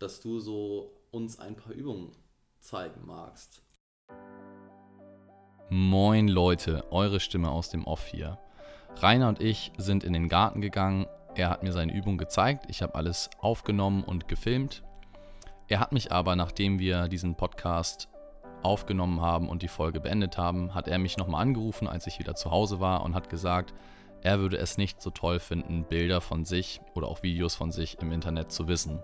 dass 0.00 0.20
du 0.20 0.40
so 0.40 0.90
uns 1.12 1.38
ein 1.38 1.54
paar 1.54 1.72
Übungen 1.72 2.10
zeigen 2.58 3.06
magst. 3.06 3.62
Moin 5.68 6.26
Leute, 6.26 6.90
eure 6.90 7.20
Stimme 7.20 7.52
aus 7.52 7.70
dem 7.70 7.84
Off 7.84 8.04
hier. 8.08 8.40
Rainer 8.96 9.28
und 9.28 9.40
ich 9.40 9.70
sind 9.78 10.02
in 10.02 10.12
den 10.12 10.28
Garten 10.28 10.60
gegangen. 10.60 11.06
Er 11.36 11.50
hat 11.50 11.62
mir 11.62 11.72
seine 11.72 11.94
Übung 11.94 12.18
gezeigt. 12.18 12.64
Ich 12.66 12.82
habe 12.82 12.96
alles 12.96 13.30
aufgenommen 13.38 14.02
und 14.02 14.26
gefilmt. 14.26 14.82
Er 15.68 15.78
hat 15.78 15.92
mich 15.92 16.10
aber, 16.10 16.34
nachdem 16.34 16.80
wir 16.80 17.06
diesen 17.06 17.36
Podcast 17.36 18.08
aufgenommen 18.64 19.20
haben 19.20 19.48
und 19.48 19.62
die 19.62 19.68
Folge 19.68 20.00
beendet 20.00 20.36
haben, 20.36 20.74
hat 20.74 20.88
er 20.88 20.98
mich 20.98 21.16
nochmal 21.16 21.42
angerufen, 21.42 21.86
als 21.86 22.08
ich 22.08 22.18
wieder 22.18 22.34
zu 22.34 22.50
Hause 22.50 22.80
war 22.80 23.04
und 23.04 23.14
hat 23.14 23.30
gesagt, 23.30 23.72
er 24.26 24.40
würde 24.40 24.58
es 24.58 24.76
nicht 24.76 25.00
so 25.00 25.10
toll 25.10 25.38
finden, 25.38 25.84
Bilder 25.84 26.20
von 26.20 26.44
sich 26.44 26.80
oder 26.94 27.06
auch 27.06 27.22
Videos 27.22 27.54
von 27.54 27.70
sich 27.70 27.98
im 28.00 28.10
Internet 28.10 28.50
zu 28.50 28.66
wissen. 28.66 28.98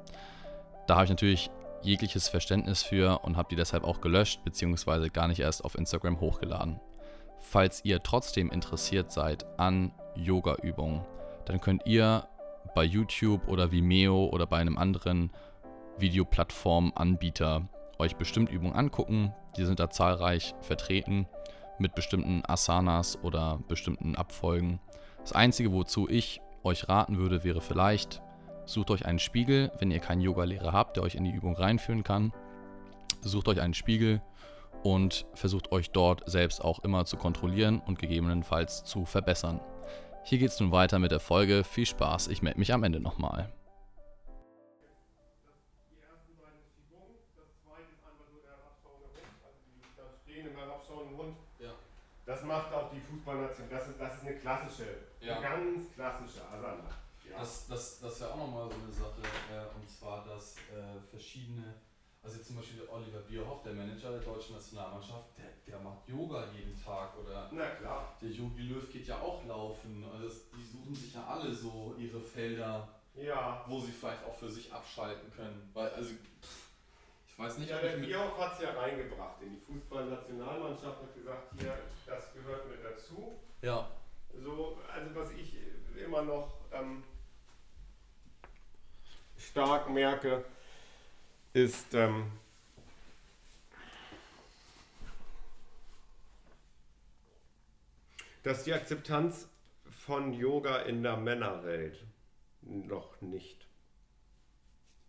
Da 0.88 0.96
habe 0.96 1.04
ich 1.04 1.10
natürlich 1.10 1.48
jegliches 1.80 2.28
Verständnis 2.28 2.82
für 2.82 3.20
und 3.22 3.36
habe 3.36 3.48
die 3.48 3.54
deshalb 3.54 3.84
auch 3.84 4.00
gelöscht 4.00 4.42
bzw. 4.42 5.10
gar 5.10 5.28
nicht 5.28 5.38
erst 5.38 5.64
auf 5.64 5.76
Instagram 5.76 6.18
hochgeladen. 6.18 6.80
Falls 7.38 7.84
ihr 7.84 8.02
trotzdem 8.02 8.50
interessiert 8.50 9.12
seid 9.12 9.46
an 9.60 9.92
Yoga-Übungen, 10.16 11.02
dann 11.44 11.60
könnt 11.60 11.86
ihr 11.86 12.26
bei 12.74 12.82
YouTube 12.82 13.46
oder 13.46 13.70
Vimeo 13.70 14.26
oder 14.26 14.48
bei 14.48 14.58
einem 14.58 14.76
anderen 14.76 15.30
Videoplattform-Anbieter 15.98 17.68
euch 18.00 18.16
bestimmt 18.16 18.50
Übungen 18.50 18.74
angucken. 18.74 19.32
Die 19.56 19.66
sind 19.66 19.78
da 19.78 19.88
zahlreich 19.88 20.56
vertreten 20.62 21.28
mit 21.78 21.94
bestimmten 21.94 22.42
Asanas 22.44 23.16
oder 23.22 23.60
bestimmten 23.68 24.16
Abfolgen. 24.16 24.80
Das 25.22 25.32
Einzige, 25.32 25.72
wozu 25.72 26.08
ich 26.08 26.40
euch 26.62 26.88
raten 26.88 27.18
würde, 27.18 27.42
wäre 27.44 27.60
vielleicht 27.60 28.22
Sucht 28.64 28.90
euch 28.90 29.04
einen 29.04 29.18
Spiegel, 29.18 29.72
wenn 29.78 29.90
ihr 29.90 29.98
keinen 29.98 30.20
Yogalehrer 30.20 30.72
habt, 30.72 30.96
der 30.96 31.02
euch 31.02 31.14
in 31.14 31.24
die 31.24 31.30
Übung 31.32 31.56
reinführen 31.56 32.04
kann. 32.04 32.32
Sucht 33.20 33.48
euch 33.48 33.60
einen 33.60 33.74
Spiegel 33.74 34.22
und 34.82 35.26
versucht 35.34 35.72
euch 35.72 35.90
dort 35.90 36.22
selbst 36.30 36.62
auch 36.62 36.78
immer 36.80 37.04
zu 37.04 37.16
kontrollieren 37.16 37.80
und 37.84 37.98
gegebenenfalls 37.98 38.84
zu 38.84 39.04
verbessern. 39.04 39.60
Hier 40.24 40.38
geht 40.38 40.50
es 40.50 40.60
nun 40.60 40.70
weiter 40.70 40.98
mit 41.00 41.10
der 41.10 41.20
Folge. 41.20 41.64
Viel 41.64 41.86
Spaß, 41.86 42.28
ich 42.28 42.42
melde 42.42 42.60
mich 42.60 42.72
am 42.72 42.84
Ende 42.84 43.00
nochmal. 43.00 43.52
Das 52.24 52.44
macht 52.44 52.72
auch 52.72 52.90
die 52.90 53.00
Fußballnation. 53.00 53.68
Das 53.68 53.88
ist, 53.88 54.00
das 54.00 54.14
ist 54.14 54.26
eine 54.26 54.36
klassische, 54.36 54.86
ja. 55.22 55.40
ganz 55.40 55.92
klassische 55.94 56.46
Asana. 56.48 56.84
Das, 57.38 57.66
das, 57.66 58.00
das 58.00 58.20
wäre 58.20 58.32
auch 58.32 58.36
nochmal 58.38 58.68
so 58.68 58.74
eine 58.76 58.92
Sache, 58.92 59.22
äh, 59.52 59.74
und 59.74 59.88
zwar, 59.88 60.24
dass 60.24 60.56
äh, 60.56 61.00
verschiedene 61.10 61.74
Also 62.22 62.42
zum 62.42 62.56
Beispiel 62.56 62.86
Oliver 62.90 63.20
Bierhoff, 63.20 63.62
der 63.62 63.72
Manager 63.72 64.10
der 64.10 64.20
deutschen 64.20 64.54
Nationalmannschaft, 64.56 65.38
der, 65.38 65.46
der 65.66 65.80
macht 65.82 66.06
Yoga 66.08 66.44
jeden 66.54 66.76
Tag 66.84 67.16
oder 67.18 67.48
Na 67.50 67.66
klar. 67.70 68.14
der 68.20 68.28
Jogi 68.28 68.62
Löw 68.64 68.92
geht 68.92 69.06
ja 69.06 69.18
auch 69.18 69.44
laufen. 69.46 70.04
Also 70.12 70.26
das, 70.28 70.50
die 70.50 70.62
suchen 70.64 70.94
sich 70.94 71.14
ja 71.14 71.24
alle 71.26 71.52
so 71.54 71.94
ihre 71.98 72.20
Felder, 72.20 72.86
Ja. 73.14 73.64
wo 73.66 73.80
sie 73.80 73.92
vielleicht 73.92 74.24
auch 74.24 74.34
für 74.34 74.50
sich 74.50 74.70
abschalten 74.72 75.32
können. 75.32 75.70
Weil, 75.72 75.88
also, 75.94 76.10
pff, 76.10 76.68
ich 77.28 77.38
weiß 77.38 77.58
nicht, 77.58 77.70
Ja, 77.70 77.76
ob 77.76 77.82
der 77.82 77.96
Bierhoff 77.96 78.38
hat 78.38 78.52
es 78.54 78.60
ja 78.62 78.70
reingebracht 78.78 79.40
in 79.40 79.50
die 79.54 79.60
Fußballnationalmannschaft 79.60 81.02
hat 81.02 81.14
gesagt, 81.14 81.52
hier, 81.58 81.78
das 82.06 82.32
gehört 82.34 82.68
mit 82.68 82.84
dazu. 82.84 83.38
ja, 83.62 83.88
So, 84.40 84.78
also 84.92 85.14
was 85.14 85.30
ich 85.32 85.56
immer 86.04 86.22
noch 86.22 86.52
ähm, 86.72 87.02
stark 89.38 89.90
merke, 89.90 90.44
ist, 91.52 91.94
ähm, 91.94 92.30
dass 98.42 98.64
die 98.64 98.72
Akzeptanz 98.72 99.48
von 99.90 100.32
Yoga 100.32 100.78
in 100.78 101.02
der 101.02 101.16
Männerwelt 101.16 102.04
noch 102.62 103.20
nicht 103.20 103.66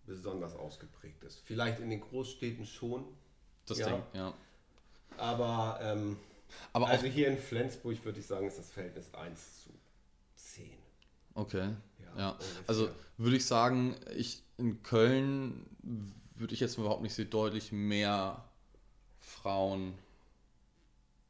besonders 0.05 0.55
ausgeprägt 0.55 1.23
ist. 1.23 1.39
Vielleicht 1.45 1.79
in 1.79 1.89
den 1.89 2.01
Großstädten 2.01 2.65
schon, 2.65 3.05
das 3.65 3.79
Ja. 3.79 3.87
Ding, 3.89 4.03
ja. 4.13 4.33
aber 5.17 5.79
ähm, 5.81 6.19
Aber 6.73 6.88
also 6.88 7.05
hier 7.05 7.27
in 7.27 7.38
Flensburg 7.38 8.03
würde 8.05 8.19
ich 8.19 8.25
sagen, 8.27 8.47
ist 8.47 8.57
das 8.59 8.71
Verhältnis 8.71 9.13
1 9.13 9.63
zu 9.63 9.69
10. 10.35 10.65
auch, 11.35 11.41
okay. 11.41 11.69
Ja, 12.15 12.19
Ja, 12.19 12.39
also 12.67 12.89
würde 13.17 13.38
ich 13.38 13.45
sagen, 13.45 13.95
ich 14.15 14.43
in 14.57 14.84
Köln 14.84 15.65
würde 16.35 16.53
ich 16.53 16.59
jetzt 16.59 16.77
überhaupt 16.77 17.01
nicht 17.01 17.13
so 17.15 17.23
deutlich 17.23 17.71
mehr 17.71 18.43
Frauen 19.19 19.93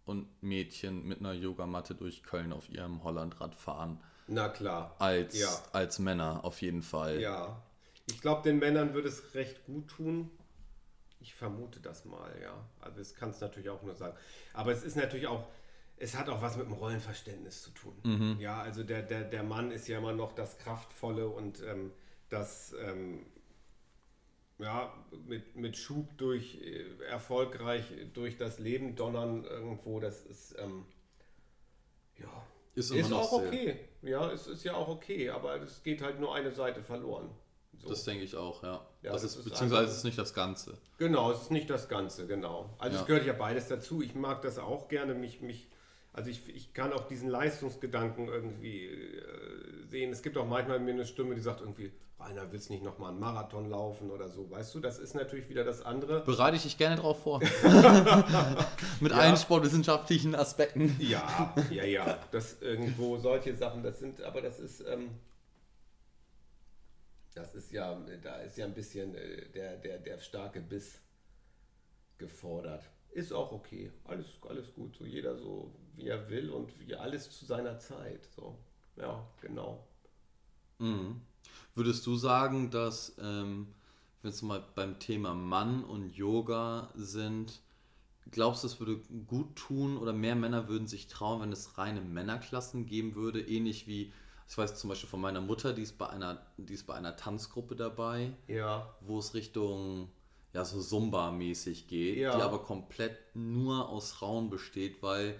und 0.06 0.28
Mädchen 0.42 1.06
mit 1.08 1.20
einer 1.20 1.34
Yogamatte 1.34 1.96
durch 1.96 2.24
Köln 2.24 2.52
auf 2.52 2.70
ihrem 2.70 3.04
Hollandrad 3.04 3.56
fahren 3.56 4.00
Na 4.28 4.50
klar. 4.50 4.96
als, 5.00 5.40
Ja. 5.40 5.50
als 5.72 6.00
Männer 6.00 6.44
auf 6.44 6.62
jeden 6.62 6.82
Fall. 6.82 7.22
Ja. 7.22 7.62
Ich 8.08 8.20
glaube, 8.20 8.42
den 8.42 8.60
Männern 8.60 8.94
würde 8.94 9.08
es 9.08 9.34
recht 9.34 9.66
gut 9.66 9.88
tun. 9.88 10.30
Ich 11.24 11.34
vermute 11.34 11.80
das 11.80 12.04
mal, 12.04 12.32
ja. 12.42 12.54
Also 12.82 13.00
das 13.00 13.16
kann 13.16 13.30
es 13.30 13.40
natürlich 13.40 13.70
auch 13.70 13.82
nur 13.82 13.96
sagen. 13.96 14.16
Aber 14.54 14.72
es 14.74 14.84
ist 14.84 14.98
natürlich 14.98 15.28
auch, 15.28 15.48
es 15.98 16.18
hat 16.18 16.28
auch 16.28 16.42
was 16.42 16.58
mit 16.58 16.66
dem 16.66 16.74
Rollenverständnis 16.74 17.64
zu 17.64 17.72
tun. 17.72 17.96
Mhm. 18.04 18.40
Ja, 18.40 18.62
also 18.62 18.84
der, 18.84 19.02
der, 19.02 19.24
der 19.24 19.42
Mann 19.42 19.72
ist 19.72 19.88
ja 19.88 19.98
immer 19.98 20.12
noch 20.12 20.34
das 20.34 20.58
Kraftvolle 20.58 21.30
und 21.30 21.64
ähm, 21.64 21.92
das 22.30 22.76
ähm, 22.78 23.26
ja, 24.60 24.94
mit, 25.26 25.56
mit 25.56 25.78
Schub 25.78 26.18
durch 26.18 26.62
äh, 26.62 27.04
erfolgreich 27.06 27.86
durch 28.14 28.38
das 28.38 28.60
Leben 28.60 28.96
donnern 28.96 29.46
irgendwo, 29.46 30.02
das 30.02 30.24
ist 30.24 30.56
ähm, 30.60 30.86
ja, 32.20 32.46
Ist 32.76 32.92
ist, 32.92 33.14
auch 33.14 33.32
okay. 33.32 33.80
Ja, 34.02 34.30
es 34.30 34.48
ist 34.48 34.66
ja 34.66 34.76
auch 34.76 34.90
okay, 34.90 35.30
aber 35.30 35.56
es 35.62 35.84
geht 35.84 36.02
halt 36.02 36.20
nur 36.20 36.36
eine 36.36 36.52
Seite 36.52 36.84
verloren. 36.84 37.30
So. 37.84 37.90
Das 37.90 38.04
denke 38.06 38.24
ich 38.24 38.36
auch, 38.36 38.64
ja. 38.64 38.82
Ja, 39.02 39.12
das, 39.12 39.22
das 39.24 39.32
ist, 39.32 39.38
ist 39.40 39.44
beziehungsweise 39.46 39.92
es 39.92 39.98
ist 39.98 40.04
nicht 40.06 40.18
das 40.18 40.34
Ganze. 40.34 40.78
Genau, 40.98 41.32
es 41.32 41.42
ist 41.44 41.52
nicht 41.52 41.70
das 41.70 41.90
Ganze, 41.90 42.26
genau. 42.28 42.70
Also 42.80 42.96
Ja. 42.96 43.02
es 43.02 43.08
gehört 43.08 43.26
ja 43.26 43.34
beides 43.34 43.68
dazu. 43.68 44.02
Ich 44.02 44.16
mag 44.16 44.42
das 44.42 44.58
auch 44.60 44.88
gerne, 44.88 45.14
mich, 45.14 45.42
mich, 45.42 45.68
also 46.14 46.30
ich, 46.30 46.48
ich 46.56 46.74
kann 46.74 46.94
auch 46.94 47.08
diesen 47.08 47.28
Leistungsgedanken 47.30 48.28
irgendwie 48.28 48.86
äh, 48.86 49.86
sehen. 49.90 50.12
Es 50.12 50.22
gibt 50.22 50.38
auch 50.38 50.48
manchmal 50.48 50.80
mir 50.80 50.92
eine 50.92 51.06
Stimme, 51.06 51.36
die 51.36 51.42
sagt 51.42 51.62
irgendwie, 51.62 51.92
Rainer, 52.20 52.50
willst 52.54 52.70
nicht 52.70 52.84
nochmal 52.84 53.10
einen 53.10 53.20
Marathon 53.20 53.70
laufen 53.70 54.10
oder 54.10 54.30
so, 54.30 54.50
weißt 54.50 54.74
du? 54.76 54.80
Das 54.80 54.98
ist 54.98 55.14
natürlich 55.14 55.50
wieder 55.50 55.66
das 55.66 55.82
andere. 55.84 56.22
Bereite 56.22 56.56
ich 56.56 56.64
dich 56.64 56.78
gerne 56.78 56.96
drauf 56.96 57.22
vor. 57.24 57.42
Mit 59.02 59.12
Ja. 59.12 59.18
allen 59.18 59.36
sportwissenschaftlichen 59.38 60.34
Aspekten. 60.36 60.96
Ja, 61.00 61.54
ja, 61.70 61.84
ja. 61.84 62.18
Das 62.32 62.62
irgendwo 62.62 63.18
solche 63.18 63.56
Sachen, 63.56 63.84
das 63.84 64.00
sind, 64.00 64.22
aber 64.22 64.42
das 64.42 64.60
ist, 64.60 64.86
ähm, 64.88 65.10
das 67.36 67.56
ist 67.56 67.72
ja, 67.72 68.00
da 68.22 68.38
ist 68.38 68.58
ja 68.58 68.66
ein 68.66 68.74
bisschen 68.74 69.16
äh, 69.16 69.50
der, 69.50 69.78
der, 69.78 70.00
der 70.00 70.20
starke 70.20 70.62
Biss 70.62 71.00
gefordert. 72.18 72.90
Ist 73.12 73.34
auch 73.34 73.52
okay. 73.52 73.92
Alles, 74.06 74.28
alles 74.48 74.74
gut. 74.74 74.96
So 74.96 75.06
jeder 75.06 75.38
so, 75.38 75.74
wie 75.96 76.08
er 76.08 76.30
will 76.30 76.50
und 76.50 76.80
wie 76.80 76.96
alles 76.96 77.30
zu 77.30 77.46
seiner 77.46 77.80
Zeit. 77.80 78.28
So. 78.36 78.58
Ja, 78.96 79.28
genau. 79.42 79.88
Mhm. 80.80 81.22
Würdest 81.76 82.06
du 82.06 82.16
sagen, 82.16 82.72
dass, 82.72 83.16
ähm, 83.20 83.68
wenn 84.22 84.34
wir 84.34 84.48
mal 84.48 84.64
beim 84.76 85.00
Thema 85.00 85.34
Mann 85.34 85.84
und 85.84 86.16
Yoga 86.16 86.92
sind, 86.96 87.62
glaubst 88.32 88.64
du, 88.64 88.68
es 88.68 88.80
würde 88.80 88.98
gut 89.28 89.56
tun 89.56 89.98
oder 89.98 90.14
mehr 90.14 90.36
Männer 90.36 90.68
würden 90.68 90.88
sich 90.88 91.08
trauen, 91.08 91.42
wenn 91.42 91.52
es 91.52 91.78
reine 91.78 92.02
Männerklassen 92.02 92.86
geben 92.86 93.16
würde? 93.16 93.42
Ähnlich 93.42 93.88
wie, 93.88 94.12
ich 94.54 94.58
weiß 94.60 94.76
zum 94.76 94.90
Beispiel 94.92 95.10
von 95.10 95.20
meiner 95.20 95.42
Mutter, 95.42 95.74
die 95.74 95.82
ist 95.82 95.98
bei 95.98 96.08
einer, 96.08 96.40
die 96.58 96.76
ist 96.76 96.86
bei 96.86 96.94
einer 96.94 97.16
Tanzgruppe 97.16 97.76
dabei, 97.76 98.34
Ja. 98.48 98.88
wo 99.02 99.18
es 99.18 99.34
Richtung 99.34 100.10
ja 100.54 100.64
so 100.64 100.80
Zumba-mäßig 100.80 101.88
geht, 101.88 102.18
Ja. 102.18 102.36
die 102.36 102.42
aber 102.44 102.60
komplett 102.60 103.18
nur 103.34 103.90
aus 103.90 104.12
Frauen 104.12 104.52
besteht, 104.52 105.02
weil 105.02 105.40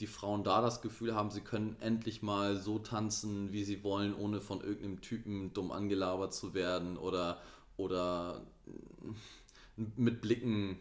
die 0.00 0.08
Frauen 0.08 0.42
da 0.42 0.60
das 0.60 0.82
Gefühl 0.82 1.14
haben, 1.14 1.30
sie 1.30 1.42
können 1.42 1.76
endlich 1.78 2.20
mal 2.20 2.56
so 2.56 2.80
tanzen, 2.80 3.52
wie 3.52 3.62
sie 3.62 3.84
wollen, 3.84 4.12
ohne 4.12 4.40
von 4.40 4.60
irgendeinem 4.60 5.00
Typen 5.02 5.52
dumm 5.52 5.70
angelabert 5.70 6.34
zu 6.34 6.52
werden 6.52 6.96
oder, 6.96 7.40
oder 7.76 8.42
mit 9.76 10.20
Blicken 10.20 10.80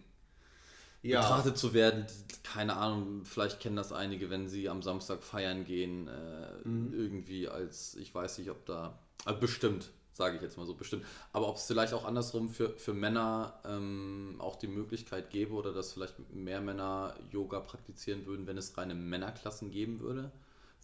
Ja. 1.01 1.21
betrachtet 1.21 1.57
zu 1.57 1.73
werden. 1.73 2.05
Keine 2.43 2.75
Ahnung, 2.77 3.25
vielleicht 3.25 3.59
kennen 3.59 3.75
das 3.75 3.91
einige, 3.91 4.29
wenn 4.29 4.47
sie 4.47 4.69
am 4.69 4.81
Samstag 4.81 5.23
feiern 5.23 5.65
gehen, 5.65 6.07
äh, 6.07 6.67
Mhm. 6.67 6.93
irgendwie 6.93 7.47
als, 7.49 7.95
ich 7.95 8.13
weiß 8.13 8.37
nicht, 8.39 8.49
ob 8.51 8.65
da, 8.65 8.99
äh, 9.25 9.33
bestimmt, 9.33 9.89
sage 10.13 10.35
ich 10.35 10.41
jetzt 10.41 10.57
mal 10.57 10.65
so, 10.65 10.75
bestimmt. 10.75 11.05
Aber 11.33 11.47
ob 11.47 11.55
es 11.55 11.65
vielleicht 11.65 11.93
auch 11.93 12.05
andersrum 12.05 12.49
für, 12.49 12.69
für 12.77 12.93
Männer 12.93 13.59
ähm, 13.65 14.35
auch 14.39 14.57
die 14.57 14.67
Möglichkeit 14.67 15.29
gäbe 15.31 15.53
oder 15.53 15.73
dass 15.73 15.93
vielleicht 15.93 16.19
mehr 16.33 16.61
Männer 16.61 17.15
Yoga 17.31 17.59
praktizieren 17.61 18.25
würden, 18.25 18.45
wenn 18.47 18.57
es 18.57 18.77
reine 18.77 18.93
Männerklassen 18.95 19.71
geben 19.71 19.99
würde, 20.01 20.31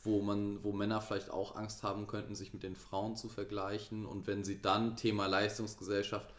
wo 0.04 0.22
man, 0.22 0.64
wo 0.64 0.72
Männer 0.72 1.02
vielleicht 1.02 1.30
auch 1.32 1.56
Angst 1.56 1.84
haben 1.84 2.08
könnten, 2.08 2.34
sich 2.36 2.54
mit 2.54 2.64
den 2.64 2.76
Frauen 2.76 3.16
zu 3.18 3.30
vergleichen 3.30 4.06
und 4.06 4.26
wenn 4.28 4.44
sie 4.44 4.62
dann 4.62 4.96
Thema 4.96 5.28
Leistungsgesellschaft 5.28 6.34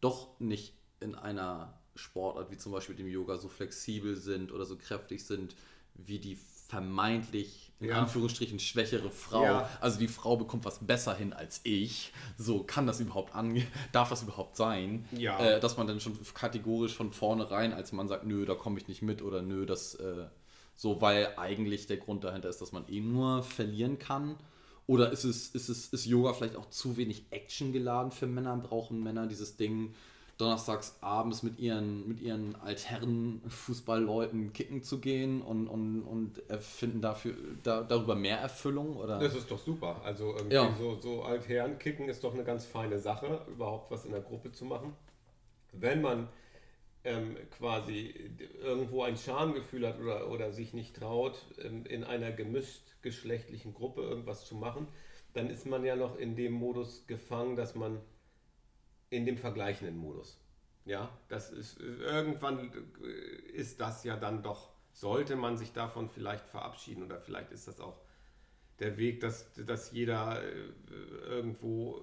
doch 0.00 0.38
nicht 0.40 0.74
in 1.00 1.14
einer 1.14 1.78
Sportart 1.94 2.50
wie 2.50 2.58
zum 2.58 2.72
Beispiel 2.72 2.96
dem 2.96 3.08
Yoga 3.08 3.36
so 3.36 3.48
flexibel 3.48 4.16
sind 4.16 4.52
oder 4.52 4.64
so 4.64 4.76
kräftig 4.76 5.24
sind 5.24 5.54
wie 5.94 6.18
die 6.18 6.38
vermeintlich 6.68 7.70
in 7.80 7.88
Ja. 7.88 7.98
Anführungsstrichen 8.00 8.58
schwächere 8.58 9.10
Frau. 9.10 9.44
Ja. 9.44 9.68
Also 9.80 9.98
die 9.98 10.08
Frau 10.08 10.36
bekommt 10.36 10.64
was 10.64 10.78
besser 10.78 11.14
hin 11.14 11.34
als 11.34 11.60
ich. 11.64 12.12
So 12.38 12.62
kann 12.62 12.86
das 12.86 12.98
überhaupt 13.00 13.34
ange 13.34 13.66
darf 13.92 14.08
das 14.08 14.22
überhaupt 14.22 14.56
sein? 14.56 15.04
Ja. 15.12 15.38
Äh, 15.38 15.60
dass 15.60 15.76
man 15.76 15.86
dann 15.86 16.00
schon 16.00 16.16
kategorisch 16.32 16.94
von 16.94 17.12
vornherein 17.12 17.74
als 17.74 17.92
Mann 17.92 18.08
sagt, 18.08 18.24
nö, 18.24 18.46
da 18.46 18.54
komme 18.54 18.78
ich 18.78 18.88
nicht 18.88 19.02
mit 19.02 19.20
oder 19.20 19.42
nö, 19.42 19.66
das 19.66 19.96
äh, 19.96 20.26
so, 20.74 21.02
weil 21.02 21.34
eigentlich 21.36 21.86
der 21.86 21.98
Grund 21.98 22.24
dahinter 22.24 22.48
ist, 22.48 22.62
dass 22.62 22.72
man 22.72 22.88
eh 22.88 23.00
nur 23.00 23.42
verlieren 23.42 23.98
kann. 23.98 24.36
Oder 24.86 25.12
ist 25.12 25.24
es, 25.24 25.48
ist 25.48 25.68
es, 25.68 25.88
ist 25.88 26.06
Yoga 26.06 26.32
vielleicht 26.32 26.56
auch 26.56 26.70
zu 26.70 26.96
wenig 26.96 27.26
Action 27.30 27.72
geladen 27.72 28.10
für 28.10 28.26
Männer? 28.26 28.56
Brauchen 28.56 29.02
Männer 29.02 29.26
dieses 29.26 29.56
Ding, 29.56 29.94
donnerstags 30.42 30.98
abends 31.00 31.42
mit 31.42 31.58
ihren, 31.58 32.06
mit 32.08 32.20
ihren 32.20 32.56
altherren 32.56 33.40
Fußballleuten 33.48 34.52
kicken 34.52 34.82
zu 34.82 35.00
gehen 35.00 35.40
und, 35.40 35.68
und, 35.68 36.02
und 36.02 36.42
finden 36.60 37.00
dafür, 37.00 37.34
da, 37.62 37.82
darüber 37.82 38.14
mehr 38.14 38.38
Erfüllung? 38.38 38.96
Oder? 38.96 39.18
Das 39.18 39.34
ist 39.34 39.50
doch 39.50 39.58
super. 39.58 40.00
Also 40.04 40.34
irgendwie 40.36 40.54
Ja. 40.56 40.74
so, 40.78 40.96
so 40.96 41.22
Altherren 41.22 41.78
kicken 41.78 42.08
ist 42.08 42.24
doch 42.24 42.34
eine 42.34 42.44
ganz 42.44 42.64
feine 42.66 42.98
Sache, 42.98 43.46
überhaupt 43.48 43.90
was 43.90 44.04
in 44.04 44.12
der 44.12 44.20
Gruppe 44.20 44.52
zu 44.52 44.64
machen. 44.64 44.92
Wenn 45.72 46.02
man 46.02 46.28
ähm, 47.04 47.36
quasi 47.56 48.14
irgendwo 48.62 49.02
ein 49.02 49.16
Schamgefühl 49.16 49.86
hat 49.86 50.00
oder, 50.00 50.30
oder 50.30 50.52
sich 50.52 50.74
nicht 50.74 50.96
traut, 50.96 51.38
ähm, 51.62 51.84
in 51.86 52.04
einer 52.04 52.32
gemischt 52.32 52.82
geschlechtlichen 53.02 53.74
Gruppe 53.74 54.02
irgendwas 54.02 54.44
zu 54.44 54.54
machen, 54.54 54.86
dann 55.34 55.48
ist 55.50 55.66
man 55.66 55.84
ja 55.84 55.96
noch 55.96 56.16
in 56.18 56.36
dem 56.36 56.52
Modus 56.52 57.06
gefangen, 57.06 57.56
dass 57.56 57.74
man 57.74 58.00
in 59.12 59.26
dem 59.26 59.36
vergleichenden 59.36 59.96
Modus. 59.96 60.40
Ja, 60.84 61.10
das 61.28 61.50
ist 61.50 61.78
irgendwann 61.80 62.72
ist 63.52 63.80
das 63.80 64.02
ja 64.04 64.16
dann 64.16 64.42
doch, 64.42 64.70
sollte 64.92 65.36
man 65.36 65.56
sich 65.56 65.72
davon 65.72 66.08
vielleicht 66.08 66.48
verabschieden 66.48 67.04
oder 67.04 67.20
vielleicht 67.20 67.52
ist 67.52 67.68
das 67.68 67.80
auch 67.80 68.00
der 68.78 68.96
Weg, 68.96 69.20
dass, 69.20 69.52
dass 69.54 69.92
jeder 69.92 70.42
äh, 70.42 70.72
irgendwo, 71.26 72.00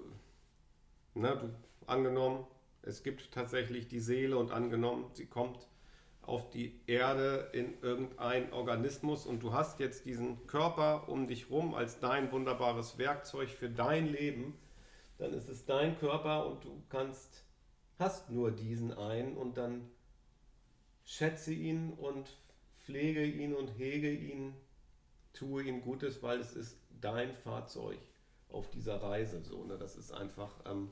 na, 1.15 1.35
du, 1.35 1.49
angenommen, 1.87 2.45
es 2.83 3.03
gibt 3.03 3.31
tatsächlich 3.31 3.87
die 3.87 3.99
Seele 3.99 4.37
und 4.37 4.51
angenommen, 4.51 5.09
sie 5.13 5.25
kommt 5.25 5.67
auf 6.21 6.49
die 6.51 6.79
Erde 6.85 7.49
in 7.53 7.81
irgendein 7.81 8.53
Organismus 8.53 9.25
und 9.25 9.41
du 9.41 9.51
hast 9.51 9.79
jetzt 9.79 10.05
diesen 10.05 10.45
Körper 10.45 11.09
um 11.09 11.27
dich 11.27 11.49
rum 11.49 11.73
als 11.73 11.99
dein 11.99 12.31
wunderbares 12.31 12.99
Werkzeug 12.99 13.49
für 13.49 13.69
dein 13.69 14.07
Leben, 14.07 14.53
dann 15.19 15.33
ist 15.33 15.49
es 15.49 15.65
dein 15.65 15.97
Körper 15.99 16.47
und 16.47 16.63
du 16.63 16.81
kannst 16.89 17.45
hast 17.99 18.31
nur 18.31 18.51
diesen 18.51 18.93
einen 18.93 19.37
und 19.37 19.57
dann 19.57 19.91
schätze 21.03 21.53
ihn 21.53 21.91
und 21.93 22.29
pflege 22.85 23.25
ihn 23.25 23.53
und 23.53 23.67
hege 23.77 24.11
ihn, 24.11 24.55
tue 25.33 25.63
ihm 25.63 25.81
Gutes, 25.81 26.23
weil 26.23 26.39
es 26.39 26.53
ist 26.53 26.77
dein 27.01 27.33
Fahrzeug 27.33 27.99
auf 28.47 28.69
dieser 28.69 29.01
Reise. 29.01 29.43
So, 29.43 29.63
ne? 29.65 29.77
Das 29.77 29.95
ist 29.95 30.11
einfach. 30.11 30.51
Ähm, 30.65 30.89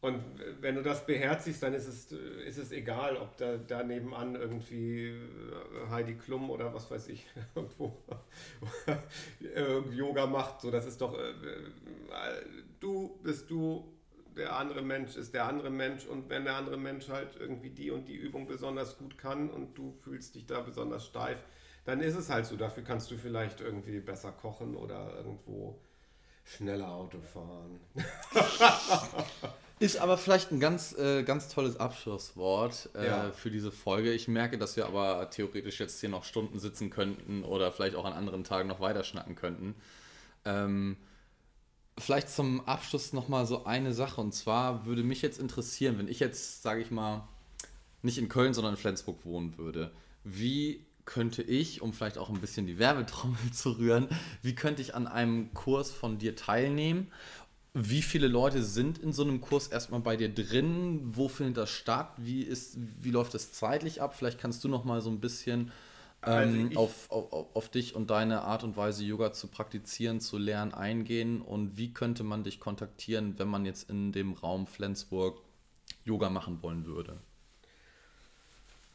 und 0.00 0.22
wenn 0.60 0.76
du 0.76 0.82
das 0.82 1.06
beherzigst, 1.06 1.60
dann 1.62 1.74
ist 1.74 1.88
es, 1.88 2.12
ist 2.12 2.58
es 2.58 2.70
egal, 2.70 3.16
ob 3.16 3.36
da, 3.36 3.56
da 3.56 3.82
nebenan 3.82 4.36
irgendwie 4.36 5.08
äh, 5.08 5.90
Heidi 5.90 6.14
Klum 6.14 6.50
oder 6.50 6.72
was 6.72 6.88
weiß 6.90 7.08
ich 7.08 7.26
irgendwo 7.54 7.96
Yoga 9.92 10.26
macht. 10.26 10.60
So, 10.60 10.70
das 10.70 10.86
ist 10.86 11.00
doch, 11.00 11.18
äh, 11.18 11.32
du 12.80 13.18
bist 13.22 13.50
du, 13.50 13.92
der 14.36 14.56
andere 14.56 14.82
Mensch 14.82 15.16
ist 15.16 15.34
der 15.34 15.46
andere 15.46 15.70
Mensch 15.70 16.06
und 16.06 16.28
wenn 16.30 16.44
der 16.44 16.56
andere 16.56 16.76
Mensch 16.76 17.08
halt 17.08 17.36
irgendwie 17.38 17.70
die 17.70 17.90
und 17.90 18.06
die 18.06 18.14
Übung 18.16 18.46
besonders 18.46 18.96
gut 18.98 19.18
kann 19.18 19.50
und 19.50 19.76
du 19.76 19.92
fühlst 20.04 20.34
dich 20.34 20.46
da 20.46 20.60
besonders 20.60 21.06
steif, 21.06 21.38
dann 21.84 22.00
ist 22.00 22.14
es 22.16 22.28
halt 22.30 22.46
so. 22.46 22.56
Dafür 22.56 22.84
kannst 22.84 23.10
du 23.10 23.16
vielleicht 23.16 23.60
irgendwie 23.60 23.98
besser 24.00 24.30
kochen 24.32 24.76
oder 24.76 25.14
irgendwo 25.16 25.78
schneller 26.44 26.88
Auto 26.88 27.20
fahren. 27.20 27.80
Ist 29.80 29.98
aber 29.98 30.18
vielleicht 30.18 30.50
ein 30.50 30.58
ganz, 30.58 30.96
äh, 30.98 31.22
ganz 31.22 31.48
tolles 31.48 31.76
Abschlusswort 31.78 32.90
äh, 32.96 33.06
Ja. 33.06 33.30
für 33.30 33.50
diese 33.50 33.70
Folge. 33.70 34.12
Ich 34.12 34.26
merke, 34.26 34.58
dass 34.58 34.76
wir 34.76 34.86
aber 34.86 35.30
theoretisch 35.30 35.78
jetzt 35.78 36.00
hier 36.00 36.08
noch 36.08 36.24
Stunden 36.24 36.58
sitzen 36.58 36.90
könnten 36.90 37.44
oder 37.44 37.70
vielleicht 37.70 37.94
auch 37.94 38.04
an 38.04 38.12
anderen 38.12 38.42
Tagen 38.42 38.68
noch 38.68 38.80
weiter 38.80 39.04
schnacken 39.04 39.36
könnten. 39.36 39.76
Ähm, 40.44 40.96
vielleicht 41.98 42.30
zum 42.30 42.66
Abschluss 42.66 43.12
nochmal 43.12 43.46
so 43.46 43.64
eine 43.64 43.94
Sache. 43.94 44.20
Und 44.20 44.34
zwar 44.34 44.86
würde 44.86 45.02
mich 45.02 45.22
jetzt 45.22 45.38
interessieren, 45.38 45.98
wenn 45.98 46.08
ich 46.08 46.20
jetzt, 46.20 46.62
sage 46.62 46.80
ich 46.80 46.90
mal, 46.90 47.26
nicht 48.02 48.18
in 48.18 48.28
Köln, 48.28 48.54
sondern 48.54 48.74
in 48.74 48.80
Flensburg 48.80 49.24
wohnen 49.24 49.58
würde, 49.58 49.92
wie 50.24 50.84
könnte 51.04 51.42
ich, 51.42 51.80
um 51.80 51.92
vielleicht 51.92 52.18
auch 52.18 52.28
ein 52.28 52.40
bisschen 52.40 52.66
die 52.66 52.78
Werbetrommel 52.78 53.38
zu 53.52 53.72
rühren, 53.72 54.08
wie 54.42 54.54
könnte 54.54 54.82
ich 54.82 54.94
an 54.94 55.06
einem 55.06 55.52
Kurs 55.54 55.90
von 55.90 56.18
dir 56.18 56.36
teilnehmen? 56.36 57.08
Wie 57.74 58.02
viele 58.02 58.28
Leute 58.28 58.62
sind 58.62 58.98
in 58.98 59.12
so 59.12 59.22
einem 59.22 59.40
Kurs 59.40 59.68
erstmal 59.68 60.00
bei 60.00 60.16
dir 60.16 60.28
drin? 60.28 61.00
Wo 61.04 61.28
findet 61.28 61.56
das 61.58 61.70
statt? 61.70 62.12
Wie, 62.16 62.42
ist, 62.42 62.76
wie 63.00 63.10
läuft 63.10 63.34
das 63.34 63.52
zeitlich 63.52 64.02
ab? 64.02 64.14
Vielleicht 64.16 64.40
kannst 64.40 64.64
du 64.64 64.68
noch 64.68 64.84
mal 64.84 65.00
so 65.00 65.10
ein 65.10 65.20
bisschen 65.20 65.70
ähm, 66.26 66.70
ich- 66.70 66.76
auf, 66.76 67.10
auf, 67.10 67.46
auf 67.54 67.68
dich 67.68 67.94
und 67.94 68.10
deine 68.10 68.42
Art 68.42 68.64
und 68.64 68.76
Weise, 68.76 69.04
Yoga 69.04 69.32
zu 69.32 69.48
praktizieren, 69.48 70.20
zu 70.20 70.38
lernen, 70.38 70.74
eingehen. 70.74 71.40
Und 71.40 71.76
wie 71.76 71.92
könnte 71.92 72.24
man 72.24 72.44
dich 72.44 72.60
kontaktieren, 72.60 73.38
wenn 73.38 73.48
man 73.48 73.64
jetzt 73.64 73.88
in 73.88 74.12
dem 74.12 74.32
Raum 74.32 74.66
Flensburg 74.66 75.40
Yoga 76.04 76.28
machen 76.30 76.62
wollen 76.62 76.86
würde? 76.86 77.18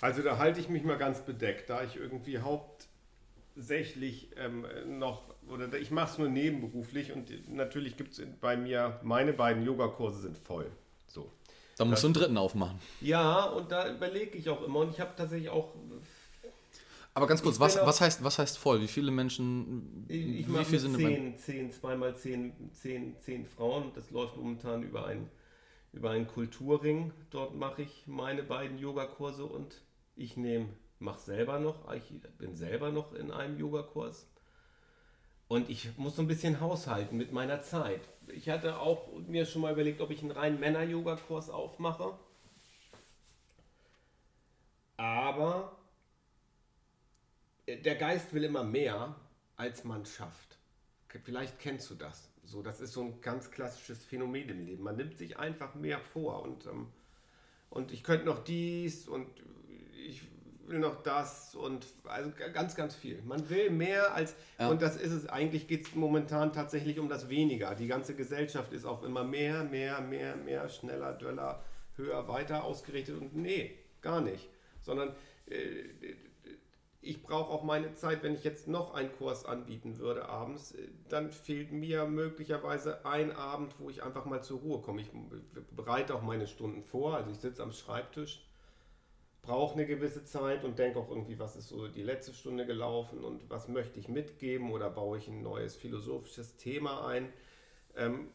Also 0.02 0.22
da 0.22 0.38
halte 0.38 0.60
ich 0.60 0.68
mich 0.68 0.84
mal 0.84 0.98
ganz 0.98 1.22
bedeckt, 1.22 1.70
da 1.70 1.82
ich 1.84 1.96
irgendwie 1.96 2.40
hauptsächlich 3.56 4.32
ähm, 4.36 4.66
noch, 5.00 5.24
oder 5.50 5.74
ich 5.80 5.92
mache 5.92 6.12
es 6.12 6.18
nur 6.18 6.28
nebenberuflich 6.28 7.14
und 7.14 7.30
natürlich 7.54 7.96
gibt 7.96 8.12
es 8.12 8.22
bei 8.42 8.58
mir, 8.58 9.00
meine 9.04 9.32
beiden 9.32 9.64
Yogakurse 9.64 10.20
sind 10.22 10.38
voll. 10.38 10.70
So. 11.08 11.32
Da 11.78 11.86
musst 11.86 12.04
du 12.04 12.08
einen 12.08 12.14
dritten 12.16 12.38
aufmachen. 12.38 12.80
Ja, 13.02 13.46
und 13.46 13.72
da 13.72 13.90
überlege 13.92 14.38
ich 14.38 14.50
auch 14.50 14.62
immer 14.64 14.80
und 14.80 14.92
ich 14.92 15.00
habe 15.00 15.14
tatsächlich 15.16 15.50
auch, 15.50 15.74
Aber 17.16 17.28
ganz 17.28 17.44
kurz, 17.44 17.60
was, 17.60 17.78
was, 17.78 18.02
heißt, 18.02 18.24
was 18.24 18.40
heißt 18.40 18.58
voll? 18.58 18.82
Wie 18.82 18.88
viele 18.88 19.12
Menschen, 19.12 20.06
ich, 20.08 20.40
ich 20.40 20.48
wie 20.48 20.52
mache 20.52 20.66
viel 20.66 20.82
mit 20.82 21.00
sind 21.00 21.00
in 21.00 21.38
10, 21.38 21.70
10, 21.70 21.72
zweimal 21.72 22.16
10, 22.16 22.72
10, 22.72 23.20
10 23.20 23.46
Frauen, 23.46 23.92
das 23.94 24.10
läuft 24.10 24.36
momentan 24.36 24.82
über 24.82 25.06
einen, 25.06 25.30
über 25.92 26.10
einen 26.10 26.28
Kulturring, 26.28 27.12
dort 27.30 27.56
mache 27.56 27.84
ich 27.84 28.08
meine 28.08 28.42
beiden 28.42 28.80
Yogakurse 28.80 29.46
und 29.46 29.82
ich 30.16 30.38
nehme, 30.38 30.70
mache 30.98 31.20
selber 31.20 31.60
noch, 31.60 31.92
ich 31.94 32.12
bin 32.40 32.56
selber 32.56 32.92
noch 32.92 33.14
in 33.14 33.30
einem 33.30 33.60
Yogakurs. 33.60 34.28
Und 35.48 35.70
ich 35.70 35.96
muss 35.98 36.16
so 36.16 36.24
ein 36.24 36.28
bisschen 36.28 36.62
haushalten 36.62 37.16
mit 37.16 37.32
meiner 37.32 37.62
Zeit. 37.62 38.02
Ich 38.28 38.50
hatte 38.50 38.80
auch 38.80 39.12
mir 39.28 39.46
schon 39.46 39.62
mal 39.62 39.74
überlegt, 39.74 40.02
ob 40.02 40.10
ich 40.10 40.22
einen 40.22 40.32
reinen 40.32 40.60
Männer-Yoga-Kurs 40.60 41.52
aufmache. 41.52 42.18
Aber 44.98 45.78
der 47.68 47.96
Geist 47.96 48.34
will 48.34 48.44
immer 48.44 48.64
mehr, 48.64 49.16
als 49.56 49.84
man 49.84 50.06
schafft. 50.06 50.58
Vielleicht 51.24 51.60
kennst 51.60 51.90
du 51.90 51.96
das. 51.96 52.30
So, 52.44 52.62
das 52.62 52.82
ist 52.82 52.94
so 52.94 53.02
ein 53.04 53.22
ganz 53.22 53.52
klassisches 53.52 54.04
Phänomen 54.04 54.50
im 54.50 54.66
Leben. 54.66 54.84
Man 54.84 54.98
nimmt 54.98 55.18
sich 55.18 55.38
einfach 55.38 55.76
mehr 55.76 56.00
vor 56.00 56.42
und, 56.42 56.66
ähm, 56.66 56.88
und 57.70 57.92
ich 57.92 58.04
könnte 58.04 58.26
noch 58.26 58.44
dies 58.44 59.08
und 59.08 59.28
ich 60.08 60.24
will 60.68 60.80
noch 60.80 61.04
das 61.04 61.56
und 61.56 61.86
also 62.06 62.32
ganz, 62.54 62.76
ganz 62.76 62.96
viel. 62.96 63.22
Man 63.24 63.50
will 63.50 63.70
mehr 63.70 64.14
als 64.14 64.36
Ja. 64.60 64.70
und 64.70 64.82
das 64.82 64.96
ist 64.96 65.12
es. 65.12 65.28
Eigentlich 65.28 65.68
geht 65.68 65.86
es 65.86 65.96
momentan 65.96 66.52
tatsächlich 66.52 67.00
um 67.00 67.10
das 67.10 67.30
Weniger. 67.30 67.76
Die 67.76 67.88
ganze 67.88 68.16
Gesellschaft 68.16 68.74
ist 68.74 68.86
auf 68.86 69.04
immer 69.04 69.24
mehr, 69.24 69.64
mehr, 69.64 70.02
mehr, 70.02 70.36
mehr, 70.36 70.68
schneller, 70.70 71.14
döller, 71.14 71.64
höher, 71.96 72.28
weiter 72.28 72.64
ausgerichtet 72.64 73.20
und 73.20 73.36
nee, 73.36 73.78
gar 74.02 74.20
nicht. 74.22 74.50
Sondern 74.82 75.16
äh, 75.48 75.84
ich 77.04 77.22
brauche 77.22 77.52
auch 77.52 77.64
meine 77.64 77.94
Zeit, 77.94 78.24
wenn 78.24 78.34
ich 78.34 78.44
jetzt 78.44 78.68
noch 78.68 78.94
einen 78.94 79.12
Kurs 79.12 79.46
anbieten 79.46 79.98
würde 80.00 80.28
abends, 80.28 80.72
äh, 80.74 80.88
dann 81.10 81.32
fehlt 81.32 81.72
mir 81.72 82.06
möglicherweise 82.06 83.06
ein 83.06 83.32
Abend, 83.32 83.76
wo 83.80 83.90
ich 83.90 84.04
einfach 84.04 84.26
mal 84.26 84.44
zur 84.44 84.60
Ruhe 84.60 84.82
komme. 84.82 85.02
Ich 85.02 85.12
bereite 85.72 86.16
auch 86.16 86.22
meine 86.22 86.48
Stunden 86.48 86.82
vor, 86.82 87.16
also 87.16 87.30
ich 87.30 87.38
sitze 87.38 87.62
am 87.62 87.72
Schreibtisch, 87.72 88.46
brauche 89.42 89.74
eine 89.74 89.86
gewisse 89.86 90.24
Zeit 90.24 90.64
und 90.64 90.80
denke 90.80 91.00
auch 91.00 91.10
irgendwie, 91.10 91.38
was 91.38 91.58
ist 91.58 91.68
so 91.68 91.88
die 91.90 92.04
letzte 92.04 92.34
Stunde 92.34 92.66
gelaufen 92.66 93.24
und 93.24 93.50
was 93.50 93.68
möchte 93.68 94.00
ich 94.00 94.08
mitgeben 94.08 94.72
oder 94.72 94.90
baue 94.90 95.18
ich 95.18 95.28
ein 95.28 95.44
neues 95.44 95.76
philosophisches 95.76 96.56
Thema 96.56 97.06
ein. 97.06 97.32
Ähm, 97.96 98.30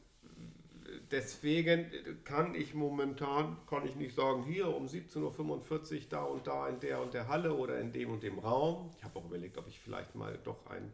deswegen 1.10 1.90
kann 2.24 2.54
ich 2.54 2.74
momentan, 2.74 3.56
kann 3.68 3.86
ich 3.86 3.96
nicht 3.96 4.14
sagen, 4.14 4.44
hier 4.44 4.74
um 4.74 4.86
17.45 4.86 5.94
Uhr 5.94 6.00
da 6.08 6.22
und 6.22 6.46
da 6.46 6.68
in 6.68 6.80
der 6.80 7.00
und 7.00 7.14
der 7.14 7.28
Halle 7.28 7.54
oder 7.54 7.78
in 7.78 7.92
dem 7.92 8.10
und 8.10 8.22
dem 8.22 8.38
Raum. 8.38 8.90
Ich 8.96 9.04
habe 9.04 9.18
auch 9.18 9.24
überlegt, 9.24 9.58
ob 9.58 9.68
ich 9.68 9.80
vielleicht 9.80 10.14
mal 10.14 10.38
doch 10.44 10.66
ein, 10.66 10.92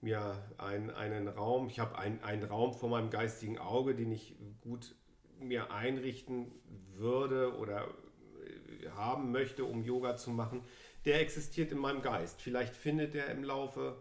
mir 0.00 0.42
ein, 0.58 0.90
einen 0.90 1.28
Raum, 1.28 1.68
ich 1.68 1.78
habe 1.80 1.98
ein, 1.98 2.22
einen 2.22 2.44
Raum 2.44 2.74
vor 2.74 2.88
meinem 2.88 3.10
geistigen 3.10 3.58
Auge, 3.58 3.94
den 3.94 4.12
ich 4.12 4.36
gut 4.60 4.94
mir 5.40 5.72
einrichten 5.72 6.50
würde 6.96 7.56
oder 7.56 7.84
äh, 7.84 8.88
haben 8.90 9.32
möchte, 9.32 9.64
um 9.64 9.84
Yoga 9.84 10.16
zu 10.16 10.30
machen. 10.30 10.62
Der 11.04 11.20
existiert 11.20 11.72
in 11.72 11.78
meinem 11.78 12.02
Geist. 12.02 12.40
Vielleicht 12.42 12.74
findet 12.74 13.14
er 13.14 13.30
im 13.30 13.44
Laufe 13.44 13.96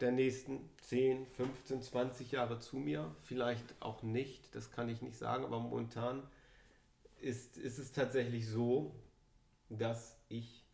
der 0.00 0.12
nächsten 0.12 0.68
10, 0.82 1.26
15, 1.26 1.82
20 1.82 2.32
Jahre 2.32 2.60
zu 2.60 2.76
mir. 2.76 3.14
Vielleicht 3.22 3.80
auch 3.80 4.02
nicht, 4.02 4.54
das 4.54 4.70
kann 4.70 4.88
ich 4.88 5.02
nicht 5.02 5.16
sagen, 5.16 5.44
aber 5.44 5.60
momentan 5.60 6.28
ist, 7.20 7.56
ist 7.56 7.78
es 7.78 7.92
tatsächlich 7.92 8.48
so, 8.48 8.94
dass 9.68 10.18
ich 10.28 10.64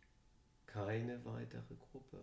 keine 0.65 1.23
weitere 1.25 1.75
Gruppe 1.91 2.21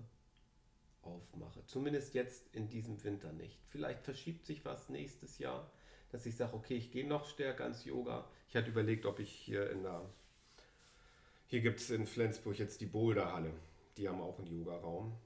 aufmache. 1.02 1.64
Zumindest 1.66 2.14
jetzt 2.14 2.54
in 2.54 2.68
diesem 2.68 3.02
Winter 3.02 3.32
nicht. 3.32 3.58
Vielleicht 3.68 4.02
verschiebt 4.02 4.46
sich 4.46 4.64
was 4.64 4.88
nächstes 4.88 5.38
Jahr, 5.38 5.70
dass 6.10 6.26
ich 6.26 6.36
sage, 6.36 6.54
okay, 6.54 6.76
ich 6.76 6.90
gehe 6.90 7.06
noch 7.06 7.26
stärker 7.26 7.66
ins 7.66 7.84
Yoga. 7.84 8.28
Ich 8.48 8.56
hatte 8.56 8.70
überlegt, 8.70 9.06
ob 9.06 9.18
ich 9.18 9.30
hier 9.30 9.70
in 9.70 9.82
der, 9.82 10.08
hier 11.46 11.60
gibt 11.60 11.80
es 11.80 11.90
in 11.90 12.06
Flensburg 12.06 12.58
jetzt 12.58 12.80
die 12.80 12.86
Boulderhalle. 12.86 13.52
Die 13.96 14.08
haben 14.08 14.20
auch 14.20 14.38
einen 14.38 14.48
Yoga-Raum. 14.48 15.16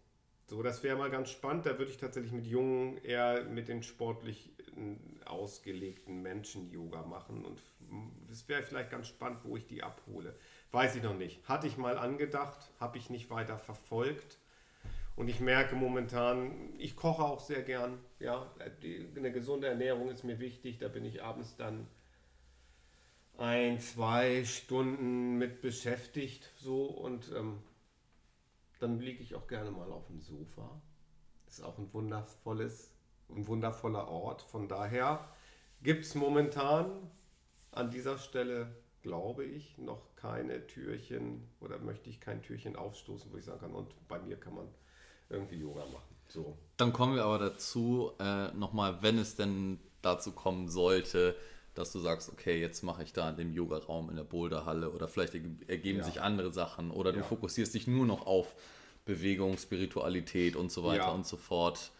So, 0.47 0.63
das 0.63 0.83
wäre 0.83 0.97
mal 0.97 1.11
ganz 1.11 1.31
spannend. 1.31 1.67
Da 1.67 1.77
würde 1.79 1.91
ich 1.91 1.99
tatsächlich 1.99 2.33
mit 2.33 2.47
jungen, 2.47 2.99
eher 2.99 3.45
mit 3.45 3.69
den 3.69 3.83
sportlich 3.83 4.53
ausgelegten 5.25 6.23
Menschen 6.23 6.71
Yoga 6.71 7.03
machen. 7.03 7.45
Und 7.45 7.61
es 8.31 8.49
wäre 8.49 8.63
vielleicht 8.63 8.91
ganz 8.91 9.09
spannend, 9.09 9.41
wo 9.43 9.57
ich 9.57 9.67
die 9.67 9.83
abhole. 9.83 10.35
Weiß 10.71 10.97
ich 10.97 11.03
noch 11.03 11.17
nicht. 11.17 11.47
Hatte 11.49 11.67
ich 11.67 11.77
mal 11.77 11.99
angedacht, 11.99 12.71
habe 12.79 12.99
ich 12.99 13.11
nicht 13.11 13.31
weiter 13.31 13.59
verfolgt. 13.59 14.39
Und 15.17 15.29
ich 15.29 15.41
merke 15.41 15.75
momentan, 15.75 16.75
ich 16.79 16.95
koche 16.95 17.25
auch 17.25 17.41
sehr 17.41 17.63
gern. 17.63 17.99
Ja, 18.21 18.55
eine 19.17 19.33
gesunde 19.33 19.67
Ernährung 19.67 20.11
ist 20.11 20.25
mir 20.25 20.39
wichtig. 20.39 20.79
Da 20.79 20.89
bin 20.89 21.05
ich 21.05 21.23
abends 21.23 21.57
dann 21.57 21.87
ein, 23.39 23.81
zwei 23.81 24.45
Stunden 24.45 25.39
mit 25.39 25.63
beschäftigt. 25.63 26.53
So 26.59 26.85
und 26.85 27.33
ähm, 27.35 27.59
dann 28.79 28.99
liege 28.99 29.23
ich 29.23 29.35
auch 29.35 29.47
gerne 29.47 29.71
mal 29.71 29.91
auf 29.91 30.07
dem 30.07 30.21
Sofa. 30.21 30.81
Ist 31.47 31.63
auch 31.63 31.79
ein 31.79 31.93
wundervolles, 31.93 32.93
ein 33.31 33.47
wundervoller 33.47 34.09
Ort. 34.09 34.43
Von 34.43 34.69
daher 34.69 35.29
gibt 35.83 36.05
es 36.05 36.15
momentan 36.15 37.11
an 37.73 37.91
dieser 37.91 38.19
Stelle, 38.19 38.75
glaube 39.03 39.45
ich, 39.45 39.79
noch 39.79 40.17
keine 40.17 40.67
Türchen 40.67 41.49
oder 41.61 41.79
möchte 41.79 42.11
ich 42.11 42.21
kein 42.21 42.43
Türchen 42.43 42.77
aufstoßen, 42.77 43.33
wo 43.33 43.37
ich 43.37 43.45
sagen 43.45 43.61
kann, 43.61 43.75
und 43.75 44.09
bei 44.09 44.19
mir 44.19 44.39
kann 44.39 44.55
man 44.55 44.69
irgendwie 45.29 45.57
Yoga 45.57 45.85
machen. 45.87 46.17
So. 46.29 46.59
Dann 46.77 46.93
kommen 46.93 47.15
wir 47.15 47.25
aber 47.25 47.39
dazu, 47.39 48.13
äh, 48.19 48.49
nochmal, 48.53 49.03
wenn 49.03 49.19
es 49.19 49.37
denn 49.37 49.79
dazu 50.03 50.33
kommen 50.33 50.69
sollte, 50.69 51.37
dass 51.79 51.93
du 51.93 51.99
sagst, 51.99 52.31
okay, 52.31 52.61
jetzt 52.61 52.83
mache 52.83 53.03
ich 53.03 53.13
da 53.13 53.31
in 53.31 53.37
dem 53.37 53.53
Yoga-Raum 53.53 54.11
in 54.11 54.17
der 54.17 54.25
Boulderhalle 54.25 54.91
oder 54.91 55.09
vielleicht 55.09 55.35
ergeben 55.35 55.99
ja. 55.99 56.05
sich 56.05 56.21
andere 56.21 56.51
Sachen 56.51 56.91
oder 56.91 57.13
du 57.13 57.19
ja. 57.19 57.25
fokussierst 57.25 57.75
dich 57.75 57.87
nur 57.87 58.07
noch 58.07 58.27
auf 58.27 58.55
Bewegung, 59.05 59.57
Spiritualität 59.59 60.57
und 60.57 60.73
so 60.73 60.85
weiter 60.85 61.05
ja. 61.05 61.11
und 61.11 61.27
so 61.27 61.37
fort. 61.37 61.93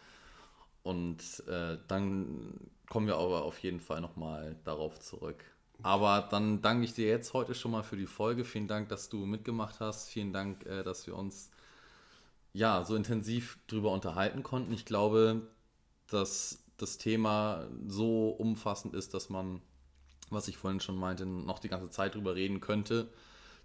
Und 0.83 1.43
äh, 1.47 1.77
dann 1.87 2.53
kommen 2.89 3.07
wir 3.07 3.17
aber 3.17 3.43
auf 3.43 3.59
jeden 3.59 3.79
Fall 3.79 4.01
nochmal 4.01 4.55
darauf 4.63 4.99
zurück. 4.99 5.43
Aber 5.83 6.27
dann 6.31 6.61
danke 6.61 6.85
ich 6.85 6.93
dir 6.93 7.07
jetzt 7.07 7.33
heute 7.33 7.53
schon 7.53 7.71
mal 7.71 7.83
für 7.83 7.97
die 7.97 8.07
Folge. 8.07 8.45
Vielen 8.45 8.67
Dank, 8.67 8.89
dass 8.89 9.09
du 9.09 9.25
mitgemacht 9.25 9.79
hast. 9.79 10.09
Vielen 10.09 10.33
Dank, 10.33 10.65
äh, 10.65 10.83
dass 10.83 11.05
wir 11.07 11.15
uns 11.15 11.51
ja 12.53 12.83
so 12.83 12.95
intensiv 12.95 13.59
darüber 13.67 13.91
unterhalten 13.91 14.43
konnten. 14.43 14.73
Ich 14.73 14.85
glaube, 14.85 15.41
dass 16.09 16.63
das 16.77 16.97
Thema 16.97 17.67
so 17.87 18.29
umfassend 18.29 18.93
ist, 18.93 19.13
dass 19.13 19.29
man, 19.29 19.61
was 20.29 20.47
ich 20.47 20.57
vorhin 20.57 20.79
schon 20.79 20.97
meinte, 20.97 21.25
noch 21.25 21.59
die 21.59 21.69
ganze 21.69 21.89
Zeit 21.89 22.15
drüber 22.15 22.35
reden 22.35 22.59
könnte. 22.59 23.09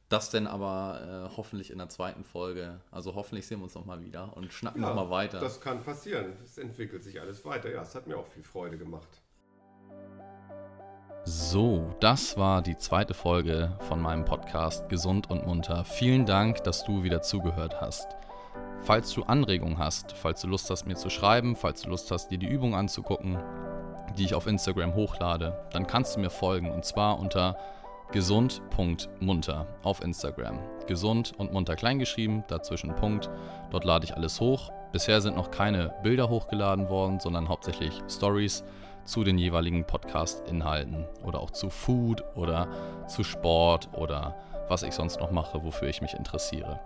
Das 0.09 0.29
denn 0.29 0.47
aber 0.47 1.31
äh, 1.31 1.37
hoffentlich 1.37 1.71
in 1.71 1.79
der 1.79 1.89
zweiten 1.89 2.25
Folge. 2.25 2.81
Also 2.91 3.15
hoffentlich 3.15 3.47
sehen 3.47 3.61
wir 3.61 3.65
uns 3.65 3.75
nochmal 3.75 4.03
wieder 4.03 4.37
und 4.37 4.53
schnacken 4.53 4.83
ja, 4.83 4.89
nochmal 4.89 5.11
weiter. 5.11 5.41
Das 5.41 5.61
kann 5.61 5.83
passieren. 5.83 6.35
Es 6.45 6.59
entwickelt 6.59 7.03
sich 7.03 7.21
alles 7.21 7.45
weiter. 7.45 7.71
Ja, 7.71 7.83
es 7.83 7.95
hat 7.95 8.07
mir 8.07 8.19
auch 8.19 8.27
viel 8.27 8.43
Freude 8.43 8.77
gemacht. 8.77 9.09
So, 11.25 11.95
das 12.01 12.37
war 12.37 12.63
die 12.63 12.77
zweite 12.77 13.15
Folge 13.15 13.79
von 13.89 14.03
meinem 14.03 14.25
Podcast 14.25 14.89
Gesund 14.89 15.31
und 15.31 15.47
Munter. 15.47 15.85
Vielen 15.85 16.27
Dank, 16.27 16.65
dass 16.65 16.85
du 16.85 17.05
wieder 17.05 17.23
zugehört 17.23 17.81
hast. 17.81 18.09
Falls 18.85 19.13
du 19.15 19.23
Anregungen 19.23 19.79
hast, 19.79 20.11
falls 20.11 20.41
du 20.41 20.49
Lust 20.49 20.69
hast, 20.69 20.87
mir 20.87 20.97
zu 20.97 21.09
schreiben, 21.09 21.55
falls 21.55 21.83
du 21.83 21.91
Lust 21.91 22.11
hast, 22.11 22.33
dir 22.33 22.39
die 22.39 22.49
Übung 22.49 22.75
anzugucken, 22.75 23.39
die 24.19 24.25
ich 24.25 24.35
auf 24.35 24.49
Instagram 24.49 24.95
hochlade, 24.95 25.67
dann 25.71 25.87
kannst 25.87 26.17
du 26.17 26.21
mir 26.21 26.31
folgen 26.31 26.69
und 26.69 26.85
zwar 26.85 27.21
unter 27.21 27.57
gesund.munter 28.11 29.69
auf 29.85 30.03
Instagram. 30.03 30.59
Gesund 30.89 31.33
und 31.39 31.53
munter 31.53 31.77
kleingeschrieben, 31.77 32.43
dazwischen 32.49 32.95
Punkt. 32.97 33.31
Dort 33.71 33.85
lade 33.85 34.05
ich 34.05 34.17
alles 34.17 34.41
hoch. 34.41 34.73
Bisher 34.91 35.21
sind 35.21 35.37
noch 35.37 35.53
keine 35.53 35.95
Bilder 36.03 36.29
hochgeladen 36.29 36.89
worden, 36.89 37.21
sondern 37.21 37.49
hauptsächlich 37.49 38.03
Stories 38.11 38.65
zu 39.05 39.23
den 39.23 39.39
jeweiligen 39.39 39.87
Podcast-Inhalten 39.87 41.07
oder 41.25 41.41
auch 41.41 41.53
zu 41.53 41.71
Food 41.71 42.25
oder 42.35 42.69
zu 43.07 43.23
Sport 43.23 43.91
oder 43.95 44.37
was 44.69 44.83
ich 44.83 44.93
sonst 44.93 45.21
noch 45.21 45.31
mache, 45.31 45.63
wofür 45.63 45.89
ich 45.89 46.03
mich 46.03 46.15
interessiere. 46.15 46.81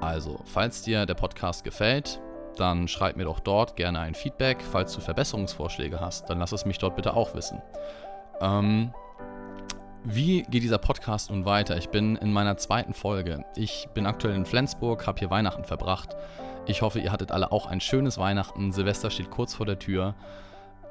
Also, 0.00 0.40
falls 0.44 0.82
dir 0.82 1.06
der 1.06 1.14
Podcast 1.14 1.64
gefällt, 1.64 2.20
dann 2.56 2.88
schreib 2.88 3.16
mir 3.16 3.24
doch 3.24 3.40
dort 3.40 3.76
gerne 3.76 4.00
ein 4.00 4.14
Feedback. 4.14 4.62
Falls 4.62 4.94
du 4.94 5.00
Verbesserungsvorschläge 5.00 6.00
hast, 6.00 6.28
dann 6.30 6.38
lass 6.38 6.52
es 6.52 6.66
mich 6.66 6.78
dort 6.78 6.96
bitte 6.96 7.14
auch 7.14 7.34
wissen. 7.34 7.60
Ähm, 8.40 8.92
wie 10.04 10.42
geht 10.42 10.62
dieser 10.62 10.78
Podcast 10.78 11.30
nun 11.30 11.44
weiter? 11.44 11.76
Ich 11.76 11.88
bin 11.88 12.16
in 12.16 12.32
meiner 12.32 12.56
zweiten 12.56 12.94
Folge. 12.94 13.44
Ich 13.56 13.88
bin 13.94 14.06
aktuell 14.06 14.34
in 14.34 14.46
Flensburg, 14.46 15.06
habe 15.06 15.18
hier 15.18 15.30
Weihnachten 15.30 15.64
verbracht. 15.64 16.16
Ich 16.66 16.82
hoffe, 16.82 17.00
ihr 17.00 17.12
hattet 17.12 17.32
alle 17.32 17.50
auch 17.50 17.66
ein 17.66 17.80
schönes 17.80 18.18
Weihnachten. 18.18 18.72
Silvester 18.72 19.10
steht 19.10 19.30
kurz 19.30 19.54
vor 19.54 19.66
der 19.66 19.78
Tür 19.78 20.14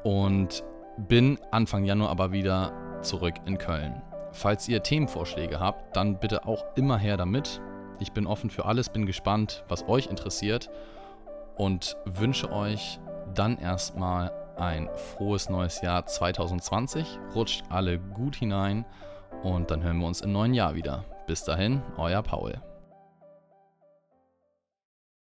und 0.03 0.63
bin 0.97 1.39
Anfang 1.51 1.85
Januar 1.85 2.09
aber 2.09 2.31
wieder 2.31 2.73
zurück 3.01 3.35
in 3.45 3.57
Köln. 3.57 4.01
Falls 4.34 4.67
ihr 4.67 4.84
Themenvorschläge 4.84 5.59
habt, 5.59 5.95
dann 5.95 6.19
bitte 6.19 6.45
auch 6.45 6.65
immer 6.75 6.97
her 6.97 7.17
damit. 7.17 7.61
Ich 7.99 8.11
bin 8.11 8.28
offen 8.28 8.49
für 8.49 8.65
alles, 8.65 8.90
bin 8.90 9.06
gespannt, 9.06 9.64
was 9.68 9.88
euch 9.88 10.07
interessiert 10.07 10.69
und 11.56 11.98
wünsche 12.06 12.52
euch 12.52 12.99
dann 13.34 13.57
erstmal 13.57 14.32
ein 14.57 14.90
frohes 14.95 15.49
neues 15.49 15.82
Jahr 15.82 16.06
2020. 16.06 17.19
Rutscht 17.36 17.64
alle 17.69 17.99
gut 17.99 18.36
hinein 18.36 18.86
und 19.44 19.72
dann 19.72 19.84
hören 19.84 19.99
wir 19.99 20.07
uns 20.07 20.22
im 20.22 20.32
neuen 20.32 20.53
Jahr 20.53 20.76
wieder. 20.76 21.03
Bis 21.28 21.44
dahin, 21.44 21.82
euer 21.98 22.24
Paul. 22.24 22.61